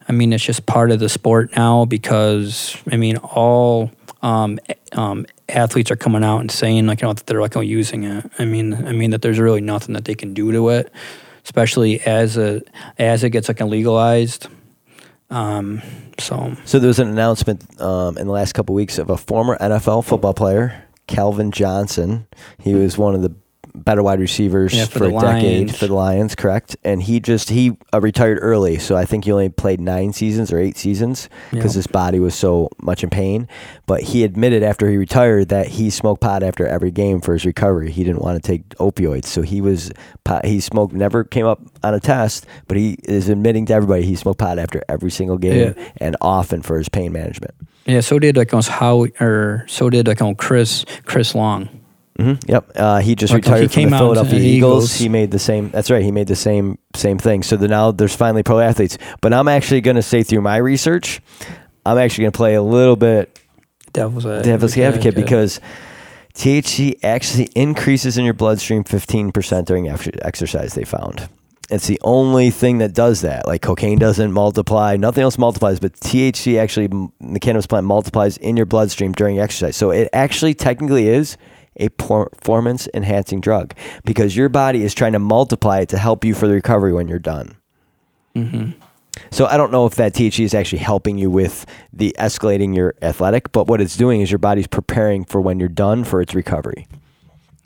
I 0.08 0.12
mean, 0.12 0.32
it's 0.32 0.44
just 0.44 0.66
part 0.66 0.90
of 0.90 0.98
the 0.98 1.08
sport 1.08 1.54
now 1.54 1.84
because 1.84 2.76
I 2.90 2.96
mean, 2.96 3.16
all 3.18 3.92
um, 4.22 4.58
um, 4.92 5.24
athletes 5.48 5.90
are 5.90 5.96
coming 5.96 6.24
out 6.24 6.40
and 6.40 6.50
saying 6.50 6.86
like 6.86 7.00
you 7.00 7.06
know 7.06 7.12
that 7.12 7.26
they're 7.26 7.40
like 7.40 7.54
using 7.54 8.04
it. 8.04 8.30
I 8.38 8.44
mean, 8.44 8.74
I 8.74 8.92
mean 8.92 9.10
that 9.10 9.22
there's 9.22 9.38
really 9.38 9.60
nothing 9.60 9.94
that 9.94 10.04
they 10.04 10.14
can 10.14 10.34
do 10.34 10.50
to 10.52 10.68
it, 10.70 10.92
especially 11.44 12.00
as 12.00 12.36
a 12.36 12.62
as 12.98 13.22
it 13.22 13.30
gets 13.30 13.48
like 13.48 13.60
legalized. 13.60 14.48
Um, 15.30 15.82
so 16.18 16.56
So 16.64 16.78
there 16.78 16.88
was 16.88 16.98
an 16.98 17.08
announcement 17.08 17.80
um, 17.80 18.16
in 18.18 18.26
the 18.26 18.32
last 18.32 18.54
couple 18.54 18.74
weeks 18.74 18.98
of 18.98 19.10
a 19.10 19.16
former 19.16 19.56
NFL 19.58 20.04
football 20.04 20.34
player, 20.34 20.84
Calvin 21.06 21.50
Johnson. 21.50 22.26
He 22.58 22.74
was 22.74 22.96
one 22.96 23.14
of 23.14 23.22
the 23.22 23.34
better 23.74 24.02
wide 24.02 24.20
receivers 24.20 24.74
Yeah, 24.74 24.84
for, 24.86 24.98
for 24.98 25.04
a 25.06 25.10
the 25.12 25.20
decade 25.20 25.74
for 25.76 25.86
the 25.86 25.94
Lions, 25.94 26.34
correct? 26.34 26.76
And 26.84 27.02
he 27.02 27.20
just 27.20 27.50
he 27.50 27.76
uh, 27.92 28.00
retired 28.00 28.38
early, 28.40 28.78
so 28.78 28.96
I 28.96 29.04
think 29.04 29.24
he 29.24 29.32
only 29.32 29.48
played 29.48 29.80
nine 29.80 30.12
seasons 30.12 30.52
or 30.52 30.58
eight 30.58 30.76
seasons 30.76 31.28
because 31.50 31.74
Yeah. 31.74 31.78
his 31.80 31.86
body 31.86 32.20
was 32.20 32.34
so 32.34 32.68
much 32.80 33.02
in 33.02 33.10
pain. 33.10 33.48
But 33.86 34.02
he 34.02 34.24
admitted 34.24 34.62
after 34.62 34.88
he 34.90 34.96
retired 34.96 35.48
that 35.48 35.66
he 35.68 35.90
smoked 35.90 36.20
pot 36.20 36.42
after 36.42 36.66
every 36.66 36.90
game 36.90 37.20
for 37.20 37.32
his 37.32 37.44
recovery. 37.44 37.90
He 37.90 38.04
didn't 38.04 38.22
want 38.22 38.42
to 38.42 38.46
take 38.46 38.68
opioids, 38.76 39.26
so 39.26 39.42
he 39.42 39.60
was 39.60 39.90
pot, 40.24 40.44
he 40.44 40.60
smoked 40.60 40.92
never 40.94 41.24
came 41.24 41.46
up 41.46 41.60
on 41.82 41.94
a 41.94 42.00
test, 42.00 42.46
but 42.66 42.76
he 42.76 42.96
is 43.04 43.28
admitting 43.28 43.66
to 43.66 43.74
everybody 43.74 44.02
he 44.04 44.14
smoked 44.16 44.38
pot 44.40 44.58
after 44.58 44.82
every 44.88 45.10
single 45.10 45.38
game 45.38 45.74
Yeah. 45.76 45.88
and 45.98 46.16
often 46.20 46.62
for 46.62 46.78
his 46.78 46.88
pain 46.88 47.12
management. 47.12 47.54
Yeah, 47.86 48.00
so 48.00 48.18
did 48.18 48.36
like 48.36 48.52
on 48.52 48.62
how 48.62 49.06
or 49.18 49.64
so 49.66 49.88
did 49.88 50.06
like 50.06 50.20
on 50.20 50.34
Chris 50.34 50.84
Chris 51.06 51.34
Long. 51.34 51.68
Hmm 52.18 52.34
Yep. 52.46 52.72
Uh, 52.74 52.98
he 52.98 53.14
just 53.14 53.32
Like, 53.32 53.44
retired 53.44 53.60
he 53.62 53.66
from 53.68 53.72
came 53.74 53.90
the 53.90 53.98
Philadelphia 53.98 54.32
to 54.34 54.38
the 54.40 54.46
Eagles. 54.46 54.84
Eagles. 54.84 54.94
He 54.94 55.08
made 55.08 55.30
the 55.30 55.38
same. 55.38 55.70
That's 55.70 55.90
right. 55.90 56.02
He 56.02 56.10
made 56.12 56.26
the 56.26 56.36
same 56.36 56.78
same 56.94 57.18
thing. 57.18 57.42
So 57.42 57.56
the, 57.56 57.68
now 57.68 57.90
there's 57.92 58.14
finally 58.16 58.42
pro 58.42 58.58
athletes. 58.60 58.98
But 59.20 59.32
I'm 59.32 59.48
actually 59.48 59.80
going 59.80 59.96
to 59.96 60.02
say 60.02 60.22
through 60.22 60.40
my 60.40 60.56
research, 60.56 61.20
I'm 61.86 61.96
actually 61.98 62.22
going 62.24 62.32
to 62.32 62.36
play 62.36 62.54
a 62.54 62.62
little 62.62 62.96
bit 62.96 63.38
Devil's 63.92 64.26
advocate. 64.26 64.44
devil's 64.44 64.76
advocate 64.76 65.14
because 65.14 65.60
THC 66.34 66.98
actually 67.02 67.46
increases 67.54 68.18
in 68.18 68.24
your 68.24 68.34
bloodstream 68.34 68.84
15% 68.84 69.64
during 69.64 69.88
exercise. 69.88 70.74
They 70.74 70.84
found. 70.84 71.28
It's 71.70 71.86
the 71.86 72.00
only 72.02 72.50
thing 72.50 72.78
that 72.78 72.94
does 72.94 73.20
that. 73.22 73.46
Like 73.46 73.60
cocaine 73.60 73.98
doesn't 73.98 74.32
multiply, 74.32 74.96
nothing 74.96 75.22
else 75.22 75.36
multiplies, 75.36 75.78
but 75.80 75.92
THC 75.94 76.58
actually, 76.58 76.86
the 77.20 77.40
cannabis 77.40 77.66
plant 77.66 77.86
multiplies 77.86 78.38
in 78.38 78.56
your 78.56 78.64
bloodstream 78.66 79.12
during 79.12 79.38
exercise. 79.38 79.76
So 79.76 79.90
it 79.90 80.08
actually 80.14 80.54
technically 80.54 81.08
is 81.08 81.36
a 81.78 81.88
performance 81.90 82.88
enhancing 82.94 83.40
drug 83.40 83.74
because 84.04 84.36
your 84.36 84.48
body 84.48 84.82
is 84.82 84.94
trying 84.94 85.12
to 85.12 85.18
multiply 85.18 85.80
it 85.80 85.88
to 85.90 85.98
help 85.98 86.24
you 86.24 86.34
for 86.34 86.46
the 86.48 86.54
recovery 86.54 86.92
when 86.92 87.08
you're 87.08 87.18
done. 87.18 87.56
Mm-hmm. 88.34 88.72
So 89.30 89.46
I 89.46 89.56
don't 89.56 89.72
know 89.72 89.86
if 89.86 89.96
that 89.96 90.12
THC 90.14 90.44
is 90.44 90.54
actually 90.54 90.78
helping 90.78 91.18
you 91.18 91.30
with 91.30 91.66
the 91.92 92.14
escalating 92.18 92.74
your 92.74 92.94
athletic, 93.02 93.52
but 93.52 93.66
what 93.66 93.80
it's 93.80 93.96
doing 93.96 94.20
is 94.20 94.30
your 94.30 94.38
body's 94.38 94.66
preparing 94.66 95.24
for 95.24 95.40
when 95.40 95.58
you're 95.58 95.68
done 95.68 96.04
for 96.04 96.20
its 96.20 96.34
recovery. 96.34 96.86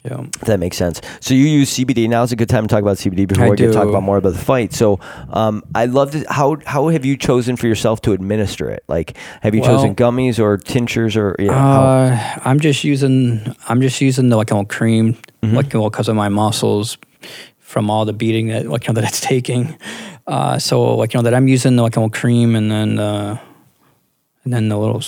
Yeah. 0.04 0.24
That 0.46 0.58
makes 0.58 0.76
sense. 0.76 1.00
So 1.20 1.32
you 1.32 1.44
use 1.44 1.70
CBD. 1.76 2.08
Now 2.08 2.22
is 2.24 2.32
a 2.32 2.36
good 2.36 2.48
time 2.48 2.64
to 2.64 2.68
talk 2.68 2.82
about 2.82 2.96
CBD 2.96 3.28
before 3.28 3.44
I 3.44 3.50
we 3.50 3.56
talk 3.56 3.88
about 3.88 4.02
more 4.02 4.16
about 4.16 4.32
the 4.32 4.38
fight. 4.38 4.72
So 4.72 4.98
um, 5.30 5.62
I 5.76 5.86
love 5.86 6.10
to, 6.10 6.24
how 6.28 6.56
how 6.66 6.88
have 6.88 7.04
you 7.04 7.16
chosen 7.16 7.56
for 7.56 7.68
yourself 7.68 8.02
to 8.02 8.12
administer 8.12 8.68
it? 8.68 8.82
Like, 8.88 9.16
have 9.42 9.54
you 9.54 9.60
Well- 9.60 9.76
chosen 9.76 9.94
gummies 9.94 10.40
or 10.40 10.56
tinctures 10.58 11.16
or 11.16 11.36
you 11.38 11.46
know, 11.46 11.52
Uh, 11.54 12.18
I'm 12.44 12.58
just 12.58 12.82
using 12.82 13.54
I'm 13.68 13.80
just 13.80 14.00
using 14.00 14.28
the 14.28 14.36
like 14.36 14.50
cream 14.68 15.16
Mm-hmm. 15.42 15.56
like 15.56 15.74
well 15.74 15.90
because 15.90 16.08
of 16.08 16.14
my 16.16 16.28
muscles 16.28 16.98
from 17.58 17.90
all 17.90 18.04
the 18.04 18.12
beating 18.12 18.48
that 18.48 18.66
like 18.66 18.86
you 18.86 18.92
know, 18.94 19.00
that 19.00 19.08
it's 19.08 19.20
taking. 19.34 19.76
Uh, 20.26 20.58
so 20.58 20.96
like 20.96 21.14
you 21.14 21.18
know 21.18 21.24
that 21.24 21.34
I'm 21.34 21.48
using 21.48 21.76
the 21.76 21.82
like 21.82 22.12
cream 22.12 22.54
and 22.56 22.70
then 22.70 22.98
uh, 22.98 23.38
and 24.44 24.52
then 24.52 24.68
the 24.68 24.76
little 24.78 25.00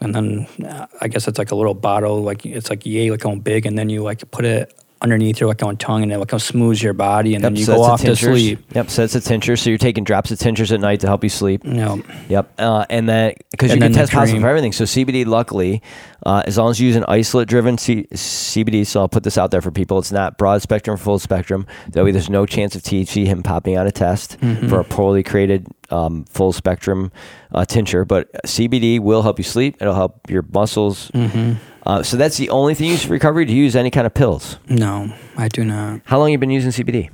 and 0.00 0.14
then 0.14 0.46
uh, 0.66 0.86
I 1.00 1.08
guess 1.08 1.28
it's 1.28 1.38
like 1.38 1.50
a 1.50 1.54
little 1.54 1.74
bottle 1.74 2.22
like 2.22 2.44
it's 2.44 2.70
like 2.70 2.84
yay 2.84 3.10
like 3.10 3.24
on 3.24 3.40
big 3.40 3.66
and 3.66 3.78
then 3.78 3.88
you 3.88 4.02
like 4.02 4.28
put 4.30 4.44
it 4.44 4.74
underneath 5.04 5.38
your 5.38 5.48
like 5.48 5.62
on 5.62 5.76
tongue 5.76 6.02
and 6.02 6.10
it 6.10 6.18
like 6.18 6.30
how 6.32 6.38
smooths 6.38 6.82
your 6.82 6.94
body 6.94 7.34
and 7.34 7.42
Yep, 7.42 7.50
then 7.52 7.56
you 7.56 7.64
so 7.64 7.76
go 7.76 7.82
off 7.82 8.00
to 8.02 8.16
sleep. 8.16 8.58
Yep, 8.74 8.90
so 8.90 9.04
it's 9.04 9.14
a 9.14 9.20
tincture. 9.20 9.54
So 9.56 9.70
you're 9.70 9.78
taking 9.78 10.02
drops 10.02 10.30
of 10.32 10.38
tinctures 10.40 10.72
at 10.72 10.80
night 10.80 11.00
to 11.00 11.06
help 11.06 11.22
you 11.22 11.30
sleep. 11.30 11.62
Know, 11.62 12.02
Yep, 12.28 12.54
uh, 12.58 12.86
and 12.90 13.08
then 13.08 13.34
because 13.52 13.72
you 13.72 13.78
can 13.80 13.92
test 13.92 14.10
positive 14.12 14.42
for 14.42 14.48
everything. 14.48 14.72
So 14.72 14.84
CBD, 14.84 15.26
luckily, 15.26 15.82
uh, 16.26 16.42
as 16.46 16.56
long 16.58 16.70
as 16.70 16.80
you 16.80 16.86
use 16.88 16.96
an 16.96 17.04
isolate-driven 17.06 17.76
C- 17.78 18.06
CBD, 18.14 18.86
so 18.86 19.00
I'll 19.00 19.08
put 19.08 19.22
this 19.22 19.36
out 19.38 19.50
there 19.50 19.60
for 19.60 19.70
people. 19.70 19.98
It's 19.98 20.10
not 20.10 20.38
broad 20.38 20.62
spectrum, 20.62 20.96
full 20.96 21.18
spectrum. 21.18 21.66
That 21.90 22.02
way, 22.04 22.10
there's 22.10 22.30
no 22.30 22.46
chance 22.46 22.74
of 22.74 22.82
THC 22.82 23.26
him 23.26 23.42
popping 23.42 23.76
out 23.76 23.86
a 23.86 23.92
test 23.92 24.38
Mm-hmm. 24.40 24.68
for 24.68 24.80
a 24.80 24.84
poorly 24.84 25.22
created 25.22 25.66
um, 25.90 26.24
full 26.24 26.52
spectrum 26.52 27.12
uh, 27.52 27.64
tincture. 27.66 28.04
But 28.06 28.32
CBD 28.46 29.00
will 29.00 29.22
help 29.22 29.38
you 29.38 29.44
sleep. 29.44 29.76
It'll 29.80 29.94
help 29.94 30.30
your 30.30 30.42
muscles. 30.52 31.10
Mm-hmm. 31.10 31.52
Uh, 31.86 32.02
so 32.02 32.16
that's 32.16 32.36
the 32.36 32.50
only 32.50 32.74
thing 32.74 32.86
you 32.86 32.92
use 32.92 33.04
for 33.04 33.12
recovery. 33.12 33.44
Do 33.44 33.54
you 33.54 33.62
use 33.64 33.76
any 33.76 33.90
kind 33.90 34.06
of 34.06 34.14
pills? 34.14 34.58
no, 34.68 35.12
I 35.36 35.48
do 35.48 35.64
not. 35.64 36.00
How 36.04 36.18
long 36.18 36.30
you 36.30 36.38
been 36.38 36.50
using 36.50 36.70
CBD? 36.70 37.10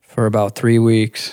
For 0.00 0.26
about 0.26 0.54
three 0.54 0.78
weeks. 0.78 1.32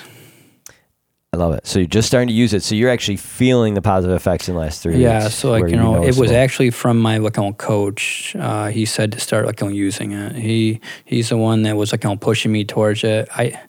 I 1.33 1.37
love 1.37 1.53
it. 1.53 1.67
So 1.67 1.79
you're 1.79 1.87
just 1.87 2.07
starting 2.07 2.29
to 2.29 2.33
use 2.33 2.53
it. 2.53 2.63
So 2.63 2.75
you're 2.75 2.89
actually 2.89 3.17
feeling 3.17 3.73
the 3.73 3.81
positive 3.81 4.15
effects 4.15 4.47
in 4.47 4.53
the 4.55 4.59
last 4.61 4.81
three 4.81 4.97
Yeah, 4.97 5.15
weeks. 5.15 5.23
Yeah. 5.23 5.29
So 5.29 5.51
like 5.51 5.69
you 5.69 5.75
know, 5.75 6.03
it 6.03 6.15
was 6.17 6.31
actually 6.31 6.69
from 6.69 6.99
my 7.01 7.17
like 7.17 7.37
on 7.37 7.53
coach. 7.53 8.35
Uh, 8.37 8.67
he 8.67 8.85
said 8.85 9.11
to 9.13 9.19
start 9.19 9.45
like 9.45 9.61
on 9.61 9.73
using 9.73 10.11
it. 10.13 10.35
He 10.35 10.79
he's 11.03 11.29
the 11.29 11.37
one 11.37 11.63
that 11.63 11.75
was 11.75 11.91
like 11.91 12.05
on 12.05 12.19
pushing 12.19 12.51
me 12.53 12.63
towards 12.63 13.03
it. 13.03 13.27
I 13.35 13.59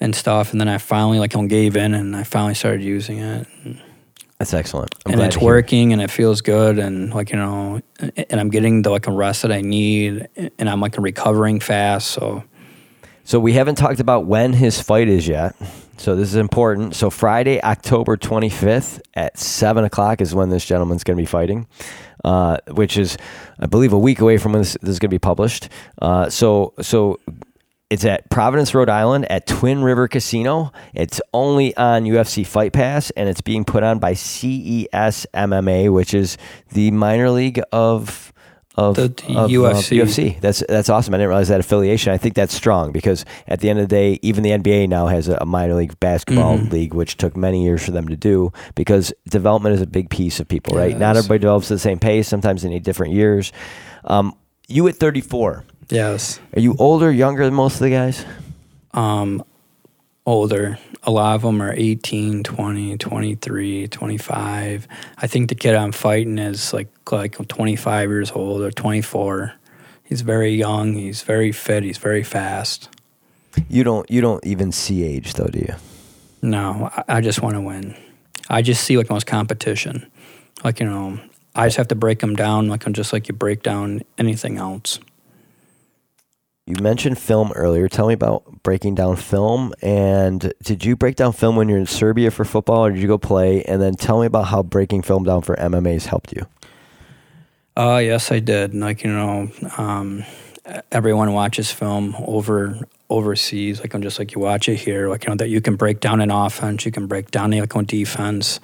and 0.00 0.14
stuff, 0.14 0.52
and 0.52 0.60
then 0.60 0.68
I 0.68 0.78
finally 0.78 1.18
like 1.18 1.36
on 1.36 1.46
gave 1.48 1.76
in, 1.76 1.94
and 1.94 2.14
I 2.16 2.22
finally 2.24 2.54
started 2.54 2.82
using 2.82 3.18
it, 3.18 3.46
That's 4.38 4.54
excellent. 4.54 4.94
I'm 5.04 5.14
and 5.14 5.22
it's 5.22 5.36
working, 5.36 5.92
and 5.92 6.00
it 6.00 6.10
feels 6.12 6.42
good, 6.42 6.78
and 6.78 7.12
like 7.12 7.30
you 7.30 7.36
know, 7.36 7.80
and 7.98 8.40
I'm 8.40 8.50
getting 8.50 8.82
the 8.82 8.90
like 8.90 9.08
a 9.08 9.12
rest 9.12 9.42
that 9.42 9.50
I 9.50 9.62
need, 9.62 10.28
and 10.58 10.70
I'm 10.70 10.80
like 10.80 10.96
recovering 10.96 11.58
fast. 11.58 12.12
So 12.12 12.44
So 13.24 13.40
we 13.40 13.54
haven't 13.54 13.74
talked 13.74 13.98
about 13.98 14.26
when 14.26 14.52
his 14.52 14.80
fight 14.80 15.08
is 15.08 15.26
yet. 15.26 15.56
So 15.96 16.14
this 16.14 16.28
is 16.28 16.36
important. 16.36 16.94
So 16.94 17.10
Friday, 17.10 17.60
October 17.60 18.16
25th 18.16 19.00
at 19.14 19.36
seven 19.36 19.82
o'clock 19.84 20.20
is 20.20 20.32
when 20.32 20.50
this 20.50 20.64
gentleman's 20.64 21.02
going 21.02 21.16
to 21.16 21.20
be 21.20 21.26
fighting, 21.26 21.66
uh, 22.24 22.58
which 22.70 22.96
is, 22.96 23.18
I 23.58 23.66
believe, 23.66 23.92
a 23.92 23.98
week 23.98 24.20
away 24.20 24.38
from 24.38 24.52
when 24.52 24.60
this, 24.62 24.76
this 24.80 24.90
is 24.90 24.98
going 25.00 25.10
to 25.10 25.14
be 25.14 25.18
published. 25.18 25.68
Uh, 26.00 26.30
so 26.30 26.74
so 26.80 27.18
it's 27.90 28.04
at 28.04 28.28
Providence, 28.30 28.74
Rhode 28.74 28.90
Island, 28.90 29.30
at 29.30 29.46
Twin 29.46 29.82
River 29.82 30.08
Casino. 30.08 30.72
It's 30.94 31.20
only 31.32 31.76
on 31.76 32.04
UFC 32.04 32.46
Fight 32.46 32.72
Pass, 32.72 33.10
and 33.10 33.28
it's 33.28 33.40
being 33.40 33.64
put 33.64 33.82
on 33.82 33.98
by 33.98 34.12
CES 34.14 35.26
MMA, 35.34 35.92
which 35.92 36.12
is 36.14 36.36
the 36.72 36.90
minor 36.90 37.30
league 37.30 37.60
of 37.72 38.32
of, 38.76 38.94
The- 38.94 39.04
of, 39.06 39.16
the 39.16 39.36
uh, 39.36 39.48
UFC. 39.48 40.00
UFC. 40.00 40.40
That's 40.40 40.62
that's 40.68 40.88
awesome. 40.88 41.12
I 41.12 41.16
didn't 41.16 41.30
realize 41.30 41.48
that 41.48 41.58
affiliation. 41.58 42.12
I 42.12 42.16
think 42.16 42.34
that's 42.36 42.54
strong 42.54 42.92
because 42.92 43.24
at 43.48 43.58
the 43.60 43.70
end 43.70 43.80
of 43.80 43.88
the 43.88 43.92
day, 43.94 44.20
even 44.22 44.44
the 44.44 44.50
NBA 44.50 44.88
now 44.88 45.08
has 45.08 45.26
a, 45.26 45.44
minor 45.44 45.74
league 45.74 45.98
basketball 45.98 46.58
Mm-hmm. 46.58 46.68
league, 46.70 46.94
which 46.94 47.16
took 47.16 47.36
many 47.36 47.64
years 47.64 47.84
for 47.84 47.90
them 47.90 48.06
to 48.08 48.16
do 48.16 48.52
because 48.76 49.12
development 49.28 49.74
is 49.74 49.80
a 49.80 49.86
big 49.86 50.10
piece 50.10 50.38
of 50.38 50.46
people, 50.46 50.76
right? 50.76 50.96
Not 50.96 51.16
everybody 51.16 51.40
develops 51.40 51.70
at 51.72 51.74
the 51.74 51.78
same 51.80 51.98
pace. 51.98 52.28
Sometimes 52.28 52.62
they 52.62 52.68
need 52.68 52.84
different 52.84 53.14
years. 53.14 53.52
Um, 54.04 54.32
you 54.68 54.86
at 54.86 54.94
34, 54.96 55.64
yes, 55.90 56.40
are 56.54 56.60
you 56.60 56.74
older, 56.78 57.10
younger 57.10 57.44
than 57.44 57.54
most 57.54 57.74
of 57.74 57.80
the 57.80 57.90
guys? 57.90 58.24
um, 58.94 59.44
older. 60.26 60.78
A 61.04 61.10
lot 61.10 61.36
of 61.36 61.42
them 61.42 61.62
are 61.62 61.72
18, 61.72 62.42
20, 62.42 62.98
23, 62.98 63.88
25. 63.88 64.88
I 65.16 65.26
think 65.26 65.48
the 65.48 65.54
kid 65.54 65.74
I'm 65.74 65.92
fighting 65.92 66.38
is 66.38 66.72
like 66.72 66.88
like 67.10 67.36
25 67.48 68.10
years 68.10 68.32
old 68.32 68.60
or 68.60 68.70
24. 68.70 69.54
He's 70.04 70.22
very 70.22 70.54
young. 70.54 70.94
He's 70.94 71.22
very 71.22 71.52
fit. 71.52 71.82
He's 71.82 71.98
very 71.98 72.22
fast. 72.22 72.88
You 73.68 73.84
don't 73.84 74.10
you 74.10 74.20
don't 74.20 74.44
even 74.44 74.72
see 74.72 75.02
age 75.04 75.34
though, 75.34 75.46
do 75.46 75.60
you? 75.60 75.74
No, 76.42 76.90
I, 76.94 77.16
I 77.16 77.20
just 77.20 77.40
want 77.40 77.54
to 77.54 77.60
win. 77.60 77.96
I 78.50 78.62
just 78.62 78.84
see 78.84 78.96
like 78.96 79.10
most 79.10 79.26
competition. 79.26 80.10
Like 80.64 80.80
you 80.80 80.86
know, 80.86 81.20
I 81.54 81.66
just 81.66 81.76
have 81.76 81.88
to 81.88 81.94
break 81.94 82.18
them 82.18 82.34
down, 82.36 82.68
like 82.68 82.86
I'm 82.86 82.92
just 82.92 83.12
like 83.12 83.28
you 83.28 83.34
break 83.34 83.62
down 83.62 84.02
anything 84.18 84.58
else. 84.58 84.98
You 86.68 86.76
mentioned 86.82 87.16
film 87.16 87.50
earlier. 87.52 87.88
Tell 87.88 88.08
me 88.08 88.12
about 88.12 88.62
breaking 88.62 88.94
down 88.94 89.16
film. 89.16 89.72
And 89.80 90.52
did 90.62 90.84
you 90.84 90.96
break 90.96 91.16
down 91.16 91.32
film 91.32 91.56
when 91.56 91.66
you're 91.66 91.78
in 91.78 91.86
Serbia 91.86 92.30
for 92.30 92.44
football, 92.44 92.84
or 92.84 92.90
did 92.90 93.00
you 93.00 93.08
go 93.08 93.16
play? 93.16 93.62
And 93.62 93.80
then 93.80 93.94
tell 93.94 94.20
me 94.20 94.26
about 94.26 94.48
how 94.48 94.62
breaking 94.62 95.00
film 95.00 95.24
down 95.24 95.40
for 95.40 95.56
MMA 95.56 95.94
has 95.94 96.04
helped 96.04 96.34
you. 96.34 96.46
Uh, 97.74 98.02
yes, 98.04 98.30
I 98.30 98.40
did. 98.40 98.74
Like 98.74 99.02
you 99.02 99.10
know, 99.10 99.50
um, 99.78 100.24
everyone 100.92 101.32
watches 101.32 101.72
film 101.72 102.14
over 102.18 102.78
overseas. 103.08 103.80
Like 103.80 103.94
I'm 103.94 104.02
just 104.02 104.18
like 104.18 104.34
you 104.34 104.40
watch 104.42 104.68
it 104.68 104.76
here. 104.76 105.08
Like 105.08 105.24
you 105.24 105.30
know 105.30 105.36
that 105.36 105.48
you 105.48 105.62
can 105.62 105.76
break 105.76 106.00
down 106.00 106.20
an 106.20 106.30
offense, 106.30 106.84
you 106.84 106.92
can 106.92 107.06
break 107.06 107.30
down 107.30 107.52
like 107.52 107.74
on 107.76 107.86
defense. 107.86 108.60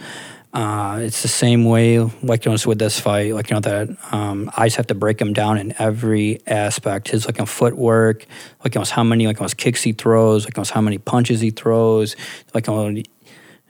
Uh, 0.55 1.01
it's 1.01 1.23
the 1.23 1.29
same 1.29 1.65
way, 1.65 1.99
like 1.99 2.45
you 2.45 2.53
know, 2.53 2.57
with 2.65 2.79
this 2.79 3.01
fight. 3.01 3.35
Like 3.35 3.51
you 3.51 3.55
know 3.55 3.61
that 3.61 3.89
um, 4.13 4.49
I 4.57 4.67
just 4.67 4.77
have 4.77 4.87
to 4.87 4.95
break 4.95 5.21
him 5.21 5.33
down 5.33 5.59
in 5.59 5.75
every 5.81 6.41
aspect. 6.47 7.09
His 7.09 7.27
like 7.27 7.45
footwork, 7.49 8.25
like 8.63 8.77
you 8.77 8.81
know, 8.81 8.85
how 8.85 9.03
many 9.03 9.27
like 9.27 9.41
you 9.41 9.47
know, 9.47 9.49
kicks 9.57 9.83
he 9.83 9.93
throws, 9.93 10.45
like 10.45 10.57
you 10.57 10.63
know, 10.63 10.71
how 10.73 10.81
many 10.81 10.99
punches 10.99 11.41
he 11.41 11.51
throws, 11.51 12.15
like 12.55 12.69
you 12.69 12.73
know, 12.73 12.89
you 12.89 13.03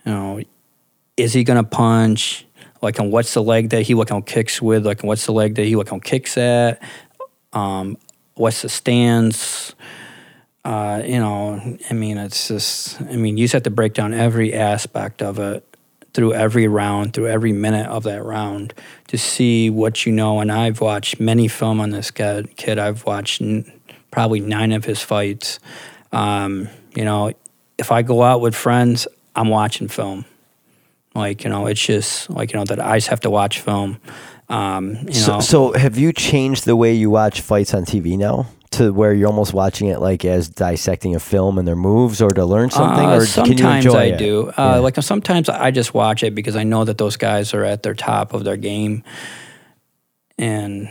know 0.04 0.42
is 1.16 1.32
he 1.32 1.42
gonna 1.42 1.64
punch? 1.64 2.44
Like 2.82 3.00
on 3.00 3.10
what's 3.10 3.32
the 3.32 3.42
leg 3.42 3.70
that 3.70 3.82
he 3.82 3.94
like 3.94 4.12
on 4.12 4.22
kicks 4.22 4.60
with? 4.60 4.84
Like 4.84 5.02
what's 5.02 5.24
the 5.24 5.32
leg 5.32 5.54
that 5.54 5.64
he 5.64 5.76
like 5.76 5.90
on 5.90 6.00
kicks 6.00 6.36
at? 6.36 6.82
Um, 7.54 7.96
what's 8.34 8.60
the 8.60 8.68
stance? 8.68 9.74
Uh, 10.66 11.02
you 11.04 11.18
know, 11.18 11.78
I 11.90 11.94
mean, 11.94 12.18
it's 12.18 12.48
just, 12.48 13.00
I 13.00 13.16
mean, 13.16 13.36
you 13.36 13.44
just 13.44 13.52
have 13.52 13.62
to 13.64 13.70
break 13.70 13.94
down 13.94 14.12
every 14.12 14.54
aspect 14.54 15.22
of 15.22 15.38
it 15.38 15.73
through 16.14 16.32
every 16.32 16.68
round, 16.68 17.12
through 17.12 17.26
every 17.26 17.52
minute 17.52 17.86
of 17.88 18.04
that 18.04 18.24
round 18.24 18.72
to 19.08 19.18
see 19.18 19.68
what 19.68 20.06
you 20.06 20.12
know. 20.12 20.40
And 20.40 20.50
I've 20.50 20.80
watched 20.80 21.20
many 21.20 21.48
film 21.48 21.80
on 21.80 21.90
this 21.90 22.10
kid. 22.10 22.56
kid. 22.56 22.78
I've 22.78 23.04
watched 23.04 23.42
n- 23.42 23.70
probably 24.10 24.40
nine 24.40 24.72
of 24.72 24.84
his 24.84 25.02
fights. 25.02 25.58
Um, 26.12 26.68
you 26.94 27.04
know, 27.04 27.32
if 27.76 27.90
I 27.90 28.02
go 28.02 28.22
out 28.22 28.40
with 28.40 28.54
friends, 28.54 29.06
I'm 29.34 29.48
watching 29.48 29.88
film. 29.88 30.24
Like, 31.14 31.44
you 31.44 31.50
know, 31.50 31.66
it's 31.66 31.84
just 31.84 32.30
like, 32.30 32.52
you 32.52 32.58
know, 32.58 32.64
that 32.64 32.80
I 32.80 32.96
just 32.96 33.08
have 33.08 33.20
to 33.20 33.30
watch 33.30 33.60
film. 33.60 34.00
Um, 34.48 34.96
you 35.06 35.14
so, 35.14 35.34
know, 35.34 35.40
so 35.40 35.72
have 35.72 35.96
you 35.98 36.12
changed 36.12 36.64
the 36.64 36.76
way 36.76 36.92
you 36.92 37.10
watch 37.10 37.40
fights 37.40 37.74
on 37.74 37.84
TV 37.84 38.16
now? 38.16 38.46
To 38.74 38.92
where 38.92 39.12
you're 39.12 39.28
almost 39.28 39.54
watching 39.54 39.88
it 39.88 40.00
like 40.00 40.24
as 40.24 40.48
dissecting 40.48 41.14
a 41.14 41.20
film 41.20 41.58
and 41.58 41.66
their 41.66 41.76
moves 41.76 42.20
or 42.20 42.30
to 42.30 42.44
learn 42.44 42.70
something 42.70 43.04
uh, 43.04 43.16
or 43.16 43.26
sometimes 43.26 43.60
can 43.60 43.70
you 43.70 43.76
enjoy 43.76 43.98
I 43.98 44.04
it? 44.04 44.18
do. 44.18 44.48
Uh, 44.48 44.52
yeah. 44.56 44.76
Like 44.76 44.96
sometimes 45.02 45.48
I 45.48 45.70
just 45.70 45.94
watch 45.94 46.22
it 46.22 46.34
because 46.34 46.56
I 46.56 46.64
know 46.64 46.84
that 46.84 46.98
those 46.98 47.16
guys 47.16 47.54
are 47.54 47.64
at 47.64 47.82
their 47.82 47.94
top 47.94 48.32
of 48.34 48.44
their 48.44 48.56
game 48.56 49.02
and 50.38 50.88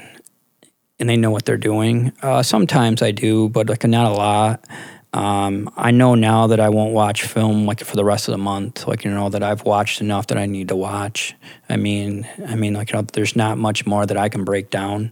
and 0.99 1.09
they 1.09 1.17
know 1.17 1.31
what 1.31 1.45
they're 1.45 1.57
doing. 1.57 2.13
Uh, 2.21 2.43
sometimes 2.43 3.01
I 3.01 3.11
do, 3.11 3.49
but 3.49 3.67
like 3.67 3.83
not 3.83 4.11
a 4.11 4.15
lot. 4.15 4.65
Um, 5.13 5.69
I 5.77 5.91
know 5.91 6.15
now 6.15 6.47
that 6.47 6.59
I 6.59 6.69
won't 6.69 6.93
watch 6.93 7.23
film 7.23 7.65
like 7.65 7.81
for 7.81 7.95
the 7.95 8.05
rest 8.05 8.27
of 8.27 8.31
the 8.31 8.39
month. 8.39 8.87
Like 8.87 9.03
you 9.03 9.11
know 9.11 9.29
that 9.29 9.43
I've 9.43 9.63
watched 9.63 10.01
enough 10.01 10.27
that 10.27 10.37
I 10.37 10.45
need 10.45 10.69
to 10.69 10.75
watch. 10.75 11.35
I 11.69 11.77
mean, 11.77 12.27
I 12.47 12.55
mean 12.55 12.73
like 12.73 12.91
you 12.91 12.97
know, 12.97 13.07
there's 13.13 13.35
not 13.35 13.57
much 13.57 13.85
more 13.85 14.05
that 14.05 14.17
I 14.17 14.29
can 14.29 14.43
break 14.43 14.69
down. 14.69 15.11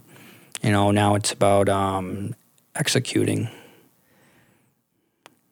You 0.62 0.70
know, 0.70 0.90
now 0.90 1.14
it's 1.14 1.32
about 1.32 1.68
um, 1.68 2.34
executing? 2.74 3.48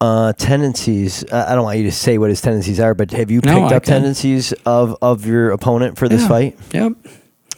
Uh, 0.01 0.33
tendencies. 0.35 1.31
I 1.31 1.55
don't 1.55 1.65
want 1.65 1.77
you 1.79 1.85
to 1.85 1.93
say 1.93 2.17
what 2.17 2.31
his 2.31 2.41
tendencies 2.41 2.81
are, 2.81 2.95
but 2.95 3.11
have 3.11 3.31
you 3.31 3.43
picked 3.43 3.55
No, 3.55 3.65
up 3.67 3.83
can. 3.83 3.93
tendencies 4.01 4.53
of, 4.65 4.97
of 5.03 5.27
your 5.27 5.51
opponent 5.51 5.99
for 5.99 6.09
this 6.09 6.23
Yeah. 6.23 6.29
fight? 6.29 6.59
Yep. 6.73 6.93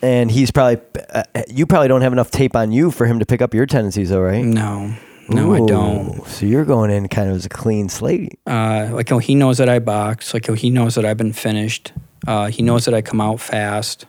And 0.03 0.29
he's 0.29 0.51
probably, 0.51 0.79
uh, 1.15 1.23
you 1.49 1.67
probably 1.67 1.87
don't 1.87 2.01
have 2.03 2.13
enough 2.13 2.33
tape 2.33 2.57
on 2.57 2.73
you 2.73 2.91
for 2.91 3.07
him 3.07 3.21
to 3.21 3.27
pick 3.27 3.41
up 3.41 3.55
your 3.55 3.67
tendencies, 3.67 4.11
though, 4.11 4.21
right? 4.21 4.45
No. 4.45 4.93
No, 5.29 5.55
I 5.55 5.59
don't. 5.65 6.27
So 6.27 6.45
you're 6.47 6.65
going 6.65 6.91
in 6.91 7.07
kind 7.09 7.31
of 7.31 7.37
as 7.37 7.47
a 7.47 7.49
clean 7.49 7.89
slate. 7.89 8.39
Uh, 8.45 8.91
like 8.93 9.13
oh, 9.13 9.19
he 9.19 9.37
knows 9.37 9.59
that 9.59 9.69
I 9.69 9.79
box. 9.79 10.35
Like 10.35 10.51
oh, 10.51 10.55
he 10.55 10.69
knows 10.69 10.97
that 10.97 11.05
I've 11.05 11.17
been 11.17 11.33
finished. 11.33 11.93
Uh, 12.27 12.49
he 12.49 12.61
knows 12.63 12.85
that 12.87 12.93
I 12.93 13.03
come 13.03 13.21
out 13.21 13.39
fast. 13.41 14.05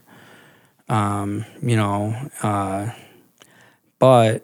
Um, 0.89 1.45
you 1.61 1.77
know, 1.77 2.15
uh, 2.41 2.89
but 3.99 4.43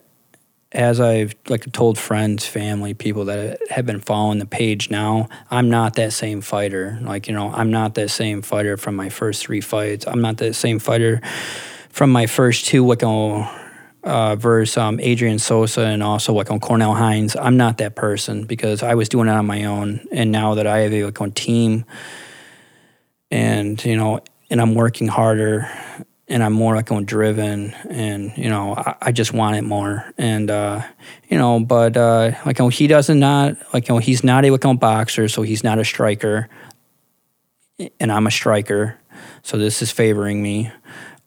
as 0.71 0.99
I've 0.99 1.35
like 1.47 1.71
told 1.71 1.97
friends, 1.97 2.45
family, 2.45 2.93
people 2.93 3.25
that 3.25 3.59
have 3.71 3.85
been 3.85 4.01
following 4.01 4.39
the 4.39 4.45
page 4.45 4.91
now, 4.91 5.27
I'm 5.49 5.69
not 5.69 5.95
that 5.95 6.13
same 6.13 6.41
fighter. 6.41 6.99
Like 7.01 7.27
you 7.27 7.33
know, 7.33 7.51
I'm 7.51 7.71
not 7.71 7.95
that 7.95 8.09
same 8.09 8.41
fighter 8.41 8.77
from 8.77 8.95
my 8.95 9.09
first 9.09 9.45
three 9.45 9.61
fights. 9.61 10.05
I'm 10.07 10.21
not 10.21 10.37
that 10.37 10.53
same 10.53 10.79
fighter 10.79 11.21
from 11.89 12.11
my 12.11 12.27
first 12.27 12.65
two. 12.65 12.95
Oh, 13.01 13.55
uh, 14.03 14.35
versus 14.35 14.77
um, 14.77 14.99
Adrian 15.01 15.39
Sosa 15.39 15.81
and 15.81 16.01
also 16.01 16.33
like 16.33 16.49
on 16.51 16.59
Cornell 16.59 16.93
Hines. 16.93 17.35
I'm 17.35 17.57
not 17.57 17.79
that 17.79 17.95
person 17.95 18.45
because 18.45 18.81
I 18.81 18.95
was 18.95 19.09
doing 19.09 19.27
it 19.27 19.31
on 19.31 19.45
my 19.45 19.65
own, 19.65 20.05
and 20.11 20.31
now 20.31 20.55
that 20.55 20.67
I 20.67 20.79
have 20.79 20.93
a 20.93 21.05
like 21.05 21.21
on 21.21 21.31
team, 21.31 21.85
and 23.31 23.83
you 23.83 23.97
know, 23.97 24.21
and 24.49 24.61
I'm 24.61 24.75
working 24.75 25.07
harder, 25.07 25.69
and 26.29 26.43
I'm 26.43 26.53
more 26.53 26.75
like 26.75 26.91
on 26.91 27.05
driven, 27.05 27.73
and 27.89 28.31
you 28.37 28.49
know, 28.49 28.75
I, 28.75 28.95
I 29.01 29.11
just 29.11 29.33
want 29.33 29.57
it 29.57 29.63
more, 29.63 30.13
and 30.17 30.49
uh, 30.49 30.83
you 31.27 31.37
know, 31.37 31.59
but 31.59 31.97
uh, 31.97 32.31
like 32.45 32.59
you 32.59 32.65
know, 32.65 32.69
he 32.69 32.87
doesn't 32.87 33.19
not 33.19 33.57
like 33.73 33.89
you 33.89 33.95
know, 33.95 33.99
he's 33.99 34.23
not 34.23 34.45
a 34.45 34.51
like 34.51 34.63
on 34.63 34.77
boxer, 34.77 35.27
so 35.27 35.41
he's 35.41 35.63
not 35.63 35.79
a 35.79 35.85
striker, 35.85 36.47
and 37.99 38.11
I'm 38.11 38.27
a 38.27 38.31
striker, 38.31 38.99
so 39.41 39.57
this 39.57 39.81
is 39.81 39.91
favoring 39.91 40.41
me. 40.41 40.71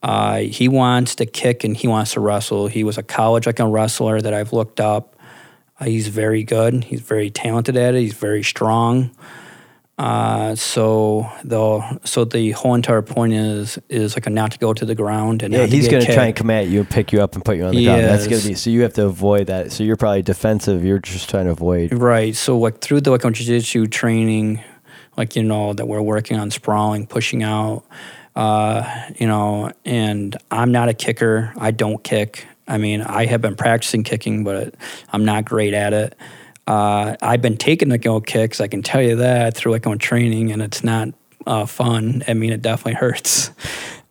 Uh, 0.03 0.39
he 0.39 0.69
wants 0.69 1.15
to 1.17 1.27
kick 1.27 1.63
and 1.63 1.77
he 1.77 1.87
wants 1.87 2.15
to 2.15 2.21
wrestle. 2.21 2.67
He 2.67 2.83
was 2.83 2.99
a 2.99 3.03
college 3.03 3.47
like 3.47 3.61
a 3.61 3.67
wrestler 3.67 4.21
that 4.21 4.35
I've 4.35 4.53
looked 4.53 4.81
up. 4.81 5.17
Uh, 5.79 5.85
he's 5.85 6.09
very 6.09 6.43
good. 6.43 6.85
He's 6.85 7.01
very 7.01 7.31
talented 7.31 7.77
at 7.77 7.95
it. 7.95 8.01
He's 8.01 8.15
very 8.15 8.43
strong. 8.43 9.13
Uh, 10.03 10.57
so 10.57 11.31
the 11.45 11.81
so 12.03 12.25
the 12.25 12.51
whole 12.51 12.75
entire 12.75 13.03
point 13.03 13.33
is 13.33 13.79
is 13.89 14.17
like 14.17 14.27
a 14.27 14.31
not 14.31 14.51
to 14.51 14.59
go 14.59 14.75
to 14.75 14.85
the 14.85 14.97
ground 14.97 15.45
and 15.45 15.55
Yeah, 15.55 15.67
he's 15.67 15.87
going 15.87 16.05
to 16.05 16.13
try 16.13 16.25
and 16.25 16.35
kicked. 16.35 16.39
come 16.39 16.51
at 16.51 16.67
you 16.67 16.81
and 16.81 16.91
pick 16.91 17.13
you 17.13 17.23
up 17.23 17.37
and 17.37 17.45
put 17.45 17.57
you 17.57 17.65
on 17.67 17.71
the 17.71 17.79
He 17.79 17.85
ground. 17.85 18.01
That's 18.03 18.27
gonna 18.27 18.43
be 18.43 18.55
so 18.55 18.69
you 18.71 18.83
have 18.83 18.95
to 18.95 19.07
avoid 19.07 19.47
that. 19.47 19.71
So 19.71 19.85
you're 19.85 19.97
probably 19.97 20.23
defensive. 20.23 20.85
You're 20.85 20.99
just 20.99 21.31
trying 21.31 21.45
to 21.45 21.53
avoid. 21.53 21.93
Right. 21.95 22.35
So 22.35 22.59
like 22.59 22.81
through 22.81 23.03
the 23.03 23.13
like 23.13 23.25
on 23.25 23.33
jiu-jitsu 23.33 23.87
training, 23.87 24.61
like 25.17 25.37
you 25.37 25.45
know 25.45 25.73
that 25.73 25.87
we're 25.87 26.03
working 26.03 26.37
on 26.37 26.51
sprawling, 26.51 27.07
pushing 27.07 27.45
out, 27.45 27.85
uh, 28.35 28.83
you 29.17 29.29
know, 29.29 29.71
and 29.85 30.37
I'm 30.51 30.73
not 30.73 30.89
a 30.89 30.95
kicker. 30.95 31.53
I 31.57 31.71
don't 31.71 32.03
kick. 32.03 32.45
I 32.67 32.77
mean, 32.79 33.03
I 33.03 33.27
have 33.27 33.41
been 33.41 33.55
practicing 33.55 34.03
kicking, 34.03 34.43
but 34.43 34.75
I'm 35.13 35.25
not 35.25 35.45
great 35.45 35.75
at 35.75 35.93
it. 35.93 36.17
Uh, 36.67 37.17
I've 37.21 37.43
been 37.43 37.57
taking 37.57 37.89
the 37.89 37.99
go 37.99 38.21
kicks. 38.21 38.61
I 38.61 38.69
can 38.69 38.83
tell 38.83 39.03
you 39.03 39.17
that 39.17 39.57
through 39.57 39.73
like 39.73 39.87
on 39.87 39.99
training, 39.99 40.53
and 40.53 40.63
it's 40.63 40.85
not 40.85 41.09
uh, 41.47 41.67
fun. 41.67 42.23
I 42.29 42.35
mean, 42.35 42.53
it 42.53 42.63
definitely 42.63 42.95
hurts. 42.95 43.51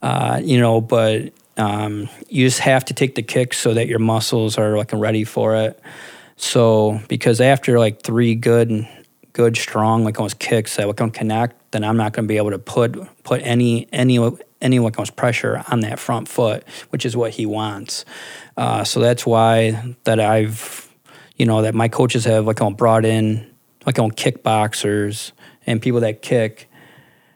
Uh, 0.04 0.42
you 0.44 0.60
know, 0.60 0.82
but 0.82 1.32
um, 1.58 2.10
you 2.28 2.48
just 2.48 2.58
have 2.58 2.84
to 2.86 2.94
take 2.94 3.14
the 3.14 3.22
kicks 3.22 3.60
so 3.60 3.76
that 3.76 3.88
your 3.88 4.00
muscles 4.00 4.58
are 4.58 4.76
like 4.76 4.92
ready 4.94 5.24
for 5.24 5.56
it. 5.56 5.80
So 6.38 7.00
because 7.08 7.40
after 7.40 7.78
like 7.78 8.02
three 8.02 8.34
good, 8.34 8.88
good 9.34 9.56
strong 9.56 10.04
like 10.04 10.18
almost 10.18 10.40
kicks 10.40 10.78
that 10.78 10.98
can 10.98 11.12
connect, 11.12 11.72
then 11.72 11.84
I'm 11.84 11.98
not 11.98 12.14
going 12.14 12.26
to 12.26 12.28
be 12.28 12.38
able 12.38 12.50
to 12.50 12.60
put 12.60 12.98
put 13.24 13.42
any 13.44 13.88
any 13.94 14.18
any 14.60 14.80
like 14.80 14.98
almost 14.98 15.16
pressure 15.16 15.64
on 15.70 15.82
that 15.82 16.00
front 16.00 16.28
foot, 16.28 16.64
which 16.90 17.06
is 17.06 17.16
what 17.16 17.32
he 17.32 17.46
wants. 17.46 18.06
Uh, 18.58 18.84
so 18.84 19.00
that's 19.00 19.26
why 19.26 19.96
that 20.04 20.20
I've 20.20 20.91
you 21.42 21.48
know 21.48 21.64
that 21.64 21.74
my 21.74 21.88
coaches 21.88 22.26
have 22.26 22.46
like 22.46 22.62
on 22.62 22.76
brought 22.76 23.04
in 23.04 23.50
like 23.88 23.98
on 23.98 24.12
kickboxers 24.12 25.32
and 25.66 25.82
people 25.82 26.02
that 26.02 26.22
kick. 26.22 26.70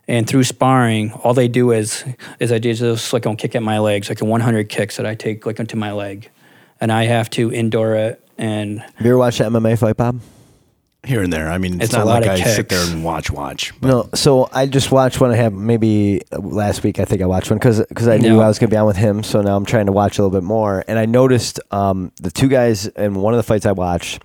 And 0.08 0.30
through 0.30 0.44
sparring, 0.44 1.12
all 1.12 1.34
they 1.34 1.48
do 1.48 1.72
is 1.72 2.06
is 2.40 2.52
I 2.52 2.60
just 2.60 3.14
like 3.14 3.26
on 3.26 3.36
kick 3.36 3.56
at 3.56 3.64
my 3.64 3.80
legs, 3.80 4.08
like 4.08 4.22
a 4.22 4.26
100 4.26 4.70
kicks 4.70 4.98
that 4.98 5.08
I 5.08 5.16
take 5.16 5.48
like 5.48 5.60
into 5.60 5.76
my 5.76 5.92
leg, 5.92 6.30
and 6.80 6.92
I 6.92 7.06
have 7.06 7.32
to 7.32 7.50
endure 7.50 7.96
it. 7.96 8.22
And 8.38 8.82
Have 8.82 9.06
you 9.06 9.12
ever 9.14 9.18
watched 9.18 9.40
MMA 9.42 9.80
fight, 9.80 9.98
Bob? 9.98 10.22
Here 11.06 11.22
and 11.24 11.32
there. 11.32 11.50
I 11.50 11.58
mean, 11.58 11.76
it's, 11.76 11.86
It's 11.86 11.94
a 11.94 11.98
not 12.00 12.08
lot 12.08 12.22
like 12.24 12.40
of 12.40 12.46
I 12.46 12.50
sit 12.50 12.70
there 12.70 12.84
and 12.92 13.04
watch, 13.04 13.30
watch. 13.32 13.74
But 13.80 13.88
No, 13.88 14.10
so 14.14 14.50
I 14.54 14.66
just 14.66 14.92
watched 14.92 15.20
one 15.22 15.32
I 15.32 15.36
have 15.36 15.54
maybe 15.54 16.22
uh, 16.32 16.40
last 16.40 16.84
week. 16.84 17.00
I 17.00 17.06
think 17.06 17.22
I 17.22 17.26
watched 17.26 17.50
one 17.50 17.60
because 17.60 18.08
I 18.08 18.18
knew 18.18 18.38
Yeah. 18.38 18.44
I 18.44 18.48
was 18.48 18.60
going 18.60 18.70
to 18.70 18.74
be 18.74 18.78
on 18.78 18.86
with 18.88 18.98
him. 18.98 19.24
So 19.24 19.42
now 19.42 19.56
I'm 19.56 19.66
trying 19.66 19.86
to 19.86 19.92
watch 19.92 20.18
a 20.18 20.24
little 20.24 20.38
bit 20.38 20.44
more. 20.46 20.84
And 20.88 20.98
I 21.00 21.06
noticed 21.06 21.60
um, 21.72 22.12
the 22.22 22.32
two 22.32 22.48
guys 22.48 22.88
in 22.88 23.16
one 23.16 23.34
of 23.34 23.38
the 23.38 23.44
fights 23.44 23.66
I 23.66 23.72
watched, 23.72 24.22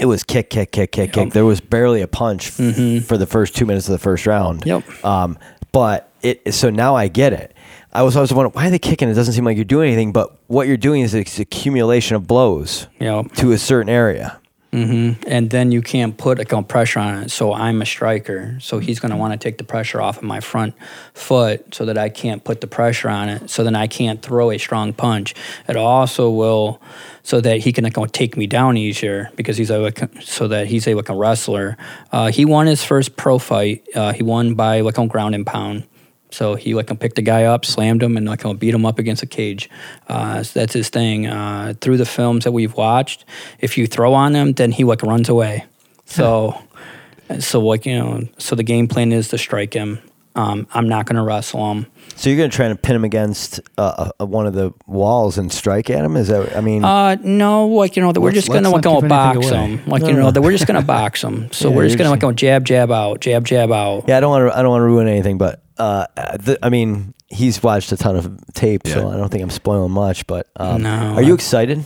it 0.00 0.06
was 0.06 0.22
kick, 0.24 0.50
kick, 0.50 0.72
kick, 0.72 0.92
kick, 0.92 1.12
kick. 1.12 1.32
There 1.32 1.44
was 1.44 1.60
barely 1.60 2.02
a 2.02 2.08
punch 2.08 2.48
f- 2.60 3.04
for 3.04 3.16
the 3.16 3.26
first 3.26 3.56
two 3.56 3.66
minutes 3.66 3.88
of 3.88 3.92
the 3.92 3.98
first 3.98 4.26
round. 4.26 4.64
Yep. 4.66 5.04
Um, 5.04 5.38
but 5.72 6.10
it 6.22 6.52
so 6.54 6.70
now 6.70 6.94
I 6.96 7.08
get 7.08 7.32
it. 7.32 7.54
I 7.92 8.02
was 8.02 8.16
always 8.16 8.32
wondering 8.32 8.52
why 8.52 8.66
are 8.66 8.70
they 8.70 8.78
kicking? 8.78 9.08
It 9.08 9.14
doesn't 9.14 9.34
seem 9.34 9.44
like 9.44 9.56
you're 9.56 9.64
doing 9.64 9.88
anything. 9.88 10.12
But 10.12 10.36
what 10.46 10.66
you're 10.68 10.76
doing 10.76 11.00
is 11.02 11.14
it's 11.14 11.38
accumulation 11.38 12.16
of 12.16 12.26
blows 12.26 12.86
you 13.00 13.06
know, 13.06 13.22
to 13.36 13.52
a 13.52 13.58
certain 13.58 13.88
area. 13.88 14.37
Hmm 14.72 15.12
And 15.26 15.48
then 15.48 15.72
you 15.72 15.80
can't 15.80 16.16
put 16.16 16.38
a 16.38 16.62
pressure 16.62 17.00
on 17.00 17.22
it. 17.22 17.30
So 17.30 17.54
I'm 17.54 17.80
a 17.80 17.86
striker. 17.86 18.58
So 18.60 18.78
he's 18.78 19.00
going 19.00 19.10
to 19.10 19.16
want 19.16 19.32
to 19.32 19.38
take 19.38 19.56
the 19.56 19.64
pressure 19.64 20.00
off 20.00 20.18
of 20.18 20.24
my 20.24 20.40
front 20.40 20.74
foot 21.14 21.74
so 21.74 21.86
that 21.86 21.96
I 21.96 22.10
can't 22.10 22.44
put 22.44 22.60
the 22.60 22.66
pressure 22.66 23.08
on 23.08 23.28
it. 23.30 23.48
So 23.48 23.64
then 23.64 23.74
I 23.74 23.86
can't 23.86 24.20
throw 24.20 24.50
a 24.50 24.58
strong 24.58 24.92
punch. 24.92 25.34
It 25.68 25.76
also 25.76 26.30
will, 26.30 26.82
so 27.22 27.40
that 27.40 27.60
he 27.60 27.72
can 27.72 27.90
take 28.08 28.36
me 28.36 28.46
down 28.46 28.76
easier 28.76 29.30
because 29.36 29.56
he's 29.56 29.70
a, 29.70 29.92
so 30.20 30.48
that 30.48 30.66
he's 30.66 30.86
a 30.86 30.94
like 30.94 31.08
a 31.08 31.14
wrestler. 31.14 31.76
Uh, 32.12 32.30
he 32.30 32.44
won 32.44 32.66
his 32.66 32.84
first 32.84 33.16
pro 33.16 33.38
fight. 33.38 33.86
Uh, 33.94 34.12
he 34.12 34.22
won 34.22 34.54
by 34.54 34.82
like 34.82 34.98
on 34.98 35.08
ground 35.08 35.34
and 35.34 35.46
pound. 35.46 35.84
So 36.30 36.54
he 36.54 36.74
like 36.74 36.86
picked 37.00 37.16
the 37.16 37.22
guy 37.22 37.44
up, 37.44 37.64
slammed 37.64 38.02
him, 38.02 38.16
and 38.16 38.26
like 38.26 38.42
beat 38.58 38.74
him 38.74 38.84
up 38.84 38.98
against 38.98 39.22
a 39.22 39.26
cage. 39.26 39.70
Uh, 40.08 40.42
so 40.42 40.60
that's 40.60 40.74
his 40.74 40.88
thing. 40.88 41.26
Uh, 41.26 41.74
through 41.80 41.96
the 41.96 42.06
films 42.06 42.44
that 42.44 42.52
we've 42.52 42.74
watched, 42.74 43.24
if 43.60 43.78
you 43.78 43.86
throw 43.86 44.14
on 44.14 44.34
him, 44.34 44.52
then 44.52 44.72
he 44.72 44.84
like 44.84 45.02
runs 45.02 45.28
away. 45.28 45.64
So, 46.04 46.60
so 47.40 47.60
like 47.60 47.86
you 47.86 47.98
know, 47.98 48.28
so 48.38 48.54
the 48.54 48.62
game 48.62 48.88
plan 48.88 49.12
is 49.12 49.28
to 49.28 49.38
strike 49.38 49.74
him. 49.74 50.00
Um, 50.34 50.68
I'm 50.72 50.88
not 50.88 51.06
going 51.06 51.16
to 51.16 51.22
wrestle 51.22 51.72
him. 51.72 51.86
So 52.14 52.30
you're 52.30 52.36
going 52.36 52.50
to 52.50 52.54
try 52.56 52.68
to 52.68 52.76
pin 52.76 52.94
him 52.94 53.04
against 53.04 53.58
uh, 53.76 54.10
uh, 54.20 54.26
one 54.26 54.46
of 54.46 54.52
the 54.54 54.72
walls 54.86 55.36
and 55.36 55.52
strike 55.52 55.90
at 55.90 56.04
him? 56.04 56.16
Is 56.16 56.28
that? 56.28 56.56
I 56.56 56.60
mean, 56.60 56.84
Uh, 56.84 57.16
no, 57.22 57.66
like 57.66 57.96
you 57.96 58.02
know, 58.02 58.12
that 58.12 58.20
we're 58.20 58.30
just 58.32 58.48
gonna 58.48 58.70
like 58.70 58.82
go 58.82 59.00
box 59.00 59.48
him. 59.48 59.84
Like 59.86 60.02
No, 60.02 60.08
you 60.08 60.14
know, 60.14 60.22
no. 60.22 60.30
that 60.30 60.40
we're 60.42 60.52
just 60.52 60.66
gonna 60.66 60.82
box 60.98 61.22
him. 61.24 61.50
So 61.52 61.70
Yeah, 61.70 61.76
we're 61.76 61.84
just 61.86 61.98
gonna 61.98 62.10
like 62.10 62.20
go 62.20 62.30
jab, 62.32 62.64
jab 62.64 62.92
out, 62.92 63.20
jab, 63.20 63.44
jab 63.46 63.72
out. 63.72 64.04
yeah, 64.06 64.16
I 64.16 64.20
don't 64.20 64.30
want 64.30 64.52
to. 64.52 64.58
I 64.58 64.62
don't 64.62 64.70
want 64.70 64.82
to 64.82 64.86
ruin 64.86 65.08
anything, 65.08 65.38
but 65.38 65.62
uh, 65.78 66.06
th- 66.44 66.58
I 66.62 66.68
mean, 66.68 67.14
he's 67.28 67.60
watched 67.62 67.90
a 67.92 67.96
ton 67.96 68.14
of 68.16 68.38
tape, 68.54 68.86
so 68.86 69.08
I 69.10 69.16
don't 69.16 69.28
think 69.30 69.42
I'm 69.42 69.50
spoiling 69.50 69.90
much. 69.92 70.26
But 70.26 70.48
um, 70.56 70.82
No, 70.82 71.14
are 71.14 71.22
you 71.22 71.34
excited? 71.34 71.82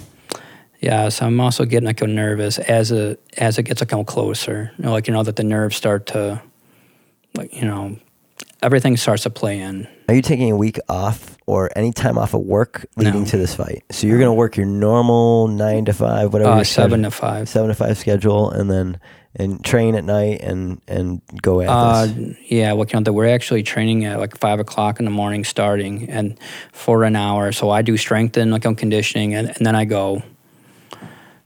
Yeah, 0.81 1.09
so 1.11 1.27
I'm 1.27 1.41
also 1.41 1.65
getting 1.65 1.87
like 1.87 2.03
nervous 2.03 2.59
as 2.59 2.91
a 2.93 3.17
as 3.39 3.57
it 3.59 3.63
gets 3.63 3.81
like 3.81 3.89
come 3.89 4.05
closer. 4.05 4.73
You 4.79 4.85
know, 4.85 4.93
like 4.93 5.07
you 5.07 5.15
know 5.15 5.23
that 5.23 5.37
the 5.37 5.45
nerves 5.45 5.77
start 5.77 6.07
to, 6.09 6.43
like 7.37 7.55
you 7.55 7.65
know, 7.65 7.97
everything 8.63 8.97
starts 8.97 9.25
to 9.25 9.31
play 9.31 9.59
in. 9.61 9.87
Are 10.09 10.15
you 10.15 10.23
taking 10.23 10.51
a 10.51 10.57
week 10.57 10.79
off 10.89 11.37
or 11.47 11.71
any 11.77 11.93
time 11.93 12.19
off 12.19 12.35
of 12.35 12.41
work 12.43 12.87
leading 12.97 13.21
No. 13.23 13.27
to 13.29 13.37
this 13.37 13.55
fight? 13.55 13.85
So 13.91 14.07
you're 14.07 14.19
going 14.19 14.29
to 14.31 14.35
work 14.35 14.57
your 14.57 14.67
normal 14.67 15.49
nine 15.49 15.85
to 15.87 15.93
five, 15.93 16.33
whatever. 16.33 16.51
Uh, 16.51 16.65
seven 16.65 17.01
schedule- 17.01 17.05
to 17.05 17.11
five. 17.11 17.49
seven 17.49 17.69
to 17.69 17.75
five 17.75 17.99
schedule, 17.99 18.51
and 18.51 18.71
then 18.71 18.99
and 19.35 19.65
train 19.65 19.95
at 19.95 20.05
night 20.05 20.43
and 20.43 20.81
and 20.87 21.23
go 21.41 21.63
at 21.63 21.69
Uh, 21.69 22.07
this. 22.07 22.37
yeah, 22.51 22.73
you 22.75 22.85
know, 22.93 23.01
that 23.01 23.13
we're 23.15 23.29
actually 23.29 23.63
training 23.63 24.05
at 24.05 24.19
like 24.21 24.37
five 24.39 24.61
o'clock 24.61 24.99
in 24.99 25.07
the 25.07 25.11
morning, 25.11 25.43
starting 25.45 26.09
and 26.11 26.39
for 26.73 27.05
an 27.05 27.17
hour. 27.17 27.51
So 27.53 27.71
I 27.71 27.81
do 27.83 27.97
strength 27.97 28.37
and 28.37 28.51
like 28.53 28.67
on 28.67 28.75
conditioning, 28.75 29.35
and, 29.35 29.49
and 29.49 29.65
then 29.67 29.75
I 29.75 29.85
go. 29.87 30.23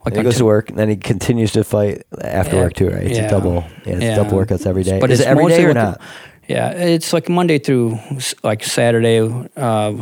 Like 0.04 0.14
he 0.16 0.22
goes 0.22 0.36
to 0.36 0.44
work, 0.44 0.68
and 0.70 0.78
then 0.78 0.88
he 0.88 0.94
continues 0.96 1.50
to 1.52 1.64
fight 1.64 2.04
after 2.22 2.54
Yeah, 2.56 2.62
work 2.62 2.74
too, 2.74 2.90
right? 2.90 3.02
It's 3.10 3.18
a 3.18 3.28
double, 3.28 3.64
yeah, 3.84 3.94
it's 3.94 4.02
yeah. 4.04 4.14
double 4.14 4.38
workouts 4.38 4.64
every 4.64 4.84
day. 4.84 5.00
But 5.00 5.10
Is 5.10 5.18
it 5.20 5.26
every 5.26 5.48
day 5.48 5.64
or 5.64 5.74
not? 5.74 6.00
Yeah, 6.48 6.70
it's 6.70 7.12
like 7.12 7.28
Monday 7.28 7.58
through 7.58 7.98
like 8.42 8.62
Saturday. 8.62 9.18
Uh, 9.56 9.94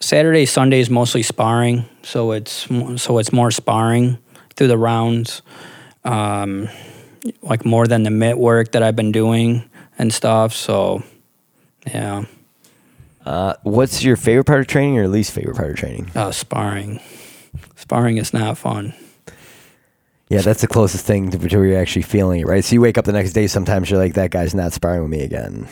Saturday, 0.00 0.46
Sunday 0.46 0.80
is 0.80 0.90
mostly 0.90 1.22
sparring, 1.22 1.84
so 2.02 2.32
it's 2.32 2.66
so 2.96 3.18
it's 3.18 3.32
more 3.32 3.50
sparring 3.50 4.18
through 4.56 4.68
the 4.68 4.78
rounds, 4.78 5.42
um, 6.04 6.68
like 7.42 7.64
more 7.64 7.86
than 7.86 8.02
the 8.02 8.10
mitt 8.10 8.38
work 8.38 8.72
that 8.72 8.82
I've 8.82 8.96
been 8.96 9.12
doing 9.12 9.62
and 9.98 10.12
stuff. 10.12 10.52
So, 10.54 11.02
yeah, 11.86 12.24
Uh, 13.24 13.54
what's 13.62 14.02
your 14.02 14.16
favorite 14.16 14.44
part 14.46 14.60
of 14.60 14.66
training 14.66 14.98
or 14.98 15.06
least 15.06 15.30
favorite 15.32 15.56
part 15.56 15.70
of 15.70 15.76
training? 15.76 16.10
uh, 16.16 16.32
sparring. 16.32 16.98
Sparring 17.76 18.16
is 18.16 18.32
not 18.32 18.56
fun. 18.58 18.94
Yeah, 20.30 20.40
that's 20.40 20.60
the 20.60 20.68
closest 20.68 21.04
thing 21.04 21.30
to, 21.30 21.38
to 21.38 21.56
where 21.58 21.66
you're 21.66 21.80
actually 21.80 22.02
feeling 22.02 22.40
it, 22.40 22.46
right? 22.46 22.64
So 22.64 22.74
you 22.74 22.80
wake 22.80 22.96
up 22.96 23.04
the 23.04 23.12
next 23.12 23.32
day, 23.32 23.48
sometimes 23.48 23.90
you're 23.90 23.98
like, 23.98 24.14
that 24.14 24.30
guy's 24.30 24.54
not 24.54 24.72
sparring 24.72 25.02
with 25.02 25.10
me 25.10 25.22
again. 25.22 25.68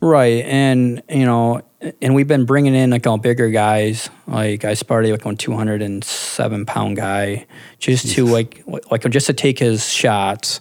Right, 0.00 0.44
and 0.44 1.00
you 1.08 1.24
know, 1.24 1.62
and 2.00 2.12
we've 2.12 2.26
been 2.26 2.44
bringing 2.44 2.74
in 2.74 2.90
like 2.90 3.06
all 3.06 3.18
bigger 3.18 3.50
guys. 3.50 4.10
Like 4.26 4.64
I 4.64 4.74
sparred 4.74 5.08
like 5.08 5.24
on 5.24 5.36
two 5.36 5.52
hundred 5.52 5.80
and 5.80 6.02
seven 6.02 6.66
pound 6.66 6.96
guy, 6.96 7.46
just 7.78 8.08
to 8.14 8.26
like 8.26 8.64
like 8.90 9.08
just 9.10 9.28
to 9.28 9.32
take 9.32 9.60
his 9.60 9.88
shots. 9.88 10.60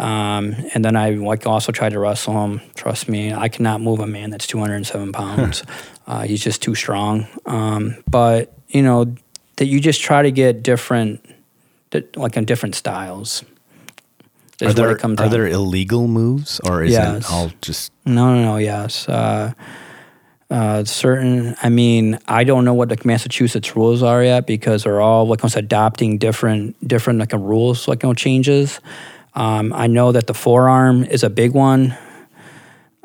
Um, 0.00 0.56
and 0.74 0.84
then 0.84 0.96
I 0.96 1.10
like 1.10 1.46
also 1.46 1.70
tried 1.70 1.90
to 1.90 2.00
wrestle 2.00 2.44
him. 2.44 2.60
Trust 2.74 3.08
me, 3.08 3.32
I 3.32 3.48
cannot 3.48 3.80
move 3.80 4.00
a 4.00 4.08
man 4.08 4.30
that's 4.30 4.48
two 4.48 4.58
hundred 4.58 4.76
and 4.76 4.86
seven 4.86 5.12
pounds. 5.12 5.62
uh, 6.08 6.22
he's 6.22 6.42
just 6.42 6.60
too 6.60 6.74
strong. 6.74 7.28
Um, 7.46 8.02
but 8.10 8.52
you 8.66 8.82
know 8.82 9.14
that 9.56 9.66
you 9.66 9.78
just 9.80 10.00
try 10.00 10.22
to 10.22 10.32
get 10.32 10.64
different, 10.64 11.24
di- 11.24 11.37
like 12.16 12.36
in 12.36 12.44
different 12.44 12.74
styles. 12.74 13.44
Are 14.60 14.72
there, 14.72 14.90
it 14.90 14.98
comes 14.98 15.20
are 15.20 15.28
there 15.28 15.46
illegal 15.46 16.08
moves 16.08 16.60
or 16.64 16.82
is 16.82 16.90
Yes. 16.90 17.24
it 17.26 17.32
all 17.32 17.52
just 17.62 17.92
no, 18.04 18.34
no, 18.34 18.42
no. 18.42 18.56
Yes. 18.56 19.08
Uh, 19.08 19.52
uh, 20.50 20.82
certain. 20.84 21.54
I 21.62 21.68
mean, 21.68 22.18
I 22.26 22.42
don't 22.42 22.64
know 22.64 22.74
what 22.74 22.88
the 22.88 22.98
Massachusetts 23.04 23.76
rules 23.76 24.02
are 24.02 24.24
yet 24.24 24.46
because 24.46 24.82
they're 24.84 25.00
all 25.00 25.26
like 25.28 25.44
almost 25.44 25.56
adopting 25.56 26.18
different, 26.18 26.76
different 26.88 27.20
like 27.20 27.32
rules, 27.32 27.86
like 27.86 28.02
you 28.02 28.08
know, 28.08 28.14
changes. 28.14 28.80
Um, 29.34 29.72
I 29.72 29.86
know 29.86 30.10
that 30.10 30.26
the 30.26 30.34
forearm 30.34 31.04
is 31.04 31.22
a 31.22 31.30
big 31.30 31.52
one. 31.52 31.96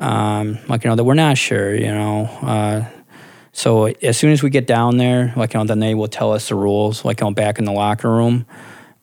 Um, 0.00 0.58
like 0.68 0.82
you 0.84 0.90
know 0.90 0.96
that 0.96 1.04
we're 1.04 1.14
not 1.14 1.38
sure. 1.38 1.74
You 1.74 1.92
know. 1.92 2.24
Uh, 2.42 2.84
so 3.52 3.86
as 3.86 4.16
soon 4.16 4.32
as 4.32 4.42
we 4.42 4.50
get 4.50 4.66
down 4.66 4.96
there, 4.96 5.32
like 5.36 5.54
you 5.54 5.60
know, 5.60 5.66
then 5.66 5.78
they 5.78 5.94
will 5.94 6.08
tell 6.08 6.32
us 6.32 6.48
the 6.48 6.56
rules, 6.56 7.04
like 7.04 7.20
you 7.20 7.26
know, 7.26 7.32
back 7.32 7.58
in 7.58 7.64
the 7.64 7.72
locker 7.72 8.10
room. 8.10 8.46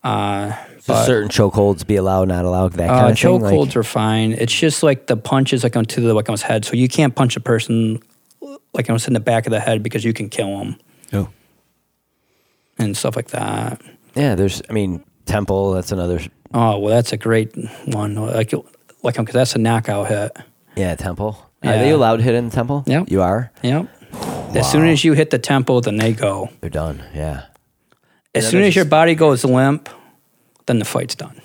Uh, 0.04 0.54
So 0.80 0.94
but- 0.94 1.06
certain 1.06 1.30
chokeholds 1.30 1.86
be 1.86 1.96
allowed, 1.96 2.28
not 2.28 2.44
allowed, 2.46 2.74
that 2.74 2.88
kind 2.90 3.06
uh, 3.06 3.10
of 3.10 3.20
thing. 3.20 3.40
chokeholds 3.40 3.68
Like, 3.68 3.76
are 3.76 3.84
fine. 3.84 4.32
It's 4.34 4.54
just 4.54 4.82
like 4.82 5.06
the 5.08 5.16
punches 5.16 5.64
like 5.64 5.76
onto 5.76 6.02
the 6.02 6.14
like 6.16 6.28
on 6.28 6.34
his 6.34 6.42
head, 6.42 6.66
so 6.66 6.74
you 6.74 6.88
can't 6.88 7.14
punch 7.16 7.36
a 7.38 7.40
person 7.40 8.00
like 8.74 8.90
almost 8.90 9.08
in 9.08 9.14
the 9.14 9.20
back 9.20 9.46
of 9.46 9.52
the 9.52 9.60
head 9.60 9.84
because 9.84 10.04
you 10.04 10.12
can 10.14 10.28
kill 10.30 10.58
them 10.58 10.76
oh 11.14 11.28
and 12.80 12.98
stuff 12.98 13.16
like 13.16 13.28
that. 13.30 13.80
yeah, 14.16 14.34
there's, 14.36 14.62
I 14.70 14.74
mean, 14.74 15.04
Temple, 15.26 15.74
that's 15.74 15.92
another, 15.92 16.20
Oh 16.54 16.80
well, 16.80 16.96
that's 16.96 17.14
a 17.14 17.18
great 17.18 17.56
one. 17.86 18.16
Like 18.16 18.52
like 19.04 19.16
because 19.16 19.34
that's 19.34 19.56
a 19.56 19.60
knockout 19.60 20.08
hit. 20.08 20.36
yeah, 20.76 20.96
Temple. 20.96 21.38
Are 21.64 21.74
they 21.78 21.92
allowed 21.92 22.22
hit 22.22 22.34
in 22.34 22.50
Temple? 22.50 22.84
Yep. 22.88 23.12
You 23.12 23.22
are? 23.22 23.52
Yep. 23.62 23.88
As 24.56 24.70
soon 24.72 24.88
as 24.88 25.04
you 25.04 25.14
hit 25.14 25.30
the 25.30 25.38
temple, 25.40 25.80
then 25.82 25.98
they 25.98 26.12
go. 26.12 26.50
They're 26.60 26.70
done, 26.72 27.04
yeah. 27.14 27.44
As 28.34 28.50
soon 28.50 28.64
as 28.64 28.76
your 28.76 28.86
body 28.86 29.16
goes 29.16 29.44
limp, 29.44 29.90
then 30.66 30.80
the 30.80 30.86
fight's 30.86 31.16
done. 31.16 31.42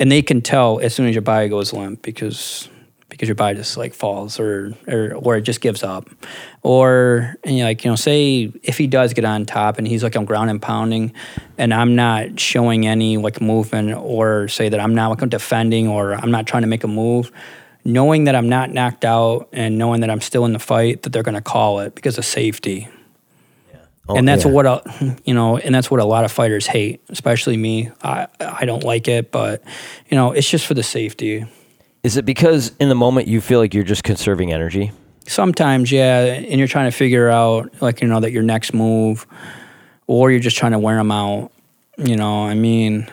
And 0.00 0.10
they 0.10 0.22
can 0.22 0.40
tell 0.40 0.80
as 0.80 0.94
soon 0.94 1.06
as 1.06 1.14
your 1.14 1.22
body 1.22 1.48
goes 1.48 1.72
limp 1.72 2.02
because 2.02 2.68
because 3.08 3.26
your 3.26 3.34
body 3.34 3.56
just 3.56 3.76
like 3.76 3.94
falls 3.94 4.38
or 4.38 4.74
or 4.86 5.14
or 5.14 5.36
it 5.36 5.42
just 5.42 5.60
gives 5.60 5.82
up. 5.82 6.08
Or 6.62 7.36
and 7.44 7.56
you 7.56 7.62
know, 7.62 7.68
like 7.68 7.84
you 7.84 7.90
know, 7.90 7.96
say 7.96 8.52
if 8.62 8.78
he 8.78 8.86
does 8.86 9.12
get 9.12 9.24
on 9.24 9.44
top 9.44 9.76
and 9.76 9.86
he's 9.86 10.02
like 10.02 10.16
on 10.16 10.24
ground 10.24 10.50
and 10.50 10.62
pounding, 10.62 11.12
and 11.58 11.74
I'm 11.74 11.96
not 11.96 12.38
showing 12.38 12.86
any 12.86 13.16
like 13.16 13.40
movement 13.40 13.94
or 13.94 14.48
say 14.48 14.68
that 14.68 14.80
I'm 14.80 14.94
not 14.94 15.08
like 15.08 15.28
defending 15.28 15.88
or 15.88 16.14
I'm 16.14 16.30
not 16.30 16.46
trying 16.46 16.62
to 16.62 16.68
make 16.68 16.84
a 16.84 16.88
move. 16.88 17.32
Knowing 17.84 18.24
that 18.24 18.34
I'm 18.34 18.48
not 18.48 18.70
knocked 18.70 19.04
out 19.04 19.48
and 19.52 19.78
knowing 19.78 20.00
that 20.02 20.10
I'm 20.10 20.20
still 20.20 20.44
in 20.44 20.52
the 20.52 20.58
fight, 20.58 21.02
that 21.02 21.12
they're 21.12 21.22
going 21.22 21.36
to 21.36 21.40
call 21.40 21.80
it 21.80 21.94
because 21.94 22.18
of 22.18 22.24
safety 22.24 22.88
Oh, 24.08 24.16
and 24.16 24.26
that's 24.26 24.44
yeah. 24.44 24.50
what 24.50 24.66
a, 24.66 25.16
you 25.24 25.34
know, 25.34 25.58
and 25.58 25.74
that's 25.74 25.90
what 25.90 26.00
a 26.00 26.04
lot 26.04 26.24
of 26.24 26.32
fighters 26.32 26.66
hate, 26.66 27.02
especially 27.10 27.56
me. 27.56 27.90
I 28.02 28.26
I 28.40 28.64
don't 28.64 28.84
like 28.84 29.06
it, 29.06 29.30
but 29.30 29.62
you 30.08 30.16
know, 30.16 30.32
it's 30.32 30.48
just 30.48 30.66
for 30.66 30.74
the 30.74 30.82
safety. 30.82 31.46
Is 32.02 32.16
it 32.16 32.24
because 32.24 32.72
in 32.80 32.88
the 32.88 32.94
moment 32.94 33.28
you 33.28 33.40
feel 33.40 33.58
like 33.58 33.74
you're 33.74 33.84
just 33.84 34.04
conserving 34.04 34.52
energy? 34.52 34.92
Sometimes, 35.26 35.92
yeah, 35.92 36.20
and 36.24 36.58
you're 36.58 36.68
trying 36.68 36.90
to 36.90 36.96
figure 36.96 37.28
out 37.28 37.82
like 37.82 38.00
you 38.00 38.08
know 38.08 38.20
that 38.20 38.32
your 38.32 38.42
next 38.42 38.72
move, 38.72 39.26
or 40.06 40.30
you're 40.30 40.40
just 40.40 40.56
trying 40.56 40.72
to 40.72 40.78
wear 40.78 40.96
them 40.96 41.10
out. 41.10 41.52
You 41.98 42.16
know, 42.16 42.46
I 42.46 42.54
mean, 42.54 43.08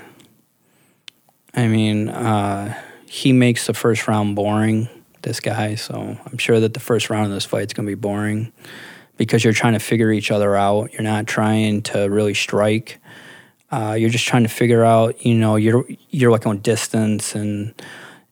I 1.54 1.68
mean, 1.68 2.08
uh, 2.08 2.80
he 3.06 3.34
makes 3.34 3.68
the 3.68 3.74
first 3.74 4.08
round 4.08 4.36
boring. 4.36 4.88
This 5.24 5.40
guy, 5.40 5.74
so 5.74 6.20
I'm 6.24 6.38
sure 6.38 6.60
that 6.60 6.76
the 6.76 6.80
first 6.80 7.10
round 7.10 7.26
of 7.26 7.32
this 7.32 7.46
fight's 7.46 7.74
gonna 7.74 7.88
be 7.88 7.96
boring 7.96 8.54
because 9.18 9.44
you're 9.44 9.54
trying 9.54 9.74
to 9.74 9.80
figure 9.80 10.12
each 10.12 10.32
other 10.32 10.56
out. 10.56 10.94
You're 10.94 11.04
not 11.04 11.28
trying 11.28 11.82
to 11.84 12.10
really 12.10 12.34
strike. 12.34 13.00
Uh, 13.72 13.94
you're 13.94 14.10
just 14.10 14.26
trying 14.26 14.44
to 14.44 14.50
figure 14.50 14.84
out, 14.84 15.26
you 15.26 15.36
know, 15.36 15.56
you're 15.56 15.86
you're 16.10 16.32
like 16.32 16.46
on 16.46 16.60
distance 16.60 17.36
and 17.36 17.74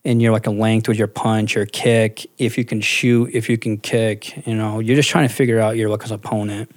and 0.04 0.20
you're 0.20 0.32
like 0.32 0.46
a 0.46 0.50
length 0.50 0.86
with 0.86 0.98
your 0.98 1.08
punch, 1.08 1.54
your 1.54 1.66
kick, 1.66 2.26
if 2.38 2.58
you 2.58 2.64
can 2.64 2.80
shoot, 2.80 3.30
if 3.32 3.48
you 3.48 3.56
can 3.56 3.78
kick, 3.78 4.46
you 4.46 4.54
know, 4.54 4.78
you're 4.78 4.96
just 4.96 5.08
trying 5.08 5.26
to 5.26 5.34
figure 5.34 5.60
out 5.60 5.76
your 5.76 5.88
like 5.88 6.08
opponent 6.10 6.70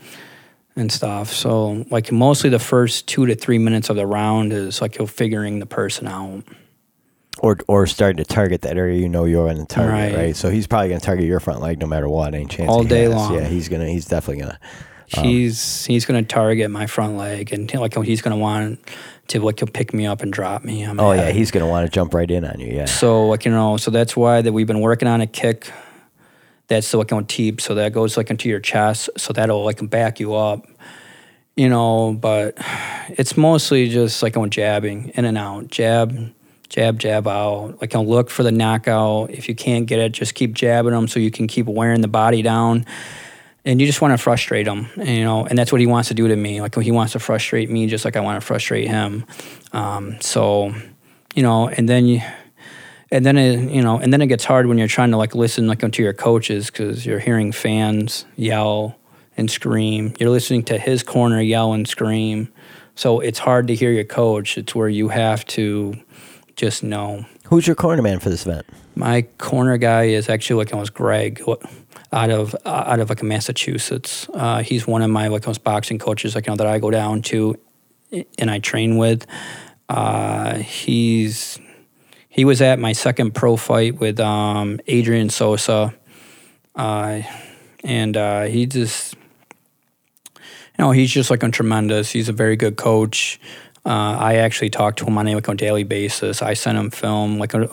and 0.77 0.91
stuff. 0.91 1.33
So 1.33 1.85
like 1.89 2.11
mostly 2.11 2.49
the 2.49 2.59
first 2.59 3.07
two 3.07 3.25
to 3.25 3.35
three 3.35 3.57
minutes 3.57 3.89
of 3.89 3.95
the 3.95 4.05
round 4.05 4.53
is 4.53 4.81
like 4.81 4.97
you're 4.97 5.07
figuring 5.07 5.59
the 5.59 5.65
person 5.65 6.07
out. 6.07 6.43
Or, 7.39 7.57
or 7.67 7.85
starting 7.85 8.17
to 8.17 8.25
target 8.25 8.61
that 8.63 8.77
area 8.77 8.99
you 8.99 9.07
know 9.07 9.25
you're 9.25 9.45
going 9.45 9.57
to 9.57 9.65
target, 9.65 9.93
right. 9.93 10.15
Right. 10.15 10.35
So 10.35 10.49
he's 10.49 10.65
probably 10.65 10.89
going 10.89 10.99
to 10.99 11.05
target 11.05 11.25
your 11.25 11.39
front 11.39 11.61
leg 11.61 11.79
no 11.79 11.85
matter 11.85 12.09
what. 12.09 12.33
Ain't 12.33 12.49
chance 12.49 12.69
All 12.69 12.83
day 12.83 13.03
has. 13.03 13.13
long. 13.13 13.35
Yeah, 13.35 13.45
he's 13.45 13.69
gonna. 13.69 13.87
He's 13.87 14.05
definitely 14.05 14.41
gonna 14.41 14.59
um, 15.15 15.23
he's 15.23 15.85
he's 15.85 16.05
going 16.05 16.23
to 16.23 16.27
target 16.27 16.69
my 16.69 16.87
front 16.87 17.15
leg, 17.15 17.53
and 17.53 17.71
like 17.75 17.95
he's 17.95 18.21
going 18.21 18.35
to 18.35 18.37
want 18.37 18.79
to 19.27 19.39
like 19.39 19.61
pick 19.73 19.93
me 19.93 20.05
up 20.05 20.21
and 20.21 20.31
drop 20.33 20.63
me. 20.63 20.85
my 20.85 21.03
Oh 21.03 21.11
yeah, 21.13 21.31
he's 21.31 21.51
gonna 21.51 21.67
want 21.67 21.85
to 21.85 21.91
jump 21.91 22.13
right 22.13 22.29
in 22.29 22.45
on 22.45 22.59
you. 22.59 22.73
Yeah. 22.73 22.85
So 22.85 23.27
like 23.27 23.45
you 23.45 23.51
know, 23.51 23.77
so 23.77 23.91
that's 23.91 24.15
why 24.15 24.41
that 24.41 24.51
we've 24.51 24.67
been 24.67 24.81
working 24.81 25.07
on 25.07 25.21
a 25.21 25.27
kick 25.27 25.71
that's 26.67 26.93
like 26.93 27.11
on 27.13 27.25
teep, 27.25 27.61
so 27.61 27.75
that 27.75 27.93
goes 27.93 28.17
like 28.17 28.29
into 28.29 28.49
your 28.49 28.59
chest, 28.59 29.09
so 29.17 29.33
that'll 29.33 29.63
like 29.63 29.87
back 29.89 30.19
you 30.19 30.35
up. 30.35 30.67
You 31.55 31.69
know, 31.69 32.13
but 32.13 32.55
it's 33.09 33.37
mostly 33.37 33.89
just 33.89 34.21
like 34.21 34.35
on 34.37 34.49
jabbing 34.49 35.09
in 35.15 35.25
and 35.25 35.37
out, 35.37 35.67
jab, 35.67 36.33
jab, 36.69 36.99
jab 36.99 37.27
out. 37.27 37.79
Like 37.81 37.95
on 37.95 38.05
look 38.05 38.29
for 38.29 38.43
the 38.43 38.51
knockout. 38.51 39.31
If 39.31 39.47
you 39.47 39.55
can't 39.55 39.85
get 39.85 39.99
it, 39.99 40.11
just 40.11 40.35
keep 40.35 40.53
jabbing 40.53 40.91
them 40.91 41.07
so 41.07 41.19
you 41.19 41.31
can 41.31 41.47
keep 41.47 41.65
wearing 41.65 42.01
the 42.01 42.07
body 42.07 42.41
down. 42.41 42.85
And 43.65 43.81
you 43.81 43.87
just 43.87 44.01
want 44.01 44.13
to 44.13 44.17
frustrate 44.17 44.65
him, 44.65 44.87
you 44.95 45.25
know, 45.25 45.45
and 45.45 45.57
that's 45.57 45.73
what 45.73 45.81
he 45.81 45.87
wants 45.87 46.07
to 46.07 46.13
do 46.13 46.27
to 46.29 46.35
me. 46.35 46.61
Like 46.61 46.75
he 46.75 46.91
wants 46.91 47.13
to 47.13 47.19
frustrate 47.19 47.69
me, 47.69 47.87
just 47.87 48.05
like 48.05 48.15
I 48.15 48.21
want 48.21 48.39
to 48.39 48.45
frustrate 48.45 48.87
him. 48.87 49.25
Um, 49.73 50.21
so, 50.21 50.73
you 51.35 51.43
know, 51.43 51.67
and 51.67 51.89
then 51.89 52.05
you, 52.05 52.21
and 53.11 53.25
then 53.25 53.37
it, 53.37 53.69
you 53.69 53.81
know, 53.81 53.99
and 53.99 54.13
then 54.13 54.21
it 54.21 54.27
gets 54.27 54.45
hard 54.45 54.67
when 54.67 54.77
you're 54.77 54.87
trying 54.87 55.11
to 55.11 55.17
like 55.17 55.35
listen 55.35 55.67
like 55.67 55.79
to 55.79 56.03
your 56.03 56.13
coaches 56.13 56.67
because 56.67 57.05
you're 57.05 57.19
hearing 57.19 57.51
fans 57.51 58.25
yell 58.37 58.97
and 59.35 59.51
scream. 59.51 60.13
You're 60.19 60.29
listening 60.29 60.63
to 60.63 60.77
his 60.77 61.03
corner 61.03 61.41
yell 61.41 61.73
and 61.73 61.87
scream. 61.87 62.49
So 62.95 63.19
it's 63.19 63.39
hard 63.39 63.67
to 63.67 63.75
hear 63.75 63.91
your 63.91 64.03
coach. 64.03 64.57
It's 64.57 64.73
where 64.73 64.89
you 64.89 65.09
have 65.09 65.45
to 65.47 65.95
just 66.57 66.83
know. 66.83 67.25
Who's 67.45 67.65
your 67.65 67.75
corner 67.75 68.01
man 68.01 68.19
for 68.19 68.29
this 68.29 68.45
event? 68.45 68.65
My 68.95 69.21
corner 69.37 69.77
guy 69.77 70.05
is 70.05 70.27
actually 70.27 70.57
like 70.65 70.73
almost 70.73 70.93
Greg 70.93 71.41
out 72.11 72.29
of 72.29 72.55
out 72.65 72.99
of 72.99 73.09
like 73.09 73.23
Massachusetts. 73.23 74.27
Uh, 74.33 74.63
he's 74.63 74.85
one 74.85 75.01
of 75.01 75.09
my 75.09 75.27
like 75.27 75.45
most 75.47 75.63
boxing 75.63 75.99
coaches 75.99 76.35
like 76.35 76.47
you 76.47 76.51
know 76.51 76.57
that 76.57 76.67
I 76.67 76.79
go 76.79 76.91
down 76.91 77.21
to 77.23 77.55
and 78.37 78.51
I 78.51 78.59
train 78.59 78.97
with. 78.97 79.25
Uh, 79.87 80.57
he's 80.57 81.59
he 82.27 82.43
was 82.43 82.61
at 82.61 82.79
my 82.79 82.91
second 82.91 83.33
pro 83.33 83.55
fight 83.55 83.99
with 83.99 84.19
um, 84.19 84.79
Adrian 84.87 85.29
Sosa, 85.29 85.93
uh, 86.75 87.21
and 87.83 88.17
uh, 88.17 88.43
he 88.43 88.65
just 88.65 89.15
you 90.35 90.41
know 90.79 90.91
he's 90.91 91.11
just 91.11 91.29
like 91.29 91.43
a 91.43 91.49
tremendous. 91.49 92.11
He's 92.11 92.29
a 92.29 92.33
very 92.33 92.55
good 92.55 92.77
coach. 92.77 93.39
Uh, 93.87 94.17
I 94.19 94.35
actually 94.35 94.69
talk 94.69 94.97
to 94.97 95.05
him 95.05 95.17
on 95.17 95.27
a, 95.27 95.35
like 95.35 95.47
on 95.47 95.53
a 95.53 95.57
daily 95.57 95.83
basis. 95.85 96.41
I 96.41 96.53
send 96.55 96.77
him 96.77 96.91
film 96.91 97.39
like 97.39 97.53
a, 97.53 97.69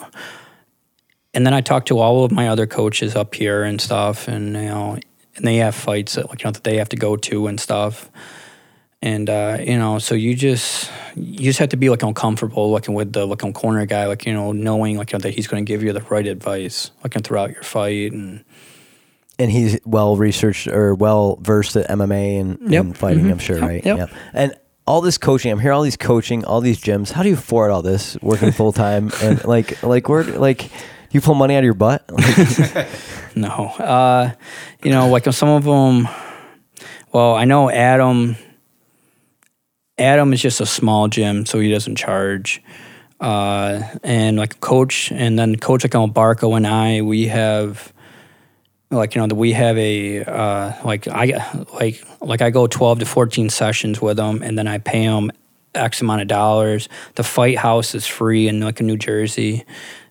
and 1.33 1.45
then 1.45 1.53
I 1.53 1.59
talk 1.61 1.85
to 1.87 1.99
all 1.99 2.23
of 2.23 2.31
my 2.31 2.47
other 2.47 2.65
coaches 2.65 3.15
up 3.15 3.35
here 3.35 3.63
and 3.63 3.81
stuff, 3.81 4.27
and 4.29 4.55
you 4.55 4.61
know, 4.63 4.97
and 5.35 5.45
they 5.45 5.57
have 5.57 5.75
fights 5.75 6.15
that 6.15 6.29
like 6.29 6.41
you 6.41 6.45
know 6.45 6.51
that 6.51 6.63
they 6.63 6.77
have 6.77 6.87
to 6.89 6.95
go 6.95 7.17
to 7.17 7.47
and 7.47 7.59
stuff, 7.59 8.09
and 9.01 9.29
uh, 9.29 9.57
you 9.59 9.77
know, 9.77 9.99
so 9.99 10.15
you 10.15 10.35
just 10.35 10.89
you 11.15 11.39
just 11.43 11.59
have 11.59 11.69
to 11.69 11.77
be 11.77 11.89
like 11.89 12.01
uncomfortable 12.03 12.71
looking 12.71 12.93
with 12.95 13.11
the 13.11 13.25
like 13.25 13.43
on 13.43 13.51
corner 13.51 13.85
guy, 13.85 14.05
like 14.07 14.25
you 14.25 14.33
know, 14.33 14.53
knowing 14.53 14.97
like 14.97 15.11
you 15.11 15.19
know, 15.19 15.23
that 15.23 15.31
he's 15.33 15.47
going 15.47 15.65
to 15.65 15.69
give 15.69 15.83
you 15.83 15.91
the 15.91 16.01
right 16.03 16.25
advice, 16.27 16.91
like 17.03 17.21
throughout 17.25 17.51
your 17.51 17.63
fight, 17.63 18.13
and 18.13 18.45
And 19.37 19.51
he's 19.51 19.77
well 19.83 20.15
researched 20.15 20.67
or 20.69 20.95
well 20.95 21.37
versed 21.41 21.75
at 21.75 21.89
MMA 21.89 22.39
and, 22.39 22.71
Yep. 22.71 22.83
and 22.85 22.97
fighting. 22.97 23.25
Mhm. 23.25 23.31
I'm 23.31 23.39
sure, 23.39 23.57
Yep. 23.57 23.67
right? 23.69 23.85
Yep. 23.85 24.09
And 24.33 24.55
all 24.87 25.01
this 25.01 25.17
coaching, 25.17 25.51
I'm 25.51 25.59
hearing 25.59 25.75
all 25.75 25.83
these 25.83 25.97
coaching, 25.97 26.45
all 26.45 26.61
these 26.61 26.79
gyms. 26.81 27.11
How 27.11 27.23
do 27.23 27.29
you 27.29 27.35
afford 27.35 27.71
all 27.71 27.81
this 27.81 28.17
working 28.21 28.51
full 28.59 28.71
time 28.71 29.11
and 29.21 29.43
like 29.45 29.81
like 29.83 30.07
where 30.09 30.23
like 30.23 30.69
you 31.11 31.21
pull 31.21 31.35
money 31.35 31.55
out 31.55 31.59
of 31.59 31.65
your 31.65 31.73
butt? 31.73 32.09
Like, 32.11 32.87
No, 33.35 33.49
uh, 33.49 34.31
you 34.83 34.91
know, 34.91 35.09
like 35.09 35.25
some 35.33 35.49
of 35.49 35.63
them. 35.65 36.07
Well, 37.11 37.35
I 37.35 37.45
know 37.45 37.69
Adam. 37.69 38.37
Adam 39.97 40.33
is 40.33 40.41
just 40.41 40.61
a 40.61 40.65
small 40.65 41.07
gym, 41.07 41.45
so 41.45 41.59
he 41.59 41.71
doesn't 41.71 41.95
charge. 41.95 42.61
Uh, 43.19 43.81
and 44.03 44.37
like 44.37 44.59
coach, 44.59 45.11
and 45.11 45.39
then 45.39 45.55
coach 45.55 45.83
like 45.83 45.95
on 45.95 46.13
Barco 46.13 46.55
and 46.55 46.67
I, 46.67 47.01
we 47.01 47.27
have 47.27 47.93
like 48.91 49.15
you 49.15 49.21
know 49.21 49.27
that 49.27 49.35
we 49.35 49.51
have 49.53 49.77
a 49.77 50.23
uh, 50.23 50.73
like 50.83 51.07
I 51.07 51.65
like 51.73 52.03
like 52.21 52.41
I 52.41 52.49
go 52.49 52.67
twelve 52.67 52.99
to 52.99 53.05
fourteen 53.05 53.49
sessions 53.49 54.01
with 54.01 54.17
them, 54.17 54.41
and 54.41 54.57
then 54.57 54.67
I 54.67 54.77
pay 54.77 55.05
them 55.05 55.31
X 55.73 56.01
amount 56.01 56.21
of 56.21 56.27
dollars. 56.27 56.87
The 57.15 57.23
fight 57.23 57.57
house 57.57 57.95
is 57.95 58.05
free 58.05 58.47
in 58.47 58.61
like 58.61 58.79
New 58.81 58.97
Jersey, 58.97 59.65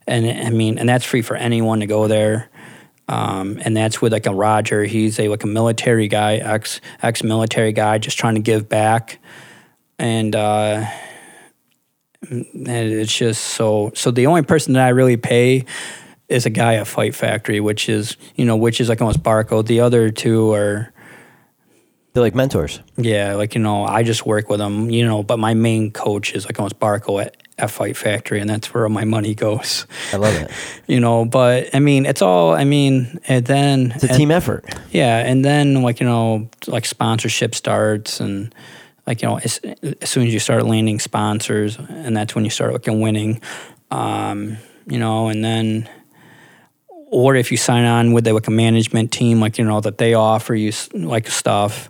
and 0.06 0.26
I 0.26 0.50
mean, 0.50 0.78
and 0.78 0.88
that's 0.88 1.04
free 1.04 1.22
for 1.22 1.36
anyone 1.36 1.80
to 1.80 1.86
go 1.86 2.08
there. 2.08 2.50
Um, 3.06 3.58
and 3.62 3.76
that's 3.76 4.00
with 4.00 4.12
like 4.12 4.26
a 4.26 4.34
Roger. 4.34 4.84
He's 4.84 5.20
a 5.20 5.28
like 5.28 5.44
a 5.44 5.46
military 5.46 6.08
guy, 6.08 6.36
ex 6.36 6.80
ex 7.02 7.22
military 7.22 7.72
guy, 7.72 7.98
just 7.98 8.18
trying 8.18 8.34
to 8.34 8.40
give 8.40 8.68
back, 8.68 9.18
and 9.98 10.34
uh, 10.34 10.86
it's 12.22 13.16
just 13.16 13.42
so. 13.42 13.92
So 13.94 14.10
the 14.10 14.26
only 14.26 14.42
person 14.42 14.72
that 14.74 14.86
I 14.86 14.90
really 14.90 15.16
pay 15.16 15.66
is 16.28 16.46
a 16.46 16.50
guy 16.50 16.74
at 16.76 16.86
Fight 16.86 17.14
Factory, 17.14 17.60
which 17.60 17.88
is 17.88 18.16
you 18.36 18.44
know 18.44 18.56
which 18.56 18.80
is 18.80 18.88
like 18.88 19.00
almost 19.00 19.22
Barco. 19.22 19.64
The 19.64 19.80
other 19.80 20.10
two 20.10 20.52
are 20.52 20.92
they're 22.12 22.22
like 22.22 22.34
mentors. 22.34 22.80
yeah, 22.96 23.34
like 23.34 23.54
you 23.54 23.60
know 23.60 23.84
I 23.84 24.02
just 24.04 24.24
work 24.24 24.48
with 24.48 24.60
them, 24.60 24.88
you 24.90 25.04
know. 25.04 25.22
But 25.22 25.38
my 25.38 25.54
main 25.54 25.90
coach 25.90 26.32
is 26.32 26.44
like 26.46 26.58
almost 26.60 26.78
Barco 26.78 27.20
at, 27.24 27.36
at 27.58 27.70
Fight 27.72 27.96
Factory, 27.96 28.40
and 28.40 28.48
that's 28.48 28.72
where 28.72 28.84
all 28.84 28.90
my 28.90 29.04
money 29.04 29.34
goes. 29.46 29.86
I 30.12 30.16
love 30.16 30.34
it. 30.36 30.50
you 30.86 31.00
know. 31.00 31.24
But 31.24 31.74
I 31.74 31.80
mean, 31.80 32.06
it's 32.06 32.22
all. 32.22 32.52
I 32.54 32.62
mean, 32.64 33.18
and 33.26 33.44
then 33.44 33.90
It's 33.96 34.04
a 34.04 34.08
and- 34.10 34.16
team 34.16 34.30
effort. 34.30 34.64
yeah, 34.92 35.18
and 35.18 35.44
then 35.44 35.82
like 35.82 35.98
you 36.00 36.06
know, 36.06 36.48
like 36.68 36.86
sponsorship 36.86 37.54
starts, 37.54 38.20
and 38.20 38.54
like 39.08 39.20
you 39.20 39.28
know, 39.28 39.38
as, 39.38 39.58
as 40.00 40.08
soon 40.08 40.26
as 40.28 40.32
you 40.32 40.38
start 40.38 40.64
landing 40.66 41.00
sponsors, 41.00 41.76
and 41.78 42.16
that's 42.16 42.34
when 42.36 42.44
you 42.44 42.50
start 42.50 42.72
looking 42.72 43.00
winning, 43.00 43.40
um, 43.90 44.56
you 44.86 45.00
know, 45.00 45.26
and 45.26 45.44
then, 45.44 45.88
or 47.14 47.36
if 47.36 47.52
you 47.52 47.56
sign 47.56 47.84
on 47.84 48.12
with 48.12 48.26
like 48.26 48.48
a 48.48 48.50
management 48.50 49.12
team, 49.12 49.38
like 49.38 49.56
you 49.56 49.64
know 49.64 49.80
that 49.80 49.98
they 49.98 50.14
offer 50.14 50.52
you 50.52 50.72
like 50.94 51.28
stuff, 51.28 51.88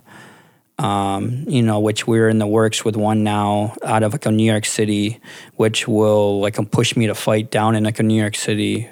um, 0.77 1.45
you 1.47 1.63
know, 1.63 1.79
which 1.79 2.05
we're 2.05 2.29
in 2.29 2.37
the 2.37 2.45
works 2.45 2.85
with 2.85 2.95
one 2.95 3.23
now 3.23 3.75
out 3.83 4.03
of 4.03 4.11
like 4.11 4.27
a 4.27 4.31
New 4.31 4.43
York 4.43 4.65
City, 4.65 5.19
which 5.55 5.87
will 5.87 6.41
like 6.41 6.57
push 6.69 6.95
me 6.95 7.07
to 7.07 7.15
fight 7.15 7.49
down 7.49 7.75
in 7.75 7.83
like 7.83 7.99
a 7.99 8.03
New 8.03 8.21
York 8.21 8.35
City 8.35 8.87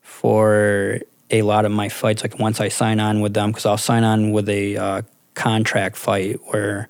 for 0.00 1.00
a 1.30 1.42
lot 1.42 1.64
of 1.64 1.72
my 1.72 1.88
fights. 1.88 2.22
Like 2.22 2.38
once 2.38 2.60
I 2.60 2.68
sign 2.68 3.00
on 3.00 3.20
with 3.20 3.34
them, 3.34 3.50
because 3.50 3.66
I'll 3.66 3.76
sign 3.76 4.04
on 4.04 4.30
with 4.30 4.48
a 4.48 4.76
uh, 4.76 5.02
contract 5.34 5.96
fight 5.96 6.38
where 6.52 6.88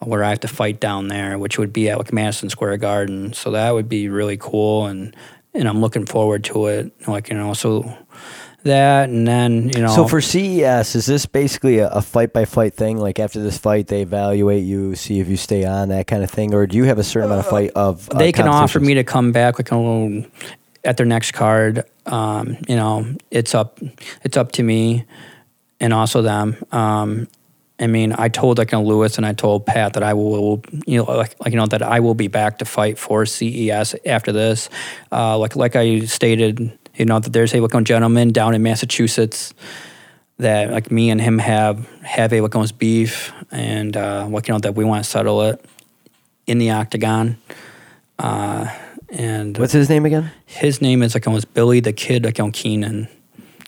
where 0.00 0.24
I 0.24 0.30
have 0.30 0.40
to 0.40 0.48
fight 0.48 0.80
down 0.80 1.06
there, 1.06 1.38
which 1.38 1.58
would 1.58 1.72
be 1.72 1.88
at 1.90 1.98
like 1.98 2.12
Madison 2.12 2.50
Square 2.50 2.78
Garden. 2.78 3.34
So 3.34 3.52
that 3.52 3.70
would 3.70 3.88
be 3.88 4.08
really 4.08 4.36
cool, 4.36 4.86
and 4.86 5.14
and 5.54 5.68
I'm 5.68 5.80
looking 5.80 6.06
forward 6.06 6.44
to 6.44 6.66
it. 6.66 6.92
Like 7.08 7.28
you 7.28 7.36
know, 7.36 7.52
so 7.54 7.96
that 8.62 9.08
and 9.08 9.26
then 9.26 9.70
you 9.70 9.80
know, 9.80 9.88
So 9.88 10.06
for 10.06 10.20
CES, 10.20 10.94
is 10.94 11.06
this 11.06 11.26
basically 11.26 11.78
a, 11.78 11.88
a 11.88 12.02
fight 12.02 12.32
by 12.32 12.44
fight 12.44 12.74
thing? 12.74 12.98
Like 12.98 13.18
after 13.18 13.42
this 13.42 13.58
fight, 13.58 13.86
they 13.86 14.02
evaluate 14.02 14.64
you, 14.64 14.94
see 14.94 15.20
if 15.20 15.28
you 15.28 15.36
stay 15.36 15.64
on, 15.64 15.88
that 15.88 16.06
kind 16.06 16.22
of 16.22 16.30
thing, 16.30 16.54
or 16.54 16.66
do 16.66 16.76
you 16.76 16.84
have 16.84 16.98
a 16.98 17.04
certain 17.04 17.30
amount 17.30 17.46
of 17.46 17.50
fight 17.50 17.70
of? 17.74 18.08
uh, 18.10 18.18
they 18.18 18.32
can 18.32 18.48
offer 18.48 18.80
me 18.80 18.94
to 18.94 19.04
come 19.04 19.32
back 19.32 19.58
like 19.58 19.70
a, 19.72 20.26
at 20.84 20.96
their 20.96 21.06
next 21.06 21.32
card. 21.32 21.84
Um, 22.06 22.56
you 22.68 22.76
know, 22.76 23.14
it's 23.30 23.54
up 23.54 23.78
it's 24.22 24.36
up 24.36 24.52
to 24.52 24.62
me 24.62 25.04
and 25.80 25.92
also 25.92 26.22
them. 26.22 26.56
Um, 26.72 27.28
I 27.80 27.86
mean, 27.86 28.14
I 28.16 28.28
told 28.28 28.58
like 28.58 28.72
you 28.72 28.78
know, 28.78 28.84
Lewis 28.84 29.16
and 29.16 29.24
I 29.24 29.32
told 29.32 29.64
Pat 29.64 29.94
that 29.94 30.02
I 30.02 30.12
will, 30.12 30.62
you 30.86 30.98
know, 30.98 31.04
like, 31.04 31.34
like 31.40 31.52
you 31.52 31.58
know 31.58 31.66
that 31.66 31.82
I 31.82 32.00
will 32.00 32.14
be 32.14 32.28
back 32.28 32.58
to 32.58 32.64
fight 32.66 32.98
for 32.98 33.24
CES 33.24 33.96
after 34.04 34.32
this. 34.32 34.68
Uh, 35.10 35.38
like 35.38 35.56
like 35.56 35.76
I 35.76 36.00
stated, 36.00 36.78
you 36.94 37.06
know, 37.06 37.18
that 37.18 37.32
there's 37.32 37.54
a 37.54 37.60
like, 37.60 37.84
gentleman 37.84 38.32
down 38.32 38.54
in 38.54 38.62
Massachusetts 38.62 39.54
that 40.38 40.70
like 40.70 40.90
me 40.90 41.10
and 41.10 41.20
him 41.20 41.38
have 41.38 41.88
have 42.02 42.32
a 42.32 42.42
like 42.42 42.78
beef 42.78 43.32
and 43.50 43.96
uh, 43.96 44.26
like 44.28 44.48
you 44.48 44.54
know 44.54 44.60
that 44.60 44.74
we 44.74 44.84
want 44.84 45.02
to 45.02 45.10
settle 45.10 45.42
it 45.42 45.64
in 46.46 46.58
the 46.58 46.70
octagon. 46.70 47.38
Uh, 48.18 48.68
and 49.08 49.56
What's 49.56 49.72
his 49.72 49.88
name 49.88 50.04
again? 50.04 50.30
his 50.44 50.82
name 50.82 51.02
is 51.02 51.14
like 51.14 51.26
almost 51.26 51.52
Billy 51.54 51.80
the 51.80 51.92
Kid 51.92 52.24
like 52.24 52.38
on 52.38 52.52
Keenan. 52.52 53.08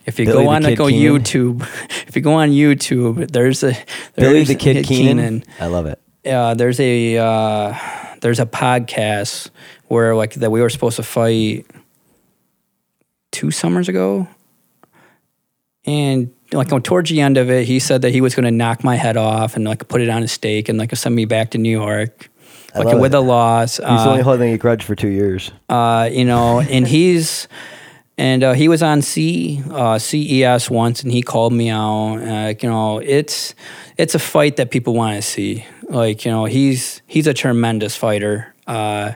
If 0.05 0.19
you 0.19 0.25
Billy 0.25 0.43
go 0.43 0.49
on 0.49 0.63
like 0.63 0.77
Kid? 0.77 0.85
YouTube, 0.93 1.61
if 2.07 2.15
you 2.15 2.21
go 2.21 2.33
on 2.33 2.49
YouTube, 2.51 3.31
there's 3.31 3.63
a 3.63 3.73
Billy 4.15 4.33
there's 4.35 4.47
the 4.49 4.55
Kid 4.55 4.77
a 4.77 4.83
Keenan. 4.83 5.43
I 5.59 5.67
love 5.67 5.85
it. 5.85 5.99
uh, 6.25 6.53
there's 6.55 6.79
a 6.79 7.17
uh, 7.17 7.73
there's 8.21 8.39
a 8.39 8.45
podcast 8.45 9.49
where 9.87 10.15
like 10.15 10.33
that 10.35 10.51
we 10.51 10.61
were 10.61 10.69
supposed 10.69 10.97
to 10.97 11.03
fight 11.03 11.65
two 13.31 13.49
summers 13.51 13.87
ago, 13.89 14.27
and 15.85 16.33
like 16.51 16.71
on 16.71 16.81
towards 16.83 17.09
the 17.09 17.21
end 17.21 17.37
of 17.37 17.49
it, 17.49 17.65
he 17.65 17.79
said 17.79 18.01
that 18.03 18.11
he 18.11 18.21
was 18.21 18.35
going 18.35 18.45
to 18.45 18.51
knock 18.51 18.83
my 18.83 18.95
head 18.95 19.17
off 19.17 19.55
and 19.55 19.65
like 19.65 19.87
put 19.87 20.01
it 20.01 20.09
on 20.09 20.21
a 20.23 20.27
stake 20.27 20.69
and 20.69 20.77
like 20.77 20.95
send 20.95 21.15
me 21.15 21.25
back 21.25 21.51
to 21.51 21.57
New 21.57 21.71
York, 21.71 22.29
I 22.75 22.79
like 22.79 22.97
with 22.97 23.13
it. 23.13 23.17
a 23.17 23.21
loss. 23.21 23.77
He's 23.77 23.85
Uh, 23.85 24.09
only 24.11 24.21
holding 24.21 24.53
a 24.53 24.57
grudge 24.57 24.83
for 24.83 24.95
two 24.95 25.07
years. 25.09 25.51
uh, 25.69 26.09
you 26.11 26.25
know, 26.25 26.59
and 26.61 26.87
he's 26.95 27.47
and 28.17 28.43
uh, 28.43 28.53
he 28.53 28.67
was 28.67 28.83
on 28.83 29.01
C 29.01 29.61
uh, 29.71 29.97
CES 29.99 30.69
once, 30.69 31.03
and 31.03 31.11
he 31.11 31.21
called 31.21 31.53
me 31.53 31.69
out. 31.69 32.15
Uh, 32.17 32.53
you 32.61 32.69
know, 32.69 32.99
it's 32.99 33.55
it's 33.97 34.15
a 34.15 34.19
fight 34.19 34.57
that 34.57 34.69
people 34.71 34.93
want 34.93 35.15
to 35.15 35.21
see. 35.21 35.65
Like 35.89 36.25
you 36.25 36.31
know, 36.31 36.45
he's 36.45 37.01
he's 37.07 37.27
a 37.27 37.33
tremendous 37.33 37.95
fighter. 37.95 38.53
Uh, 38.67 39.13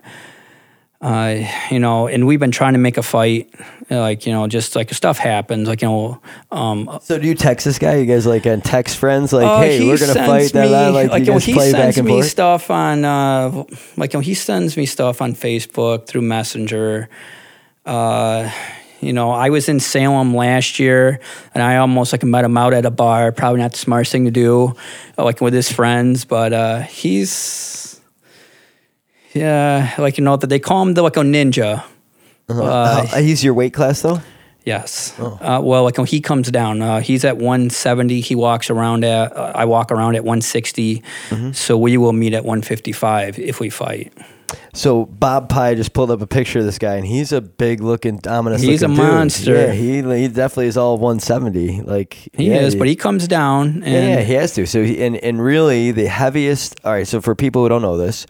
uh, 0.99 1.37
you 1.69 1.77
know, 1.79 2.07
and 2.07 2.25
we've 2.25 2.39
been 2.39 2.49
trying 2.51 2.73
to 2.73 2.79
make 2.79 2.97
a 2.97 3.03
fight. 3.03 3.53
Like 3.89 4.25
you 4.25 4.33
know, 4.33 4.47
just 4.47 4.75
like 4.75 4.91
stuff 4.93 5.19
happens. 5.19 5.67
Like 5.67 5.83
you 5.83 5.87
know, 5.87 6.21
um, 6.51 6.99
So 7.03 7.19
do 7.19 7.27
you 7.27 7.35
text 7.35 7.65
this 7.65 7.77
guy? 7.77 7.97
You 7.97 8.05
guys 8.07 8.25
like 8.25 8.45
and 8.47 8.63
text 8.65 8.97
friends 8.97 9.31
like, 9.31 9.45
uh, 9.45 9.61
hey, 9.61 9.77
he 9.77 9.87
we're 9.87 9.99
gonna 9.99 10.13
fight 10.15 10.51
that 10.53 10.67
me- 10.69 10.73
out. 10.75 10.93
Like, 10.93 11.11
you 11.11 11.17
you 11.19 11.25
know, 11.25 11.33
guys 11.33 11.45
he 11.45 11.53
play 11.53 11.71
back 11.71 11.81
sends 11.93 11.97
and 11.99 12.07
me 12.07 12.13
forth. 12.13 12.25
stuff 12.25 12.71
on 12.71 13.05
uh, 13.05 13.63
like 13.95 14.13
you 14.13 14.17
know, 14.17 14.21
he 14.23 14.33
sends 14.33 14.75
me 14.75 14.87
stuff 14.87 15.21
on 15.21 15.33
Facebook 15.35 16.07
through 16.07 16.23
Messenger. 16.23 17.09
Uh, 19.01 19.05
you 19.05 19.13
know, 19.13 19.31
I 19.31 19.49
was 19.49 19.69
in 19.69 19.79
Salem 19.79 20.35
last 20.35 20.79
year, 20.79 21.19
and 21.53 21.63
I 21.63 21.77
almost 21.77 22.11
like 22.11 22.23
met 22.23 22.43
him 22.45 22.57
out 22.57 22.73
at 22.73 22.85
a 22.85 22.91
bar. 22.91 23.31
Probably 23.31 23.61
not 23.61 23.71
the 23.71 23.77
smartest 23.77 24.11
thing 24.11 24.25
to 24.25 24.31
do, 24.31 24.75
uh, 25.17 25.23
like 25.23 25.41
with 25.41 25.53
his 25.53 25.71
friends, 25.71 26.25
but 26.25 26.53
uh, 26.53 26.79
he's 26.81 28.01
yeah, 29.33 29.93
like 29.97 30.17
you 30.17 30.23
know 30.23 30.35
that 30.37 30.47
they 30.47 30.59
call 30.59 30.81
him 30.81 30.93
the 30.93 31.01
like 31.01 31.17
a 31.17 31.21
ninja. 31.21 31.83
Uh, 32.49 32.63
Uh, 33.13 33.17
he's 33.17 33.43
your 33.43 33.53
weight 33.53 33.73
class 33.73 34.01
though. 34.01 34.21
Yes. 34.65 35.17
Uh, 35.19 35.61
well, 35.63 35.83
like 35.83 35.97
when 35.97 36.07
he 36.07 36.19
comes 36.19 36.51
down, 36.51 36.81
uh, 36.81 36.99
he's 36.99 37.23
at 37.23 37.37
170. 37.37 38.19
He 38.19 38.35
walks 38.35 38.69
around 38.69 39.05
at, 39.05 39.31
uh, 39.35 39.53
I 39.55 39.63
walk 39.63 39.93
around 39.93 40.15
at 40.15 40.25
160. 40.25 41.03
So 41.53 41.77
we 41.77 41.95
will 41.95 42.11
meet 42.11 42.33
at 42.33 42.43
155 42.43 43.39
if 43.39 43.61
we 43.61 43.69
fight. 43.69 44.11
So 44.73 45.05
Bob 45.05 45.49
Pye 45.49 45.75
just 45.75 45.93
pulled 45.93 46.11
up 46.11 46.21
a 46.21 46.27
picture 46.27 46.59
of 46.59 46.65
this 46.65 46.77
guy, 46.79 46.95
and 46.95 47.05
he's 47.05 47.31
a 47.31 47.41
big 47.41 47.81
looking, 47.81 48.19
ominous. 48.27 48.61
He's 48.61 48.83
a 48.83 48.87
dude. 48.87 48.97
monster. 48.97 49.53
Yeah, 49.53 49.71
he 49.73 50.01
he 50.01 50.27
definitely 50.27 50.67
is 50.67 50.77
all 50.77 50.97
170. 50.97 51.81
Like 51.81 52.13
He 52.33 52.49
yeah, 52.49 52.57
is, 52.57 52.75
but 52.75 52.87
he 52.87 52.95
comes 52.95 53.27
down 53.27 53.83
and 53.83 53.85
Yeah, 53.85 54.07
yeah, 54.07 54.21
he 54.21 54.33
has 54.33 54.53
to. 54.53 54.65
So, 54.65 54.83
he, 54.83 55.03
and 55.03 55.17
and 55.17 55.41
really, 55.41 55.91
the 55.91 56.07
heaviest. 56.07 56.79
All 56.83 56.91
right. 56.93 57.07
So, 57.07 57.21
for 57.21 57.35
people 57.35 57.63
who 57.63 57.69
don't 57.69 57.81
know 57.81 57.97
this, 57.97 58.25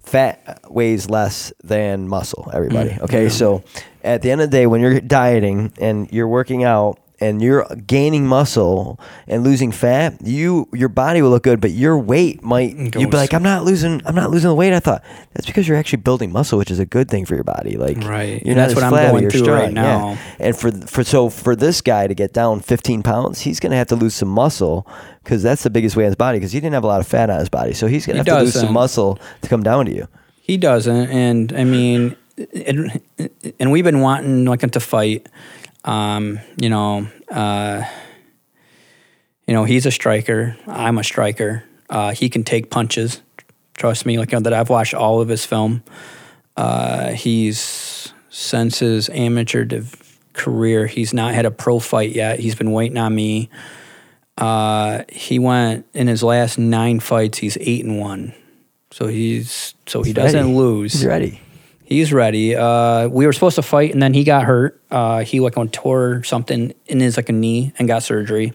fat 0.00 0.60
weighs 0.70 1.08
less 1.08 1.52
than 1.62 2.08
muscle. 2.08 2.50
Everybody. 2.52 2.90
Mm, 2.90 3.02
okay. 3.02 3.28
So, 3.28 3.62
at 4.02 4.22
the 4.22 4.30
end 4.30 4.40
of 4.40 4.50
the 4.50 4.56
day, 4.56 4.66
when 4.66 4.80
you're 4.80 5.00
dieting 5.00 5.72
and 5.80 6.10
you're 6.12 6.28
working 6.28 6.64
out 6.64 6.98
and 7.20 7.42
you're 7.42 7.64
gaining 7.86 8.26
muscle 8.26 8.98
and 9.26 9.42
losing 9.44 9.72
fat, 9.72 10.16
you 10.24 10.68
your 10.72 10.88
body 10.88 11.20
will 11.22 11.30
look 11.30 11.42
good, 11.42 11.60
but 11.60 11.72
your 11.72 11.98
weight 11.98 12.42
might. 12.42 12.76
You'd 12.76 12.92
be 13.10 13.16
like, 13.16 13.34
I'm 13.34 13.42
not 13.42 13.64
losing. 13.64 14.00
I'm 14.06 14.14
not 14.14 14.30
losing 14.30 14.48
the 14.48 14.54
weight. 14.54 14.72
I 14.72 14.80
thought 14.80 15.02
that's 15.34 15.46
because 15.46 15.66
you're 15.66 15.76
actually 15.76 16.02
building 16.02 16.30
muscle, 16.32 16.58
which 16.58 16.70
is 16.70 16.78
a 16.78 16.86
good 16.86 17.08
thing 17.10 17.24
for 17.24 17.34
your 17.34 17.44
body. 17.44 17.76
Like, 17.76 17.98
Right. 17.98 18.42
You're 18.44 18.52
And 18.52 18.56
not 18.56 18.68
that's 18.68 18.74
what 18.74 18.84
I'm 18.84 18.90
going 19.10 19.28
through 19.30 19.40
right 19.52 19.70
strong, 19.70 19.76
yeah. 19.76 19.82
now. 19.98 20.18
And 20.38 20.56
for 20.56 20.70
for 20.72 21.04
so 21.04 21.28
for 21.28 21.56
this 21.56 21.80
guy 21.80 22.06
to 22.06 22.14
get 22.14 22.32
down 22.32 22.60
15 22.60 23.02
pounds, 23.02 23.40
he's 23.40 23.60
going 23.60 23.70
to 23.72 23.76
have 23.76 23.88
to 23.88 23.96
lose 23.96 24.14
some 24.14 24.28
muscle 24.28 24.86
because 25.24 25.42
that's 25.42 25.62
the 25.62 25.70
biggest 25.70 25.96
weight 25.96 26.04
on 26.04 26.10
his 26.10 26.16
body 26.16 26.38
because 26.38 26.52
he 26.52 26.60
didn't 26.60 26.74
have 26.74 26.84
a 26.84 26.88
lot 26.88 27.00
of 27.00 27.06
fat 27.06 27.30
on 27.30 27.38
his 27.40 27.48
body. 27.48 27.72
So 27.74 27.86
he's 27.86 28.06
going 28.06 28.14
to 28.14 28.30
have 28.30 28.38
to 28.38 28.44
lose 28.44 28.54
some 28.54 28.72
muscle 28.72 29.18
to 29.42 29.48
come 29.48 29.62
down 29.62 29.86
to 29.86 29.92
you. 29.94 30.08
He 30.40 30.56
doesn't, 30.56 31.10
and 31.10 31.52
I 31.52 31.64
mean, 31.64 32.16
it, 32.38 33.02
and 33.60 33.70
we've 33.70 33.84
been 33.84 34.00
wanting 34.00 34.46
like 34.46 34.62
him 34.62 34.70
to 34.70 34.80
fight. 34.80 35.28
Um, 35.84 36.40
you 36.60 36.68
know, 36.68 37.08
uh, 37.30 37.84
you 39.46 39.54
know, 39.54 39.64
he's 39.64 39.86
a 39.86 39.90
striker. 39.90 40.56
I'm 40.66 40.98
a 40.98 41.04
striker. 41.04 41.64
Uh, 41.88 42.12
he 42.12 42.28
can 42.28 42.44
take 42.44 42.70
punches. 42.70 43.22
Trust 43.74 44.04
me, 44.06 44.18
like 44.18 44.32
you 44.32 44.36
know, 44.38 44.42
that 44.42 44.52
I've 44.52 44.68
watched 44.70 44.94
all 44.94 45.20
of 45.20 45.28
his 45.28 45.46
film. 45.46 45.82
Uh, 46.56 47.12
he's 47.12 48.12
since 48.28 48.80
his 48.80 49.08
amateur 49.10 49.64
div- 49.64 50.18
career, 50.32 50.86
he's 50.86 51.14
not 51.14 51.32
had 51.34 51.46
a 51.46 51.50
pro 51.50 51.78
fight 51.78 52.10
yet. 52.14 52.40
He's 52.40 52.54
been 52.56 52.72
waiting 52.72 52.98
on 52.98 53.14
me. 53.14 53.48
Uh, 54.36 55.04
he 55.08 55.38
went 55.38 55.86
in 55.94 56.06
his 56.08 56.22
last 56.22 56.58
nine 56.58 57.00
fights. 57.00 57.38
He's 57.38 57.56
eight 57.60 57.84
and 57.84 57.98
one, 57.98 58.34
so 58.90 59.06
he's 59.06 59.74
so 59.86 60.02
he 60.02 60.08
He's 60.10 60.14
doesn't 60.14 60.40
ready. 60.40 60.54
lose. 60.54 60.92
He's 60.92 61.06
ready. 61.06 61.40
He's 61.88 62.12
ready. 62.12 62.54
Uh, 62.54 63.08
we 63.08 63.24
were 63.24 63.32
supposed 63.32 63.56
to 63.56 63.62
fight, 63.62 63.94
and 63.94 64.02
then 64.02 64.12
he 64.12 64.22
got 64.22 64.44
hurt. 64.44 64.78
Uh, 64.90 65.24
he 65.24 65.40
like 65.40 65.56
on 65.56 65.70
tore 65.70 66.22
something 66.22 66.74
in 66.84 67.00
his 67.00 67.16
like 67.16 67.30
a 67.30 67.32
knee 67.32 67.72
and 67.78 67.88
got 67.88 68.02
surgery. 68.02 68.52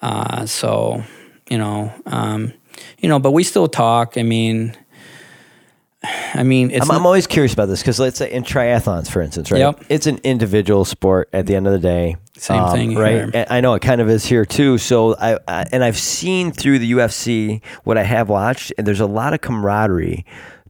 Uh, 0.00 0.46
so 0.46 1.04
you 1.50 1.58
know, 1.58 1.92
um, 2.06 2.54
you 3.00 3.08
know, 3.10 3.18
but 3.18 3.32
we 3.32 3.44
still 3.44 3.68
talk. 3.68 4.16
I 4.16 4.22
mean, 4.22 4.74
I 6.02 6.42
mean, 6.42 6.70
it's 6.70 6.88
I'm, 6.88 6.96
I'm 6.96 7.04
always 7.04 7.26
curious 7.26 7.52
about 7.52 7.66
this 7.66 7.82
because 7.82 8.00
let's 8.00 8.16
say 8.16 8.32
in 8.32 8.44
triathlons, 8.44 9.10
for 9.10 9.20
instance, 9.20 9.50
right? 9.50 9.58
Yep. 9.58 9.84
It's 9.90 10.06
an 10.06 10.18
individual 10.24 10.86
sport 10.86 11.28
at 11.34 11.44
the 11.44 11.54
end 11.54 11.66
of 11.66 11.74
the 11.74 11.78
day. 11.78 12.14
Um, 12.14 12.20
Same 12.38 12.68
thing 12.68 12.94
right? 12.96 13.12
here. 13.12 13.30
And 13.34 13.46
I 13.50 13.60
know 13.60 13.74
it 13.74 13.82
kind 13.82 14.00
of 14.00 14.08
is 14.08 14.24
here 14.24 14.46
too. 14.46 14.78
So 14.78 15.16
I, 15.16 15.38
I 15.46 15.66
and 15.70 15.84
I've 15.84 15.98
seen 15.98 16.52
through 16.52 16.78
the 16.78 16.92
UFC 16.92 17.62
what 17.84 17.98
I 17.98 18.04
have 18.04 18.30
watched, 18.30 18.72
and 18.78 18.86
there's 18.86 19.00
a 19.00 19.06
lot 19.06 19.34
of 19.34 19.42
camaraderie 19.42 20.24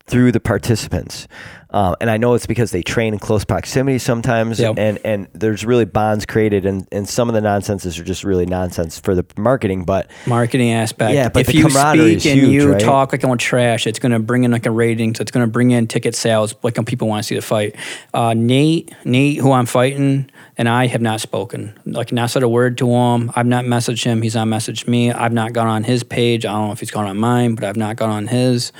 through 0.09 0.33
the 0.33 0.41
participants. 0.41 1.29
Um, 1.71 1.97
and 2.01 2.09
I 2.09 2.17
know 2.17 2.33
it's 2.33 2.47
because 2.47 2.71
they 2.71 2.83
train 2.83 3.13
in 3.13 3.19
close 3.19 3.45
proximity 3.45 3.99
sometimes, 3.99 4.59
Yep. 4.59 4.79
and 4.79 4.99
and 5.05 5.29
there's 5.35 5.67
really 5.67 5.85
bonds 5.85 6.25
created, 6.25 6.65
and 6.65 6.89
and 6.91 7.07
some 7.07 7.29
of 7.29 7.35
the 7.35 7.43
nonsenses 7.43 7.99
are 7.99 8.05
just 8.05 8.25
really 8.25 8.47
nonsense 8.47 8.99
for 8.99 9.15
the 9.15 9.23
marketing, 9.37 9.85
but. 9.85 10.11
marketing 10.27 10.73
aspect. 10.73 11.13
Yeah, 11.13 11.29
but 11.29 11.41
if 11.47 11.55
you 11.55 11.69
speak 11.69 12.25
and 12.25 12.41
huge, 12.41 12.49
you 12.55 12.73
right? 12.73 12.81
talk 12.81 13.13
like 13.13 13.23
I'm 13.23 13.31
on 13.31 13.37
trash, 13.37 13.87
it's 13.87 13.99
going 13.99 14.13
to 14.13 14.19
bring 14.19 14.45
in 14.45 14.51
like 14.51 14.65
a 14.65 14.71
ratings. 14.71 15.21
It's 15.21 15.31
going 15.31 15.45
to 15.45 15.51
bring 15.53 15.71
in 15.71 15.87
ticket 15.87 16.15
sales. 16.15 16.55
Like 16.63 16.83
people 16.87 17.07
want 17.07 17.23
to 17.23 17.27
see 17.27 17.35
the 17.35 17.43
fight. 17.43 17.77
Uh, 18.15 18.33
Nate, 18.33 18.91
Nate, 19.05 19.37
who 19.37 19.53
I'm 19.53 19.67
fighting, 19.67 20.31
and 20.57 20.71
I 20.71 20.87
have 20.87 21.03
not 21.03 21.21
spoken. 21.21 21.79
Like 21.85 22.13
not 22.13 22.31
said 22.31 22.43
a 22.43 22.49
word 22.49 22.79
to 22.79 22.89
him. 22.91 23.31
I've 23.37 23.47
not 23.47 23.67
messaged 23.67 24.05
him. 24.05 24.23
He's 24.23 24.37
not 24.37 24.47
messaged 24.47 24.89
me. 24.89 25.13
I've 25.13 25.35
not 25.35 25.53
gone 25.53 25.67
on 25.69 25.85
his 25.85 26.03
page. 26.03 26.47
I 26.47 26.53
don't 26.53 26.69
know 26.69 26.73
if 26.73 26.81
he's 26.81 26.91
gone 26.91 27.05
on 27.05 27.19
mine, 27.19 27.57
but 27.57 27.65
I've 27.65 27.77
not 27.77 27.97
gone 27.97 28.09
on 28.11 28.29
his. 28.29 28.73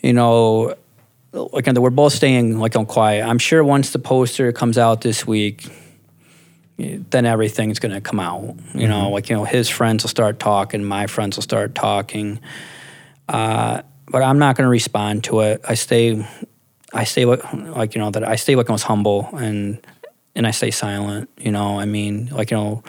You 0.00 0.12
know, 0.12 0.74
like 1.32 1.66
we're 1.66 1.90
both 1.90 2.12
staying 2.12 2.58
like 2.58 2.76
on 2.76 2.86
quiet. 2.86 3.24
I'm 3.26 3.38
sure 3.38 3.62
once 3.62 3.90
the 3.90 3.98
poster 3.98 4.52
comes 4.52 4.78
out 4.78 5.00
this 5.00 5.26
week, 5.26 5.66
then 6.78 7.26
everything's 7.26 7.78
going 7.80 7.92
to 7.92 8.00
come 8.00 8.20
out. 8.20 8.56
You 8.74 8.86
know, 8.86 9.10
like, 9.10 9.28
you 9.28 9.36
know, 9.36 9.44
his 9.44 9.68
friends 9.68 10.04
will 10.04 10.08
start 10.08 10.38
talking, 10.38 10.84
my 10.84 11.06
friends 11.06 11.36
will 11.36 11.42
start 11.42 11.74
talking. 11.74 12.40
Uh, 13.28 13.82
but 14.06 14.22
I'm 14.22 14.38
not 14.38 14.56
going 14.56 14.64
to 14.64 14.70
respond 14.70 15.24
to 15.24 15.40
it. 15.40 15.60
I 15.68 15.74
stay, 15.74 16.26
I 16.92 17.04
stay 17.04 17.24
like, 17.24 17.52
like, 17.52 17.94
you 17.94 18.00
know, 18.00 18.10
that 18.10 18.26
I 18.26 18.36
stay 18.36 18.54
like 18.54 18.70
I 18.70 18.72
was 18.72 18.84
humble 18.84 19.28
and, 19.32 19.84
and 20.34 20.46
I 20.46 20.52
stay 20.52 20.70
silent, 20.70 21.28
you 21.36 21.50
know, 21.50 21.80
I 21.80 21.84
mean, 21.84 22.28
like, 22.28 22.52
you 22.52 22.56
know, 22.56 22.84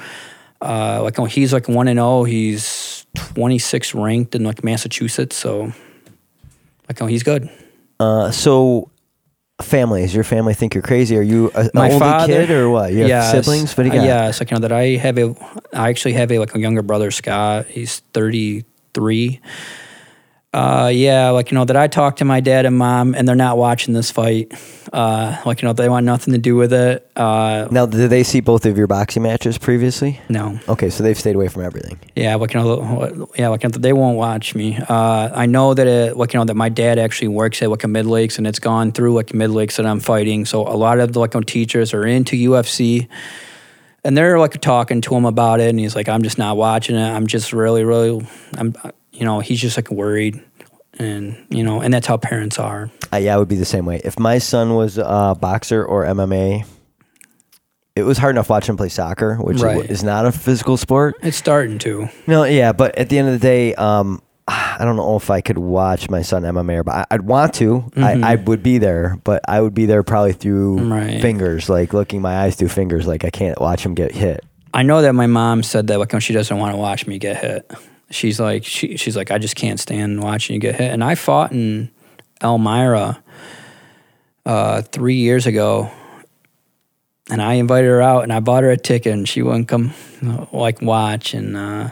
uh, 0.61 1.01
like, 1.01 1.17
you 1.17 1.23
know, 1.23 1.27
he's 1.27 1.51
like 1.51 1.67
one 1.67 1.87
and 1.87 1.99
oh, 1.99 2.25
he's 2.25 3.07
26 3.15 3.95
ranked 3.95 4.35
in 4.35 4.43
like 4.43 4.63
Massachusetts. 4.63 5.35
So 5.35 5.73
like, 6.89 7.09
he's 7.09 7.23
good. 7.23 7.49
Uh, 7.99 8.31
so, 8.31 8.89
family 9.61 10.03
is 10.03 10.15
your 10.15 10.23
family 10.23 10.53
think 10.53 10.73
you're 10.73 10.81
crazy? 10.83 11.17
Are 11.17 11.21
you 11.21 11.51
a, 11.53 11.69
my 11.73 11.87
only 11.87 11.99
father 11.99 12.33
kid 12.45 12.51
or 12.51 12.69
what? 12.69 12.91
You 12.93 12.99
have 12.99 13.07
Yes. 13.09 13.31
siblings? 13.31 13.75
What 13.77 13.83
do 13.83 13.89
you 13.89 13.95
got? 13.95 14.01
Uh, 14.01 14.05
yes, 14.05 14.39
like 14.39 14.51
you 14.51 14.55
know 14.55 14.61
that 14.61 14.71
I 14.71 14.95
have 14.95 15.17
a, 15.17 15.35
I 15.73 15.89
actually 15.89 16.13
have 16.13 16.31
a 16.31 16.39
like 16.39 16.55
a 16.55 16.59
younger 16.59 16.81
brother 16.81 17.11
Scott. 17.11 17.67
He's 17.67 17.99
thirty 18.13 18.63
three. 18.93 19.39
Uh, 20.51 20.89
yeah, 20.91 21.29
like 21.29 21.51
you 21.51 21.55
know 21.55 21.63
that 21.65 21.75
I 21.77 21.87
talk 21.87 22.15
to 22.17 22.25
my 22.25 22.39
dad 22.39 22.65
and 22.65 22.75
mom, 22.75 23.13
and 23.13 23.27
they're 23.27 23.35
not 23.35 23.57
watching 23.57 23.93
this 23.93 24.09
fight. 24.09 24.51
Uh, 24.91 25.39
like 25.45 25.61
you 25.61 25.67
know 25.67 25.73
they 25.73 25.87
want 25.89 26.07
nothing 26.07 26.33
to 26.33 26.39
do 26.39 26.55
with 26.55 26.73
it. 26.73 27.07
Uh, 27.15 27.67
Now, 27.69 27.85
did 27.85 28.09
they 28.09 28.23
see 28.23 28.39
both 28.39 28.65
of 28.65 28.75
your 28.75 28.87
boxing 28.87 29.21
matches 29.21 29.59
previously? 29.59 30.19
no, 30.27 30.59
Okay, 30.67 30.89
so 30.89 31.03
they've 31.03 31.19
stayed 31.19 31.35
away 31.35 31.49
from 31.49 31.63
everything. 31.63 31.99
yeah, 32.15 32.33
like 32.33 32.55
you 32.55 32.61
know, 32.61 33.27
yeah, 33.37 33.49
like 33.49 33.61
you 33.61 33.69
know, 33.69 33.77
they 33.77 33.93
won't 33.93 34.17
watch 34.17 34.55
me. 34.55 34.75
Uh, 34.89 35.29
I 35.35 35.45
know 35.45 35.75
that 35.75 35.85
it, 35.85 36.17
like 36.17 36.33
you 36.33 36.39
know, 36.39 36.45
that 36.45 36.55
my 36.55 36.69
dad 36.69 36.97
actually 36.97 37.27
works 37.27 37.61
at 37.61 37.69
like 37.69 37.83
a 37.83 37.87
Midlakes, 37.87 38.39
and 38.39 38.47
it's 38.47 38.59
gone 38.59 38.91
through 38.91 39.13
like 39.13 39.27
Midlakes 39.27 39.75
that 39.77 39.85
I'm 39.85 39.99
fighting. 39.99 40.45
So 40.45 40.61
a 40.67 40.73
lot 40.73 40.99
of 40.99 41.13
the 41.13 41.19
like 41.19 41.35
you 41.35 41.41
know, 41.41 41.43
teachers 41.43 41.93
are 41.93 42.07
into 42.07 42.35
UFC, 42.35 43.07
and 44.03 44.17
they're 44.17 44.39
like 44.39 44.59
talking 44.61 45.01
to 45.01 45.13
him 45.15 45.25
about 45.25 45.59
it, 45.59 45.69
and 45.69 45.79
he's 45.79 45.95
like, 45.95 46.09
I'm 46.09 46.23
just 46.23 46.39
not 46.39 46.57
watching 46.57 46.95
it. 46.95 47.07
I'm 47.07 47.27
just 47.27 47.53
really, 47.53 47.83
really, 47.83 48.25
I'm, 48.57 48.73
you 49.11 49.25
know, 49.25 49.39
he's 49.39 49.59
just 49.59 49.77
like 49.77 49.89
worried, 49.91 50.41
and 50.97 51.45
you 51.49 51.63
know, 51.63 51.81
and 51.81 51.93
that's 51.93 52.07
how 52.07 52.17
parents 52.17 52.59
are. 52.59 52.89
Uh, 53.11 53.17
yeah, 53.17 53.35
I 53.35 53.37
would 53.37 53.47
be 53.47 53.55
the 53.55 53.65
same 53.65 53.85
way. 53.85 54.01
If 54.03 54.19
my 54.19 54.37
son 54.37 54.75
was 54.75 54.97
a 54.97 55.35
boxer 55.39 55.83
or 55.83 56.05
MMA, 56.05 56.65
it 57.95 58.03
was 58.03 58.17
hard 58.17 58.35
enough 58.35 58.49
watching 58.49 58.73
him 58.73 58.77
play 58.77 58.89
soccer, 58.89 59.35
which 59.37 59.59
Right. 59.59 59.89
is 59.89 60.03
not 60.03 60.25
a 60.25 60.31
physical 60.31 60.77
sport. 60.77 61.15
It's 61.21 61.35
starting 61.37 61.79
to. 61.79 62.07
No, 62.27 62.43
yeah, 62.43 62.71
but 62.71 62.97
at 62.97 63.09
the 63.09 63.17
end 63.17 63.27
of 63.27 63.33
the 63.33 63.39
day, 63.39 63.73
um, 63.75 64.21
I 64.47 64.77
don't 64.79 64.95
know 64.95 65.15
if 65.17 65.29
I 65.29 65.41
could 65.41 65.57
watch 65.57 66.09
my 66.09 66.21
son 66.21 66.43
MMA, 66.43 66.83
but 66.85 67.07
I'd 67.11 67.21
want 67.23 67.53
to. 67.55 67.83
I, 67.97 68.19
I 68.23 68.35
would 68.35 68.63
be 68.63 68.77
there, 68.77 69.17
but 69.23 69.41
I 69.47 69.59
would 69.61 69.73
be 69.73 69.85
there 69.85 70.01
probably 70.03 70.33
through 70.33 70.77
Mm-hmm. 70.77 70.91
Right. 70.93 71.21
fingers, 71.21 71.69
like 71.69 71.93
looking 71.93 72.21
my 72.21 72.37
eyes 72.43 72.55
through 72.55 72.69
fingers, 72.69 73.05
like 73.05 73.25
I 73.25 73.29
can't 73.31 73.59
watch 73.59 73.85
him 73.85 73.93
get 73.95 74.11
hit. 74.11 74.43
I 74.73 74.83
know 74.83 75.01
that 75.01 75.13
my 75.13 75.27
mom 75.27 75.61
said 75.63 75.87
that 75.87 75.99
like 75.99 76.19
she 76.21 76.31
doesn't 76.33 76.57
want 76.57 76.73
to 76.73 76.77
watch 76.77 77.05
me 77.07 77.17
get 77.19 77.37
hit. 77.37 77.69
She's 78.11 78.39
like 78.39 78.65
she, 78.65 78.97
she's 78.97 79.15
like 79.15 79.31
I 79.31 79.37
just 79.37 79.55
can't 79.55 79.79
stand 79.79 80.21
watching 80.21 80.55
you 80.55 80.59
get 80.59 80.75
hit. 80.75 80.91
And 80.91 81.03
I 81.03 81.15
fought 81.15 81.51
in 81.51 81.91
Elmira 82.41 83.21
uh, 84.45 84.81
three 84.81 85.15
years 85.15 85.45
ago, 85.45 85.91
and 87.29 87.41
I 87.41 87.53
invited 87.55 87.87
her 87.87 88.01
out, 88.01 88.23
and 88.23 88.33
I 88.33 88.39
bought 88.39 88.63
her 88.63 88.71
a 88.71 88.77
ticket, 88.77 89.13
and 89.13 89.29
she 89.29 89.41
wouldn't 89.41 89.67
come, 89.67 89.93
like 90.51 90.81
watch, 90.81 91.33
and 91.33 91.55
uh, 91.55 91.89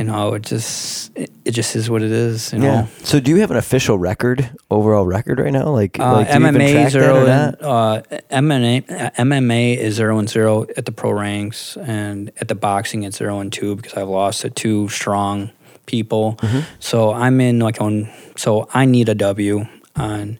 you 0.00 0.06
know, 0.06 0.32
it 0.32 0.44
just 0.44 1.14
it, 1.14 1.30
it 1.44 1.50
just 1.50 1.76
is 1.76 1.90
what 1.90 2.00
it 2.00 2.10
is. 2.10 2.54
You 2.54 2.60
know, 2.60 2.88
So 3.02 3.20
do 3.20 3.30
you 3.30 3.40
have 3.40 3.50
an 3.50 3.58
official 3.58 3.98
record, 3.98 4.48
overall 4.70 5.04
record 5.04 5.38
right 5.38 5.52
now? 5.52 5.68
Like, 5.68 6.00
uh, 6.00 6.12
like 6.12 6.28
do 6.28 6.40
you 6.40 6.48
even 6.48 6.54
MMA 6.54 6.90
zero 6.90 7.26
and, 7.26 7.56
uh, 7.60 8.02
MMA 8.30 9.12
MMA 9.16 9.76
is 9.76 9.96
zero 9.96 10.18
and 10.18 10.26
zero 10.26 10.64
at 10.78 10.86
the 10.86 10.92
pro 10.92 11.10
ranks, 11.10 11.76
and 11.76 12.32
at 12.40 12.48
the 12.48 12.54
boxing 12.54 13.02
it's 13.02 13.18
zero 13.18 13.40
and 13.40 13.52
two 13.52 13.76
because 13.76 13.92
I've 13.92 14.08
lost 14.08 14.40
to 14.40 14.48
two 14.48 14.88
strong 14.88 15.50
people. 15.84 16.36
Mm-hmm. 16.40 16.60
So 16.78 17.12
I'm 17.12 17.38
in 17.42 17.58
like 17.58 17.78
on. 17.82 18.08
So 18.36 18.70
I 18.72 18.86
need 18.86 19.10
a 19.10 19.14
W 19.14 19.66
on. 19.96 20.38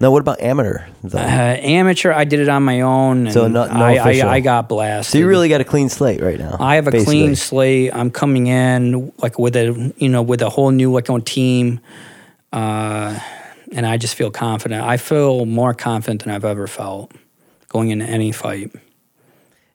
No, 0.00 0.10
what 0.12 0.20
about 0.20 0.40
amateur? 0.40 0.86
though? 1.02 1.18
Uh, 1.18 1.22
amateur, 1.22 2.12
I 2.12 2.24
did 2.24 2.38
it 2.40 2.48
on 2.48 2.62
my 2.62 2.82
own. 2.82 3.26
And 3.26 3.32
So 3.32 3.48
no- 3.48 3.66
no 3.66 3.72
I. 3.84 3.94
I, 3.96 4.30
I 4.34 4.40
got 4.40 4.68
blasted. 4.68 5.12
so 5.12 5.18
you 5.18 5.26
really 5.26 5.48
got 5.48 5.60
a 5.60 5.64
clean 5.64 5.88
slate 5.88 6.20
right 6.20 6.38
now. 6.38 6.56
I 6.60 6.76
have 6.76 6.86
a 6.86 6.90
basically. 6.92 7.20
clean 7.22 7.36
slate. 7.36 7.94
I'm 7.94 8.10
coming 8.10 8.46
in 8.46 9.12
like 9.18 9.38
with 9.38 9.56
a 9.56 9.92
you 9.96 10.08
know 10.08 10.22
with 10.22 10.40
a 10.42 10.50
whole 10.50 10.70
new 10.70 10.92
like 10.92 11.10
on 11.10 11.22
team, 11.22 11.80
uh, 12.52 13.18
and 13.72 13.86
I 13.86 13.96
just 13.96 14.14
feel 14.14 14.30
confident. 14.30 14.82
I 14.84 14.96
feel 14.98 15.46
more 15.46 15.74
confident 15.74 16.24
than 16.24 16.32
I've 16.32 16.44
ever 16.44 16.66
felt 16.66 17.12
going 17.68 17.90
into 17.90 18.06
any 18.06 18.32
fight. 18.32 18.70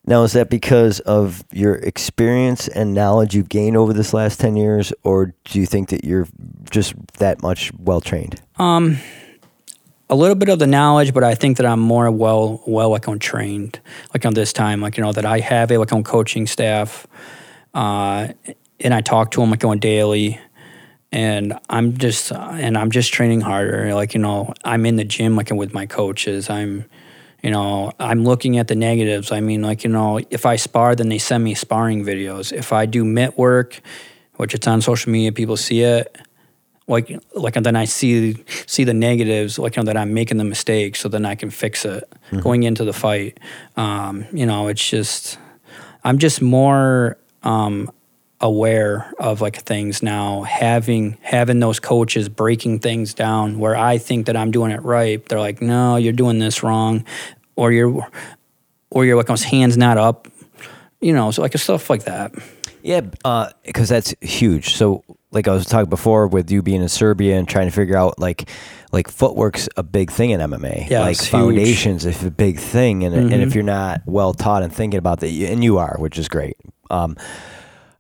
Now, 0.06 0.24
is 0.24 0.34
that 0.34 0.50
because 0.50 1.00
of 1.02 1.45
your 1.54 1.76
experience 1.76 2.68
and 2.68 2.94
knowledge 2.94 3.36
you've 3.36 3.48
gained 3.48 3.78
over 3.78 3.94
this 3.94 4.14
last 4.14 4.38
10 4.38 4.58
years, 4.58 4.91
or 5.04 5.34
do 5.45 5.60
you 5.60 5.66
think 5.66 5.90
that 5.90 6.04
you're 6.04 6.28
just 6.70 6.94
that 7.20 7.41
much 7.41 7.72
well 7.80 8.02
trained? 8.02 8.41
Um, 8.58 8.98
a 10.14 10.15
little 10.15 10.35
bit 10.35 10.49
of 10.49 10.60
the 10.60 10.68
knowledge, 10.68 11.11
but 11.11 11.23
I 11.23 11.34
think 11.34 11.57
that 11.57 11.65
I'm 11.65 11.80
more 11.80 12.10
well 12.11 12.61
well 12.68 12.91
like 12.91 13.07
on 13.07 13.18
trained 13.18 13.80
like 14.14 14.26
on 14.27 14.35
this 14.35 14.53
time 14.53 14.80
like 14.80 14.95
you 14.95 15.03
know 15.03 15.11
that 15.11 15.26
I 15.26 15.40
have 15.40 15.72
a 15.72 15.77
like 15.77 15.91
on 15.91 16.03
coaching 16.03 16.45
staff, 16.45 17.07
uh, 17.73 18.27
and 18.80 18.94
I 18.94 19.02
talk 19.02 19.31
to 19.31 19.41
them 19.41 19.49
like 19.49 19.65
on 19.65 19.80
daily. 19.80 20.40
And 21.11 21.60
I'm 21.69 21.98
just 21.98 22.31
and 22.31 22.77
I'm 22.77 22.91
just 22.91 23.11
training 23.14 23.41
harder. 23.41 23.94
Like 23.94 24.14
you 24.14 24.19
know, 24.19 24.53
I'm 24.64 24.85
in 24.85 24.98
the 24.98 25.03
gym 25.03 25.35
like 25.35 25.49
with 25.49 25.73
my 25.73 25.85
coaches. 25.85 26.49
I'm, 26.49 26.85
you 27.44 27.52
know, 27.52 27.91
I'm 27.99 28.23
looking 28.23 28.57
at 28.57 28.68
the 28.68 28.76
negatives. 28.76 29.31
I 29.31 29.40
mean, 29.40 29.61
like 29.61 29.84
you 29.84 29.90
know, 29.90 30.19
if 30.30 30.45
I 30.45 30.56
spar, 30.57 30.95
then 30.95 31.10
they 31.10 31.19
send 31.19 31.44
me 31.44 31.53
sparring 31.56 32.03
videos. 32.03 32.52
If 32.52 32.72
I 32.73 32.85
do 32.88 33.03
mitt 33.03 33.38
work, 33.38 33.80
which 34.35 34.56
it's 34.56 34.68
on 34.68 34.81
social 34.81 35.11
media, 35.11 35.31
people 35.31 35.57
see 35.57 35.81
it 35.81 36.18
like 36.88 37.18
like 37.34 37.55
and 37.55 37.65
then 37.65 37.76
I 37.76 37.85
see 37.85 38.43
see 38.65 38.84
the 38.84 38.93
negatives 38.93 39.57
like 39.57 39.76
you 39.76 39.84
know 39.84 39.85
that 39.85 39.97
I'm 39.97 40.14
making 40.14 40.38
the 40.38 40.43
mistake, 40.43 40.95
so 40.95 41.10
then 41.10 41.26
I 41.26 41.35
can 41.35 41.49
fix 41.49 41.85
it 41.85 42.03
going 42.41 42.64
into 42.64 42.84
the 42.84 42.93
fight. 42.93 43.39
Um, 43.77 44.26
you 44.34 44.45
know 44.45 44.68
it's 44.68 44.88
just 44.88 45.38
I'm 46.03 46.18
just 46.18 46.41
more 46.41 47.18
um, 47.43 47.89
aware 48.41 49.14
of 49.18 49.39
like 49.39 49.57
things 49.57 50.03
now. 50.03 50.43
Having 50.43 51.18
having 51.22 51.60
those 51.60 51.80
coaches 51.80 52.27
breaking 52.27 52.80
things 52.80 53.14
down 53.14 53.60
where 53.60 53.76
I 53.76 53.97
think 53.97 54.26
that 54.26 54.35
I'm 54.35 54.51
doing 54.51 54.72
it 54.72 54.81
right 54.81 55.26
they're 55.27 55.39
like 55.39 55.61
no 55.61 55.95
you're 55.95 56.14
doing 56.14 56.39
this 56.39 56.64
wrong 56.64 57.05
or 57.55 57.72
you're 57.72 58.05
or 58.89 59.05
you're 59.05 59.15
like 59.15 59.27
hands 59.39 59.77
not 59.77 59.97
up 59.97 60.27
you 60.99 61.14
know 61.14 61.31
so 61.31 61.41
like 61.41 61.57
stuff 61.57 61.89
like 61.89 62.03
that. 62.03 62.34
Yeah, 62.84 62.99
because 63.65 63.88
that's 63.88 64.14
huge. 64.19 64.76
So, 64.76 65.05
like 65.34 65.47
I 65.47 65.53
was 65.53 65.65
talking 65.65 65.89
before, 65.89 66.27
with 66.27 66.51
you 66.51 66.61
being 66.61 66.81
in 66.81 66.89
Serbia 66.89 67.38
and 67.38 67.47
trying 67.47 67.68
to 67.68 67.72
figure 67.72 67.97
out 67.97 68.19
like, 68.19 68.49
like 68.91 69.10
footwork's 69.10 69.68
a 69.76 69.84
big 69.84 70.11
thing 70.11 70.30
in 70.30 70.39
MMA. 70.39 70.89
Yeah, 70.89 71.01
like. 71.01 71.18
Mm-hmm. 71.18 71.31
foundations 71.31 72.05
is 72.05 72.23
a 72.23 72.31
big 72.31 72.60
thing, 72.60 73.03
and 73.03 73.15
and 73.15 73.41
if 73.41 73.55
you're 73.55 73.64
not 73.64 74.01
well 74.05 74.34
taught 74.34 74.64
and 74.64 74.73
thinking 74.73 74.97
about 74.97 75.19
that, 75.22 75.27
and 75.27 75.64
you 75.64 75.77
are, 75.80 75.95
which 75.97 76.18
is 76.18 76.27
great. 76.27 76.57
Um, 76.89 77.18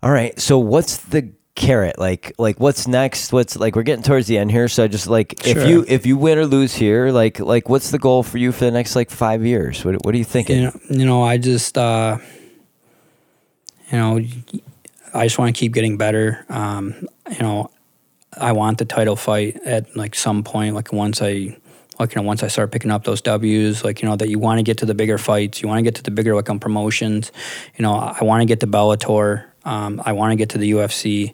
all 0.01 0.11
right. 0.11 0.39
So, 0.39 0.59
what's 0.59 0.97
the 0.97 1.31
carrot 1.55 1.97
like? 1.97 2.33
Like, 2.37 2.59
what's 2.59 2.87
next? 2.87 3.33
What's 3.33 3.55
like? 3.55 3.75
We're 3.75 3.83
getting 3.83 4.03
towards 4.03 4.27
the 4.27 4.37
end 4.37 4.51
here, 4.51 4.67
so 4.67 4.83
I 4.83 4.87
just 4.87 5.07
like 5.07 5.47
if 5.47 5.67
you 5.67 5.85
if 5.87 6.05
you 6.05 6.17
win 6.17 6.37
or 6.37 6.45
lose 6.45 6.75
here, 6.75 7.09
like 7.09 7.39
like 7.39 7.69
what's 7.69 7.91
the 7.91 7.99
goal 7.99 8.21
for 8.21 8.37
you 8.37 8.51
for 8.51 8.65
the 8.65 8.71
next 8.71 8.95
like 8.95 9.09
five 9.09 9.45
years? 9.45 9.83
What 9.83 10.03
what 10.05 10.13
are 10.13 10.17
you 10.17 10.23
thinking? 10.23 10.57
you 10.57 10.63
know, 10.63 10.79
you 10.89 11.05
know 11.05 11.23
I 11.23 11.37
just 11.37 11.77
uh, 11.77 12.17
you 13.91 13.97
know 13.97 14.19
I 15.13 15.25
just 15.25 15.39
want 15.39 15.55
to 15.55 15.59
keep 15.59 15.73
getting 15.73 15.97
better. 15.97 16.45
Um, 16.49 17.07
you 17.29 17.39
know, 17.39 17.71
I 18.37 18.51
want 18.51 18.77
the 18.77 18.85
title 18.85 19.15
fight 19.15 19.57
at 19.63 19.95
like 19.95 20.15
some 20.15 20.43
point, 20.43 20.75
like 20.75 20.91
once 20.91 21.21
I 21.21 21.57
like 21.99 22.15
you 22.15 22.21
know 22.21 22.27
once 22.27 22.41
I 22.41 22.47
start 22.47 22.71
picking 22.71 22.91
up 22.91 23.03
those 23.03 23.21
W's, 23.21 23.83
like 23.83 24.01
you 24.01 24.09
know 24.09 24.15
that 24.15 24.29
you 24.29 24.39
want 24.39 24.59
to 24.59 24.63
get 24.63 24.79
to 24.79 24.85
the 24.85 24.95
bigger 24.95 25.17
fights, 25.17 25.61
you 25.61 25.67
want 25.67 25.79
to 25.79 25.83
get 25.83 25.95
to 25.95 26.03
the 26.03 26.11
bigger 26.11 26.35
like 26.35 26.49
on 26.49 26.59
promotions. 26.59 27.31
You 27.77 27.83
know, 27.83 27.93
I 27.93 28.23
want 28.23 28.41
to 28.41 28.45
get 28.45 28.59
to 28.61 28.67
Bellator. 28.67 29.45
Um, 29.65 30.01
I 30.03 30.13
want 30.13 30.31
to 30.31 30.35
get 30.35 30.49
to 30.49 30.57
the 30.57 30.71
UFC. 30.71 31.33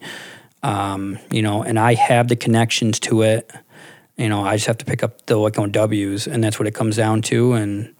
Um, 0.61 1.17
you 1.31 1.41
know, 1.41 1.63
and 1.63 1.79
I 1.79 1.93
have 1.93 2.27
the 2.27 2.35
connections 2.35 2.99
to 3.01 3.21
it. 3.21 3.49
You 4.17 4.27
know, 4.27 4.43
I 4.43 4.57
just 4.57 4.67
have 4.67 4.77
to 4.79 4.85
pick 4.85 5.01
up 5.03 5.25
the 5.27 5.37
like 5.37 5.57
on 5.57 5.71
W's, 5.71 6.27
and 6.27 6.43
that's 6.43 6.59
what 6.59 6.67
it 6.67 6.75
comes 6.75 6.97
down 6.97 7.21
to. 7.23 7.53
And 7.53 7.95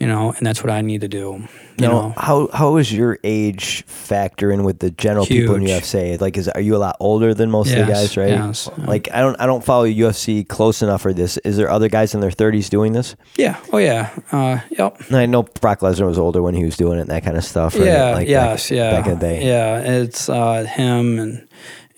you 0.00 0.06
know, 0.06 0.32
and 0.32 0.46
that's 0.46 0.64
what 0.64 0.70
I 0.70 0.80
need 0.80 1.02
to 1.02 1.08
do. 1.08 1.46
You 1.78 1.86
Now, 1.86 1.88
know, 1.88 2.14
how 2.16 2.48
how 2.52 2.76
is 2.78 2.90
your 2.90 3.18
age 3.22 3.84
factor 3.84 4.50
in 4.50 4.64
with 4.64 4.78
the 4.78 4.90
general 4.90 5.26
people 5.26 5.54
in 5.54 5.60
Huge. 5.60 5.82
UFC? 5.82 6.18
Like, 6.20 6.38
is 6.38 6.48
are 6.48 6.60
you 6.60 6.74
a 6.74 6.78
lot 6.78 6.96
older 7.00 7.34
than 7.34 7.50
most 7.50 7.70
of 7.72 7.78
the 7.86 7.92
guys, 7.92 8.16
right? 8.16 8.30
yes. 8.30 8.70
Like, 8.78 9.08
I 9.12 9.20
don't 9.20 9.38
I 9.38 9.44
don't 9.46 9.62
follow 9.62 9.86
UFC 9.86 10.46
close 10.48 10.80
enough 10.82 11.02
for 11.02 11.12
this. 11.12 11.36
Is 11.38 11.58
there 11.58 11.70
other 11.70 11.88
guys 11.88 12.14
in 12.14 12.20
their 12.20 12.30
thirties 12.30 12.70
doing 12.70 12.92
this? 12.94 13.14
yeah, 13.36 13.60
oh 13.72 13.78
yeah, 13.78 14.10
uh, 14.32 14.60
yep. 14.70 14.96
I 15.12 15.26
know 15.26 15.42
Brock 15.42 15.80
Lesnar 15.80 16.06
was 16.06 16.18
older 16.18 16.40
when 16.42 16.54
he 16.54 16.64
was 16.64 16.76
doing 16.76 16.98
it, 16.98 17.02
and 17.02 17.10
that 17.10 17.22
kind 17.22 17.36
of 17.36 17.44
stuff. 17.44 17.74
Right? 17.76 17.84
Yeah, 17.84 18.10
like 18.12 18.28
yes, 18.28 18.70
back, 18.70 18.76
yeah, 18.76 18.90
back 18.90 19.06
in 19.06 19.18
the 19.18 19.20
day. 19.20 19.46
Yeah, 19.46 19.80
it's 19.80 20.28
uh, 20.28 20.64
him, 20.64 21.18
and 21.18 21.48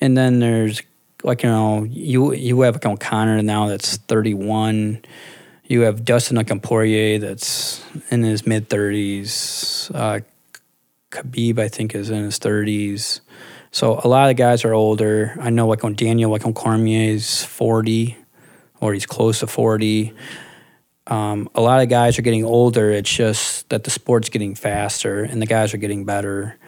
and 0.01 0.17
then 0.19 0.41
there's 0.41 0.83
like 1.23 1.45
you 1.45 1.49
know 1.49 1.85
you 1.85 2.35
you 2.35 2.61
have 2.63 2.81
Conor 2.81 3.43
now 3.43 3.69
that's 3.69 3.97
31. 3.97 5.03
You 5.73 5.83
have 5.83 6.05
Dustin 6.05 6.39
Poirier 6.61 7.19
that's 7.19 7.83
in 8.11 8.23
his 8.23 8.47
mid 8.47 8.69
30s. 8.69 9.91
Uh, 9.95 10.21
Khabib 11.11 11.59
I 11.59 11.69
think 11.69 11.95
is 11.95 12.11
in 12.11 12.25
his 12.25 12.39
30s. 12.39 13.21
So 13.71 14.01
a 14.05 14.09
lot 14.09 14.31
of 14.31 14.37
guys 14.37 14.65
are 14.65 14.75
older. 14.75 15.35
I 15.41 15.51
know 15.51 15.67
like 15.67 15.83
on 15.85 15.95
Daniel 15.95 16.31
like 16.31 16.45
on 16.45 16.87
is 16.87 17.45
40 17.45 18.17
or 18.81 18.93
he's 18.93 19.07
close 19.07 19.41
to 19.41 19.47
40 19.47 20.13
um, 21.07 21.49
a 21.55 21.61
lot 21.61 21.83
of 21.83 21.89
guys 21.89 22.19
are 22.19 22.23
getting 22.23 22.45
older. 22.45 22.91
It's 22.91 23.13
just 23.13 23.69
that 23.71 23.85
the 23.85 23.91
sport's 23.91 24.29
getting 24.29 24.55
faster 24.55 25.25
and 25.25 25.43
the 25.43 25.47
guys 25.47 25.75
are 25.75 25.79
getting 25.79 26.05
better, 26.05 26.59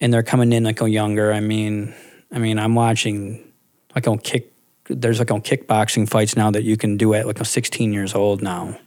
and 0.00 0.12
they're 0.12 0.22
coming 0.22 0.52
in 0.52 0.64
like 0.64 0.80
a 0.80 0.90
younger. 0.90 1.32
I 1.32 1.40
mean, 1.40 1.94
I 2.32 2.38
mean, 2.38 2.58
I'm 2.58 2.74
watching 2.74 3.52
like 3.94 4.08
on 4.08 4.18
kick. 4.18 4.52
There's 4.88 5.18
like 5.18 5.30
on 5.30 5.42
kickboxing 5.42 6.08
fights 6.08 6.36
now 6.36 6.50
that 6.50 6.64
you 6.64 6.76
can 6.76 6.96
do 6.96 7.14
at 7.14 7.26
like 7.26 7.38
I'm 7.38 7.44
16 7.44 7.92
years 7.92 8.14
old 8.14 8.42
now. 8.42 8.78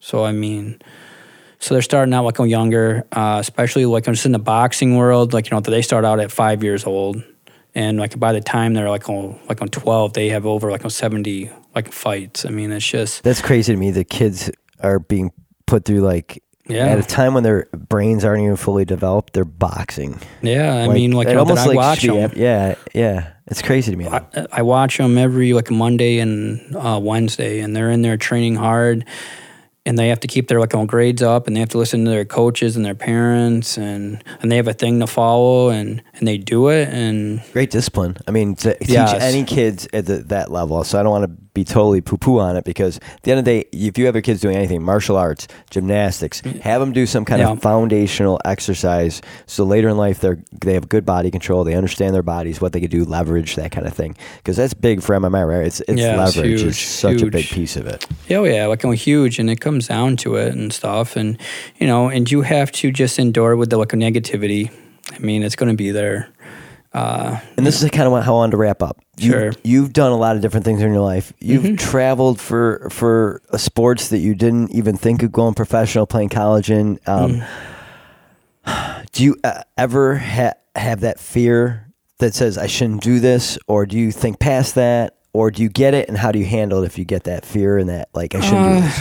So 0.00 0.24
I 0.24 0.32
mean, 0.32 0.80
so 1.58 1.74
they're 1.74 1.82
starting 1.82 2.12
out 2.12 2.24
like 2.24 2.40
on 2.40 2.48
younger, 2.48 3.06
uh, 3.12 3.38
especially 3.40 3.86
like 3.86 4.08
I'm 4.08 4.14
just 4.14 4.26
in 4.26 4.32
the 4.32 4.38
boxing 4.38 4.96
world. 4.96 5.32
Like 5.32 5.50
you 5.50 5.56
know, 5.56 5.60
they 5.60 5.82
start 5.82 6.04
out 6.04 6.18
at 6.18 6.32
five 6.32 6.64
years 6.64 6.84
old, 6.84 7.22
and 7.74 7.98
like 7.98 8.18
by 8.18 8.32
the 8.32 8.40
time 8.40 8.74
they're 8.74 8.90
like 8.90 9.08
on 9.08 9.38
like 9.48 9.62
on 9.62 9.68
12, 9.68 10.12
they 10.14 10.30
have 10.30 10.44
over 10.44 10.70
like 10.70 10.84
on 10.84 10.90
70 10.90 11.50
like 11.74 11.92
fights. 11.92 12.44
I 12.44 12.50
mean, 12.50 12.72
it's 12.72 12.86
just 12.86 13.22
That's 13.22 13.40
crazy 13.40 13.72
to 13.72 13.78
me. 13.78 13.92
The 13.92 14.04
kids 14.04 14.50
are 14.80 14.98
being 14.98 15.30
put 15.66 15.84
through 15.84 16.00
like 16.00 16.42
Yeah. 16.68 16.86
at 16.86 16.98
a 16.98 17.02
time 17.02 17.34
when 17.34 17.42
their 17.42 17.66
brains 17.72 18.24
aren't 18.24 18.42
even 18.42 18.56
fully 18.56 18.84
developed. 18.84 19.32
They're 19.32 19.44
boxing. 19.44 20.20
Yeah, 20.42 20.74
I 20.74 20.88
mean, 20.88 21.12
like 21.12 21.26
it 21.28 21.34
that 21.34 21.58
I 21.58 21.66
like 21.66 21.76
watch 21.76 22.02
them. 22.02 22.32
Yeah, 22.36 22.76
yeah. 22.94 23.32
It's 23.48 23.62
crazy 23.62 23.90
to 23.90 23.96
me. 23.96 24.06
I, 24.06 24.24
I 24.52 24.62
watch 24.62 24.96
them 24.98 25.18
every 25.18 25.52
like 25.52 25.70
Monday 25.70 26.18
and 26.18 26.74
uh, 26.76 27.00
Wednesday, 27.02 27.58
and 27.60 27.74
they're 27.74 27.90
in 27.90 28.02
there 28.02 28.16
training 28.16 28.54
hard, 28.54 29.04
and 29.84 29.98
they 29.98 30.08
have 30.08 30.20
to 30.20 30.28
keep 30.28 30.46
their 30.46 30.60
like 30.60 30.72
own 30.74 30.86
grades 30.86 31.20
up, 31.20 31.46
and 31.48 31.56
they 31.56 31.60
have 31.60 31.68
to 31.70 31.78
listen 31.78 32.04
to 32.04 32.10
their 32.10 32.24
coaches 32.24 32.76
and 32.76 32.84
their 32.84 32.94
parents, 32.94 33.76
and 33.76 34.22
and 34.40 34.50
they 34.50 34.56
have 34.56 34.68
a 34.68 34.72
thing 34.72 35.00
to 35.00 35.08
follow, 35.08 35.70
and 35.70 36.00
and 36.14 36.28
they 36.28 36.38
do 36.38 36.68
it, 36.68 36.88
and 36.90 37.42
Great 37.52 37.70
discipline. 37.72 38.16
I 38.28 38.30
mean, 38.30 38.54
to 38.56 38.78
teach 38.78 38.88
Yes. 38.90 39.20
any 39.20 39.42
kids 39.44 39.88
at 39.92 40.06
the, 40.06 40.18
that 40.28 40.52
level. 40.52 40.84
So 40.84 40.98
I 41.00 41.02
don't 41.02 41.10
want 41.12 41.24
to 41.24 41.41
be 41.54 41.64
totally 41.64 42.00
poo 42.00 42.16
poo 42.16 42.38
on 42.38 42.56
it 42.56 42.64
because 42.64 42.96
at 42.98 43.22
the 43.24 43.30
end 43.30 43.38
of 43.40 43.44
the 43.44 43.62
day, 43.62 43.68
if 43.72 43.98
you 43.98 44.06
have 44.06 44.14
your 44.14 44.22
kids 44.22 44.40
doing 44.40 44.56
anything, 44.56 44.82
martial 44.82 45.16
arts, 45.16 45.48
gymnastics, 45.70 46.40
have 46.62 46.80
them 46.80 46.92
do 46.92 47.04
some 47.06 47.24
kind 47.24 47.40
Yeah. 47.40 47.50
of 47.50 47.60
foundational 47.60 48.40
exercise. 48.44 49.20
So 49.46 49.64
later 49.64 49.88
in 49.88 49.96
life, 49.96 50.20
they're 50.20 50.38
they 50.64 50.74
have 50.74 50.88
good 50.88 51.04
body 51.04 51.30
control. 51.30 51.64
They 51.64 51.74
understand 51.74 52.14
their 52.14 52.22
bodies, 52.22 52.60
what 52.60 52.72
they 52.72 52.80
can 52.80 52.88
do, 52.90 53.04
leverage 53.04 53.56
that 53.56 53.70
kind 53.72 53.86
of 53.86 53.92
thing. 53.92 54.16
Because 54.36 54.56
that's 54.56 54.74
big 54.74 55.02
for 55.02 55.14
MMA, 55.14 55.46
right? 55.46 55.66
It's 55.66 55.80
it's 55.80 56.00
Yeah, 56.00 56.22
it's 56.24 56.36
leverage. 56.36 56.60
huge, 56.60 56.68
It's 56.70 56.78
such 56.78 57.20
a 57.22 57.26
big 57.30 57.46
piece 57.46 57.76
of 57.76 57.86
it. 57.86 58.06
oh 58.30 58.44
yeah, 58.44 58.66
like 58.66 58.84
I'm 58.84 58.92
huge, 58.94 59.38
and 59.38 59.50
it 59.50 59.60
comes 59.60 59.88
down 59.88 60.16
to 60.18 60.36
it 60.36 60.54
and 60.54 60.72
stuff, 60.72 61.16
and 61.16 61.36
you 61.78 61.86
know, 61.86 62.08
and 62.08 62.30
you 62.30 62.42
have 62.42 62.72
to 62.72 62.90
just 62.90 63.18
endure 63.18 63.56
with 63.56 63.70
the 63.70 63.76
like 63.76 63.88
negativity. 63.90 64.70
I 65.14 65.18
mean, 65.18 65.42
it's 65.42 65.56
going 65.56 65.68
to 65.70 65.76
be 65.76 65.90
there. 65.90 66.28
And 66.94 67.66
this 67.66 67.82
is 67.82 67.90
kind 67.90 68.06
of 68.12 68.22
how 68.24 68.32
I 68.34 68.36
wanted 68.36 68.50
to 68.52 68.56
wrap 68.58 68.82
up. 68.82 68.98
You, 69.16 69.30
Sure. 69.32 69.52
You've 69.64 69.92
done 69.92 70.12
a 70.12 70.16
lot 70.16 70.36
of 70.36 70.42
different 70.42 70.64
things 70.66 70.82
in 70.82 70.92
your 70.92 71.00
life. 71.02 71.32
You've 71.40 71.62
Mm-hmm. 71.62 71.76
traveled 71.76 72.40
for 72.40 72.88
for 72.90 73.40
uh, 73.50 73.56
sports 73.58 74.08
that 74.08 74.18
you 74.18 74.34
didn't 74.34 74.70
even 74.72 74.96
think 74.96 75.22
of 75.22 75.32
going 75.32 75.54
professional, 75.54 76.06
playing 76.06 76.28
college 76.30 76.70
in. 76.70 76.98
Um, 77.06 77.42
Mm. 78.64 79.06
Do 79.12 79.24
you 79.24 79.36
uh, 79.42 79.62
ever 79.76 80.16
ha- 80.16 80.54
have 80.76 81.00
that 81.00 81.18
fear 81.18 81.88
that 82.18 82.32
says 82.34 82.56
I 82.56 82.66
shouldn't 82.68 83.02
do 83.02 83.18
this, 83.20 83.58
or 83.66 83.86
do 83.86 83.98
you 83.98 84.12
think 84.12 84.38
past 84.38 84.76
that, 84.76 85.16
or 85.32 85.50
do 85.50 85.62
you 85.62 85.68
get 85.68 85.94
it, 85.94 86.08
and 86.08 86.16
how 86.16 86.30
do 86.30 86.38
you 86.38 86.44
handle 86.46 86.82
it 86.82 86.86
if 86.86 86.96
you 86.96 87.04
get 87.04 87.24
that 87.24 87.44
fear 87.44 87.76
and 87.76 87.88
that 87.88 88.08
like 88.14 88.34
I 88.36 88.40
shouldn't 88.40 88.64
Uh, 88.66 88.74
do 88.76 88.80
this? 88.82 89.00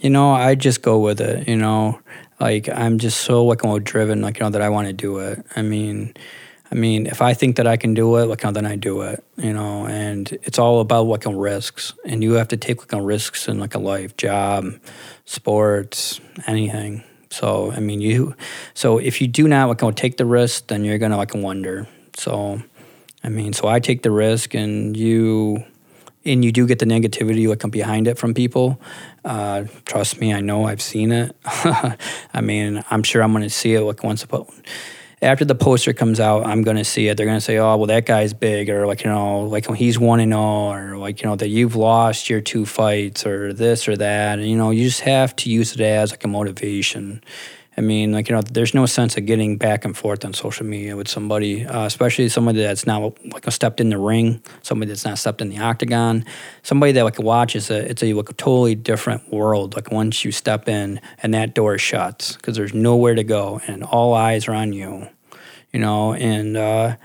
You 0.00 0.08
know, 0.10 0.32
I 0.32 0.54
just 0.54 0.80
go 0.82 0.98
with 0.98 1.20
it. 1.20 1.46
You 1.46 1.56
know, 1.56 2.00
like 2.40 2.68
I'm 2.68 2.98
just 2.98 3.20
so 3.20 3.44
like 3.44 3.62
more 3.62 3.80
driven, 3.80 4.22
like 4.22 4.38
you 4.38 4.44
know 4.44 4.50
that 4.50 4.62
I 4.62 4.70
want 4.70 4.86
to 4.86 4.92
do 4.92 5.18
it. 5.18 5.44
I 5.54 5.62
mean, 5.62 6.14
I 6.72 6.74
mean, 6.74 7.06
if 7.06 7.20
I 7.20 7.34
think 7.34 7.56
that 7.56 7.66
I 7.66 7.76
can 7.76 7.94
do 7.94 8.16
it, 8.16 8.26
like 8.26 8.40
then 8.40 8.64
I 8.66 8.76
do 8.76 9.02
it. 9.02 9.22
You 9.36 9.52
know, 9.52 9.86
and 9.86 10.30
it's 10.42 10.58
all 10.58 10.80
about 10.80 11.02
like 11.06 11.26
on 11.26 11.36
risks, 11.36 11.92
and 12.04 12.22
you 12.22 12.32
have 12.34 12.48
to 12.48 12.56
take 12.56 12.78
like 12.78 12.92
on 12.94 13.04
risks 13.04 13.48
in 13.48 13.58
like 13.58 13.74
a 13.74 13.78
life, 13.78 14.16
job, 14.16 14.66
sports, 15.26 16.20
anything. 16.46 17.02
So 17.30 17.72
I 17.72 17.80
mean, 17.80 18.00
you. 18.00 18.34
So 18.74 18.98
if 18.98 19.20
you 19.20 19.28
do 19.28 19.46
not 19.46 19.68
like 19.68 19.78
go 19.78 19.90
take 19.90 20.16
the 20.16 20.26
risk, 20.26 20.68
then 20.68 20.84
you're 20.84 20.98
gonna 20.98 21.18
like 21.18 21.34
wonder. 21.34 21.86
So, 22.16 22.62
I 23.22 23.28
mean, 23.28 23.52
so 23.52 23.68
I 23.68 23.80
take 23.80 24.02
the 24.02 24.10
risk, 24.10 24.54
and 24.54 24.96
you 24.96 25.64
and 26.24 26.44
you 26.44 26.52
do 26.52 26.66
get 26.66 26.78
the 26.78 26.86
negativity 26.86 27.48
that 27.48 27.60
come 27.60 27.70
behind 27.70 28.06
it 28.06 28.18
from 28.18 28.34
people. 28.34 28.80
Uh, 29.24 29.64
trust 29.84 30.20
me, 30.20 30.32
I 30.34 30.40
know 30.40 30.64
I've 30.64 30.82
seen 30.82 31.12
it. 31.12 31.34
I 31.44 32.40
mean, 32.42 32.84
I'm 32.90 33.02
sure 33.02 33.22
I'm 33.22 33.32
going 33.32 33.42
to 33.42 33.50
see 33.50 33.74
it 33.74 33.80
like 33.80 34.02
once 34.02 34.22
about 34.22 34.52
after 35.22 35.44
the 35.44 35.54
poster 35.54 35.92
comes 35.92 36.18
out. 36.18 36.46
I'm 36.46 36.62
going 36.62 36.76
to 36.76 36.84
see 36.84 37.08
it. 37.08 37.16
They're 37.16 37.26
going 37.26 37.38
to 37.38 37.44
say, 37.44 37.58
"Oh, 37.58 37.76
well, 37.76 37.86
that 37.86 38.06
guy's 38.06 38.32
big," 38.32 38.70
or 38.70 38.86
like 38.86 39.04
you 39.04 39.10
know, 39.10 39.42
like 39.42 39.66
he's 39.74 39.98
one 39.98 40.20
and 40.20 40.32
all, 40.32 40.72
or 40.72 40.96
like 40.96 41.22
you 41.22 41.28
know 41.28 41.36
that 41.36 41.48
you've 41.48 41.76
lost 41.76 42.30
your 42.30 42.40
two 42.40 42.66
fights, 42.66 43.26
or 43.26 43.52
this 43.52 43.88
or 43.88 43.96
that. 43.96 44.38
And 44.38 44.48
you 44.48 44.56
know, 44.56 44.70
you 44.70 44.84
just 44.84 45.02
have 45.02 45.36
to 45.36 45.50
use 45.50 45.72
it 45.72 45.80
as 45.80 46.10
like 46.10 46.24
a 46.24 46.28
motivation. 46.28 47.22
I 47.76 47.82
mean, 47.82 48.12
like 48.12 48.28
you 48.28 48.34
know, 48.34 48.42
there's 48.42 48.74
no 48.74 48.84
sense 48.86 49.16
of 49.16 49.26
getting 49.26 49.56
back 49.56 49.84
and 49.84 49.96
forth 49.96 50.24
on 50.24 50.34
social 50.34 50.66
media 50.66 50.96
with 50.96 51.08
somebody, 51.08 51.64
uh, 51.64 51.86
especially 51.86 52.28
somebody 52.28 52.60
that's 52.60 52.84
not 52.84 53.16
like 53.32 53.50
stepped 53.50 53.80
in 53.80 53.90
the 53.90 53.98
ring, 53.98 54.42
somebody 54.62 54.88
that's 54.88 55.04
not 55.04 55.18
stepped 55.18 55.40
in 55.40 55.50
the 55.50 55.58
octagon, 55.58 56.24
somebody 56.62 56.92
that 56.92 57.04
like 57.04 57.18
watches 57.18 57.70
it. 57.70 57.90
It's 57.90 58.02
a 58.02 58.12
like 58.12 58.28
a 58.28 58.34
totally 58.34 58.74
different 58.74 59.32
world. 59.32 59.76
Like 59.76 59.92
once 59.92 60.24
you 60.24 60.32
step 60.32 60.68
in 60.68 61.00
and 61.22 61.32
that 61.34 61.54
door 61.54 61.78
shuts 61.78 62.36
because 62.36 62.56
there's 62.56 62.74
nowhere 62.74 63.14
to 63.14 63.24
go 63.24 63.60
and 63.66 63.84
all 63.84 64.14
eyes 64.14 64.48
are 64.48 64.54
on 64.54 64.72
you, 64.72 65.08
you 65.72 65.78
know, 65.78 66.14
and 66.14 66.56
uh, 66.56 66.96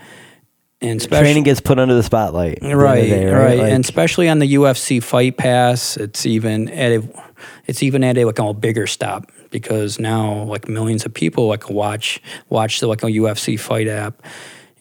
and 0.82 1.02
Training 1.02 1.44
gets 1.44 1.62
put 1.62 1.80
under 1.80 1.96
the 1.96 2.04
spotlight. 2.04 2.58
at 2.58 2.62
the 2.62 2.72
of 2.72 2.78
right, 2.78 3.10
right, 3.34 3.60
Like, 3.60 3.72
and 3.72 3.84
especially 3.84 4.28
on 4.28 4.40
the 4.40 4.56
UFC 4.56 5.02
Fight 5.02 5.38
Pass, 5.38 5.98
it's 5.98 6.26
even 6.26 6.70
at 6.70 6.92
a, 6.92 7.24
it's 7.66 7.82
even 7.82 8.04
at 8.04 8.18
a 8.18 8.26
like 8.26 8.40
a 8.40 8.54
bigger 8.54 8.86
stop 8.86 9.32
because 9.52 10.00
now 10.00 10.44
like 10.44 10.68
millions 10.68 11.06
of 11.06 11.14
people 11.14 11.48
like 11.48 11.70
watch 11.70 12.22
watch 12.50 12.82
the 12.82 12.88
like 12.88 13.04
a 13.04 13.08
UFC 13.08 13.60
Fight 13.60 13.88
app, 13.88 14.22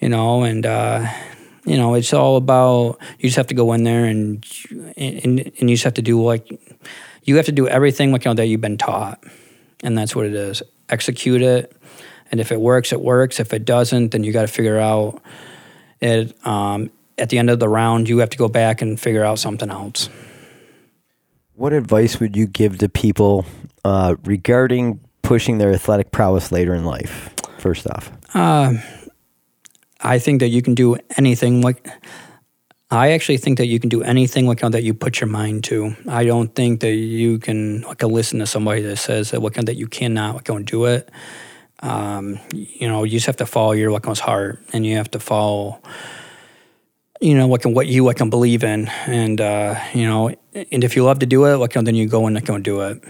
you 0.01 0.09
know, 0.09 0.43
and 0.43 0.67
uh, 0.67 1.07
you 1.65 1.77
know 1.77 1.95
it's 1.95 2.13
all 2.13 2.37
about 2.37 2.99
you 3.19 3.29
just 3.29 3.37
have 3.37 3.47
to 3.47 3.55
go 3.55 3.73
in 3.73 3.85
there 3.85 4.05
and 4.05 4.45
and 4.97 5.41
and 5.41 5.71
you 5.71 5.77
just 5.77 5.85
have 5.85 5.95
to 5.95 6.03
do 6.03 6.21
like 6.23 6.61
you 7.23 7.37
have 7.37 7.47
to 7.47 7.53
do 7.53 7.69
everything 7.69 8.11
like 8.13 8.25
you 8.25 8.31
know 8.31 8.35
that 8.35 8.47
you've 8.47 8.61
been 8.61 8.79
taught, 8.79 9.23
and 9.85 9.97
that's 9.97 10.17
what 10.17 10.27
it 10.27 10.35
is. 10.35 10.61
Execute 10.89 11.41
it, 11.41 11.75
and 12.33 12.41
if 12.41 12.51
it 12.51 12.61
works, 12.61 12.93
it 12.93 13.01
works. 13.01 13.39
If 13.39 13.55
it 13.55 13.65
doesn't, 13.65 14.11
then 14.11 14.25
you 14.25 14.33
got 14.33 14.43
to 14.43 14.49
figure 14.49 14.79
out 14.79 15.23
it 16.05 16.47
um, 16.47 16.91
at 17.19 17.31
the 17.31 17.39
end 17.39 17.51
of 17.51 17.59
the 17.59 17.69
round 17.69 18.09
you 18.09 18.19
have 18.19 18.31
to 18.31 18.39
go 18.39 18.49
back 18.49 18.83
and 18.83 19.01
figure 19.01 19.25
out 19.25 19.39
something 19.39 19.71
else. 19.71 20.09
What 21.55 21.73
advice 21.73 22.21
would 22.21 22.37
you 22.37 22.47
give 22.47 22.79
to 22.79 22.89
people 22.89 23.47
uh, 23.85 24.17
regarding 24.25 25.01
pushing 25.23 25.59
their 25.59 25.73
athletic 25.73 26.11
prowess 26.11 26.53
later 26.53 26.75
in 26.75 26.85
life? 26.85 27.31
First 27.59 27.87
off, 27.87 28.13
i 30.01 30.19
think 30.19 30.41
that 30.41 30.49
you 30.49 30.61
can 30.61 30.75
do 30.75 30.97
anything 31.17 31.63
like 31.63 31.89
i 32.91 33.13
actually 33.13 33.39
think 33.39 33.57
that 33.57 33.67
you 33.67 33.81
can 33.81 33.89
do 33.89 34.03
anything 34.03 34.47
like 34.47 34.61
that 34.61 34.83
you 34.83 34.93
put 34.93 35.21
your 35.21 35.29
mind 35.29 35.65
to. 35.65 35.97
I 36.07 36.25
don't 36.25 36.55
think 36.55 36.81
that 36.81 36.93
you 36.93 37.39
can 37.39 37.81
like 37.83 38.03
listen 38.03 38.39
to 38.41 38.47
somebody 38.47 38.83
that 38.83 38.97
says 38.97 39.31
that 39.31 39.41
what 39.41 39.55
that 39.55 39.77
you 39.77 39.87
cannot 39.87 40.35
like, 40.35 40.45
go 40.45 40.57
and 40.57 40.67
do 40.67 40.85
it 40.85 41.11
um, 41.85 42.41
you 42.53 42.89
know 42.89 43.05
you 43.05 43.13
just 43.13 43.27
have 43.27 43.37
to 43.37 43.47
follow 43.47 43.73
your 43.73 43.93
like 43.93 44.07
heart 44.19 44.61
and 44.73 44.87
you 44.87 44.97
have 44.97 45.11
to 45.11 45.21
follow 45.21 45.81
you 47.21 47.35
know 47.35 47.47
what 47.47 47.63
can 47.63 47.75
what 47.75 47.87
you 47.87 48.05
like 48.05 48.17
can 48.17 48.31
believe 48.31 48.65
in. 48.65 48.89
And 49.07 49.41
uh, 49.41 49.79
you 49.93 50.07
know 50.07 50.35
and 50.55 50.83
if 50.83 50.97
you 50.97 51.05
love 51.05 51.21
to 51.21 51.27
do 51.27 51.45
it 51.45 51.57
like 51.57 51.75
then 51.75 51.95
you 51.95 52.09
go 52.09 52.27
and 52.27 52.35
like, 52.35 52.47
go 52.47 52.59
do 52.59 52.81
it 52.81 53.03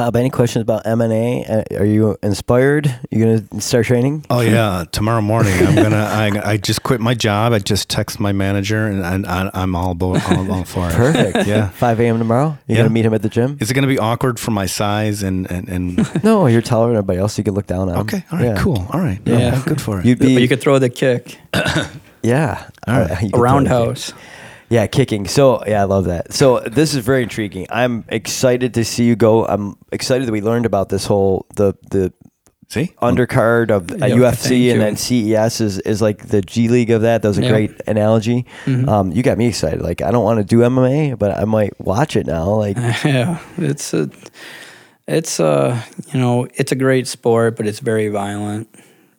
Bob, 0.00 0.16
any 0.16 0.30
questions 0.30 0.62
about 0.62 0.84
MMA? 0.84 1.50
Uh, 1.74 1.78
Are 1.78 1.84
you 1.84 2.16
inspired? 2.22 2.86
You 3.10 3.22
going 3.22 3.46
to 3.48 3.60
start 3.60 3.84
training? 3.84 4.24
Oh 4.30 4.40
yeah, 4.40 4.84
tomorrow 4.92 5.20
morning 5.20 5.52
I'm 5.58 5.74
gonna. 5.74 5.96
I, 6.42 6.52
I 6.52 6.56
just 6.56 6.82
quit 6.82 7.00
my 7.02 7.12
job. 7.12 7.52
I 7.52 7.58
just 7.58 7.90
text 7.90 8.18
my 8.18 8.32
manager, 8.32 8.86
and, 8.86 9.04
and 9.04 9.26
I, 9.26 9.50
I'm 9.52 9.76
all, 9.76 9.92
bo- 9.94 10.18
all, 10.18 10.50
all 10.52 10.64
for 10.64 10.88
it. 10.88 10.94
Perfect. 10.94 11.46
Yeah. 11.46 11.68
5 11.68 12.00
a.m. 12.00 12.18
tomorrow? 12.18 12.56
You're 12.66 12.76
Yeah. 12.76 12.76
going 12.76 12.88
to 12.88 12.92
meet 12.94 13.04
him 13.04 13.12
at 13.12 13.20
the 13.20 13.28
gym? 13.28 13.58
Is 13.60 13.70
it 13.70 13.74
gonna 13.74 13.86
be 13.88 13.98
awkward 13.98 14.40
for 14.40 14.52
my 14.52 14.64
size 14.66 15.22
and 15.22 15.50
and, 15.50 15.68
and 15.68 16.24
No, 16.24 16.46
you're 16.46 16.62
taller 16.62 16.86
than 16.88 16.96
everybody 16.96 17.18
else. 17.18 17.36
You 17.36 17.44
can 17.44 17.52
look 17.54 17.66
down 17.66 17.90
on 17.90 17.94
him. 17.94 18.00
Okay, 18.00 18.24
all 18.32 18.38
right, 18.38 18.46
Yeah. 18.46 18.62
cool. 18.62 18.86
All 18.90 19.00
right, 19.00 19.20
Yeah. 19.26 19.38
yeah, 19.38 19.62
good 19.66 19.82
for 19.82 20.00
it. 20.00 20.06
You'd 20.06 20.18
but 20.18 20.28
be, 20.28 20.40
you 20.40 20.48
could 20.48 20.60
throw 20.62 20.78
the 20.78 20.88
kick 20.88 21.38
yeah. 22.22 22.68
All 22.88 22.98
right. 23.00 23.10
Uh, 23.10 23.14
a 23.14 23.16
could 23.18 23.30
throw 23.32 23.40
roundhouse 23.40 24.12
Yeah, 24.70 24.86
kicking. 24.86 25.26
So 25.26 25.62
yeah, 25.66 25.82
I 25.82 25.84
love 25.84 26.04
that. 26.04 26.32
So 26.32 26.60
this 26.60 26.94
is 26.94 27.04
very 27.04 27.24
intriguing. 27.24 27.66
I'm 27.70 28.04
excited 28.08 28.72
to 28.74 28.84
see 28.84 29.04
you 29.04 29.16
go. 29.16 29.44
I'm 29.44 29.76
excited 29.92 30.26
that 30.28 30.32
we 30.32 30.40
learned 30.40 30.64
about 30.64 30.88
this 30.88 31.04
whole 31.06 31.46
the 31.56 31.74
the 31.90 32.12
See, 32.68 32.92
undercard 33.02 33.72
of 33.72 33.90
Yeah, 33.90 34.14
UFC 34.16 34.70
and 34.70 34.80
then 34.80 34.94
CES 34.96 35.60
is, 35.60 35.80
is 35.80 36.00
like 36.00 36.28
the 36.28 36.40
G 36.40 36.68
League 36.68 36.90
of 36.92 37.02
that. 37.02 37.22
That 37.22 37.28
was 37.28 37.38
a 37.38 37.42
Yeah. 37.42 37.48
great 37.50 37.80
analogy. 37.88 38.46
Mhm. 38.66 38.86
Um, 38.88 39.10
you 39.10 39.24
got 39.24 39.38
me 39.38 39.48
excited. 39.48 39.82
Like 39.82 40.02
I 40.02 40.12
don't 40.12 40.22
want 40.22 40.38
to 40.38 40.44
do 40.44 40.60
MMA, 40.62 41.18
but 41.18 41.36
I 41.36 41.44
might 41.46 41.72
watch 41.80 42.14
it 42.14 42.26
now. 42.28 42.48
Like 42.54 42.76
yeah, 43.04 43.40
it's 43.58 43.92
a, 43.92 44.08
it's 45.08 45.40
a, 45.40 45.84
you 46.14 46.20
know, 46.20 46.46
it's 46.54 46.70
a 46.70 46.76
great 46.76 47.08
sport, 47.08 47.56
but 47.56 47.66
it's 47.66 47.80
very 47.80 48.06
violent. 48.08 48.68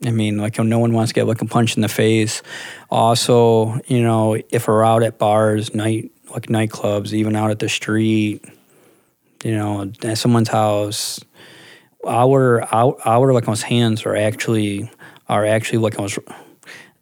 I 0.04 0.12
mean, 0.12 0.38
like 0.38 0.58
no 0.58 0.80
one 0.80 0.94
wants 0.94 1.12
to 1.12 1.14
get 1.14 1.28
like 1.28 1.42
a 1.42 1.46
punch 1.46 1.76
in 1.76 1.82
the 1.82 1.88
face. 1.88 2.42
Also, 2.90 3.80
you 3.88 4.02
know, 4.02 4.36
if 4.50 4.68
we're 4.68 4.84
out 4.84 5.04
at 5.04 5.20
bars, 5.20 5.76
night 5.76 6.12
like 6.32 6.48
nightclubs, 6.48 7.14
even 7.14 7.36
out 7.36 7.52
at 7.52 7.60
the 7.60 7.70
street, 7.70 8.44
you 9.44 9.56
know, 9.56 9.92
at 10.04 10.18
someone's 10.18 10.50
house, 10.50 11.20
our 12.08 12.64
our, 12.74 12.98
our 13.06 13.34
like 13.34 13.46
those 13.46 13.62
hands 13.62 14.06
are 14.06 14.16
actually 14.16 14.90
are 15.30 15.46
actually 15.46 15.80
like 15.80 15.96
those, 15.96 16.18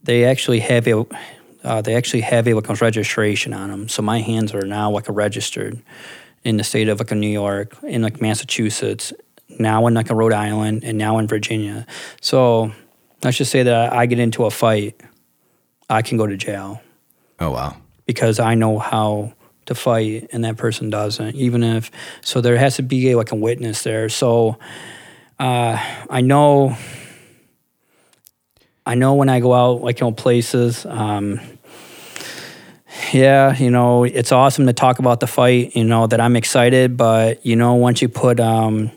they 0.03 0.25
actually 0.25 0.59
have 0.59 0.87
a 0.87 1.05
uh, 1.63 1.81
they 1.81 1.95
actually 1.95 2.21
have 2.21 2.47
a 2.47 2.53
like 2.53 2.81
registration 2.81 3.53
on 3.53 3.69
them. 3.69 3.89
So 3.89 4.01
my 4.01 4.19
hands 4.19 4.53
are 4.53 4.65
now 4.65 4.91
like 4.91 5.09
a 5.09 5.13
registered 5.13 5.81
in 6.43 6.57
the 6.57 6.63
state 6.63 6.87
of 6.89 6.99
like 6.99 7.11
New 7.11 7.29
York, 7.29 7.77
in 7.83 8.01
like 8.01 8.21
Massachusetts, 8.21 9.13
now 9.57 9.87
in 9.87 9.93
like 9.93 10.09
Rhode 10.09 10.33
Island, 10.33 10.83
and 10.83 10.97
now 10.97 11.17
in 11.17 11.27
Virginia. 11.27 11.85
So 12.21 12.71
let's 13.23 13.37
just 13.37 13.51
say 13.51 13.63
that 13.63 13.93
I 13.93 14.05
get 14.05 14.19
into 14.19 14.45
a 14.45 14.51
fight, 14.51 14.99
I 15.89 16.01
can 16.01 16.17
go 16.17 16.27
to 16.27 16.37
jail 16.37 16.81
oh 17.39 17.51
wow, 17.51 17.75
because 18.05 18.39
I 18.39 18.55
know 18.55 18.79
how 18.79 19.33
to 19.65 19.75
fight 19.75 20.29
and 20.31 20.43
that 20.45 20.57
person 20.57 20.89
doesn't. 20.89 21.35
Even 21.35 21.63
if 21.63 21.91
so, 22.21 22.41
there 22.41 22.57
has 22.57 22.75
to 22.77 22.83
be 22.83 23.11
a 23.11 23.17
like 23.17 23.31
a 23.31 23.35
witness 23.35 23.83
there. 23.83 24.09
So 24.09 24.57
uh, 25.39 25.77
I 26.09 26.21
know. 26.21 26.75
I 28.85 28.95
know 28.95 29.13
when 29.13 29.29
I 29.29 29.39
go 29.39 29.53
out, 29.53 29.81
like 29.81 29.99
you 29.99 30.07
know, 30.07 30.11
places. 30.11 30.85
Um, 30.85 31.39
yeah, 33.13 33.55
you 33.55 33.69
know, 33.69 34.03
it's 34.03 34.31
awesome 34.31 34.65
to 34.65 34.73
talk 34.73 34.97
about 34.97 35.19
the 35.19 35.27
fight. 35.27 35.75
You 35.75 35.83
know 35.83 36.07
that 36.07 36.19
I'm 36.19 36.35
excited, 36.35 36.97
but 36.97 37.45
you 37.45 37.55
know, 37.55 37.75
once 37.75 38.01
you 38.01 38.09
put 38.09 38.39
um, 38.39 38.91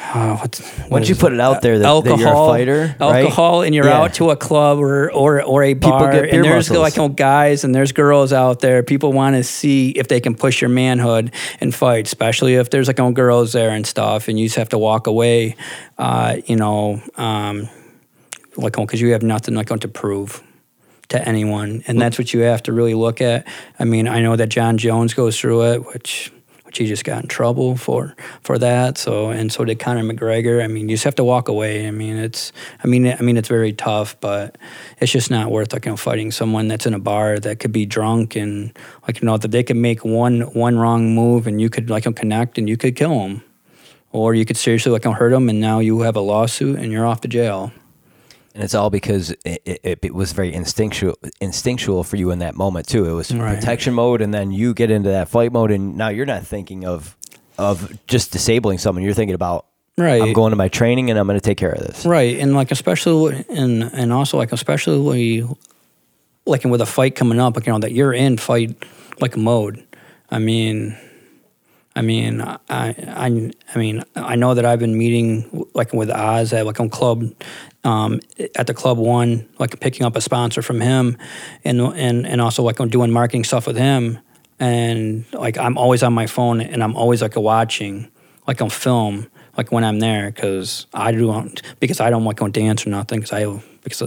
uh, 0.00 0.36
what's, 0.36 0.60
what 0.60 0.90
once 0.90 1.08
you 1.08 1.14
put 1.16 1.32
it 1.32 1.40
out 1.40 1.60
there 1.60 1.78
that, 1.80 2.04
that 2.04 2.18
you're 2.18 2.28
a 2.28 2.30
alcohol, 2.30 2.48
fighter, 2.48 2.96
right? 3.00 3.24
alcohol, 3.24 3.62
and 3.62 3.74
you're 3.74 3.86
Yeah. 3.86 3.98
out 4.00 4.14
to 4.14 4.30
a 4.30 4.36
club 4.36 4.78
or 4.78 5.10
or, 5.12 5.42
or 5.42 5.62
a 5.64 5.74
People 5.74 5.90
bar, 5.90 6.10
and 6.12 6.44
there's 6.44 6.70
muscles. 6.70 6.96
like 6.96 7.16
guys 7.16 7.64
and 7.64 7.74
there's 7.74 7.92
girls 7.92 8.32
out 8.32 8.60
there. 8.60 8.82
People 8.82 9.12
want 9.12 9.36
to 9.36 9.42
see 9.42 9.90
if 9.90 10.08
they 10.08 10.20
can 10.20 10.34
push 10.34 10.60
your 10.60 10.70
manhood 10.70 11.32
and 11.60 11.74
fight, 11.74 12.06
especially 12.06 12.54
if 12.54 12.70
there's 12.70 12.86
like 12.86 13.14
girls 13.14 13.52
there 13.52 13.70
and 13.70 13.86
stuff, 13.86 14.28
and 14.28 14.38
you 14.38 14.46
just 14.46 14.56
have 14.56 14.68
to 14.70 14.78
walk 14.78 15.06
away. 15.06 15.56
Uh, 15.98 16.36
you 16.46 16.56
know, 16.56 17.02
um, 17.16 17.68
like 18.56 18.74
because 18.76 19.00
you 19.00 19.12
have 19.12 19.22
nothing 19.22 19.54
like 19.54 19.66
going 19.66 19.80
to 19.80 19.88
prove 19.88 20.42
to 21.08 21.28
anyone, 21.28 21.82
and 21.86 22.00
that's 22.00 22.18
what 22.18 22.32
you 22.34 22.40
have 22.40 22.62
to 22.64 22.72
really 22.72 22.94
look 22.94 23.20
at. 23.20 23.46
I 23.78 23.84
mean, 23.84 24.06
I 24.06 24.20
know 24.20 24.36
that 24.36 24.48
Jon 24.48 24.78
Jones 24.78 25.14
goes 25.14 25.38
through 25.40 25.72
it, 25.72 25.86
which 25.86 26.30
which 26.68 26.76
he 26.76 26.86
just 26.86 27.02
got 27.02 27.22
in 27.22 27.28
trouble 27.28 27.78
for 27.78 28.14
for 28.42 28.58
that. 28.58 28.98
So 28.98 29.30
and 29.30 29.50
so 29.50 29.64
did 29.64 29.78
Conor 29.78 30.02
McGregor. 30.02 30.62
I 30.62 30.66
mean, 30.66 30.90
you 30.90 30.96
just 30.96 31.04
have 31.04 31.14
to 31.14 31.24
walk 31.24 31.48
away. 31.48 31.88
I 31.88 31.90
mean, 31.90 32.18
it's 32.18 32.52
I 32.84 32.86
mean 32.86 33.06
I 33.08 33.22
mean 33.22 33.38
it's 33.38 33.48
very 33.48 33.72
tough, 33.72 34.20
but 34.20 34.58
it's 34.98 35.10
just 35.10 35.30
not 35.30 35.50
worth 35.50 35.72
like 35.72 35.86
you 35.86 35.92
know 35.92 35.96
fighting 35.96 36.30
someone 36.30 36.68
that's 36.68 36.84
in 36.84 36.92
a 36.92 36.98
bar 36.98 37.38
that 37.38 37.58
could 37.58 37.72
be 37.72 37.86
drunk 37.86 38.36
and 38.36 38.78
like 39.06 39.22
you 39.22 39.24
know 39.24 39.38
that 39.38 39.50
they 39.50 39.62
could 39.62 39.78
make 39.78 40.04
one 40.04 40.42
one 40.52 40.78
wrong 40.78 41.14
move 41.14 41.46
and 41.46 41.58
you 41.58 41.70
could 41.70 41.88
like 41.88 42.04
connect 42.14 42.58
and 42.58 42.68
you 42.68 42.76
could 42.76 42.94
kill 42.94 43.18
them, 43.18 43.42
or 44.12 44.34
you 44.34 44.44
could 44.44 44.58
seriously 44.58 44.92
like 44.92 45.04
hurt 45.04 45.30
them 45.30 45.48
and 45.48 45.62
now 45.62 45.78
you 45.78 46.02
have 46.02 46.16
a 46.16 46.20
lawsuit 46.20 46.78
and 46.78 46.92
you're 46.92 47.06
off 47.06 47.22
to 47.22 47.28
jail. 47.28 47.72
And 48.58 48.64
it's 48.64 48.74
all 48.74 48.90
because 48.90 49.30
it, 49.44 49.62
it, 49.64 49.98
it, 50.02 50.14
was 50.16 50.32
very 50.32 50.52
instinctual, 50.52 51.16
instinctual 51.40 52.02
for 52.02 52.16
you 52.16 52.32
in 52.32 52.40
that 52.40 52.56
moment 52.56 52.88
too. 52.88 53.08
It 53.08 53.12
was 53.12 53.32
Right. 53.32 53.54
protection 53.54 53.94
mode, 53.94 54.20
and 54.20 54.34
then 54.34 54.50
you 54.50 54.74
get 54.74 54.90
into 54.90 55.10
that 55.10 55.28
fight 55.28 55.52
mode, 55.52 55.70
and 55.70 55.96
now 55.96 56.08
you're 56.08 56.26
not 56.26 56.44
thinking 56.44 56.84
of 56.84 57.16
of 57.56 57.96
just 58.08 58.32
disabling 58.32 58.78
someone. 58.78 59.04
You're 59.04 59.14
thinking 59.14 59.36
about 59.36 59.66
Right. 59.96 60.20
I'm 60.20 60.32
going 60.32 60.50
to 60.50 60.56
my 60.56 60.66
training, 60.66 61.08
and 61.08 61.16
I'm 61.20 61.28
going 61.28 61.38
to 61.38 61.40
take 61.40 61.56
care 61.56 61.70
of 61.70 61.86
this. 61.86 62.04
Right, 62.04 62.36
and 62.40 62.52
like 62.52 62.72
especially 62.72 63.44
and 63.48 63.84
and 63.84 64.12
also 64.12 64.36
like 64.36 64.50
especially 64.50 65.46
like 66.44 66.64
and 66.64 66.72
with 66.72 66.80
a 66.80 66.86
fight 66.86 67.14
coming 67.14 67.38
up, 67.38 67.54
like 67.54 67.66
you 67.66 67.72
know 67.72 67.78
that 67.78 67.92
you're 67.92 68.12
in 68.12 68.38
fight 68.38 68.76
like 69.20 69.36
mode. 69.36 69.86
I 70.30 70.40
mean, 70.40 70.98
I 71.98 72.02
mean, 72.02 72.40
I 72.40 72.58
I 72.70 73.50
I 73.74 73.78
mean, 73.78 74.04
I 74.14 74.36
know 74.36 74.54
that 74.54 74.64
I've 74.64 74.78
been 74.78 74.96
meeting 74.96 75.66
like 75.74 75.92
with 75.92 76.10
Oz 76.10 76.52
at 76.52 76.64
like 76.64 76.78
a 76.78 76.88
club, 76.88 77.24
um, 77.82 78.20
at 78.54 78.68
the 78.68 78.74
club 78.74 78.98
one, 78.98 79.48
like 79.58 79.80
picking 79.80 80.06
up 80.06 80.14
a 80.14 80.20
sponsor 80.20 80.62
from 80.62 80.80
him, 80.80 81.16
and 81.64 81.80
and 81.80 82.24
and 82.24 82.40
also 82.40 82.62
like 82.62 82.78
I'm 82.78 82.88
doing 82.88 83.10
marketing 83.10 83.42
stuff 83.42 83.66
with 83.66 83.76
him, 83.76 84.20
and 84.60 85.24
like 85.32 85.58
I'm 85.58 85.76
always 85.76 86.04
on 86.04 86.12
my 86.12 86.28
phone 86.28 86.60
and 86.60 86.84
I'm 86.84 86.94
always 86.94 87.20
like 87.20 87.34
watching, 87.34 88.08
like 88.46 88.62
on 88.62 88.70
film, 88.70 89.26
like 89.56 89.72
when 89.72 89.82
I'm 89.82 89.98
there, 89.98 90.30
because 90.30 90.86
I 90.94 91.10
don't 91.10 91.60
because 91.80 91.98
I 91.98 92.10
don't 92.10 92.24
like 92.24 92.36
go 92.36 92.46
dance 92.46 92.86
or 92.86 92.90
nothing, 92.90 93.18
because 93.18 93.32
I 93.32 93.60
because 93.82 94.02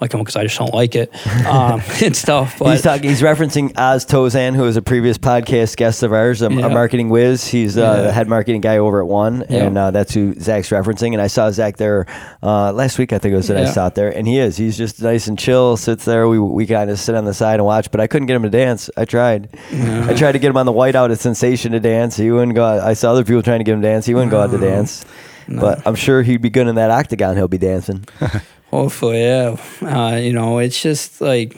like 0.00 0.10
because 0.10 0.36
I 0.36 0.44
just 0.44 0.58
don't 0.58 0.74
like 0.74 0.94
it, 0.96 1.10
um, 1.46 1.80
and 2.02 2.16
stuff. 2.16 2.58
But 2.58 2.72
He's 2.72 2.82
talking. 2.82 3.08
He's 3.08 3.22
referencing 3.22 3.72
Oz 3.78 4.04
Tozan, 4.06 4.56
who 4.56 4.64
is 4.64 4.76
a 4.76 4.82
previous 4.82 5.18
podcast 5.18 5.76
guest 5.76 6.02
of 6.02 6.12
ours, 6.12 6.42
a, 6.42 6.46
a 6.46 6.68
marketing 6.70 7.08
whiz. 7.10 7.46
He's 7.46 7.76
uh, 7.78 7.80
Yeah. 7.80 8.02
the 8.02 8.12
head 8.12 8.28
marketing 8.28 8.60
guy 8.60 8.78
over 8.78 9.00
at 9.00 9.06
One, 9.06 9.44
Yeah. 9.48 9.64
and 9.64 9.78
uh, 9.78 9.90
that's 9.90 10.12
who 10.14 10.34
Zach's 10.40 10.70
referencing. 10.70 11.12
And 11.12 11.20
I 11.22 11.26
saw 11.28 11.50
Zach 11.50 11.76
there 11.76 12.06
uh, 12.42 12.72
last 12.72 12.98
week. 12.98 13.12
I 13.12 13.18
think 13.18 13.32
it 13.32 13.36
was 13.36 13.48
that 13.48 13.56
I 13.56 13.62
Yeah. 13.62 13.70
saw 13.72 13.86
it 13.88 13.94
there, 13.94 14.10
and 14.16 14.26
he 14.26 14.38
is. 14.38 14.56
He's 14.56 14.76
just 14.76 15.00
nice 15.02 15.26
and 15.28 15.38
chill. 15.38 15.76
Sits 15.76 16.04
there. 16.04 16.26
We 16.28 16.38
we 16.38 16.66
kind 16.66 16.90
of 16.90 16.98
sit 16.98 17.14
on 17.14 17.24
the 17.24 17.34
side 17.34 17.54
and 17.54 17.64
watch, 17.64 17.90
but 17.90 18.00
I 18.00 18.06
couldn't 18.06 18.26
get 18.26 18.36
him 18.36 18.42
to 18.42 18.50
dance. 18.50 18.90
I 18.96 19.04
tried. 19.04 19.48
I 19.72 20.14
tried 20.14 20.32
to 20.32 20.38
get 20.38 20.48
him 20.50 20.56
on 20.56 20.66
the 20.66 20.72
whiteout 20.72 21.10
at 21.12 21.20
Sensation 21.20 21.72
to 21.72 21.80
dance. 21.80 22.16
He 22.16 22.30
wouldn't 22.30 22.54
go. 22.54 22.64
Out. 22.64 22.80
I 22.80 22.94
saw 22.94 23.12
other 23.12 23.24
people 23.24 23.42
trying 23.42 23.60
to 23.60 23.64
get 23.64 23.72
him 23.74 23.82
to 23.82 23.88
dance. 23.88 24.06
He 24.06 24.14
wouldn't 24.14 24.30
go 24.30 24.40
out 24.40 24.50
to 24.50 24.58
dance. 24.58 25.04
But 25.48 25.84
I'm 25.84 25.96
sure 25.96 26.22
he'd 26.22 26.42
be 26.42 26.50
good 26.50 26.68
in 26.68 26.76
that 26.76 26.92
octagon. 26.92 27.34
He'll 27.36 27.48
be 27.48 27.58
dancing. 27.58 28.04
Hopefully, 28.70 29.20
yeah. 29.22 29.56
Uh, 29.82 30.16
you 30.16 30.32
know, 30.32 30.58
it's 30.58 30.80
just 30.80 31.20
like, 31.20 31.56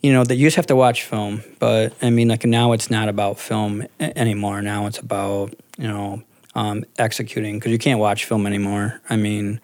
you 0.00 0.12
know, 0.12 0.24
that 0.24 0.36
you 0.36 0.46
just 0.46 0.56
have 0.56 0.66
to 0.68 0.76
watch 0.76 1.04
film. 1.04 1.42
But 1.58 1.92
I 2.00 2.08
mean, 2.08 2.28
like 2.28 2.44
now 2.44 2.72
it's 2.72 2.90
not 2.90 3.08
about 3.08 3.38
film 3.38 3.86
a- 4.00 4.18
anymore. 4.18 4.62
Now 4.62 4.86
it's 4.86 4.98
about 4.98 5.54
you 5.76 5.88
know 5.88 6.22
um, 6.54 6.84
executing 6.98 7.58
because 7.58 7.72
you 7.72 7.78
can't 7.78 8.00
watch 8.00 8.24
film 8.24 8.46
anymore. 8.46 9.00
I 9.10 9.16
mean, 9.16 9.60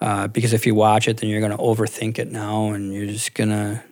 uh, 0.00 0.28
because 0.28 0.52
if 0.52 0.64
you 0.64 0.76
watch 0.76 1.08
it, 1.08 1.16
then 1.16 1.28
you're 1.28 1.40
gonna 1.40 1.58
overthink 1.58 2.18
it 2.18 2.30
now, 2.30 2.68
and 2.70 2.94
you're 2.94 3.06
just 3.06 3.34
gonna 3.34 3.82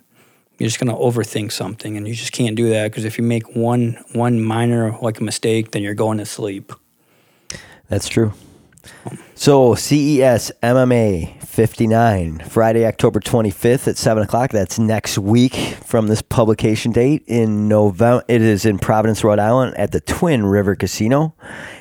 you're 0.58 0.68
just 0.68 0.78
gonna 0.78 0.96
overthink 0.96 1.50
something, 1.50 1.96
and 1.96 2.06
you 2.06 2.14
just 2.14 2.32
can't 2.32 2.54
do 2.54 2.68
that 2.70 2.92
because 2.92 3.04
if 3.04 3.18
you 3.18 3.24
make 3.24 3.56
one 3.56 3.98
one 4.12 4.40
minor 4.40 4.96
like 5.02 5.18
a 5.18 5.24
mistake, 5.24 5.72
then 5.72 5.82
you're 5.82 5.94
going 5.94 6.18
to 6.18 6.26
sleep. 6.26 6.72
That's 7.88 8.08
true. 8.08 8.34
So 9.40 9.74
CES 9.74 10.52
MMA 10.62 11.40
59, 11.42 12.40
Friday, 12.40 12.86
October 12.86 13.20
25th 13.20 13.88
at 13.88 13.96
7 13.96 14.22
o'clock. 14.22 14.50
That's 14.50 14.78
next 14.78 15.16
week 15.16 15.54
from 15.82 16.08
this 16.08 16.20
publication 16.20 16.92
date 16.92 17.24
in 17.26 17.66
November. 17.66 18.22
It 18.28 18.42
is 18.42 18.66
in 18.66 18.78
Providence, 18.78 19.24
Rhode 19.24 19.38
Island 19.38 19.78
at 19.78 19.92
the 19.92 20.00
Twin 20.00 20.44
River 20.44 20.76
Casino. 20.76 21.34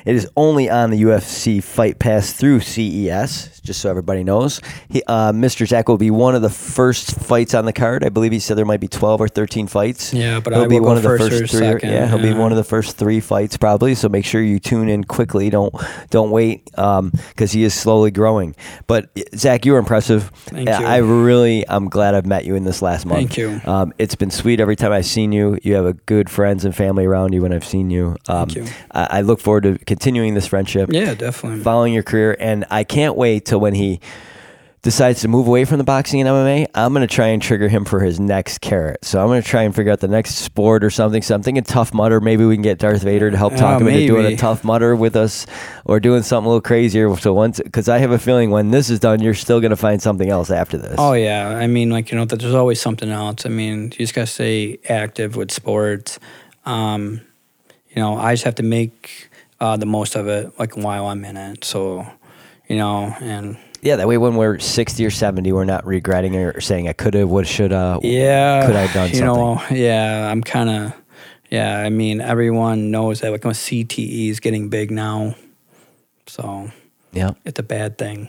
It 0.06 0.14
is 0.14 0.26
only 0.36 0.70
on 0.70 0.90
the 0.90 1.02
UFC 1.02 1.62
Fight 1.62 1.98
Pass 1.98 2.32
through 2.32 2.60
CES, 2.60 3.60
just 3.60 3.80
so 3.82 3.90
everybody 3.90 4.24
knows. 4.24 4.60
He, 4.88 5.02
uh, 5.06 5.32
Mr. 5.32 5.66
Zach 5.66 5.86
will 5.86 5.98
be 5.98 6.10
one 6.10 6.34
of 6.34 6.40
the 6.40 6.48
first 6.48 7.20
fights 7.20 7.54
on 7.54 7.66
the 7.66 7.72
card. 7.74 8.02
I 8.04 8.08
believe 8.08 8.32
he 8.32 8.38
said 8.40 8.56
there 8.56 8.64
might 8.64 8.80
be 8.80 8.88
12 8.88 9.20
or 9.20 9.28
13 9.28 9.66
fights. 9.66 10.14
Yeah, 10.14 10.40
but 10.40 10.54
he'll 10.54 10.64
I 10.64 10.66
be 10.66 10.80
one 10.80 10.96
of 10.96 11.02
the 11.02 11.08
first 11.10 11.30
first 11.30 11.42
or 11.42 11.46
three. 11.46 11.58
second, 11.58 11.90
Yeah, 11.90 12.08
he'll 12.08 12.18
be 12.18 12.32
one 12.32 12.52
of 12.52 12.56
the 12.56 12.64
first 12.64 12.96
three 12.96 13.20
fights 13.20 13.56
probably. 13.58 13.94
So 13.94 14.08
make 14.08 14.24
sure 14.24 14.42
you 14.42 14.58
tune 14.58 14.88
in 14.88 15.04
quickly. 15.04 15.50
Don't 15.50 15.74
don't 16.08 16.30
wait 16.30 16.64
because 16.64 17.49
he 17.52 17.64
is 17.64 17.74
slowly 17.74 18.10
growing. 18.10 18.54
But 18.86 19.10
Zach, 19.36 19.64
you 19.64 19.72
were 19.72 19.78
impressive. 19.78 20.30
Thank 20.46 20.68
you. 20.68 20.74
I 20.74 20.98
really, 20.98 21.68
I'm 21.68 21.88
glad 21.88 22.14
I've 22.14 22.26
met 22.26 22.44
you 22.44 22.54
in 22.54 22.64
this 22.64 22.82
last 22.82 23.06
month. 23.06 23.18
Thank 23.18 23.36
you. 23.38 23.60
Um, 23.64 23.92
it's 23.98 24.14
been 24.14 24.30
sweet 24.30 24.60
every 24.60 24.76
time 24.76 24.92
I've 24.92 25.06
seen 25.06 25.32
you. 25.32 25.58
You 25.62 25.74
have 25.74 25.86
a 25.86 25.94
good 25.94 26.28
friends 26.30 26.64
and 26.64 26.74
family 26.74 27.04
around 27.06 27.32
you 27.32 27.42
when 27.42 27.52
I've 27.52 27.64
seen 27.64 27.90
you. 27.90 28.16
Um, 28.28 28.48
Thank 28.48 28.54
you. 28.56 28.74
I, 28.92 29.18
I 29.18 29.20
look 29.22 29.40
forward 29.40 29.62
to 29.64 29.78
continuing 29.84 30.34
this 30.34 30.46
friendship 30.46 30.90
Yeah, 30.92 31.14
definitely. 31.14 31.60
following 31.62 31.92
your 31.94 32.02
career, 32.02 32.36
and 32.38 32.64
I 32.70 32.84
can't 32.84 33.16
wait 33.16 33.44
till 33.46 33.60
when 33.60 33.74
he 33.74 34.00
decides 34.82 35.20
to 35.20 35.28
move 35.28 35.46
away 35.46 35.64
from 35.66 35.76
the 35.76 35.84
boxing 35.84 36.20
and 36.20 36.28
MMA. 36.28 36.66
I'm 36.74 36.94
going 36.94 37.06
to 37.06 37.14
try 37.14 37.26
and 37.28 37.42
trigger 37.42 37.68
him 37.68 37.84
for 37.84 38.00
his 38.00 38.18
next 38.18 38.60
carrot. 38.62 39.04
So 39.04 39.20
I'm 39.20 39.26
going 39.26 39.42
to 39.42 39.46
try 39.46 39.62
and 39.62 39.74
figure 39.74 39.92
out 39.92 40.00
the 40.00 40.08
next 40.08 40.36
sport 40.36 40.82
or 40.82 40.88
something. 40.88 41.20
So 41.20 41.34
I'm 41.34 41.42
thinking 41.42 41.64
Tough 41.64 41.92
Mudder. 41.92 42.20
Maybe 42.20 42.46
we 42.46 42.54
can 42.54 42.62
get 42.62 42.78
Darth 42.78 43.02
Vader 43.02 43.30
to 43.30 43.36
help 43.36 43.54
talk 43.56 43.76
Uh, 43.76 43.84
him 43.84 43.88
into 43.88 44.06
doing 44.06 44.26
a. 44.26 44.36
Tough 44.36 44.64
Mudder 44.64 44.96
with 44.96 45.16
us, 45.16 45.46
or 45.84 46.00
doing 46.00 46.22
something 46.22 46.46
a 46.46 46.48
little 46.48 46.60
crazier. 46.62 47.14
So 47.18 47.34
once, 47.34 47.60
because 47.62 47.88
I 47.90 47.98
have 47.98 48.10
a 48.10 48.18
feeling 48.18 48.50
when 48.50 48.70
this 48.70 48.88
is 48.88 49.00
done, 49.00 49.20
you're 49.20 49.34
still 49.34 49.60
going 49.60 49.70
to 49.70 49.76
find 49.76 50.00
something 50.00 50.30
else 50.30 50.50
after 50.50 50.78
this. 50.78 50.94
Oh 50.98 51.12
yeah, 51.12 51.48
I 51.48 51.66
mean, 51.66 51.90
like 51.90 52.10
you 52.10 52.16
know, 52.16 52.24
that 52.24 52.40
there's 52.40 52.54
always 52.54 52.80
something 52.80 53.10
else. 53.10 53.44
I 53.44 53.50
mean, 53.50 53.84
you 53.84 53.98
just 53.98 54.14
gotta 54.14 54.26
stay 54.28 54.78
active 54.88 55.36
with 55.36 55.50
sports. 55.50 56.18
Um, 56.64 57.20
you 57.90 57.96
know, 58.00 58.16
I 58.16 58.32
just 58.32 58.44
have 58.44 58.54
to 58.54 58.62
make 58.62 59.28
uh, 59.60 59.76
the 59.76 59.84
most 59.86 60.14
of 60.16 60.26
it, 60.28 60.58
like 60.58 60.76
while 60.76 61.06
I'm 61.08 61.22
in 61.24 61.36
it. 61.36 61.64
So, 61.64 62.06
you 62.68 62.76
know, 62.76 63.14
and 63.20 63.58
yeah. 63.82 63.96
That 63.96 64.08
way, 64.08 64.18
when 64.18 64.36
we're 64.36 64.58
60 64.58 65.04
or 65.04 65.10
70, 65.10 65.52
we're 65.52 65.64
not 65.64 65.86
regretting 65.86 66.34
it 66.34 66.56
or 66.56 66.60
saying 66.60 66.88
I 66.88 66.92
could 66.92 67.14
have, 67.14 67.28
would, 67.28 67.46
should 67.46 67.70
have. 67.70 68.04
yeah, 68.04 68.66
Could 68.66 68.76
I 68.76 68.82
have 68.82 68.92
done 68.94 69.08
you 69.10 69.16
something? 69.16 69.34
know, 69.34 69.62
yeah, 69.70 70.30
I'm 70.30 70.42
kind 70.42 70.70
of, 70.70 70.92
yeah. 71.50 71.78
I 71.78 71.88
mean, 71.90 72.20
everyone 72.20 72.90
knows 72.90 73.20
that 73.20 73.32
like 73.32 73.42
CTE 73.42 74.28
is 74.28 74.40
getting 74.40 74.68
big 74.68 74.90
now, 74.90 75.34
so 76.26 76.70
Yeah. 77.12 77.32
it's 77.44 77.58
a 77.58 77.62
bad 77.64 77.98
thing. 77.98 78.28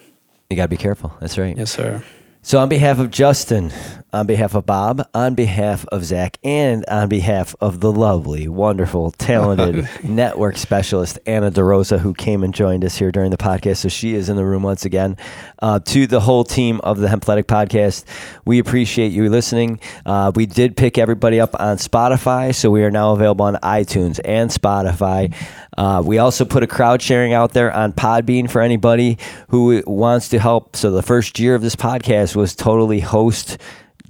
You 0.50 0.58
got 0.58 0.64
to 0.64 0.70
be 0.70 0.78
careful. 0.78 1.14
That's 1.22 1.38
right. 1.38 1.56
Yes, 1.58 1.72
sir. 1.72 2.04
So, 2.42 2.60
on 2.60 2.68
behalf 2.70 2.98
of 3.00 3.12
Justin, 3.12 3.72
on 4.14 4.28
behalf 4.28 4.56
of 4.56 4.66
Bob, 4.66 5.08
on 5.14 5.36
behalf 5.36 5.86
of 5.92 6.04
Zach, 6.04 6.38
and 6.44 6.86
on 6.88 7.10
behalf 7.10 7.56
of 7.62 7.80
the 7.80 7.92
lovely, 7.92 8.48
wonderful, 8.48 9.12
talented 9.12 9.88
network 10.04 10.58
specialist 10.58 11.20
Anna 11.26 11.52
DeRosa, 11.52 12.00
who 12.00 12.14
came 12.14 12.44
and 12.44 12.54
joined 12.54 12.84
us 12.84 12.98
here 12.98 13.12
during 13.12 13.32
the 13.32 13.38
podcast, 13.38 13.78
so 13.78 13.90
she 13.90 14.14
is 14.14 14.30
in 14.30 14.36
the 14.36 14.46
room 14.46 14.64
once 14.64 14.86
again. 14.86 15.18
Uh, 15.60 15.80
to 15.80 16.08
the 16.08 16.20
whole 16.20 16.44
team 16.44 16.80
of 16.82 17.00
the 17.00 17.08
Hempletic 17.08 17.46
podcast, 17.46 18.04
we 18.46 18.60
appreciate 18.60 19.12
you 19.12 19.30
listening. 19.30 19.80
Uh, 20.06 20.32
we 20.36 20.46
did 20.46 20.76
pick 20.76 20.98
everybody 20.98 21.40
up 21.40 21.60
on 21.60 21.78
Spotify, 21.78 22.54
so 22.54 22.70
we 22.70 22.84
are 22.84 22.92
now 22.92 23.14
available 23.14 23.46
on 23.46 23.56
iTunes 23.56 24.20
and 24.26 24.50
Spotify. 24.50 25.34
Uh, 25.78 26.02
we 26.06 26.18
also 26.18 26.44
put 26.44 26.64
a 26.64 26.68
crowd 26.68 27.02
sharing 27.02 27.34
out 27.34 27.54
there 27.54 27.72
on 27.72 27.94
Podbean 27.94 28.50
for 28.50 28.62
anybody 28.62 29.18
who 29.50 29.82
wants 29.88 30.30
to 30.30 30.40
help. 30.40 30.76
So 30.76 30.92
the 30.92 31.02
first 31.02 31.40
year 31.40 31.56
of 31.56 31.62
this 31.62 31.76
podcast 31.76 32.36
was 32.36 32.56
totally 32.56 33.00
host 33.00 33.58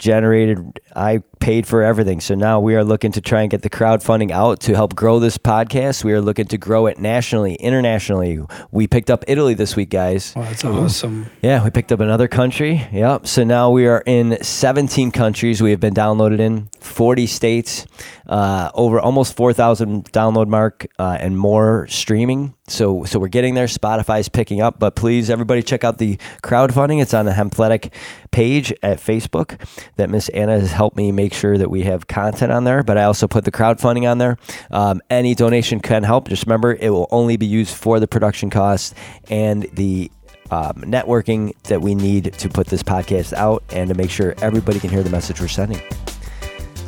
generated. 0.02 0.80
I 0.96 1.22
paid 1.42 1.68
for 1.68 1.84
everything. 1.84 2.22
So 2.22 2.36
now 2.36 2.60
we 2.60 2.76
are 2.76 2.84
looking 2.84 3.12
to 3.14 3.22
try 3.22 3.42
and 3.42 3.52
get 3.52 3.64
the 3.64 3.70
crowdfunding 3.70 4.32
out 4.32 4.62
to 4.62 4.76
help 4.76 4.96
grow 4.96 5.20
this 5.20 5.38
podcast. 5.38 6.04
We 6.04 6.14
are 6.14 6.22
looking 6.22 6.46
to 6.46 6.58
grow 6.58 6.86
it 6.86 7.00
nationally, 7.00 7.56
internationally. 7.56 8.40
We 8.72 8.88
picked 8.88 9.10
up 9.10 9.26
Italy 9.28 9.56
this 9.56 9.76
week, 9.76 9.90
guys. 9.90 10.34
Well, 10.36 10.46
that's 10.46 10.64
awesome. 10.64 11.30
Yeah, 11.42 11.64
we 11.64 11.72
picked 11.72 11.92
up 11.92 12.00
another 12.00 12.28
country. 12.28 12.88
Yep. 12.94 13.28
So 13.28 13.44
now 13.44 13.72
we 13.72 13.88
are 13.88 14.04
in 14.06 14.42
17 14.42 15.12
countries. 15.12 15.62
We 15.62 15.72
have 15.72 15.80
been 15.80 15.96
downloaded 15.96 16.40
in 16.40 16.70
40 16.80 17.26
states, 17.28 17.88
uh, 18.28 18.70
over 18.74 19.00
almost 19.00 19.36
4,000 19.36 20.12
download 20.12 20.48
mark, 20.48 20.88
uh, 21.00 21.18
and 21.20 21.38
more 21.38 21.88
streaming. 21.88 22.54
So, 22.68 23.04
so 23.04 23.20
we're 23.20 23.28
getting 23.28 23.54
there. 23.56 23.66
Spotify's 23.66 24.30
picking 24.30 24.62
up, 24.62 24.80
but 24.80 24.96
please, 24.96 25.30
everybody, 25.30 25.62
check 25.62 25.84
out 25.84 25.98
the 25.98 26.18
crowdfunding. 26.42 27.02
It's 27.02 27.14
on 27.14 27.26
the 27.26 27.34
Hempletic 27.34 27.92
page 28.32 28.72
at 28.82 29.00
Facebook. 29.00 29.60
That 29.98 30.10
Miss 30.10 30.30
Anna 30.30 30.58
has 30.58 30.72
helped 30.72 30.96
me 30.96 31.12
make 31.12 31.31
sure 31.34 31.58
that 31.58 31.70
we 31.70 31.84
have 31.84 32.08
content 32.08 32.52
on 32.52 32.64
there. 32.64 32.84
But 32.84 32.98
I 32.98 33.04
also 33.04 33.28
put 33.28 33.46
the 33.46 33.52
crowdfunding 33.52 34.10
on 34.10 34.18
there. 34.18 34.38
Um, 34.70 35.02
any 35.10 35.36
donation 35.36 35.80
can 35.80 36.04
help. 36.04 36.28
Just 36.28 36.46
remember, 36.46 36.74
it 36.74 36.90
will 36.90 37.08
only 37.12 37.38
be 37.38 37.46
used 37.46 37.76
for 37.76 38.00
the 38.00 38.08
production 38.08 38.50
costs 38.50 38.94
and 39.30 39.64
the 39.74 40.12
um, 40.52 40.74
networking 40.82 41.54
that 41.64 41.82
we 41.82 41.96
need 41.96 42.34
to 42.34 42.50
put 42.50 42.68
this 42.68 42.84
podcast 42.84 43.34
out 43.34 43.64
and 43.72 43.90
to 43.90 43.96
make 43.96 44.10
sure 44.10 44.36
everybody 44.42 44.80
can 44.80 44.90
hear 44.90 45.04
the 45.04 45.10
message 45.10 45.40
we're 45.40 45.48
sending. 45.48 45.82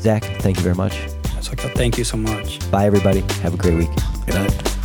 Zach, 0.02 0.24
thank 0.42 0.58
you 0.58 0.64
very 0.64 0.76
much. 0.76 1.00
That's 1.34 1.50
like, 1.50 1.60
thank 1.76 1.98
you 1.98 2.04
so 2.04 2.18
much. 2.18 2.70
Bye, 2.70 2.86
everybody. 2.86 3.22
Have 3.42 3.54
a 3.54 3.58
great 3.58 3.78
week. 3.78 3.90
Good 4.26 4.36
night. 4.36 4.78